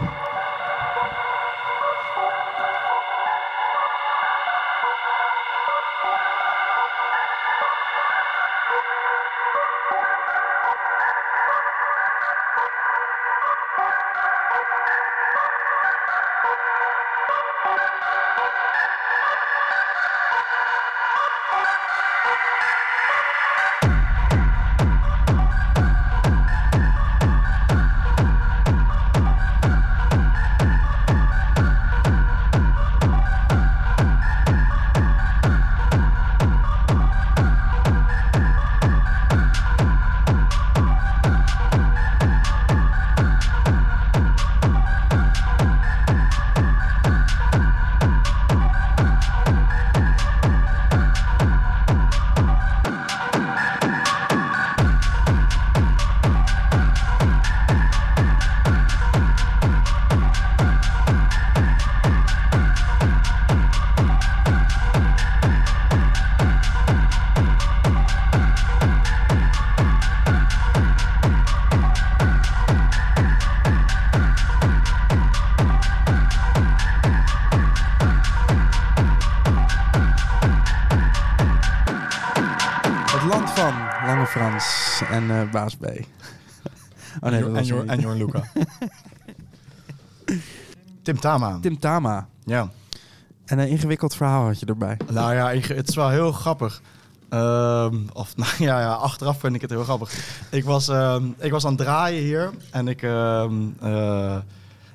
En 85.17 85.31
eh, 85.31 85.51
Baas 85.51 85.77
B. 85.77 85.85
Oh 87.21 87.31
nee, 87.31 87.45
en, 87.45 87.65
Jor- 87.65 87.87
en. 87.87 88.01
Jorn 88.01 88.17
Luca. 88.19 88.43
Tim 91.03 91.21
Tama. 91.21 91.59
Tim 91.61 91.79
Tama. 91.79 92.29
Ja. 92.45 92.71
En 93.45 93.59
een 93.59 93.69
ingewikkeld 93.69 94.15
verhaal 94.17 94.45
had 94.45 94.61
je 94.61 94.67
erbij. 94.67 94.97
Nou 95.13 95.35
ja, 95.35 95.49
het 95.75 95.89
is 95.89 95.95
wel 95.95 96.09
heel 96.09 96.33
grappig. 96.33 96.83
Ehm, 97.29 97.97
of 98.13 98.37
nou 98.37 98.51
ja, 98.59 98.81
ja, 98.81 98.93
achteraf 98.93 99.41
vind 99.41 99.55
ik 99.55 99.61
het 99.61 99.71
heel 99.71 99.85
grappig. 99.85 100.13
Ik 100.51 100.65
was, 100.65 100.89
ehm, 100.89 101.25
ik 101.39 101.51
was 101.51 101.65
aan 101.65 101.73
het 101.73 101.81
draaien 101.81 102.23
hier 102.23 102.51
en 102.71 102.89
ik. 102.89 103.03
ehm, 103.03 103.55
eh, 103.81 104.37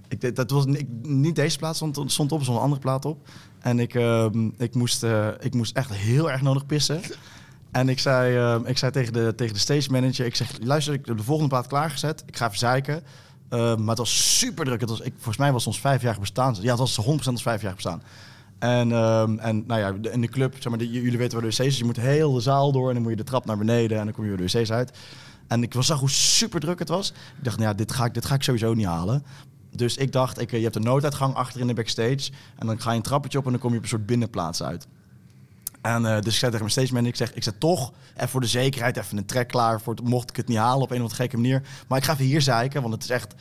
Ik, 0.08 0.22
deed- 0.22 0.36
dat 0.36 0.52
was 0.52 0.66
ik, 0.66 0.88
niet 1.02 1.36
deze 1.36 1.58
plaat 1.58 1.76
stond, 1.76 1.96
stond 2.12 2.32
op, 2.32 2.42
stond 2.42 2.58
een 2.58 2.64
andere 2.64 2.82
plaat 2.82 3.06
op. 3.06 3.28
En 3.60 3.80
ik, 3.80 3.94
ik, 4.58 4.76
moest, 4.76 5.04
eh, 5.04 5.28
ik 5.40 5.54
moest 5.54 5.76
echt 5.76 5.94
heel 5.94 6.32
erg 6.32 6.42
nodig 6.42 6.66
pissen. 6.66 7.02
En 7.72 7.90
ik 7.90 8.00
zei, 8.00 8.36
ehm, 8.38 8.66
ik 8.66 8.78
zei 8.78 8.92
tegen, 8.92 9.14
de, 9.14 9.34
tegen 9.36 9.54
de 9.54 9.60
stage 9.60 9.92
manager, 9.92 10.26
ik 10.26 10.36
zeg, 10.36 10.52
luister, 10.62 10.94
ik 10.94 11.06
heb 11.06 11.18
de 11.18 11.24
volgende 11.24 11.50
plaat 11.50 11.68
klaargezet. 11.68 12.24
Ik 12.26 12.38
ga 12.38 12.46
even 12.46 12.58
zeiken. 12.58 13.04
Ehm, 13.50 13.80
maar 13.80 13.90
het 13.90 13.98
was 13.98 14.38
super 14.38 14.66
druk. 14.66 14.80
Het 14.82 14.90
was, 14.90 15.00
ik, 15.00 15.14
volgens 15.16 15.38
mij 15.38 15.52
was 15.52 15.66
het 15.66 15.74
ons 15.74 15.82
vijf 15.82 16.02
jaar 16.02 16.20
bestaan. 16.20 16.56
Ja, 16.62 16.70
het 16.70 16.80
was 16.80 16.96
100% 16.96 17.28
ons 17.34 17.42
vijf 17.42 17.62
jaar 17.62 17.74
bestaan. 17.74 18.02
En, 18.60 18.92
ehm, 18.92 19.38
en 19.40 19.64
nou 19.68 19.80
ja, 19.80 19.92
de- 19.92 20.12
in 20.12 20.22
de 20.22 20.28
club, 20.28 20.56
zeg 20.60 20.72
maar, 20.72 20.84
jullie 20.84 21.18
weten 21.18 21.40
waar 21.42 21.50
de 21.50 21.56
wc's 21.56 21.60
is. 21.60 21.78
Je 21.78 21.86
moet 21.86 21.98
heel 21.98 22.34
de 22.34 22.40
zaal 22.40 22.72
door 22.72 22.88
en 22.88 22.94
dan 22.94 23.02
moet 23.02 23.12
je 23.12 23.18
de 23.18 23.24
trap 23.24 23.46
naar 23.46 23.58
beneden 23.58 23.98
en 24.00 24.04
dan 24.06 24.14
kom 24.14 24.24
je 24.24 24.30
weer 24.36 24.48
de 24.48 24.58
wc's 24.60 24.72
uit. 24.72 24.98
En 25.48 25.64
ik 25.64 25.74
zag 25.80 26.00
hoe 26.00 26.10
super 26.10 26.60
druk 26.60 26.80
het 26.80 26.90
was. 26.90 27.10
Ik 27.10 27.44
dacht, 27.44 27.58
nou 27.58 27.70
ja, 27.70 27.76
dit 27.76 27.92
ga 27.92 28.06
ik, 28.06 28.14
dit 28.14 28.26
ga 28.26 28.36
ik 28.36 28.44
sowieso 28.44 28.74
niet 28.74 28.86
halen. 28.86 29.24
Dus 29.76 29.98
ik 29.98 30.12
dacht, 30.12 30.40
ik, 30.42 30.52
eh, 30.52 30.58
je 30.58 30.64
hebt 30.64 30.76
een 30.76 30.84
nooduitgang 30.84 31.36
achter 31.36 31.62
in 31.62 31.68
de 31.68 31.74
backstage. 31.74 32.32
En 32.58 32.68
dan 32.68 32.82
ga 32.82 32.90
je 32.92 32.98
een 32.98 33.02
trappetje 33.04 33.38
op 33.38 33.46
en 33.46 33.52
dan 33.52 33.60
kom 33.60 33.72
je 33.72 33.78
op 33.78 33.84
een 33.84 33.90
soort 33.90 34.06
binnenplaats 34.06 34.64
uit. 34.64 34.88
En 35.82 36.06
eh, 36.06 36.22
dus 36.22 36.34
ik 36.34 36.40
zei 36.40 36.52
tegen 36.52 36.60
mijn 36.60 36.70
stage 36.72 36.94
manager, 36.94 37.10
ik 37.10 37.16
zeg, 37.16 37.34
ik 37.34 37.44
zet 37.44 37.60
toch 37.60 37.92
even 38.16 38.30
voor 38.30 38.42
de 38.42 38.48
zekerheid 38.48 38.98
even 38.98 39.18
een 39.18 39.26
track 39.26 39.48
klaar. 39.48 39.82
Voor 39.82 39.94
het, 39.96 40.04
mocht 40.04 40.30
ik 40.30 40.36
het 40.36 40.48
niet 40.48 40.58
halen 40.58 40.82
op 40.82 40.90
een 40.90 40.96
of 40.96 41.02
andere 41.02 41.16
gekke 41.22 41.36
manier. 41.36 41.62
Maar 41.88 41.98
ik 41.98 42.04
ga 42.04 42.14
even 42.14 42.26
hier 42.26 42.42
zeiken, 42.42 42.82
want 42.82 42.94
het 42.94 43.04
is 43.04 43.10
echt 43.10 43.34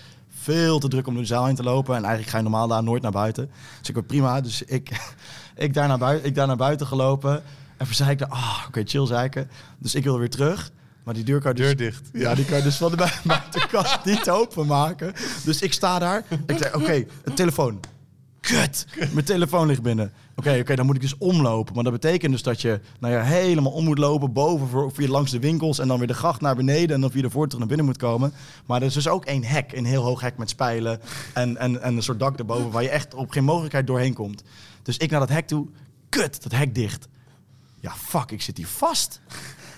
veel 0.43 0.79
te 0.79 0.89
druk 0.89 1.07
om 1.07 1.17
de 1.17 1.25
zaal 1.25 1.49
in 1.49 1.55
te 1.55 1.63
lopen. 1.63 1.95
En 1.95 2.01
eigenlijk 2.01 2.31
ga 2.31 2.37
je 2.37 2.43
normaal 2.43 2.69
daar 2.69 2.83
nooit 2.83 3.03
naar 3.03 3.11
buiten. 3.13 3.51
Dus 3.79 3.89
ik 3.89 3.95
word 3.95 4.07
prima. 4.07 4.41
Dus 4.41 4.63
ik, 4.63 4.91
ik, 5.57 5.75
daar, 5.75 5.89
naar 5.89 5.99
buiten, 5.99 6.29
ik 6.29 6.35
daar 6.35 6.47
naar 6.47 6.57
buiten 6.57 6.87
gelopen. 6.87 7.43
En 7.77 7.87
verzeikte, 7.87 8.29
ah, 8.29 8.65
oké, 8.69 8.83
chill 8.85 9.07
zeiken. 9.07 9.51
Dus 9.79 9.95
ik 9.95 10.05
wil 10.05 10.19
weer 10.19 10.31
terug. 10.31 10.71
Maar 11.05 11.15
die 11.15 11.25
deur 11.25 11.41
kan 11.41 11.51
je 11.51 11.57
dus, 11.57 11.67
Deur 11.67 11.77
dicht. 11.77 12.09
Ja, 12.13 12.35
die 12.35 12.45
kan 12.45 12.57
je 12.57 12.63
dus 12.63 12.77
van 12.77 12.91
de 12.91 12.97
bui- 12.97 13.11
buitenkant 13.25 14.05
niet 14.05 14.31
openmaken. 14.31 15.13
Dus 15.45 15.63
ik 15.63 15.73
sta 15.73 15.99
daar. 15.99 16.25
Ik 16.47 16.59
zeg, 16.59 16.75
oké, 16.75 16.93
een 17.25 17.35
telefoon. 17.35 17.81
Kut! 18.41 18.87
Mijn 19.13 19.25
telefoon 19.25 19.67
ligt 19.67 19.83
binnen. 19.83 20.13
Oké, 20.37 20.59
oké, 20.61 20.75
dan 20.75 20.87
moet 20.87 20.95
ik 20.95 21.01
dus 21.01 21.19
omlopen. 21.19 21.75
Maar 21.75 21.85
dat 21.85 21.93
betekent 21.93 22.33
dus 22.33 22.43
dat 22.43 22.61
je 22.61 22.81
nou 22.99 23.15
ja, 23.15 23.23
helemaal 23.23 23.73
om 23.73 23.85
moet 23.85 23.99
lopen 23.99 24.33
boven 24.33 24.69
voor, 24.69 24.93
via 24.93 25.09
langs 25.09 25.31
de 25.31 25.39
winkels 25.39 25.79
en 25.79 25.89
dan 25.89 25.99
weer 25.99 26.07
de 26.07 26.15
gracht 26.15 26.41
naar 26.41 26.57
beneden 26.57 26.95
en 26.95 27.01
dan 27.01 27.11
via 27.11 27.23
de 27.23 27.31
voort 27.31 27.51
terug 27.51 27.59
naar 27.59 27.77
binnen 27.77 27.87
moet 27.87 27.97
komen. 27.97 28.33
Maar 28.67 28.81
er 28.81 28.87
is 28.87 28.95
dus 28.95 29.09
ook 29.09 29.25
één 29.25 29.45
hek, 29.45 29.73
een 29.73 29.85
heel 29.85 30.03
hoog 30.03 30.21
hek 30.21 30.37
met 30.37 30.51
spijlen 30.51 31.01
en, 31.35 31.57
en, 31.57 31.83
en 31.83 31.97
een 31.97 32.03
soort 32.03 32.19
dak 32.19 32.39
erboven 32.39 32.71
waar 32.71 32.83
je 32.83 32.89
echt 32.89 33.15
op 33.15 33.31
geen 33.31 33.45
mogelijkheid 33.45 33.87
doorheen 33.87 34.15
komt. 34.15 34.43
Dus 34.83 34.97
ik 34.97 35.11
naar 35.11 35.21
dat 35.21 35.29
hek 35.29 35.47
toe. 35.47 35.67
Kut, 36.09 36.43
dat 36.43 36.53
hek 36.53 36.75
dicht. 36.75 37.09
Ja, 37.81 37.93
fuck, 37.97 38.31
ik 38.31 38.43
zit 38.43 38.57
hier 38.57 38.67
vast. 38.67 39.21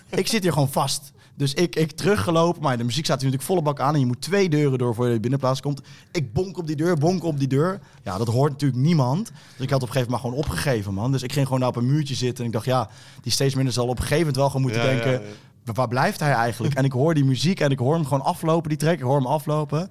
ik 0.09 0.27
zit 0.27 0.43
hier 0.43 0.53
gewoon 0.53 0.73
vast. 0.73 1.13
Dus 1.43 1.55
ik, 1.55 1.77
ik 1.77 1.93
teruggelopen, 1.93 2.63
maar 2.63 2.79
de 2.79 2.85
muziek 2.85 3.05
staat 3.05 3.17
natuurlijk 3.17 3.43
volle 3.43 3.63
bak 3.63 3.81
aan. 3.81 3.95
En 3.95 4.01
je 4.01 4.07
moet 4.07 4.21
twee 4.21 4.49
deuren 4.49 4.79
door 4.79 4.95
voor 4.95 5.09
je 5.09 5.21
binnenplaats 5.21 5.61
komt. 5.61 5.81
Ik 6.13 6.33
bonk 6.33 6.59
op 6.59 6.67
die 6.67 6.77
deur, 6.77 6.97
bonk 6.97 7.25
op 7.25 7.39
die 7.39 7.49
deur. 7.49 7.81
Ja, 8.03 8.19
dat 8.19 8.29
hoort 8.29 8.51
natuurlijk 8.51 8.83
niemand. 8.83 9.27
Dus 9.27 9.65
ik 9.65 9.71
had 9.71 9.83
op 9.83 9.89
een 9.89 9.95
gegeven 9.95 10.13
moment 10.13 10.21
gewoon 10.21 10.37
opgegeven, 10.37 10.95
man. 10.95 11.13
Dus 11.13 11.23
ik 11.23 11.33
ging 11.33 11.45
gewoon 11.45 11.61
daar 11.61 11.69
op 11.69 11.77
een 11.77 11.87
muurtje 11.87 12.15
zitten. 12.15 12.39
En 12.45 12.47
ik 12.47 12.53
dacht, 12.53 12.65
ja, 12.67 12.89
die 13.23 13.33
steeds 13.33 13.55
minder 13.55 13.73
zal 13.73 13.85
op 13.85 13.91
een 13.91 13.97
gegeven 13.97 14.19
moment 14.19 14.37
wel 14.37 14.47
gewoon 14.47 14.63
moeten 14.63 14.81
Ja, 14.81 14.87
denken... 14.87 15.13
ja. 15.13 15.73
Waar 15.75 15.89
blijft 15.89 16.21
hij 16.21 16.33
eigenlijk? 16.33 16.75
En 16.75 16.85
ik 16.85 16.93
hoor 16.93 17.15
die 17.15 17.25
muziek 17.25 17.61
en 17.61 17.71
ik 17.71 17.79
hoor 17.79 17.95
hem 17.95 18.05
gewoon 18.05 18.25
aflopen, 18.25 18.69
die 18.69 18.79
track. 18.79 18.95
Ik 18.95 19.01
hoor 19.01 19.17
hem 19.17 19.27
aflopen. 19.27 19.91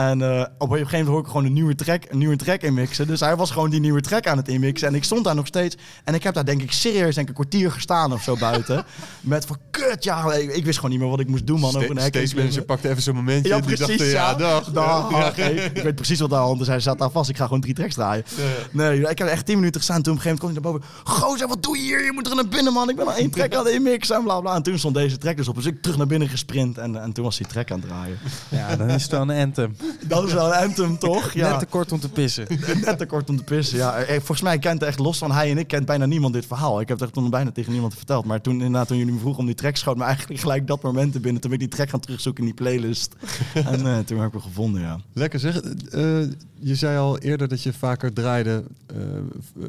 En 0.00 0.22
eh, 0.22 0.40
op 0.58 0.70
een 0.70 0.76
gegeven 0.76 0.98
moment 0.98 1.06
hoor 1.06 1.20
ik 1.20 1.26
gewoon 1.26 1.44
een 1.44 1.52
nieuwe 1.52 1.74
track, 1.74 2.04
een 2.08 2.18
nieuwe 2.18 2.36
track 2.36 2.62
inmixen. 2.62 3.06
Dus 3.06 3.20
hij 3.20 3.36
was 3.36 3.50
gewoon 3.50 3.70
die 3.70 3.80
nieuwe 3.80 4.00
track 4.00 4.26
aan 4.26 4.36
het 4.36 4.48
inmixen. 4.48 4.88
En 4.88 4.94
ik 4.94 5.04
stond 5.04 5.24
daar 5.24 5.34
nog 5.34 5.46
steeds. 5.46 5.76
En 6.04 6.14
ik 6.14 6.22
heb 6.22 6.34
daar 6.34 6.44
denk 6.44 6.62
ik 6.62 6.72
serieus 6.72 7.14
denk 7.14 7.28
ik, 7.28 7.38
een 7.38 7.46
kwartier 7.46 7.70
gestaan 7.70 8.12
of 8.12 8.22
zo 8.22 8.36
buiten. 8.36 8.84
Met 9.20 9.46
van 9.46 9.56
kut, 9.70 10.04
ja, 10.04 10.32
ik, 10.32 10.54
ik 10.54 10.64
wist 10.64 10.76
gewoon 10.76 10.90
niet 10.90 11.00
meer 11.00 11.10
wat 11.10 11.20
ik 11.20 11.28
moest 11.28 11.46
doen, 11.46 11.60
man. 11.60 11.76
Over 11.76 11.90
Stage 11.90 12.10
klimmen. 12.10 12.36
manager 12.36 12.62
pakte 12.62 12.88
even 12.88 13.02
zo'n 13.02 13.14
momentje. 13.14 13.48
Ja, 13.48 13.60
precies. 13.60 13.98
dacht, 13.98 14.10
ja, 14.10 14.34
dag. 14.34 14.70
dag. 14.72 15.10
Ja. 15.10 15.42
Hey, 15.42 15.70
ik 15.74 15.82
weet 15.82 15.94
precies 15.94 16.20
wat 16.20 16.32
aan 16.32 16.38
de 16.38 16.44
hand 16.44 16.60
is. 16.60 16.66
Hij 16.66 16.80
zat 16.80 16.98
daar 16.98 17.10
vast. 17.10 17.30
Ik 17.30 17.36
ga 17.36 17.44
gewoon 17.44 17.60
drie 17.60 17.74
tracks 17.74 17.94
draaien. 17.94 18.24
Nee, 18.70 19.00
ik 19.00 19.18
heb 19.18 19.28
echt 19.28 19.46
tien 19.46 19.56
minuten 19.56 19.80
gestaan. 19.80 20.02
Toen 20.02 20.12
op 20.12 20.18
een 20.18 20.24
gegeven 20.24 20.46
moment 20.46 20.60
kwam 20.60 20.72
hij 20.72 20.82
naar 20.82 21.02
boven. 21.02 21.24
Gozer, 21.26 21.48
wat 21.48 21.62
doe 21.62 21.76
je 21.76 21.82
hier? 21.82 22.04
Je 22.04 22.12
moet 22.12 22.28
er 22.28 22.34
naar 22.34 22.48
binnen, 22.48 22.72
man. 22.72 22.88
Ik 22.88 22.96
ben 22.96 23.06
al 23.06 23.14
één 23.14 23.30
track 23.30 23.54
aan 23.54 23.64
het 23.64 23.74
inmixen 23.74 24.16
en 24.16 24.22
bla 24.22 24.40
bla. 24.40 24.54
En 24.54 24.62
toen 24.62 24.78
stond 24.78 24.94
deze 24.94 25.18
track 25.18 25.36
dus 25.36 25.48
op. 25.48 25.54
Dus 25.54 25.66
ik 25.66 25.82
terug 25.82 25.96
naar 25.96 26.06
binnen 26.06 26.28
gesprint. 26.28 26.78
En, 26.78 27.02
en 27.02 27.12
toen 27.12 27.24
was 27.24 27.36
die 27.36 27.46
track 27.46 27.70
aan 27.70 27.80
het 27.80 27.88
draaien. 27.88 28.18
Ja, 28.48 28.76
dan 28.76 28.88
is 28.90 29.02
het 29.02 29.10
wel 29.10 29.20
een 29.20 29.30
anthem. 29.30 29.76
Dat 30.06 30.26
is 30.26 30.32
wel 30.32 30.46
een 30.46 30.62
anthem, 30.62 30.98
toch? 30.98 31.32
Ja. 31.32 31.50
Net 31.50 31.58
te 31.58 31.66
kort 31.66 31.92
om 31.92 32.00
te 32.00 32.08
pissen. 32.08 32.46
Net 32.84 32.98
te 32.98 33.06
kort 33.06 33.28
om 33.30 33.36
te 33.36 33.44
pissen. 33.44 33.78
Ja, 33.78 33.96
eh, 33.96 34.16
volgens 34.16 34.40
mij 34.40 34.58
kent 34.58 34.82
echt 34.82 34.98
los 34.98 35.18
van 35.18 35.32
hij 35.32 35.50
en 35.50 35.58
ik 35.58 35.66
kent 35.66 35.86
bijna 35.86 36.06
niemand 36.06 36.34
dit 36.34 36.46
verhaal. 36.46 36.80
Ik 36.80 36.88
heb 36.88 36.98
het 36.98 37.08
echt 37.08 37.16
nog 37.18 37.30
bijna 37.30 37.50
tegen 37.50 37.72
niemand 37.72 37.94
verteld. 37.94 38.24
Maar 38.24 38.40
toen, 38.40 38.52
inderdaad, 38.52 38.88
toen 38.88 38.96
jullie 38.96 39.12
me 39.12 39.18
vroegen 39.18 39.40
om 39.40 39.46
die 39.46 39.54
track, 39.54 39.76
schoot 39.76 39.96
me 39.96 40.04
eigenlijk 40.04 40.40
gelijk 40.40 40.66
dat 40.66 40.82
moment 40.82 41.12
te 41.12 41.20
binnen. 41.20 41.40
Toen 41.40 41.50
ben 41.50 41.60
ik 41.60 41.66
die 41.66 41.76
track 41.76 41.90
gaan 41.90 42.00
terugzoeken 42.00 42.44
in 42.44 42.48
die 42.48 42.58
playlist. 42.64 43.14
en 43.54 43.86
eh, 43.86 43.98
toen 43.98 44.18
heb 44.18 44.26
ik 44.26 44.32
hem 44.32 44.40
gevonden, 44.40 44.80
ja. 44.80 45.00
Lekker 45.12 45.38
zeg. 45.40 45.60
Eh, 45.60 46.20
je 46.60 46.74
zei 46.74 46.98
al 46.98 47.18
eerder 47.18 47.48
dat 47.48 47.62
je 47.62 47.72
vaker 47.72 48.12
draaide 48.12 48.64
eh, 48.86 48.96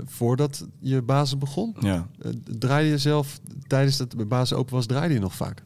voordat 0.05 0.65
je 0.79 1.01
basis 1.01 1.37
begon. 1.37 1.75
ja. 1.79 2.07
Eh, 2.21 2.31
draaide 2.57 2.89
je 2.89 2.97
zelf 2.97 3.39
tijdens 3.67 3.97
dat 3.97 4.11
de 4.11 4.25
basis 4.25 4.57
open 4.57 4.73
was, 4.73 4.85
draaide 4.85 5.13
je 5.13 5.19
nog 5.19 5.35
vaak? 5.35 5.61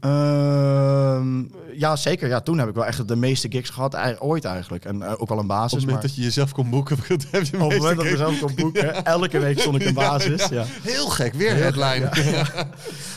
Ehm, 0.00 1.42
ja, 1.76 1.96
zeker. 1.96 2.28
Ja, 2.28 2.40
toen 2.40 2.58
heb 2.58 2.68
ik 2.68 2.74
wel 2.74 2.86
echt 2.86 3.08
de 3.08 3.16
meeste 3.16 3.50
gigs 3.50 3.70
gehad, 3.70 4.20
ooit 4.20 4.44
eigenlijk. 4.44 4.84
En 4.84 5.02
eh, 5.02 5.12
ook 5.18 5.28
wel 5.28 5.36
een 5.38 5.42
Op 5.42 5.48
basis. 5.48 5.70
het 5.70 5.80
moment 5.80 5.92
maar 5.92 6.02
dat 6.02 6.14
je 6.16 6.22
jezelf 6.22 6.52
kon 6.52 6.70
boeken, 6.70 6.96
heb 7.30 7.44
je 7.44 7.54
op 7.62 7.70
het 7.70 7.78
moment 7.78 7.96
dat 7.96 8.04
ik 8.04 8.10
mezelf 8.10 8.40
kon 8.40 8.54
boeken, 8.54 9.04
elke 9.04 9.38
week 9.38 9.60
stond 9.60 9.80
ik 9.80 9.86
een 9.86 9.94
basis. 9.94 10.48
Ja. 10.48 10.64
Heel 10.82 11.08
gek, 11.08 11.34
weer 11.34 11.56
headline. 11.56 12.08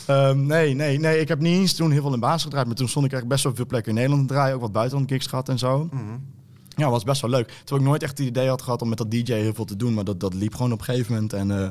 Ehm, 0.08 0.46
nee, 0.46 0.74
nee, 0.74 1.00
nee. 1.00 1.20
Ik 1.20 1.28
heb 1.28 1.40
niet 1.40 1.60
eens 1.60 1.74
toen 1.74 1.92
heel 1.92 2.02
veel 2.02 2.14
in 2.14 2.20
basis 2.20 2.44
gedraaid. 2.44 2.66
Maar 2.66 2.76
toen 2.76 2.88
stond 2.88 3.06
ik 3.06 3.12
echt 3.12 3.28
best 3.28 3.44
wel 3.44 3.56
veel 3.56 3.66
plekken 3.66 3.92
in 3.92 3.98
Nederland 3.98 4.28
te 4.28 4.34
draaien. 4.34 4.56
Ook 4.56 4.62
wat 4.62 4.72
buitenland 4.72 5.12
gigs 5.12 5.28
gehad 5.28 5.50
en 5.50 5.58
zo. 5.58 5.90
Ja, 6.76 6.90
was 6.90 7.04
best 7.04 7.22
wel 7.22 7.30
leuk. 7.30 7.48
Terwijl 7.48 7.82
ik 7.82 7.88
nooit 7.88 8.04
echt 8.04 8.18
het 8.18 8.28
idee 8.28 8.48
had 8.48 8.62
gehad 8.62 8.82
om 8.82 8.90
met 8.90 8.98
dat 8.98 9.12
DJ 9.12 9.34
heel 9.34 9.54
veel 9.54 9.66
te 9.66 9.76
doen. 9.76 9.94
Maar 9.94 10.04
dat, 10.04 10.20
dat 10.20 10.34
liep 10.34 10.56
gewoon 10.56 10.72
op 10.72 10.80
een 10.80 10.86
gegeven 10.86 11.14
moment. 11.14 11.34
En 11.34 11.52
eh, 11.52 11.68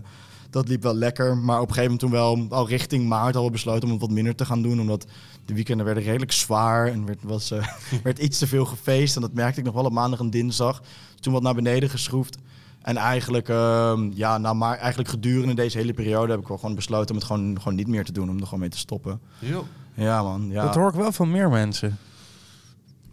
dat 0.56 0.68
liep 0.68 0.82
wel 0.82 0.94
lekker. 0.94 1.36
Maar 1.36 1.60
op 1.60 1.68
een 1.68 1.74
gegeven 1.74 1.98
moment 1.98 2.00
toen 2.00 2.10
wel 2.48 2.58
al 2.58 2.68
richting 2.68 3.08
maart 3.08 3.36
al 3.36 3.50
besloten 3.50 3.84
om 3.84 3.90
het 3.90 4.00
wat 4.00 4.10
minder 4.10 4.34
te 4.34 4.44
gaan 4.44 4.62
doen. 4.62 4.80
Omdat 4.80 5.06
de 5.44 5.54
weekenden 5.54 5.86
werden 5.86 6.04
redelijk 6.04 6.32
zwaar. 6.32 6.86
En 6.86 7.06
werd, 7.06 7.18
was, 7.22 7.50
eh, 7.50 7.66
werd 8.02 8.18
iets 8.18 8.38
te 8.38 8.46
veel 8.46 8.64
gefeest. 8.64 9.16
En 9.16 9.20
dat 9.20 9.32
merkte 9.32 9.58
ik 9.58 9.66
nog 9.66 9.74
wel 9.74 9.84
op 9.84 9.92
maandag 9.92 10.20
en 10.20 10.30
dinsdag. 10.30 10.82
Toen 11.20 11.32
wat 11.32 11.42
naar 11.42 11.54
beneden 11.54 11.90
geschroefd. 11.90 12.38
En 12.82 12.96
eigenlijk, 12.96 13.48
ehm, 13.48 14.10
ja, 14.14 14.38
nou, 14.38 14.56
maar 14.56 14.78
eigenlijk 14.78 15.08
gedurende 15.08 15.54
deze 15.54 15.78
hele 15.78 15.94
periode 15.94 16.30
heb 16.30 16.40
ik 16.40 16.48
wel 16.48 16.58
gewoon 16.58 16.74
besloten 16.74 17.10
om 17.10 17.16
het 17.16 17.24
gewoon, 17.24 17.56
gewoon 17.58 17.74
niet 17.74 17.88
meer 17.88 18.04
te 18.04 18.12
doen. 18.12 18.30
Om 18.30 18.38
er 18.38 18.44
gewoon 18.44 18.60
mee 18.60 18.68
te 18.68 18.78
stoppen. 18.78 19.20
Jo. 19.38 19.66
Ja, 19.94 20.22
man. 20.22 20.48
Ja. 20.50 20.64
Dat 20.64 20.74
hoor 20.74 20.88
ik 20.88 20.94
wel 20.94 21.12
van 21.12 21.30
meer 21.30 21.48
mensen. 21.48 21.98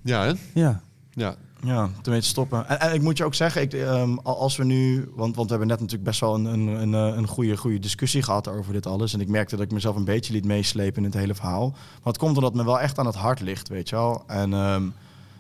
Ja, 0.02 0.24
hè? 0.24 0.34
Ja. 0.54 0.82
Ja. 1.12 1.36
Ja, 1.64 1.90
ermee 2.04 2.22
te 2.22 2.28
stoppen. 2.28 2.80
En, 2.80 2.94
ik 2.94 3.02
moet 3.02 3.18
je 3.18 3.24
ook 3.24 3.36
zeggen, 3.36 3.62
ik, 3.62 3.74
ehm, 3.74 4.16
al- 4.24 4.38
als 4.38 4.56
we 4.56 4.64
nu... 4.64 5.12
Want, 5.16 5.36
want 5.36 5.50
we 5.50 5.56
hebben 5.56 5.68
net 5.68 5.80
natuurlijk 5.80 6.04
best 6.10 6.20
wel 6.20 6.36
een, 6.36 6.46
een, 6.46 6.68
een, 6.68 6.94
eh, 6.94 7.18
een 7.18 7.28
goede, 7.28 7.58
goede 7.58 7.80
discussie 7.80 8.22
gehad 8.22 8.48
over 8.48 8.74
dit 8.74 8.86
alles. 8.86 9.14
En 9.14 9.20
ik 9.20 9.28
merkte 9.28 9.56
dat 9.56 9.66
ik 9.66 9.72
mezelf 9.72 9.96
een 9.96 10.06
beetje 10.06 10.34
liet 10.34 10.46
meeslepen 10.46 10.98
in 10.98 11.10
het 11.10 11.20
hele 11.20 11.36
verhaal. 11.36 11.70
Maar 11.70 12.14
het 12.14 12.18
komt 12.18 12.36
omdat 12.36 12.52
het 12.54 12.62
me 12.62 12.66
wel 12.66 12.80
echt 12.80 13.00
aan 13.00 13.06
het 13.06 13.16
hart 13.16 13.40
ligt, 13.42 13.68
weet 13.68 13.90
je 13.90 13.96
wel. 13.96 14.24
En 14.28 14.54
ehm, 14.54 14.84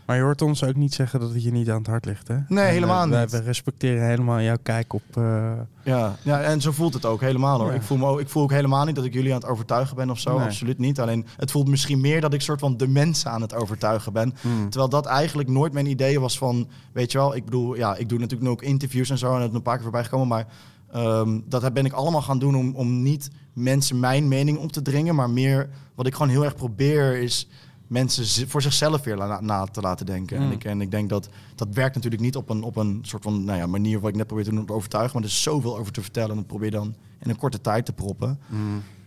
Maar 0.05 0.15
je 0.15 0.21
hoort 0.21 0.41
ons 0.41 0.63
ook 0.63 0.75
niet 0.75 0.93
zeggen 0.93 1.19
dat 1.19 1.33
het 1.33 1.43
je 1.43 1.51
niet 1.51 1.69
aan 1.69 1.77
het 1.77 1.87
hart 1.87 2.05
ligt, 2.05 2.27
hè? 2.27 2.37
Nee, 2.47 2.65
helemaal 2.65 3.03
eh, 3.03 3.09
wij- 3.09 3.21
niet. 3.21 3.31
We 3.31 3.39
respecteren 3.41 4.07
helemaal 4.07 4.41
jouw 4.41 4.57
kijk 4.63 4.93
op... 4.93 5.01
eh, 5.13 5.51
ja, 5.83 6.15
ja, 6.21 6.41
en 6.41 6.61
zo 6.61 6.71
voelt 6.71 6.93
het 6.93 7.05
ook 7.05 7.21
helemaal 7.21 7.59
hoor. 7.59 7.69
Ja. 7.69 7.73
Ik, 7.75 7.81
voel 7.81 7.97
me 7.97 8.05
ook, 8.05 8.19
ik 8.19 8.29
voel 8.29 8.43
ook 8.43 8.51
helemaal 8.51 8.85
niet 8.85 8.95
dat 8.95 9.05
ik 9.05 9.13
jullie 9.13 9.33
aan 9.33 9.39
het 9.39 9.49
overtuigen 9.49 9.95
ben 9.95 10.09
of 10.09 10.19
zo. 10.19 10.37
Nee. 10.37 10.45
Absoluut 10.45 10.77
niet. 10.77 10.99
Alleen 10.99 11.25
het 11.37 11.51
voelt 11.51 11.67
misschien 11.67 12.01
meer 12.01 12.21
dat 12.21 12.33
ik 12.33 12.41
soort 12.41 12.59
van 12.59 12.77
de 12.77 12.87
mensen 12.87 13.31
aan 13.31 13.41
het 13.41 13.53
overtuigen 13.55 14.13
ben. 14.13 14.33
Terwijl 14.69 14.89
dat 14.89 15.05
eigenlijk 15.05 15.49
nooit 15.49 15.73
mijn 15.73 15.85
idee 15.85 16.19
was 16.19 16.37
van, 16.37 16.67
weet 16.93 17.11
je 17.11 17.17
wel, 17.17 17.35
ik 17.35 17.45
bedoel, 17.45 17.75
ja, 17.75 17.95
ik 17.95 18.09
doe 18.09 18.17
natuurlijk 18.19 18.45
nu 18.47 18.49
ook 18.53 18.61
interviews 18.61 19.09
en 19.09 19.17
zo 19.17 19.35
en 19.35 19.41
het 19.41 19.49
is 19.49 19.55
een 19.55 19.61
paar 19.61 19.73
keer 19.73 19.83
voorbij 19.83 20.03
gekomen, 20.03 20.27
maar 20.27 20.47
ehm, 20.91 21.39
dat 21.45 21.73
ben 21.73 21.85
ik 21.85 21.93
allemaal 21.93 22.21
gaan 22.21 22.39
doen 22.39 22.55
om, 22.55 22.75
om 22.75 23.01
niet 23.01 23.29
mensen 23.53 23.99
mijn 23.99 24.27
mening 24.27 24.57
op 24.57 24.71
te 24.71 24.81
dringen, 24.81 25.15
maar 25.15 25.29
meer 25.29 25.69
wat 25.95 26.07
ik 26.07 26.13
gewoon 26.13 26.29
heel 26.29 26.43
erg 26.43 26.55
probeer 26.55 27.21
is 27.21 27.49
mensen 27.87 28.47
voor 28.49 28.61
zichzelf 28.61 29.03
weer 29.03 29.17
na, 29.17 29.41
na 29.41 29.65
te 29.65 29.81
laten 29.81 30.05
denken. 30.05 30.37
En, 30.37 30.43
Mm. 30.45 30.51
ik, 30.51 30.63
en 30.63 30.81
ik 30.81 30.91
denk 30.91 31.09
dat 31.09 31.29
dat 31.55 31.67
werkt 31.71 31.95
natuurlijk 31.95 32.21
niet 32.21 32.35
op 32.35 32.49
een, 32.49 32.63
op 32.63 32.75
een 32.75 32.99
soort 33.01 33.23
van 33.23 33.43
nou 33.43 33.57
ja, 33.57 33.67
manier 33.67 33.99
wat 33.99 34.09
ik 34.09 34.15
net 34.15 34.27
probeer 34.27 34.45
te 34.45 34.49
doen 34.49 34.59
om 34.59 34.65
te 34.65 34.73
overtuigen, 34.73 35.13
maar 35.13 35.23
er 35.23 35.29
is 35.29 35.41
zoveel 35.43 35.77
over 35.77 35.91
te 35.93 36.01
vertellen 36.01 36.29
en 36.29 36.35
dat 36.35 36.47
probeer 36.47 36.71
dan 36.71 36.95
in 37.19 37.29
een 37.29 37.37
korte 37.37 37.61
tijd 37.61 37.85
te 37.85 37.93
proppen. 37.93 38.39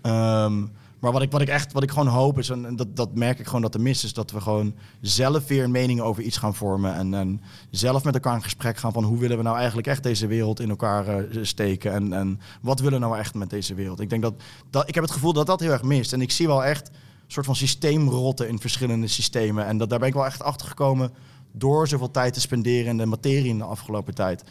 Ehm, 0.02 0.64
maar 0.98 1.12
wat 1.12 1.22
ik, 1.22 1.30
wat 1.30 1.40
ik 1.40 1.48
echt, 1.48 1.72
wat 1.72 1.82
ik 1.82 1.90
gewoon 1.90 2.06
hoop 2.06 2.38
is, 2.38 2.48
en 2.50 2.76
dat, 2.76 2.96
dat 2.96 3.14
merk 3.14 3.38
ik 3.38 3.46
gewoon 3.46 3.62
dat 3.62 3.74
er 3.74 3.80
mis 3.80 4.04
is, 4.04 4.12
dat 4.12 4.30
we 4.30 4.40
gewoon 4.40 4.74
zelf 5.00 5.46
weer 5.46 5.64
een 5.64 5.70
mening 5.70 6.00
over 6.00 6.22
iets 6.22 6.36
gaan 6.36 6.54
vormen. 6.54 6.94
En, 6.94 7.14
en 7.14 7.40
zelf 7.70 8.04
met 8.04 8.14
elkaar 8.14 8.34
in 8.34 8.42
gesprek 8.42 8.76
gaan 8.76 8.92
van 8.92 9.04
hoe 9.04 9.18
willen 9.18 9.36
we 9.36 9.42
nou 9.42 9.56
eigenlijk 9.56 9.86
echt 9.86 10.02
deze 10.02 10.26
wereld 10.26 10.60
in 10.60 10.68
elkaar 10.68 11.06
eh, 11.08 11.24
steken. 11.42 11.92
En, 11.92 12.12
en 12.12 12.40
wat 12.60 12.80
willen 12.80 13.00
we 13.00 13.06
nou 13.06 13.18
echt 13.18 13.34
met 13.34 13.50
deze 13.50 13.74
wereld. 13.74 14.00
Ik 14.00 14.10
denk 14.10 14.22
dat, 14.22 14.34
dat, 14.70 14.88
ik 14.88 14.94
heb 14.94 15.04
het 15.04 15.12
gevoel 15.12 15.32
dat 15.32 15.46
dat 15.46 15.60
heel 15.60 15.72
erg 15.72 15.82
mist. 15.82 16.12
En 16.12 16.20
ik 16.20 16.30
zie 16.30 16.46
wel 16.46 16.64
echt 16.64 16.90
soort 17.26 17.46
van 17.46 17.56
systeemrotten 17.56 18.48
in 18.48 18.60
verschillende 18.60 19.06
systemen. 19.06 19.66
En 19.66 19.78
dat, 19.78 19.90
daar 19.90 19.98
ben 19.98 20.08
ik 20.08 20.14
wel 20.14 20.26
echt 20.26 20.42
achter 20.42 20.68
gekomen 20.68 21.12
door 21.58 21.88
zoveel 21.88 22.10
tijd 22.10 22.34
te 22.34 22.40
spenderen 22.40 22.86
in 22.86 22.96
de 22.96 23.06
materie 23.06 23.48
in 23.48 23.58
de 23.58 23.64
afgelopen 23.64 24.14
tijd. 24.14 24.42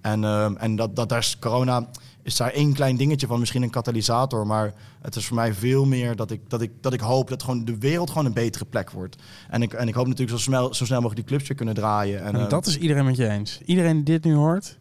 En, 0.00 0.24
ehm, 0.24 0.56
en 0.56 0.76
dat, 0.76 0.96
dat 0.96 1.08
daar 1.08 1.18
is 1.18 1.38
corona. 1.38 1.88
is 2.22 2.36
daar 2.36 2.50
één 2.50 2.72
klein 2.72 2.96
dingetje 2.96 3.26
van, 3.26 3.38
misschien 3.38 3.62
een 3.62 3.70
katalysator. 3.70 4.46
Maar 4.46 4.74
het 5.00 5.16
is 5.16 5.26
voor 5.26 5.36
mij 5.36 5.54
veel 5.54 5.84
meer 5.84 6.16
dat 6.16 6.30
ik, 6.30 6.40
dat 6.48 6.60
ik, 6.60 6.70
dat 6.80 6.92
ik 6.92 7.00
hoop 7.00 7.28
dat 7.28 7.42
gewoon 7.42 7.64
de 7.64 7.78
wereld 7.78 8.10
gewoon 8.10 8.26
een 8.26 8.32
betere 8.32 8.64
plek 8.64 8.90
wordt. 8.90 9.16
En 9.50 9.62
ik, 9.62 9.72
en 9.72 9.88
ik 9.88 9.94
hoop 9.94 10.06
natuurlijk 10.06 10.38
zo 10.38 10.44
snel, 10.44 10.74
zo 10.74 10.84
snel 10.84 11.00
mogelijk 11.00 11.20
die 11.20 11.28
clubs 11.28 11.48
weer 11.48 11.56
kunnen 11.56 11.74
draaien. 11.74 12.20
En, 12.20 12.34
En 12.34 12.40
eh, 12.40 12.48
dat 12.48 12.66
is 12.66 12.78
iedereen 12.78 13.04
met 13.04 13.16
je 13.16 13.28
eens. 13.28 13.60
Iedereen 13.64 13.94
die 13.94 14.04
dit 14.04 14.24
nu 14.24 14.34
hoort, 14.34 14.76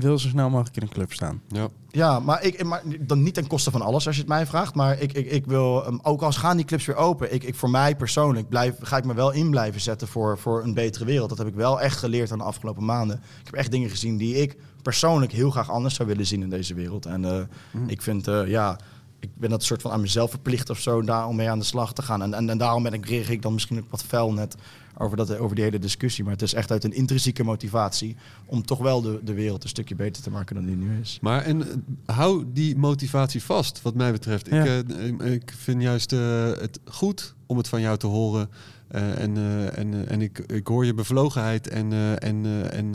wil 0.00 0.18
zo 0.18 0.28
snel 0.28 0.50
mogelijk 0.50 0.76
in 0.76 0.82
een 0.82 0.88
club 0.88 1.12
staan. 1.12 1.42
Ja. 1.48 1.68
Ja, 1.90 2.20
maar, 2.20 2.42
ik, 2.42 2.64
maar 2.64 2.82
dan 3.00 3.22
niet 3.22 3.34
ten 3.34 3.46
koste 3.46 3.70
van 3.70 3.82
alles 3.82 4.06
als 4.06 4.14
je 4.14 4.20
het 4.20 4.30
mij 4.30 4.46
vraagt. 4.46 4.74
Maar 4.74 5.00
ik, 5.00 5.12
ik, 5.12 5.30
ik 5.30 5.46
wil, 5.46 5.86
um, 5.86 5.98
ook 6.02 6.22
als 6.22 6.36
gaan 6.36 6.56
die 6.56 6.66
clubs 6.66 6.86
weer 6.86 6.96
open. 6.96 7.34
Ik, 7.34 7.44
ik, 7.44 7.54
voor 7.54 7.70
mij 7.70 7.96
persoonlijk 7.96 8.48
blijf, 8.48 8.74
ga 8.80 8.96
ik 8.96 9.04
me 9.04 9.14
wel 9.14 9.30
in 9.30 9.50
blijven 9.50 9.80
zetten 9.80 10.08
voor, 10.08 10.38
voor 10.38 10.62
een 10.62 10.74
betere 10.74 11.04
wereld. 11.04 11.28
Dat 11.28 11.38
heb 11.38 11.46
ik 11.46 11.54
wel 11.54 11.80
echt 11.80 11.98
geleerd 11.98 12.32
aan 12.32 12.38
de 12.38 12.44
afgelopen 12.44 12.84
maanden. 12.84 13.16
Ik 13.16 13.46
heb 13.46 13.54
echt 13.54 13.70
dingen 13.70 13.90
gezien 13.90 14.16
die 14.16 14.34
ik 14.34 14.56
persoonlijk 14.82 15.32
heel 15.32 15.50
graag 15.50 15.70
anders 15.70 15.94
zou 15.94 16.08
willen 16.08 16.26
zien 16.26 16.42
in 16.42 16.50
deze 16.50 16.74
wereld. 16.74 17.06
En 17.06 17.22
uh, 17.22 17.40
ik 17.86 18.02
vind, 18.02 18.28
uh, 18.28 18.48
ja, 18.48 18.78
ik 19.20 19.30
ben 19.34 19.50
dat 19.50 19.62
soort 19.62 19.82
van 19.82 19.90
aan 19.90 20.00
mezelf 20.00 20.30
verplicht 20.30 20.70
of 20.70 20.78
zo 20.78 21.02
daar 21.02 21.26
om 21.26 21.36
mee 21.36 21.50
aan 21.50 21.58
de 21.58 21.64
slag 21.64 21.92
te 21.92 22.02
gaan. 22.02 22.22
En, 22.22 22.34
en, 22.34 22.50
en 22.50 22.58
daarom 22.58 22.82
ben 22.82 22.92
ik, 22.92 23.06
reageer 23.06 23.32
ik 23.32 23.42
dan 23.42 23.52
misschien 23.52 23.78
ook 23.78 23.90
wat 23.90 24.02
fel 24.02 24.32
net 24.32 24.56
over, 24.98 25.16
dat, 25.16 25.38
over 25.38 25.54
die 25.54 25.64
hele 25.64 25.78
discussie. 25.78 26.24
Maar 26.24 26.32
het 26.32 26.42
is 26.42 26.54
echt 26.54 26.70
uit 26.70 26.84
een 26.84 26.92
intrinsieke 26.92 27.44
motivatie 27.44 28.16
om 28.46 28.66
toch 28.66 28.78
wel 28.78 29.00
de, 29.00 29.20
de 29.24 29.34
wereld 29.34 29.62
een 29.62 29.68
stukje 29.68 29.94
beter 29.94 30.22
te 30.22 30.30
maken 30.30 30.54
dan 30.54 30.66
die 30.66 30.76
nu 30.76 31.00
is. 31.00 31.18
Maar 31.20 31.42
en 31.42 31.60
uh, 31.60 31.66
hou 32.04 32.44
die 32.52 32.76
motivatie 32.76 33.42
vast, 33.42 33.82
wat 33.82 33.94
mij 33.94 34.12
betreft. 34.12 34.48
Ja. 34.50 34.64
Ik, 34.64 34.88
uh, 34.88 35.32
ik 35.32 35.52
vind 35.56 35.82
juist 35.82 36.12
uh, 36.12 36.44
het 36.44 36.80
goed 36.84 37.34
om 37.46 37.56
het 37.56 37.68
van 37.68 37.80
jou 37.80 37.98
te 37.98 38.06
horen. 38.06 38.50
Uh, 38.90 39.18
en 39.18 39.36
en, 39.74 40.08
en 40.08 40.20
ik, 40.20 40.38
ik 40.38 40.66
hoor 40.66 40.86
je 40.86 40.94
bevlogenheid 40.94 41.68
en, 41.68 42.18
en, 42.18 42.70
en 42.70 42.94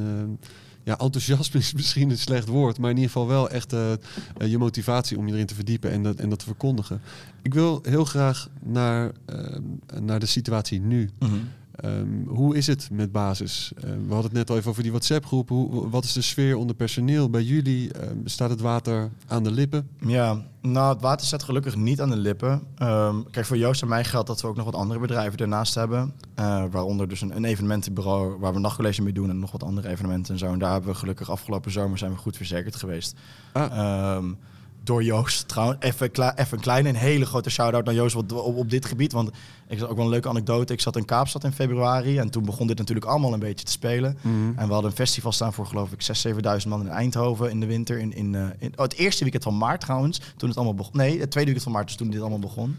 ja, 0.83 0.97
enthousiasme 0.97 1.59
is 1.59 1.73
misschien 1.79 2.09
een 2.09 2.17
slecht 2.17 2.47
woord, 2.47 2.77
maar 2.77 2.89
in 2.89 2.95
ieder 2.95 3.11
geval 3.11 3.27
wel 3.27 3.49
echt 3.49 3.73
uh, 3.73 3.91
uh, 4.37 4.47
je 4.47 4.57
motivatie 4.57 5.17
om 5.17 5.27
je 5.27 5.33
erin 5.33 5.45
te 5.45 5.55
verdiepen 5.55 5.91
en 5.91 6.03
dat, 6.03 6.15
en 6.15 6.29
dat 6.29 6.39
te 6.39 6.45
verkondigen. 6.45 7.01
Ik 7.41 7.53
wil 7.53 7.79
heel 7.83 8.05
graag 8.05 8.49
naar, 8.63 9.11
uh, 9.33 9.57
naar 10.01 10.19
de 10.19 10.25
situatie 10.25 10.81
nu. 10.81 11.09
Mm 11.19 11.29
-hmm. 11.29 11.49
Um, 11.85 12.25
hoe 12.27 12.55
is 12.55 12.67
het 12.67 12.89
met 12.91 13.11
basis? 13.11 13.71
we 13.75 14.13
hadden 14.13 14.23
het 14.23 14.33
net 14.33 14.49
al 14.49 14.57
even 14.57 14.69
over 14.69 14.83
die 14.83 14.91
WhatsApp-groep. 14.91 15.49
Hoe, 15.49 15.89
wat 15.89 16.03
is 16.03 16.13
de 16.13 16.21
sfeer 16.21 16.55
onder 16.55 16.75
personeel 16.75 17.29
bij 17.29 17.43
jullie? 17.43 17.91
staat 18.25 18.49
het 18.49 18.61
water 18.61 19.09
aan 19.27 19.43
de 19.43 19.51
lippen? 19.51 19.89
Ja, 20.05 20.41
nou, 20.61 20.93
het 20.93 21.01
water 21.01 21.27
staat 21.27 21.43
gelukkig 21.43 21.75
niet 21.75 22.01
aan 22.01 22.09
de 22.09 22.17
lippen. 22.17 22.63
Um, 22.81 23.29
kijk, 23.31 23.45
voor 23.45 23.57
Joost 23.57 23.81
en 23.81 23.87
mij 23.87 24.03
geldt 24.03 24.27
dat 24.27 24.41
we 24.41 24.47
ook 24.47 24.55
nog 24.55 24.65
wat 24.65 24.75
andere 24.75 24.99
bedrijven 24.99 25.39
ernaast 25.39 25.75
hebben. 25.75 26.13
Uh, 26.39 26.63
waaronder 26.71 27.07
dus 27.07 27.21
een, 27.21 27.35
een, 27.35 27.45
evenementenbureau 27.45 28.39
waar 28.39 28.53
we 28.53 28.59
nachtcollege 28.59 29.01
mee 29.01 29.13
doen 29.13 29.29
en 29.29 29.39
nog 29.39 29.51
wat 29.51 29.63
andere 29.63 29.89
evenementen 29.89 30.33
en 30.33 30.39
zo. 30.39 30.51
En 30.51 30.59
daar 30.59 30.71
hebben 30.71 30.91
we 30.91 30.97
gelukkig 30.97 31.29
afgelopen 31.29 31.71
zomer 31.71 31.97
zijn 31.97 32.11
we 32.11 32.17
goed 32.17 32.37
verzekerd 32.37 32.75
geweest. 32.75 33.15
Ah. 33.51 34.15
Um, 34.15 34.37
door 34.83 35.03
Joost 35.03 35.47
trouwens. 35.47 35.79
Even, 35.81 36.11
even 36.11 36.57
een 36.57 36.59
kleine 36.59 36.89
en 36.89 36.95
hele 36.95 37.25
grote 37.25 37.49
shout-out 37.49 37.85
naar 37.85 37.93
Joost 37.93 38.15
op, 38.15 38.31
op, 38.31 38.57
op, 38.57 38.69
dit 38.69 38.85
gebied. 38.85 39.11
Want 39.11 39.31
ik 39.67 39.79
zat 39.79 39.89
ook 39.89 39.95
wel 39.95 40.05
een 40.05 40.11
leuke 40.11 40.29
anekdote. 40.29 40.73
Ik 40.73 40.81
zat 40.81 40.95
in 40.95 41.05
Kaapstad 41.05 41.43
in 41.43 41.51
februari 41.51 42.17
en 42.17 42.29
toen 42.29 42.45
begon 42.45 42.67
dit 42.67 42.77
natuurlijk 42.77 43.07
allemaal 43.07 43.33
een 43.33 43.39
beetje 43.39 43.65
te 43.65 43.71
spelen. 43.71 44.17
Mhm. 44.21 44.35
Mm. 44.35 44.53
En 44.57 44.67
we 44.67 44.73
hadden 44.73 44.91
een 44.91 44.97
festival 44.97 45.31
staan 45.31 45.53
voor 45.53 45.65
geloof 45.65 45.91
ik 45.91 46.01
6.000, 46.01 46.61
7.000 46.61 46.67
man 46.67 46.81
in 46.81 46.87
Eindhoven 46.87 47.49
in 47.49 47.59
de 47.59 47.65
winter. 47.65 47.99
In, 47.99 48.13
in, 48.13 48.33
uh, 48.33 48.45
in 48.57 48.71
oh, 48.75 48.83
het 48.83 48.93
eerste 48.93 49.23
weekend 49.23 49.43
van 49.43 49.57
maart 49.57 49.81
trouwens, 49.81 50.21
toen 50.37 50.49
het 50.49 50.57
allemaal 50.57 50.75
begon. 50.75 50.97
Nee, 50.97 51.19
het 51.19 51.31
tweede 51.31 51.51
weekend 51.51 51.63
van 51.63 51.71
maart, 51.71 51.87
dus 51.87 51.95
toen 51.95 52.09
dit 52.09 52.21
allemaal 52.21 52.39
begon. 52.39 52.77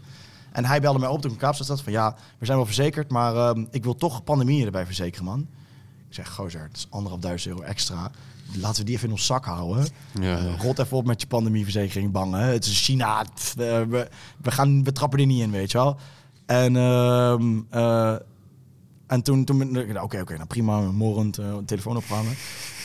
En 0.51 0.65
hij 0.65 0.81
belde 0.81 0.99
mij 0.99 1.09
op 1.09 1.21
toen 1.21 1.31
ik 1.31 1.35
in 1.35 1.41
Kaapstad 1.41 1.67
zat 1.67 1.81
van 1.81 1.93
ja, 1.93 2.15
we 2.37 2.45
zijn 2.45 2.57
wel 2.57 2.65
verzekerd, 2.65 3.09
maar 3.09 3.35
uh, 3.35 3.63
ik 3.71 3.83
wil 3.83 3.95
toch 3.95 4.23
pandemieën 4.23 4.65
erbij 4.65 4.85
verzekeren 4.85 5.25
man. 5.25 5.47
Ik 6.07 6.13
zeg, 6.13 6.33
gozer, 6.33 6.61
het 6.61 6.77
is 6.77 6.87
anderhalf 6.89 7.21
duizend 7.21 7.53
euro 7.53 7.67
extra 7.67 8.11
laten 8.53 8.79
we 8.79 8.83
die 8.83 8.95
even 8.95 9.07
in 9.07 9.13
ons 9.13 9.25
zak 9.25 9.45
houden. 9.45 9.87
Ja. 10.19 10.39
Uh, 10.39 10.59
rot 10.61 10.79
even 10.79 10.97
op 10.97 11.05
met 11.05 11.21
je 11.21 11.27
pandemieverzekering 11.27 12.11
bangen. 12.11 12.39
Het 12.39 12.65
is 12.65 12.85
China. 12.85 13.25
Pff, 13.33 13.53
we, 13.53 14.07
we, 14.41 14.51
gaan, 14.51 14.83
we 14.83 14.91
trappen 14.91 15.19
er 15.19 15.25
niet 15.25 15.41
in, 15.41 15.51
weet 15.51 15.71
je 15.71 15.77
wel. 15.77 15.97
En, 16.45 16.75
uh, 16.75 17.35
uh, 17.73 18.15
en 19.07 19.21
toen, 19.21 19.45
toen 19.45 19.77
oké, 19.77 20.01
oké, 20.01 20.19
okay, 20.19 20.35
nou 20.35 20.47
prima, 20.47 20.79
morgend 20.79 21.39
uh, 21.39 21.55
telefoon 21.65 21.97
opgehangen. 21.97 22.35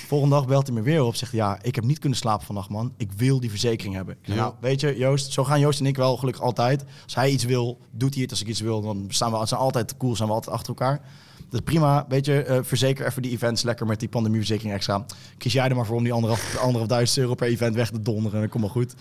Volgende 0.07 0.35
dag 0.35 0.47
belt 0.47 0.66
hij 0.66 0.77
me 0.77 0.82
weer 0.82 1.03
op. 1.03 1.15
Zegt 1.15 1.32
ja, 1.32 1.59
ik 1.62 1.74
heb 1.74 1.85
niet 1.85 1.99
kunnen 1.99 2.19
slapen 2.19 2.47
vannacht, 2.47 2.69
man. 2.69 2.93
Ik 2.97 3.12
wil 3.12 3.41
die 3.41 3.51
verzekering 3.51 3.95
hebben. 3.95 4.15
Ik 4.15 4.20
zeg, 4.27 4.35
Ja. 4.35 4.41
Nou, 4.41 4.55
weet 4.61 4.81
je, 4.81 4.97
Joost, 4.97 5.32
zo 5.32 5.45
gaan 5.45 5.61
Joost 5.61 5.81
en 5.81 5.87
ik 5.87 5.97
wel 5.97 6.16
gelukkig 6.16 6.43
altijd. 6.43 6.85
Als 7.05 7.15
hij 7.15 7.31
iets 7.31 7.45
wil, 7.45 7.78
doet 7.91 8.12
hij 8.15 8.23
het. 8.23 8.31
Als 8.31 8.41
ik 8.41 8.47
iets 8.47 8.61
wil, 8.61 8.81
dan 8.81 9.05
staan 9.09 9.32
we 9.32 9.47
zijn 9.47 9.61
altijd 9.61 9.97
cool, 9.97 10.16
zijn 10.16 10.28
we 10.28 10.35
altijd 10.35 10.55
achter 10.55 10.69
elkaar. 10.69 11.01
Dat 11.51 11.60
is 11.60 11.72
prima. 11.72 12.05
Weet 12.09 12.27
je, 12.27 12.47
uh, 12.48 12.59
verzeker 12.62 13.06
even 13.06 13.22
die 13.22 13.31
events 13.31 13.62
lekker 13.62 13.86
met 13.86 14.01
die 14.01 14.09
pandemieverzekering 14.09 14.74
extra. 14.74 15.05
Kies 15.39 15.52
jij 15.52 15.68
er 15.68 15.77
maar 15.77 15.86
voor 15.86 15.97
om 15.97 16.02
die 16.02 16.12
anderhalf, 16.12 16.56
anderhalf 16.64 16.89
duizend 16.89 17.18
euro 17.18 17.35
per 17.35 17.48
event 17.48 17.74
weg 17.74 17.90
te 17.90 18.01
donderen. 18.01 18.40
Dat 18.40 18.51
komt 18.51 18.62
wel 18.62 18.72
goed. 18.72 18.94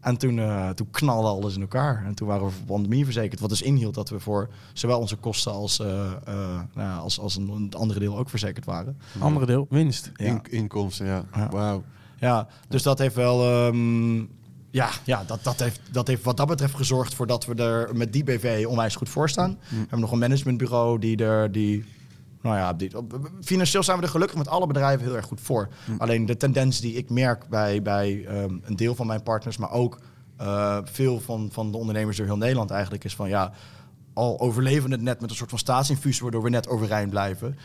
En 0.00 0.16
toen, 0.16 0.36
uh, 0.36 0.70
toen 0.70 0.90
knalde 0.90 1.28
alles 1.28 1.54
in 1.54 1.60
elkaar. 1.60 2.04
En 2.06 2.14
toen 2.14 2.28
waren 2.28 2.46
we 2.46 2.52
voor 2.52 2.64
pandemie 2.64 3.04
verzekerd. 3.04 3.40
Wat 3.40 3.50
dus 3.50 3.62
inhield 3.62 3.94
dat 3.94 4.08
we 4.08 4.20
voor 4.20 4.48
zowel 4.72 5.00
onze 5.00 5.16
kosten 5.16 5.52
als, 5.52 5.80
uh, 5.80 5.86
nou, 6.74 7.00
als, 7.00 7.20
als 7.20 7.36
een, 7.36 7.48
een, 7.48 7.72
andere 7.76 8.00
deel 8.00 8.18
ook 8.18 8.30
verzekerd 8.30 8.64
waren. 8.64 8.98
Andere 9.18 9.46
deel, 9.46 9.66
winst. 9.70 10.10
Ja. 10.14 10.24
In, 10.24 10.42
inkomsten, 10.50 11.06
ja. 11.06 11.24
Ja. 11.34 11.48
Wauw. 11.48 11.82
Ja, 12.20 12.48
dus 12.68 12.82
dat 12.82 12.98
heeft 12.98 13.14
wel. 13.14 13.66
Um, 13.66 14.28
ja, 14.76 14.90
ja 15.04 15.24
dat, 15.26 15.44
dat, 15.44 15.58
heeft, 15.58 15.80
dat 15.90 16.06
heeft 16.06 16.22
wat 16.22 16.36
dat 16.36 16.46
betreft 16.46 16.74
gezorgd 16.74 17.14
voor 17.14 17.26
dat 17.26 17.46
we 17.46 17.54
er 17.54 17.96
met 17.96 18.12
die 18.12 18.24
BV 18.24 18.64
onwijs 18.68 18.96
goed 18.96 19.08
voor 19.08 19.28
staan. 19.28 19.50
Mm. 19.50 19.58
We 19.68 19.76
hebben 19.76 20.00
nog 20.00 20.12
een 20.12 20.18
managementbureau 20.18 20.98
die 20.98 21.16
er. 21.24 21.52
Die, 21.52 21.84
nou 22.42 22.56
ja, 22.56 22.72
die, 22.72 22.90
financieel 23.42 23.82
zijn 23.82 23.98
we 23.98 24.02
er 24.02 24.10
gelukkig 24.10 24.36
met 24.36 24.48
alle 24.48 24.66
bedrijven 24.66 25.06
heel 25.06 25.16
erg 25.16 25.26
goed 25.26 25.40
voor. 25.40 25.68
Mm. 25.84 26.00
Alleen 26.00 26.26
de 26.26 26.36
tendens 26.36 26.80
die 26.80 26.94
ik 26.94 27.10
merk 27.10 27.48
bij, 27.48 27.82
bij 27.82 28.26
um, 28.42 28.60
een 28.64 28.76
deel 28.76 28.94
van 28.94 29.06
mijn 29.06 29.22
partners, 29.22 29.56
maar 29.56 29.70
ook 29.70 29.98
uh, 30.40 30.78
veel 30.84 31.20
van, 31.20 31.48
van 31.52 31.70
de 31.70 31.76
ondernemers 31.76 32.16
door 32.16 32.26
heel 32.26 32.36
Nederland 32.36 32.70
eigenlijk, 32.70 33.04
is 33.04 33.14
van 33.14 33.28
ja, 33.28 33.52
al 34.14 34.40
overleven 34.40 34.90
het 34.90 35.00
net 35.00 35.20
met 35.20 35.30
een 35.30 35.36
soort 35.36 35.50
van 35.50 35.58
staatsinfuus, 35.58 36.20
waardoor 36.20 36.42
we 36.42 36.50
net 36.50 36.68
overeind 36.68 37.10
blijven 37.10 37.56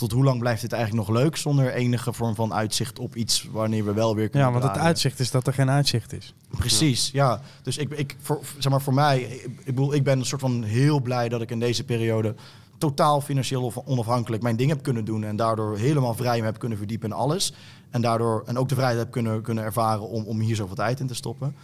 tot 0.00 0.12
hoe 0.12 0.24
lang 0.24 0.38
blijft 0.38 0.60
dit 0.60 0.72
eigenlijk 0.72 1.08
nog 1.08 1.16
leuk 1.16 1.36
zonder 1.36 1.72
enige 1.72 2.12
vorm 2.12 2.34
van 2.34 2.54
uitzicht 2.54 2.98
op 2.98 3.16
iets 3.16 3.48
wanneer 3.52 3.84
we 3.84 3.92
wel 3.92 4.14
weer 4.14 4.28
kunnen 4.28 4.48
Ja, 4.48 4.58
want 4.58 4.72
het 4.72 4.82
uitzicht 4.82 5.20
is 5.20 5.30
dat 5.30 5.46
er 5.46 5.52
geen 5.52 5.70
uitzicht 5.70 6.12
is. 6.12 6.34
Precies, 6.48 7.10
ja. 7.12 7.30
ja. 7.30 7.40
Dus 7.62 7.76
ik, 7.76 7.90
ik, 7.90 8.16
voor, 8.20 8.40
zeg 8.58 8.72
maar 8.72 8.82
voor 8.82 8.94
mij, 8.94 9.20
ik, 9.20 9.42
ik, 9.42 9.64
bedoel, 9.64 9.94
ik 9.94 10.04
ben 10.04 10.18
een 10.18 10.24
soort 10.24 10.40
van 10.40 10.62
heel 10.62 11.00
blij 11.00 11.28
dat 11.28 11.40
ik 11.40 11.50
in 11.50 11.60
deze 11.60 11.84
periode 11.84 12.34
totaal 12.78 13.20
financieel 13.20 13.72
onafhankelijk 13.84 14.42
mijn 14.42 14.56
ding 14.56 14.70
heb 14.70 14.82
kunnen 14.82 15.04
doen 15.04 15.24
en 15.24 15.36
daardoor 15.36 15.78
helemaal 15.78 16.14
vrij 16.14 16.38
me 16.38 16.44
heb 16.44 16.58
kunnen 16.58 16.78
verdiepen 16.78 17.08
in 17.08 17.16
alles. 17.16 17.52
En 17.90 18.00
daardoor 18.00 18.42
en 18.46 18.58
ook 18.58 18.68
de 18.68 18.74
vrijheid 18.74 18.98
heb 18.98 19.10
kunnen, 19.10 19.42
kunnen 19.42 19.64
ervaren 19.64 20.08
om, 20.08 20.24
om 20.24 20.40
hier 20.40 20.56
zoveel 20.56 20.76
tijd 20.76 21.00
in 21.00 21.06
te 21.06 21.14
stoppen. 21.14 21.54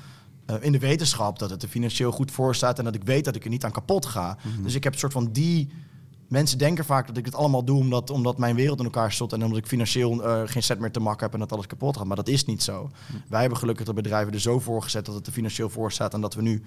Uh, 0.50 0.56
in 0.60 0.72
de 0.72 0.78
wetenschap 0.78 1.38
dat 1.38 1.50
het 1.50 1.62
er 1.62 1.68
financieel 1.68 2.12
goed 2.12 2.30
voor 2.30 2.54
staat 2.54 2.78
en 2.78 2.84
dat 2.84 2.94
ik 2.94 3.04
weet 3.04 3.24
dat 3.24 3.36
ik 3.36 3.44
er 3.44 3.50
niet 3.50 3.64
aan 3.64 3.72
kapot 3.72 4.06
ga. 4.06 4.38
Mm 4.42 4.52
-hmm. 4.52 4.62
Dus 4.62 4.74
ik 4.74 4.84
heb 4.84 4.92
een 4.92 4.98
soort 4.98 5.12
van 5.12 5.32
die 5.32 5.68
Mensen 6.28 6.58
denken 6.58 6.84
vaak 6.84 7.06
dat 7.06 7.16
ik 7.16 7.24
het 7.24 7.34
allemaal 7.34 7.64
doe 7.64 7.78
omdat, 7.78 8.10
omdat 8.10 8.38
mijn 8.38 8.56
wereld 8.56 8.78
in 8.78 8.84
elkaar 8.84 9.12
stort 9.12 9.32
en 9.32 9.42
omdat 9.42 9.58
ik 9.58 9.66
financieel 9.66 10.24
uh, 10.24 10.42
geen 10.44 10.62
set 10.62 10.78
meer 10.78 10.90
te 10.90 11.00
makken 11.00 11.24
heb 11.24 11.34
en 11.34 11.40
dat 11.40 11.52
alles 11.52 11.66
kapot 11.66 11.96
gaat. 11.96 12.06
Maar 12.06 12.16
dat 12.16 12.28
is 12.28 12.44
niet 12.44 12.62
zo. 12.62 12.90
Hm. 13.06 13.12
Wij 13.28 13.40
hebben 13.40 13.58
gelukkig 13.58 13.86
de 13.86 13.92
bedrijven 13.92 14.32
er 14.32 14.40
zo 14.40 14.58
voor 14.58 14.82
gezet 14.82 15.06
dat 15.06 15.14
het 15.14 15.26
er 15.26 15.32
financieel 15.32 15.70
voor 15.70 15.92
staat 15.92 16.14
en 16.14 16.20
dat 16.20 16.34
we 16.34 16.42
nu 16.42 16.62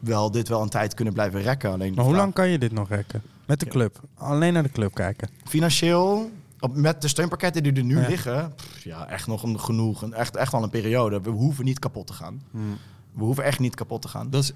wel 0.00 0.30
dit 0.30 0.48
wel 0.48 0.62
een 0.62 0.68
tijd 0.68 0.94
kunnen 0.94 1.14
blijven 1.14 1.42
rekken. 1.42 1.72
Alleen 1.72 1.94
maar 1.94 2.04
hoe 2.04 2.14
lang 2.14 2.32
kan 2.32 2.48
je 2.48 2.58
dit 2.58 2.72
nog 2.72 2.88
rekken? 2.88 3.22
Met 3.46 3.60
de 3.60 3.66
club? 3.66 4.00
Ja. 4.02 4.24
Alleen 4.24 4.52
naar 4.52 4.62
de 4.62 4.70
club 4.70 4.94
kijken? 4.94 5.28
Financieel, 5.44 6.30
op, 6.60 6.76
met 6.76 7.02
de 7.02 7.08
steunpakketten 7.08 7.62
die 7.62 7.72
er 7.72 7.84
nu 7.84 8.00
ja. 8.00 8.08
liggen, 8.08 8.52
pff, 8.56 8.84
ja, 8.84 9.08
echt 9.08 9.26
nog 9.26 9.42
een, 9.42 9.60
genoeg. 9.60 10.02
Een, 10.02 10.14
echt, 10.14 10.36
echt 10.36 10.52
wel 10.52 10.62
een 10.62 10.70
periode. 10.70 11.20
We 11.20 11.30
hoeven 11.30 11.64
niet 11.64 11.78
kapot 11.78 12.06
te 12.06 12.12
gaan. 12.12 12.42
Hm. 12.50 12.58
We 13.12 13.24
hoeven 13.24 13.44
echt 13.44 13.58
niet 13.58 13.74
kapot 13.74 14.02
te 14.02 14.08
gaan. 14.08 14.30
Dat 14.30 14.42
is 14.42 14.52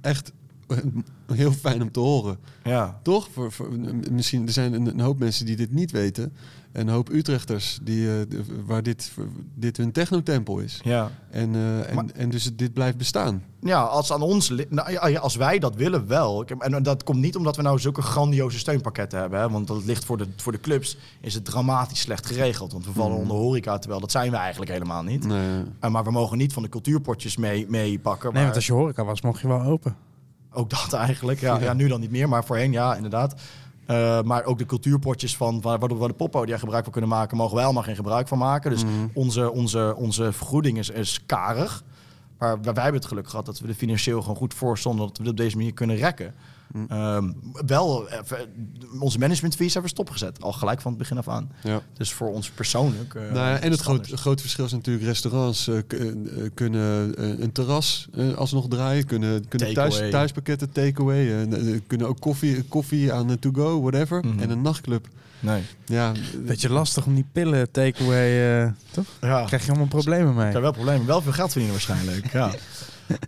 echt 0.00 0.32
heel 1.32 1.52
fijn 1.52 1.82
om 1.82 1.90
te 1.92 2.00
horen. 2.00 2.38
Ja. 2.64 2.98
Toch? 3.02 3.28
Voor, 3.32 3.52
voor, 3.52 3.68
misschien 4.10 4.46
er 4.46 4.52
zijn 4.52 4.72
een, 4.72 4.86
een, 4.86 5.00
hoop 5.00 5.18
mensen 5.18 5.46
die 5.46 5.56
dit 5.56 5.72
niet 5.72 5.90
weten. 5.90 6.32
En 6.72 6.86
een 6.88 6.94
hoop 6.94 7.08
Utrechters 7.12 7.78
die, 7.82 8.00
uh, 8.04 8.12
de, 8.28 8.44
waar 8.66 8.82
dit, 8.82 9.12
dit 9.54 9.76
hun 9.76 9.92
technotempel 9.92 10.58
is. 10.58 10.80
Ja. 10.84 11.10
En, 11.30 11.54
uh, 11.54 11.88
en, 11.88 11.94
Maar- 11.94 12.04
en 12.14 12.30
dus 12.30 12.56
dit 12.56 12.72
blijft 12.72 12.96
bestaan. 12.96 13.44
Ja, 13.60 13.82
als 13.82 14.12
aan 14.12 14.22
ons, 14.22 14.52
nou, 14.68 15.16
als 15.16 15.36
wij 15.36 15.58
dat 15.58 15.74
willen 15.74 16.06
wel. 16.06 16.44
En 16.58 16.82
dat 16.82 17.02
komt 17.04 17.20
niet 17.20 17.36
omdat 17.36 17.56
we 17.56 17.62
nou 17.62 17.78
zulke 17.78 18.02
grandioze 18.02 18.58
steunpakketten 18.58 19.18
hebben. 19.20 19.40
Hè? 19.40 19.50
Want 19.50 19.66
dat 19.66 19.84
ligt 19.84 20.04
voor 20.04 20.16
de, 20.18 20.26
voor 20.36 20.52
de 20.52 20.60
clubs 20.60 20.96
is 21.20 21.34
het 21.34 21.44
dramatisch 21.44 22.00
slecht 22.00 22.26
geregeld. 22.26 22.72
Want 22.72 22.84
we 22.84 22.92
vallen 22.92 23.14
Mm. 23.16 23.20
onder 23.22 23.36
horeca, 23.36 23.78
terwijl 23.78 24.00
dat 24.00 24.10
zijn 24.10 24.30
we 24.30 24.36
eigenlijk 24.36 24.70
helemaal 24.70 25.02
niet. 25.02 25.26
Nee. 25.26 25.62
Uh, 25.84 25.90
maar 25.90 26.04
we 26.04 26.10
mogen 26.10 26.38
niet 26.38 26.52
van 26.52 26.62
de 26.62 26.68
cultuurpotjes 26.68 27.36
mee, 27.36 27.66
mee 27.68 27.98
pakken. 27.98 28.24
Nee, 28.24 28.32
maar 28.32 28.42
want 28.42 28.56
als 28.56 28.66
je 28.66 28.72
horeca 28.72 29.04
was, 29.04 29.20
mocht 29.22 29.40
je 29.40 29.48
wel 29.48 29.62
open. 29.62 29.96
Ook 30.52 30.70
dat 30.70 30.92
eigenlijk. 30.92 31.40
Ja, 31.40 31.58
ja, 31.62 31.72
nu 31.72 31.88
dan 31.88 32.00
niet 32.00 32.10
meer, 32.10 32.28
maar 32.28 32.44
voorheen 32.44 32.72
ja, 32.72 32.94
inderdaad. 32.94 33.34
Uh, 33.86 34.22
maar 34.22 34.44
ook 34.44 34.58
de 34.58 34.66
cultuurpotjes 34.66 35.36
van 35.36 35.60
waar, 35.60 35.78
waar 35.78 36.08
de 36.08 36.14
poppodia 36.14 36.58
gebruik 36.58 36.82
van 36.82 36.92
kunnen 36.92 37.10
maken, 37.10 37.36
mogen 37.36 37.54
wij 37.54 37.64
allemaal 37.64 37.82
geen 37.82 37.96
gebruik 37.96 38.28
van 38.28 38.38
maken. 38.38 38.70
Dus 38.70 38.84
Mhm. 38.84 38.92
onze, 39.12 39.50
onze, 39.50 39.94
onze 39.96 40.32
vergoeding 40.32 40.78
is, 40.78 40.90
is 40.90 41.22
karig. 41.26 41.82
Maar 42.38 42.62
wij 42.62 42.72
hebben 42.74 42.94
het 43.00 43.06
geluk 43.06 43.28
gehad 43.28 43.46
dat 43.46 43.58
we 43.58 43.68
er 43.68 43.74
financieel 43.74 44.20
gewoon 44.20 44.36
goed 44.36 44.54
voor 44.54 44.78
stonden, 44.78 45.06
dat 45.06 45.16
we 45.16 45.22
het 45.22 45.32
op 45.32 45.36
deze 45.38 45.56
manier 45.56 45.72
kunnen 45.72 45.96
rekken. 45.96 46.34
Ehm, 46.88 47.30
wel, 47.66 48.08
onze 49.00 49.18
managementfees 49.18 49.72
hebben 49.74 49.90
we 49.90 49.96
stopgezet. 49.96 50.42
Al 50.42 50.52
gelijk 50.52 50.80
van 50.80 50.90
het 50.90 51.00
begin 51.00 51.18
af 51.18 51.28
aan. 51.28 51.50
Ja. 51.62 51.80
Dus 51.96 52.12
voor 52.12 52.28
ons 52.32 52.50
persoonlijk... 52.50 53.14
eh, 53.14 53.22
Nou 53.22 53.34
ja, 53.34 53.58
en 53.58 53.70
het 53.70 53.80
groot, 53.80 54.10
grote 54.14 54.42
verschil 54.42 54.64
is 54.64 54.72
natuurlijk 54.72 55.06
restaurants 55.06 55.68
eh, 55.68 55.78
eh, 55.78 55.84
kunnen 56.54 57.14
eh, 57.16 57.38
een 57.38 57.52
terras 57.52 58.08
eh, 58.14 58.34
alsnog 58.34 58.68
draaien, 58.68 59.04
kunnen, 59.06 59.48
kunnen 59.48 59.74
thuis, 59.74 60.02
thuispakketten 60.10 60.72
takeaway, 60.72 61.48
kunnen 61.86 62.06
ook 62.08 62.20
koffie, 62.20 62.62
koffie 62.62 63.12
aan 63.12 63.38
to 63.38 63.50
go, 63.52 63.80
whatever. 63.80 64.24
Mhm. 64.26 64.38
En 64.40 64.50
een 64.50 64.62
nachtclub. 64.62 65.08
Nee. 65.42 65.62
Ja, 65.86 66.12
Beetje 66.46 66.70
lastig 66.70 67.06
om 67.06 67.14
die 67.14 67.26
pillen 67.32 67.70
takeaway, 67.70 68.60
eh 68.62 68.70
toch? 68.90 69.04
Ja. 69.20 69.44
Krijg 69.44 69.62
je 69.64 69.68
allemaal 69.70 69.88
problemen 69.88 70.34
mee. 70.34 70.46
Ik 70.46 70.52
heb 70.52 70.62
wel 70.62 70.72
problemen. 70.72 71.06
Wel 71.06 71.22
veel 71.22 71.32
geld 71.32 71.52
verdienen 71.52 71.72
waarschijnlijk. 71.72 72.32
Ja. 72.32 72.50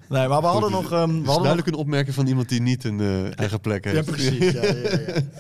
Nee, 0.09 0.29
maar 0.29 0.41
we 0.41 0.47
hadden 0.47 0.71
nog... 0.71 0.93
ehm, 0.93 1.09
we 1.09 1.13
nog 1.25 1.37
duidelijk 1.37 1.67
een 1.67 1.75
opmerking 1.75 2.15
van 2.15 2.27
iemand 2.27 2.49
die 2.49 2.61
niet 2.63 2.85
een 2.85 3.01
eh, 3.01 3.39
eigen 3.39 3.61
plek 3.61 3.85
heeft. 3.85 3.97
Ja, 3.97 4.13
precies. 4.13 4.53
Ja, 4.53 4.63
ja, 4.63 4.73
ja. 4.73 5.21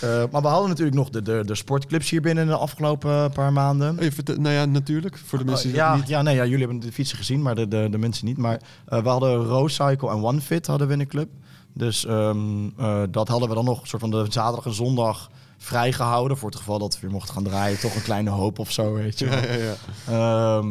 Eh, 0.00 0.22
maar 0.30 0.42
we 0.42 0.48
hadden 0.48 0.68
natuurlijk 0.68 0.96
nog 0.96 1.10
de, 1.10 1.22
de, 1.22 1.42
de 1.46 1.54
sportclubs 1.54 2.10
hier 2.10 2.20
binnen 2.20 2.46
de 2.46 2.56
afgelopen 2.56 3.32
paar 3.32 3.52
maanden. 3.52 3.98
Oh, 4.00 4.10
vertel- 4.10 4.36
nou 4.36 4.54
ja, 4.54 4.64
natuurlijk. 4.64 5.18
Voor 5.24 5.38
de 5.38 5.44
mensen 5.44 5.66
die 5.68 5.76
ja, 5.76 5.96
niet... 5.96 6.08
ja, 6.08 6.22
nee, 6.22 6.34
ja, 6.34 6.42
jullie 6.44 6.58
hebben 6.58 6.80
de 6.80 6.92
fietsen 6.92 7.16
gezien, 7.18 7.42
maar 7.42 7.54
de, 7.54 7.68
de, 7.68 7.88
de 7.90 7.98
mensen 7.98 8.26
niet. 8.26 8.36
Maar 8.36 8.60
eh, 8.86 9.02
we 9.02 9.08
hadden 9.08 9.44
Rose 9.44 9.74
Cycle 9.74 10.10
en 10.10 10.24
One 10.24 10.40
Fit 10.40 10.66
hadden 10.66 10.86
we 10.86 10.92
in 10.92 10.98
de 10.98 11.06
club. 11.06 11.28
Dus 11.74 12.06
ehm, 12.06 12.66
eh, 12.78 13.02
dat 13.10 13.28
hadden 13.28 13.48
we 13.48 13.54
dan 13.54 13.64
nog 13.64 13.80
een 13.80 13.86
soort 13.86 14.02
van 14.02 14.10
de 14.10 14.26
zaterdag 14.28 14.64
en 14.64 14.74
zondag 14.74 15.30
vrijgehouden. 15.58 16.36
Voor 16.36 16.48
het 16.48 16.58
geval 16.58 16.78
dat 16.78 16.94
we 16.94 17.00
weer 17.00 17.10
mochten 17.10 17.34
gaan 17.34 17.44
draaien. 17.44 17.80
Toch 17.80 17.94
een 17.94 18.02
kleine 18.02 18.30
hoop 18.30 18.58
of 18.58 18.70
zo, 18.72 18.92
weet 18.92 19.18
je 19.18 19.28
wel. 19.28 19.38
Ja, 19.38 19.52
ja, 19.52 19.74
ja. 20.06 20.56
Ehm, 20.58 20.68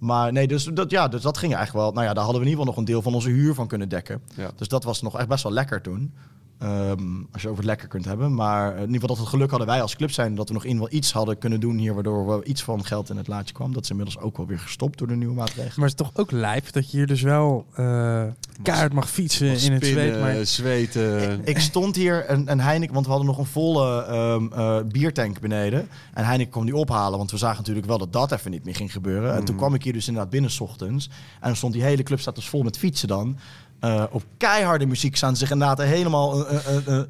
maar 0.00 0.32
nee, 0.32 0.46
dus 0.46 0.64
dat, 0.64 0.90
ja, 0.90 1.08
dus 1.08 1.22
dat 1.22 1.38
ging 1.38 1.54
eigenlijk 1.54 1.84
wel. 1.84 1.94
Nou 1.94 2.06
ja, 2.06 2.14
daar 2.14 2.24
hadden 2.24 2.42
we 2.42 2.46
in 2.46 2.52
ieder 2.52 2.64
geval 2.66 2.74
nog 2.74 2.76
een 2.76 2.92
deel 2.92 3.02
van 3.02 3.14
onze 3.14 3.30
huur 3.30 3.54
van 3.54 3.66
kunnen 3.66 3.88
dekken. 3.88 4.22
Ja. 4.36 4.50
Dus 4.56 4.68
dat 4.68 4.84
was 4.84 5.02
nog 5.02 5.18
echt 5.18 5.28
best 5.28 5.42
wel 5.42 5.52
lekker 5.52 5.80
toen. 5.82 6.12
Ehm, 6.60 7.00
als 7.32 7.42
je 7.42 7.48
over 7.48 7.60
het 7.60 7.70
lekker 7.70 7.88
kunt 7.88 8.04
hebben. 8.04 8.34
Maar 8.34 8.72
in 8.72 8.80
ieder 8.80 8.92
geval 8.92 9.08
dat 9.08 9.18
het 9.18 9.28
geluk 9.28 9.50
hadden 9.50 9.68
wij 9.68 9.82
als 9.82 9.96
club 9.96 10.10
zijn 10.10 10.34
dat 10.34 10.48
we 10.48 10.54
nog 10.54 10.64
in 10.64 10.78
wel 10.78 10.88
iets 10.90 11.12
hadden 11.12 11.38
kunnen 11.38 11.60
doen 11.60 11.76
hier, 11.76 11.94
waardoor 11.94 12.26
we 12.26 12.44
iets 12.44 12.62
van 12.62 12.84
geld 12.84 13.10
in 13.10 13.16
het 13.16 13.28
laadje 13.28 13.54
kwam. 13.54 13.72
Dat 13.72 13.82
is 13.82 13.90
inmiddels 13.90 14.18
ook 14.18 14.36
wel 14.36 14.46
weer 14.46 14.58
gestopt 14.58 14.98
door 14.98 15.08
de 15.08 15.16
nieuwe 15.16 15.34
maatregelen. 15.34 15.72
Maar 15.76 15.88
het 15.88 16.00
is 16.00 16.06
toch 16.06 16.16
ook 16.16 16.30
lijp 16.30 16.72
dat 16.72 16.90
je 16.90 16.96
hier 16.96 17.06
dus 17.06 17.22
wel 17.22 17.66
eh 17.74 18.24
kaart 18.62 18.92
mag 18.92 19.10
fietsen 19.10 19.60
in 19.60 19.72
het 19.72 19.86
zweet. 19.86 20.20
Maar 20.20 20.46
zweten. 20.46 21.40
Ik 21.44 21.58
stond 21.58 21.96
hier 21.96 22.30
een, 22.30 22.50
een 22.50 22.60
Heineken, 22.60 22.94
want 22.94 23.06
we 23.06 23.12
hadden 23.12 23.30
nog 23.30 23.38
een 23.38 23.46
volle 23.46 24.04
ehm, 24.04 24.52
eh, 24.52 24.78
biertank 24.86 25.40
beneden. 25.40 25.88
En 26.14 26.24
Heineken 26.24 26.52
kwam 26.52 26.64
die 26.64 26.76
ophalen, 26.76 27.18
want 27.18 27.30
we 27.30 27.36
zagen 27.36 27.58
natuurlijk 27.58 27.86
wel 27.86 27.98
dat 27.98 28.12
dat 28.12 28.32
even 28.32 28.50
niet 28.50 28.64
meer 28.64 28.74
ging 28.74 28.92
gebeuren. 28.92 29.34
En 29.34 29.44
toen 29.44 29.56
kwam 29.56 29.74
ik 29.74 29.82
hier 29.84 29.92
dus 29.92 30.06
inderdaad 30.08 30.30
binnen 30.30 30.50
's 30.50 30.60
ochtends. 30.60 31.06
En 31.40 31.46
dan 31.46 31.56
stond 31.56 31.72
die 31.72 31.82
hele 31.82 32.02
club 32.02 32.20
staat 32.20 32.34
dus 32.34 32.48
vol 32.48 32.62
met 32.62 32.78
fietsen 32.78 33.08
dan. 33.08 33.38
Eh, 33.80 34.04
op 34.10 34.22
keiharde 34.36 34.86
muziek 34.86 35.16
staan 35.16 35.32
ze 35.32 35.38
zich 35.40 35.50
inderdaad 35.50 35.78
helemaal 35.78 36.46
eh, 36.46 36.76
eh, 36.86 37.02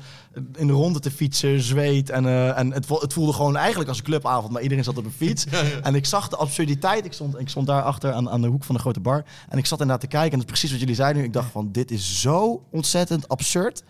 in 0.55 0.67
de 0.67 0.73
ronde 0.73 1.01
te 1.01 1.11
fietsen, 1.11 1.61
zweet. 1.61 2.11
En, 2.11 2.27
eh, 2.27 2.59
en 2.59 2.73
het, 2.73 2.87
vo- 2.87 3.01
het 3.01 3.13
voelde 3.13 3.33
gewoon 3.33 3.57
eigenlijk 3.57 3.89
als 3.89 3.99
een 3.99 4.05
clubavond, 4.05 4.53
maar 4.53 4.63
iedereen 4.63 4.85
zat 4.85 4.99
op 4.99 5.05
een 5.05 5.13
fiets. 5.17 5.45
En 5.83 5.95
ik 5.95 6.07
zag 6.07 6.29
de 6.29 6.37
absurditeit. 6.37 7.05
Ik 7.05 7.13
stond, 7.13 7.39
ik 7.39 7.49
stond 7.49 7.67
daar 7.67 7.83
achter 7.83 8.13
aan, 8.13 8.31
aan 8.31 8.41
de 8.41 8.49
hoek 8.49 8.65
van 8.65 8.75
de 8.75 8.81
grote 8.81 9.01
bar. 9.01 9.25
En 9.49 9.59
ik 9.59 9.67
zat 9.67 9.81
inderdaad 9.81 10.01
te 10.01 10.07
kijken. 10.17 10.33
En 10.33 10.39
dat 10.39 10.47
is 10.47 10.53
precies 10.53 10.71
wat 10.71 10.81
jullie 10.81 10.95
zeiden 10.95 11.21
nu. 11.21 11.27
Ik 11.29 11.33
dacht 11.35 11.51
van, 11.51 11.69
dit 11.73 11.91
is 11.91 12.21
zo 12.21 12.63
ontzettend 12.71 13.29
absurd. 13.29 13.83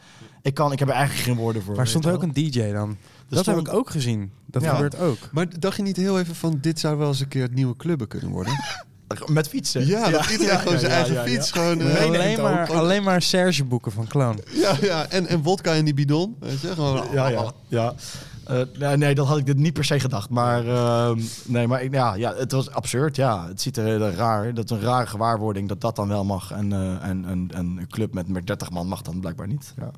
Ik, 0.43 0.55
kan, 0.55 0.73
ik 0.73 0.79
heb 0.79 0.89
er 0.89 0.95
eigenlijk 0.95 1.25
geen 1.27 1.37
woorden 1.37 1.63
voor. 1.63 1.75
waar 1.75 1.87
stond 1.87 2.05
weet 2.05 2.15
ook 2.15 2.23
een 2.23 2.33
DJ 2.33 2.73
dan? 2.73 2.97
Dat 3.29 3.39
stond- 3.41 3.57
heb 3.57 3.67
ik 3.67 3.73
ook 3.73 3.91
gezien. 3.91 4.33
Dat 4.47 4.63
Ja. 4.63 4.73
gebeurt 4.75 4.99
ook. 4.99 5.19
Maar 5.33 5.61
dacht 5.61 5.77
je 5.77 5.83
niet 5.83 5.97
heel 5.97 6.19
even 6.19 6.35
van, 6.35 6.59
dit 6.61 6.79
zou 6.81 6.97
wel 6.99 7.09
eens 7.09 7.21
een 7.21 7.29
keer 7.29 7.43
het 7.43 7.55
nieuwe 7.55 7.77
clubben 7.77 8.09
kunnen 8.09 8.31
worden? 8.31 8.53
Met 9.27 9.49
fietsen. 9.49 9.87
Ja, 9.87 10.11
dat 10.11 10.31
iedereen 10.31 10.59
gewoon 10.59 10.79
zijn 10.79 10.93
eigen 10.93 11.17
fiets 11.17 11.51
gewoon... 11.51 11.97
alleen, 11.97 12.41
maar, 12.41 12.71
ook. 12.71 12.77
alleen 12.77 13.03
maar 13.03 13.23
Serge 13.23 13.65
boeken 13.65 13.93
van 13.93 14.07
Clown. 14.07 14.43
Ja, 14.53 14.77
ja. 14.81 15.07
En, 15.09 15.27
en 15.27 15.43
wodka 15.43 15.73
in 15.73 15.85
die 15.85 15.95
bidon, 15.95 16.37
weet 16.41 16.61
je? 16.61 16.69
Gewoon, 16.69 17.07
Ja, 17.13 17.29
ja. 17.29 17.53
ja. 17.69 17.95
Eh, 18.45 18.61
nee, 18.79 18.97
nee, 18.97 19.15
dat 19.15 19.27
had 19.27 19.39
ik 19.39 19.47
dit 19.47 19.57
niet 19.57 19.73
per 19.73 19.85
se 19.85 20.01
gedacht. 20.01 20.31
Maar, 20.31 20.67
ehm, 20.67 21.21
nee, 21.45 21.67
maar 21.67 21.83
ik, 21.83 21.93
ja, 21.93 22.15
ja, 22.15 22.35
het 22.35 22.53
was 22.53 22.71
absurd. 22.71 23.17
Ja, 23.17 23.47
het 23.47 23.61
ziet 23.61 23.77
er 23.77 23.85
heel 23.85 24.11
raar. 24.11 24.55
Dat 24.55 24.71
is 24.71 24.77
een 24.77 24.83
rare 24.83 25.07
gewaarwording 25.07 25.69
dat 25.69 25.81
dat 25.81 25.97
dan 25.97 26.09
wel 26.09 26.25
mag. 26.25 26.51
En, 26.51 26.73
eh, 26.73 27.09
en, 27.09 27.25
en, 27.25 27.49
en 27.55 27.77
een 27.79 27.89
club 27.89 28.15
met, 28.15 28.29
met 28.29 28.47
30 28.47 28.71
man 28.71 28.87
mag 28.87 29.03
dan 29.03 29.21
blijkbaar 29.21 29.47
niet. 29.47 29.75
Ja. 29.77 29.91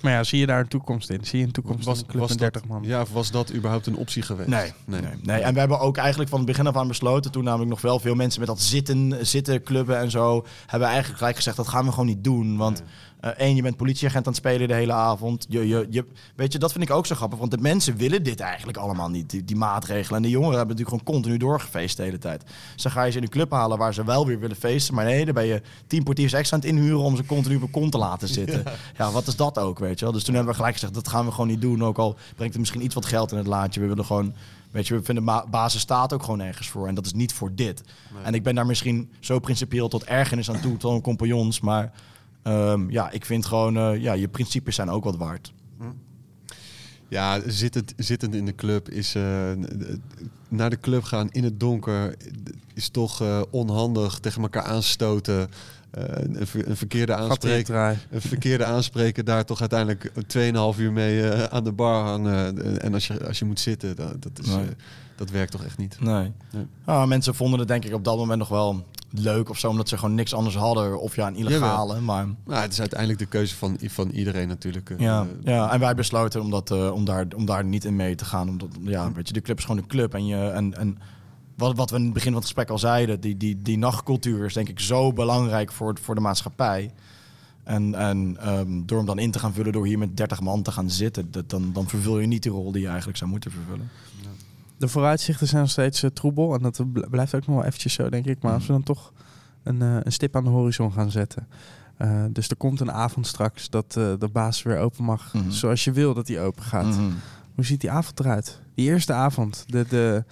Maar 0.00 0.12
ja, 0.12 0.24
zie 0.24 0.38
je 0.38 0.46
daar 0.46 0.60
een 0.60 0.68
toekomst 0.68 1.10
in? 1.10 1.24
Zie 1.24 1.38
je 1.38 1.44
een 1.44 1.52
toekomst 1.52 1.86
in 1.86 1.92
een 1.92 2.06
club 2.06 2.28
met 2.28 2.38
30 2.38 2.62
dat, 2.62 2.70
man? 2.70 2.82
Ja, 2.82 3.00
of 3.00 3.12
was 3.12 3.30
dat 3.30 3.54
überhaupt 3.54 3.86
een 3.86 3.96
optie 3.96 4.22
geweest? 4.22 4.48
Nee, 4.48 4.72
nee. 4.84 5.00
Nee, 5.22 5.40
En 5.40 5.52
we 5.52 5.58
hebben 5.58 5.80
ook 5.80 5.96
eigenlijk 5.96 6.30
van 6.30 6.38
het 6.38 6.48
begin 6.48 6.66
af 6.66 6.76
aan 6.76 6.88
besloten, 6.88 7.30
toen 7.30 7.44
namelijk 7.44 7.70
nog 7.70 7.80
wel 7.80 7.98
veel 7.98 8.14
mensen 8.14 8.40
met 8.40 8.48
dat 8.48 8.60
zitten, 8.60 9.26
zitten 9.26 9.62
clubben 9.62 9.98
en 9.98 10.10
zo, 10.10 10.46
hebben 10.60 10.80
we 10.80 10.84
eigenlijk 10.84 11.18
gelijk 11.18 11.36
gezegd, 11.36 11.56
dat 11.56 11.68
gaan 11.68 11.84
we 11.84 11.90
gewoon 11.90 12.06
niet 12.06 12.24
doen. 12.24 12.56
Want 12.56 12.82
eh, 13.26 13.46
één, 13.46 13.56
je 13.56 13.62
bent 13.62 13.76
politieagent 13.76 14.26
aan 14.26 14.32
het 14.32 14.40
spelen 14.40 14.68
de 14.68 14.74
hele 14.74 14.92
avond. 14.92 15.46
Je, 15.48 15.68
je, 15.68 15.86
je, 15.90 16.04
weet 16.34 16.52
je, 16.52 16.58
dat 16.58 16.72
vind 16.72 16.84
ik 16.84 16.90
ook 16.90 17.06
zo 17.06 17.14
grappig, 17.14 17.38
want 17.38 17.50
de 17.50 17.58
mensen 17.58 17.96
willen 17.96 18.22
dit 18.22 18.40
eigenlijk 18.40 18.78
allemaal 18.78 19.08
niet, 19.08 19.30
die, 19.30 19.44
die 19.44 19.56
maatregelen. 19.56 20.16
En 20.16 20.22
de 20.22 20.30
jongeren 20.30 20.56
hebben 20.56 20.76
natuurlijk 20.76 21.02
gewoon 21.02 21.14
continu 21.20 21.38
doorgefeest 21.38 21.96
de 21.96 22.02
hele 22.02 22.18
tijd. 22.18 22.44
Dus 22.74 22.82
dan 22.82 22.92
ga 22.92 23.02
je 23.02 23.10
ze 23.10 23.16
in 23.16 23.22
een 23.22 23.28
club 23.28 23.50
halen 23.50 23.78
waar 23.78 23.94
ze 23.94 24.04
wel 24.04 24.26
weer 24.26 24.38
willen 24.38 24.56
feesten, 24.56 24.94
maar 24.94 25.04
nee, 25.04 25.24
dan 25.24 25.34
ben 25.34 25.46
je 25.46 25.62
tien 25.86 26.02
portiers 26.02 26.32
extra 26.32 26.56
aan 26.56 26.62
het 26.62 26.72
inhuren 26.72 27.00
om 27.00 27.16
ze 27.16 27.26
continu 27.26 27.56
op 27.62 27.72
kont 27.72 27.92
te 27.92 27.98
laten 27.98 28.28
zitten. 28.28 28.64
Ja. 28.98 29.10
wat 29.10 29.26
is 29.26 29.36
dat 29.36 29.58
ook, 29.58 29.78
weet 29.78 29.98
je 29.98 30.04
wel? 30.04 30.14
Dus 30.14 30.24
toen 30.24 30.34
hebben 30.34 30.52
we 30.52 30.58
gelijk 30.58 30.74
gezegd, 30.74 30.94
dat 30.94 31.08
gaan 31.08 31.24
we 31.24 31.30
gewoon 31.30 31.46
niet 31.46 31.60
doen, 31.60 31.84
ook 31.84 31.98
al 31.98 32.16
brengt 32.34 32.52
het 32.52 32.58
misschien 32.58 32.84
iets 32.84 32.94
wat 32.94 33.06
geld 33.06 33.32
in 33.32 33.38
het 33.38 33.46
laadje. 33.46 33.80
We 33.80 33.86
willen 33.86 34.04
gewoon 34.04 34.34
Weet 34.70 34.86
je, 34.86 34.94
we 34.94 35.02
vinden 35.02 35.42
basis 35.50 35.80
staat 35.80 36.12
ook 36.12 36.22
gewoon 36.22 36.40
ergens 36.40 36.68
voor. 36.68 36.88
En 36.88 36.94
dat 36.94 37.06
is 37.06 37.12
niet 37.12 37.32
voor 37.32 37.54
dit. 37.54 37.82
En 38.22 38.34
ik 38.34 38.42
ben 38.42 38.54
daar 38.54 38.66
misschien 38.66 39.10
zo 39.20 39.38
principieel 39.38 39.88
tot 39.88 40.04
ergernis 40.04 40.50
aan 40.50 40.60
toe, 40.60 40.76
tot 40.76 40.92
een 40.92 41.00
compagnons. 41.00 41.60
Maar 41.60 41.92
ehm, 42.46 42.90
ja, 42.90 43.10
ik 43.10 43.24
vind 43.24 43.46
gewoon, 43.46 43.76
eh, 43.76 44.02
ja, 44.02 44.12
je 44.12 44.28
principes 44.28 44.74
zijn 44.74 44.90
ook 44.90 45.04
wat 45.04 45.16
waard. 45.16 45.52
Ja, 47.08 47.40
zittend, 47.46 47.92
zittend 47.96 48.34
in 48.34 48.44
de 48.44 48.54
club 48.54 48.88
is 48.90 49.14
eh, 49.14 49.22
naar 50.48 50.70
de 50.70 50.80
club 50.80 51.02
gaan 51.02 51.28
in 51.30 51.44
het 51.44 51.60
donker 51.60 52.16
is 52.74 52.88
toch 52.88 53.20
eh, 53.22 53.42
onhandig 53.50 54.18
tegen 54.18 54.42
elkaar 54.42 54.62
aanstoten. 54.62 55.48
Eh, 55.90 56.04
een, 56.16 56.46
ver- 56.46 56.68
een 56.68 56.76
verkeerde 56.76 57.14
aanspreken. 57.14 57.98
Een 58.10 58.20
verkeerde 58.20 58.64
aanspreken, 58.64 59.24
daar 59.24 59.44
toch 59.44 59.60
uiteindelijk 59.60 60.12
2,5 60.74 60.78
uur 60.80 60.92
mee 60.92 61.28
eh, 61.30 61.42
aan 61.44 61.64
de 61.64 61.72
bar 61.72 62.04
hangen. 62.04 62.80
En 62.82 62.94
als 62.94 63.06
je, 63.06 63.26
als 63.26 63.38
je 63.38 63.44
moet 63.44 63.60
zitten, 63.60 63.96
dat, 63.96 64.22
dat, 64.22 64.38
is, 64.42 64.46
Nee. 64.46 64.64
eh, 64.64 64.70
dat 65.16 65.30
werkt 65.30 65.50
toch 65.52 65.64
echt 65.64 65.78
niet. 65.78 66.00
Nee. 66.00 66.32
Nee. 66.52 66.66
Ah, 66.84 67.06
mensen 67.06 67.34
vonden 67.34 67.58
het 67.58 67.68
denk 67.68 67.84
ik 67.84 67.94
op 67.94 68.04
dat 68.04 68.16
moment 68.16 68.38
nog 68.38 68.48
wel 68.48 68.84
leuk 69.18 69.48
of 69.48 69.58
zo, 69.58 69.68
omdat 69.68 69.88
ze 69.88 69.98
gewoon 69.98 70.14
niks 70.14 70.34
anders 70.34 70.56
hadden. 70.56 71.00
Of 71.00 71.16
ja, 71.16 71.26
een 71.26 71.36
illegale. 71.36 72.00
Maar 72.00 72.26
Nou, 72.44 72.60
het 72.60 72.72
is 72.72 72.80
uiteindelijk 72.80 73.18
de 73.18 73.26
keuze 73.26 73.56
van, 73.56 73.78
van 73.82 74.10
iedereen 74.10 74.48
natuurlijk. 74.48 74.94
ja, 74.98 75.20
eh, 75.22 75.52
ja, 75.54 75.72
en 75.72 75.80
wij 75.80 75.94
besloten 75.94 76.40
om, 76.40 76.50
dat, 76.50 76.70
eh, 76.70 76.92
om, 76.92 77.04
daar, 77.04 77.26
om 77.36 77.44
daar 77.44 77.64
niet 77.64 77.84
in 77.84 77.96
mee 77.96 78.14
te 78.14 78.24
gaan. 78.24 78.48
Omdat, 78.48 78.68
ja, 78.80 79.12
weet 79.12 79.26
je, 79.26 79.32
de 79.32 79.40
club 79.40 79.58
is 79.58 79.64
gewoon 79.64 79.80
een 79.80 79.88
club. 79.88 80.14
En, 80.14 80.26
je, 80.26 80.36
en, 80.36 80.74
en 80.74 80.98
wat, 81.56 81.76
wat 81.76 81.90
we 81.90 81.96
in 81.96 82.04
het 82.04 82.12
begin 82.12 82.28
van 82.28 82.40
het 82.40 82.46
gesprek 82.46 82.70
al 82.70 82.78
zeiden, 82.78 83.20
die, 83.20 83.36
die, 83.36 83.62
die 83.62 83.78
nachtcultuur 83.78 84.44
is 84.44 84.54
denk 84.54 84.68
ik 84.68 84.80
zo 84.80 85.12
belangrijk 85.12 85.72
voor, 85.72 85.98
voor 86.02 86.14
de 86.14 86.20
maatschappij. 86.20 86.92
En, 87.64 87.94
en 87.94 88.36
ehm, 88.40 88.82
door 88.84 88.98
hem 88.98 89.06
dan 89.06 89.18
in 89.18 89.30
te 89.30 89.38
gaan 89.38 89.52
vullen 89.52 89.72
door 89.72 89.86
hier 89.86 89.98
met 89.98 90.16
30 90.16 90.40
man 90.40 90.62
te 90.62 90.72
gaan 90.72 90.90
zitten, 90.90 91.30
dat, 91.30 91.50
dan, 91.50 91.72
dan 91.72 91.88
vervul 91.88 92.18
je 92.18 92.26
niet 92.26 92.42
die 92.42 92.52
rol 92.52 92.72
die 92.72 92.82
je 92.82 92.88
eigenlijk 92.88 93.18
zou 93.18 93.30
moeten 93.30 93.50
vervullen. 93.50 93.90
De 94.78 94.88
vooruitzichten 94.88 95.46
zijn 95.46 95.60
nog 95.62 95.70
steeds 95.70 96.02
eh, 96.02 96.10
troebel. 96.10 96.54
En 96.54 96.62
dat 96.62 96.92
bl- 96.92 97.06
blijft 97.10 97.34
ook 97.34 97.46
nog 97.46 97.56
wel 97.56 97.64
eventjes 97.64 97.92
zo, 97.92 98.08
denk 98.08 98.26
ik. 98.26 98.42
Maar 98.42 98.52
als 98.52 98.66
we 98.66 98.72
dan 98.72 98.82
toch 98.82 99.12
een, 99.62 99.82
eh, 99.82 99.96
een 100.02 100.12
stip 100.12 100.36
aan 100.36 100.44
de 100.44 100.50
horizon 100.50 100.92
gaan 100.92 101.10
zetten. 101.10 101.48
Eh, 101.96 102.24
dus 102.30 102.48
er 102.48 102.56
komt 102.56 102.80
een 102.80 102.92
avond 102.92 103.26
straks 103.26 103.70
dat 103.70 103.84
eh, 103.96 104.12
de 104.18 104.28
baas 104.32 104.62
weer 104.62 104.78
open 104.78 105.04
mag. 105.04 105.34
Mhm. 105.34 105.50
Zoals 105.50 105.84
je 105.84 105.92
wil 105.92 106.14
dat 106.14 106.26
die 106.26 106.40
open 106.40 106.62
gaat. 106.62 106.84
Mhm. 106.86 107.10
Hoe 107.54 107.64
ziet 107.64 107.80
die 107.80 107.90
avond 107.90 108.20
eruit? 108.20 108.60
Die 108.74 108.88
eerste 108.90 109.12
avond. 109.12 109.64
De, 109.66 109.86
de 109.88 110.24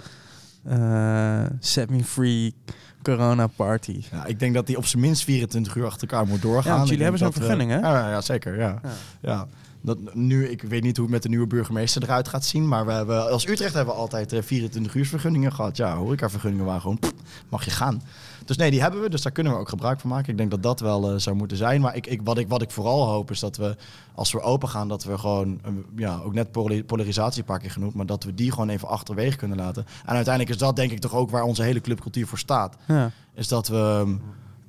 eh, 0.65 1.45
Set 1.61 1.91
Me 1.91 2.05
Free 2.05 2.55
corona 3.03 3.47
party. 3.47 4.03
Ja, 4.13 4.25
ik 4.25 4.39
denk 4.39 4.55
dat 4.55 4.67
die 4.67 4.77
op 4.77 4.87
zijn 4.87 5.03
minst 5.03 5.25
24 5.25 5.75
uur 5.77 5.85
achter 5.87 6.09
elkaar 6.09 6.27
moet 6.27 6.43
doorgaan. 6.43 6.79
Ja, 6.81 6.85
jullie 6.85 7.03
hebben 7.03 7.19
zo'n 7.21 7.29
we- 7.31 7.35
vergunning, 7.35 7.71
hè? 7.71 7.79
Ja, 7.79 8.11
ja 8.11 8.21
zeker. 8.21 8.59
Ja. 8.59 8.79
Ja. 8.83 8.91
Ja. 9.21 9.47
Dat, 9.87 10.15
nu, 10.15 10.49
ik 10.49 10.63
weet 10.63 10.83
niet 10.83 10.97
hoe 10.97 11.05
het 11.05 11.15
met 11.15 11.23
de 11.23 11.29
nieuwe 11.29 11.47
burgemeester 11.47 12.03
eruit 12.03 12.29
gaat 12.29 12.45
zien. 12.45 12.69
Maar 12.69 12.87
we 12.87 12.93
hebben, 12.93 13.31
als 13.31 13.47
Utrecht 13.47 13.75
hebben 13.75 13.95
we 13.95 14.01
altijd 14.01 14.33
eh, 14.33 14.43
24 14.43 14.95
uur 14.95 15.07
vergunningen 15.07 15.53
gehad. 15.53 15.77
Ja, 15.77 15.97
horecavergunningen 15.97 16.65
waren 16.67 16.81
gewoon, 16.81 16.99
pff, 16.99 17.13
mag 17.49 17.65
je 17.65 17.71
gaan. 17.71 18.03
Dus 18.45 18.57
nee, 18.57 18.71
die 18.71 18.81
hebben 18.83 19.01
we. 19.01 19.09
Dus 19.11 19.23
daar 19.23 19.33
kunnen 19.33 19.53
we 19.53 19.59
ook 19.59 19.69
gebruik 19.69 20.01
van 20.01 20.11
maken. 20.11 20.31
Ik 20.31 20.37
denk 20.37 20.51
dat 20.51 20.63
dat 20.63 20.81
wel 20.81 21.11
eh, 21.11 21.19
zou 21.19 21.37
moeten 21.37 21.57
zijn. 21.57 21.81
Maar 21.81 21.97
ik, 21.97 22.07
ik, 22.07 22.21
wat, 22.25 22.39
ik, 22.39 22.49
wat 22.49 22.63
ik 22.63 22.71
vooral 22.71 23.07
hoop 23.07 23.31
is 23.31 23.41
dat 23.41 23.57
we, 23.57 23.77
als 24.15 24.33
we 24.33 24.41
open 24.41 24.69
gaan, 24.69 24.89
dat 24.89 25.05
we 25.05 25.19
gewoon, 25.19 25.61
eh, 25.65 25.71
ja, 25.97 26.21
ook 26.25 26.35
net 26.35 26.51
poli- 26.53 26.85
polarisatie 26.85 27.41
een 27.41 27.47
paar 27.47 27.59
keer 27.61 27.71
genoemd, 27.71 27.95
maar 27.95 28.07
dat 28.07 28.25
we 28.25 28.35
die 28.35 28.51
gewoon 28.51 28.69
even 28.69 28.89
achterwege 28.89 29.37
kunnen 29.37 29.57
laten. 29.57 29.87
En 30.07 30.15
uiteindelijk 30.15 30.55
is 30.55 30.61
dat 30.61 30.77
denk 30.77 30.91
ik 30.91 30.99
toch 31.01 31.15
ook 31.15 31.31
waar 31.31 31.43
onze 31.43 31.63
hele 31.63 31.81
clubcultuur 31.81 32.27
voor 32.27 32.39
staat 32.39 32.77
Ja. 32.87 33.11
is 33.35 33.49
dat 33.49 33.69
we 33.69 34.17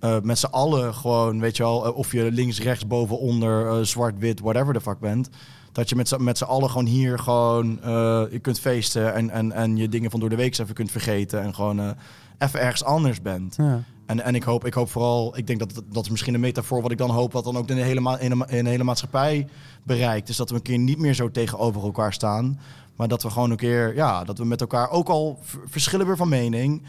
eh, 0.05 0.21
met 0.21 0.39
z'n 0.39 0.45
allen 0.45 0.93
gewoon, 0.93 1.39
weet 1.39 1.57
je 1.57 1.63
wel, 1.63 1.85
eh, 1.85 1.95
of 1.97 2.11
je 2.11 2.31
links, 2.31 2.59
rechts, 2.61 2.87
boven, 2.87 3.19
onder, 3.19 3.67
eh, 3.67 3.79
zwart, 3.81 4.15
wit, 4.19 4.39
whatever 4.39 4.73
de 4.73 4.81
fuck 4.81 4.99
bent. 4.99 5.29
Dat 5.71 5.89
je 5.89 5.95
met 5.95 6.07
z'n, 6.07 6.23
met 6.23 6.37
z'n 6.37 6.43
allen 6.43 6.69
gewoon 6.69 6.85
hier 6.85 7.19
gewoon 7.19 7.79
je 8.31 8.39
kunt 8.41 8.59
feesten 8.59 9.13
en, 9.13 9.29
en, 9.29 9.51
en 9.51 9.77
je 9.77 9.89
dingen 9.89 10.11
van 10.11 10.19
door 10.19 10.29
de 10.29 10.35
week 10.35 10.57
even 10.57 10.73
kunt 10.75 10.91
vergeten. 10.91 11.41
En 11.41 11.55
gewoon 11.55 11.95
even 12.37 12.59
ergens 12.59 12.83
anders 12.83 13.21
bent. 13.21 13.55
Ja. 13.57 13.83
En, 14.05 14.23
en 14.23 14.35
ik, 14.35 14.43
hoop, 14.43 14.65
ik 14.65 14.73
hoop 14.73 14.89
vooral, 14.89 15.37
ik 15.37 15.47
denk 15.47 15.59
dat 15.59 15.83
dat 15.91 16.03
is 16.03 16.09
misschien 16.09 16.33
een 16.33 16.39
metafoor 16.39 16.81
wat 16.81 16.91
ik 16.91 16.97
dan 16.97 17.09
hoop, 17.09 17.31
wat 17.31 17.43
dan 17.43 17.57
ook 17.57 17.67
de 17.67 17.73
hele, 17.73 17.99
ma- 17.99 18.19
in 18.19 18.29
de, 18.29 18.45
in 18.47 18.63
de 18.63 18.69
hele 18.69 18.83
maatschappij 18.83 19.47
bereikt. 19.83 20.29
Is 20.29 20.35
dat 20.37 20.49
we 20.49 20.55
een 20.55 20.61
keer 20.61 20.77
niet 20.77 20.97
meer 20.99 21.13
zo 21.13 21.31
tegenover 21.31 21.83
elkaar 21.83 22.13
staan. 22.13 22.59
Maar 22.95 23.07
dat 23.07 23.23
we 23.23 23.29
gewoon 23.29 23.51
een 23.51 23.57
keer, 23.57 23.95
ja, 23.95 24.23
dat 24.23 24.37
we 24.37 24.45
met 24.45 24.61
elkaar 24.61 24.89
ook 24.89 25.09
al 25.09 25.39
v- 25.41 25.55
verschillen 25.65 26.05
weer 26.05 26.17
van 26.17 26.29
mening. 26.29 26.81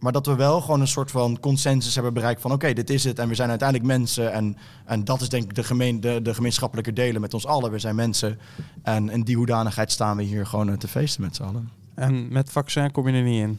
Maar 0.00 0.12
dat 0.12 0.26
we 0.26 0.34
wel 0.34 0.60
gewoon 0.60 0.80
een 0.80 0.88
soort 0.88 1.10
van 1.10 1.40
consensus 1.40 1.94
hebben 1.94 2.14
bereikt 2.14 2.40
van 2.40 2.52
oké, 2.52 2.72
dit 2.72 2.90
is 2.90 3.04
het. 3.04 3.18
En 3.18 3.28
we 3.28 3.34
zijn 3.34 3.48
uiteindelijk 3.48 3.88
mensen. 3.88 4.32
En, 4.32 4.56
en 4.84 5.04
dat 5.04 5.20
is 5.20 5.28
denk 5.28 5.44
ik 5.44 5.54
de, 5.54 5.64
gemeen, 5.64 6.00
de, 6.00 6.20
de 6.22 6.34
gemeenschappelijke 6.34 6.92
delen 6.92 7.20
met 7.20 7.34
ons 7.34 7.46
allen. 7.46 7.70
We 7.70 7.78
zijn 7.78 7.94
mensen. 7.94 8.38
En 8.82 9.10
in 9.10 9.22
die 9.22 9.36
hoedanigheid 9.36 9.92
staan 9.92 10.16
we 10.16 10.22
hier 10.22 10.46
gewoon 10.46 10.68
eh, 10.70 10.76
te 10.76 10.88
feesten 10.88 11.22
met 11.22 11.36
z'n 11.36 11.42
allen. 11.42 11.70
En 11.94 12.32
met 12.32 12.50
vaccin 12.52 12.90
kom 12.90 13.08
je 13.08 13.16
er 13.16 13.22
niet 13.22 13.40
in. 13.42 13.58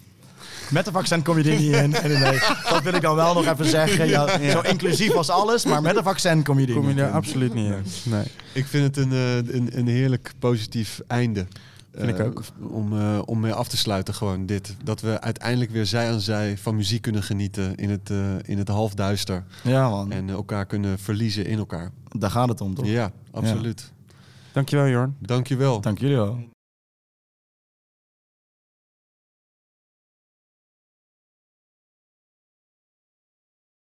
Met 0.70 0.86
de 0.86 0.92
vaccin 0.92 1.24
kom 1.24 1.38
je 1.40 1.52
er 1.52 1.60
niet 1.60 1.74
in. 1.76 1.90
Nee. 2.20 2.40
Dat 2.70 2.82
wil 2.84 2.94
ik 2.94 3.02
dan 3.02 3.16
wel 3.16 3.34
nog 3.34 3.46
even 3.46 3.66
zeggen. 3.66 4.08
Ja, 4.08 4.50
Zo 4.52 4.60
inclusief 4.62 5.14
als 5.14 5.30
alles, 5.30 5.66
maar 5.66 5.82
met 5.82 5.96
een 5.96 6.04
vaccin 6.04 6.44
kom 6.44 6.60
je 6.60 6.68
er 6.68 6.74
Kom 6.74 6.82
je 6.84 6.88
niet 6.88 6.98
er 7.00 7.08
in. 7.08 7.14
absoluut 7.14 7.54
niet 7.54 7.72
in. 7.72 7.84
Nee. 8.12 8.24
Ik 8.54 8.66
vind 8.66 8.96
het 8.96 9.06
een, 9.06 9.12
eh, 9.12 9.36
een, 9.36 9.70
een 9.78 9.88
heerlijk 9.88 10.34
positief 10.40 11.02
einde. 11.08 11.46
Vind 11.92 12.10
ik 12.10 12.20
Eh, 12.20 12.26
ook. 12.26 12.44
Om, 12.70 12.98
eh, 13.00 13.22
om 13.26 13.40
mee 13.40 13.54
af 13.54 13.68
te 13.68 13.78
sluiten 13.78 14.14
gewoon 14.14 14.46
dit. 14.46 14.76
Dat 14.84 15.02
we 15.02 15.22
uiteindelijk 15.22 15.72
weer 15.72 15.86
zij 15.86 16.12
aan 16.12 16.20
zij 16.20 16.58
van 16.58 16.76
muziek 16.76 17.02
kunnen 17.02 17.24
genieten 17.24 17.76
in 17.76 17.90
het, 17.90 18.10
eh, 18.10 18.18
in 18.42 18.58
het 18.58 18.68
halfduister. 18.68 19.44
Ja 19.64 19.90
man, 19.90 20.12
En 20.12 20.30
elkaar 20.30 20.66
kunnen 20.66 21.00
verliezen 21.00 21.46
in 21.46 21.58
elkaar. 21.58 21.92
daar 22.10 22.32
gaat 22.32 22.50
het 22.50 22.62
om 22.62 22.74
toch? 22.76 22.86
Ja, 22.86 23.12
absoluut. 23.32 23.92
Dankjewel 24.52 24.88
Jorn. 24.88 25.16
Dankjewel. 25.20 25.82
Dank 25.82 26.00
jullie 26.00 26.16
wel. 26.16 26.40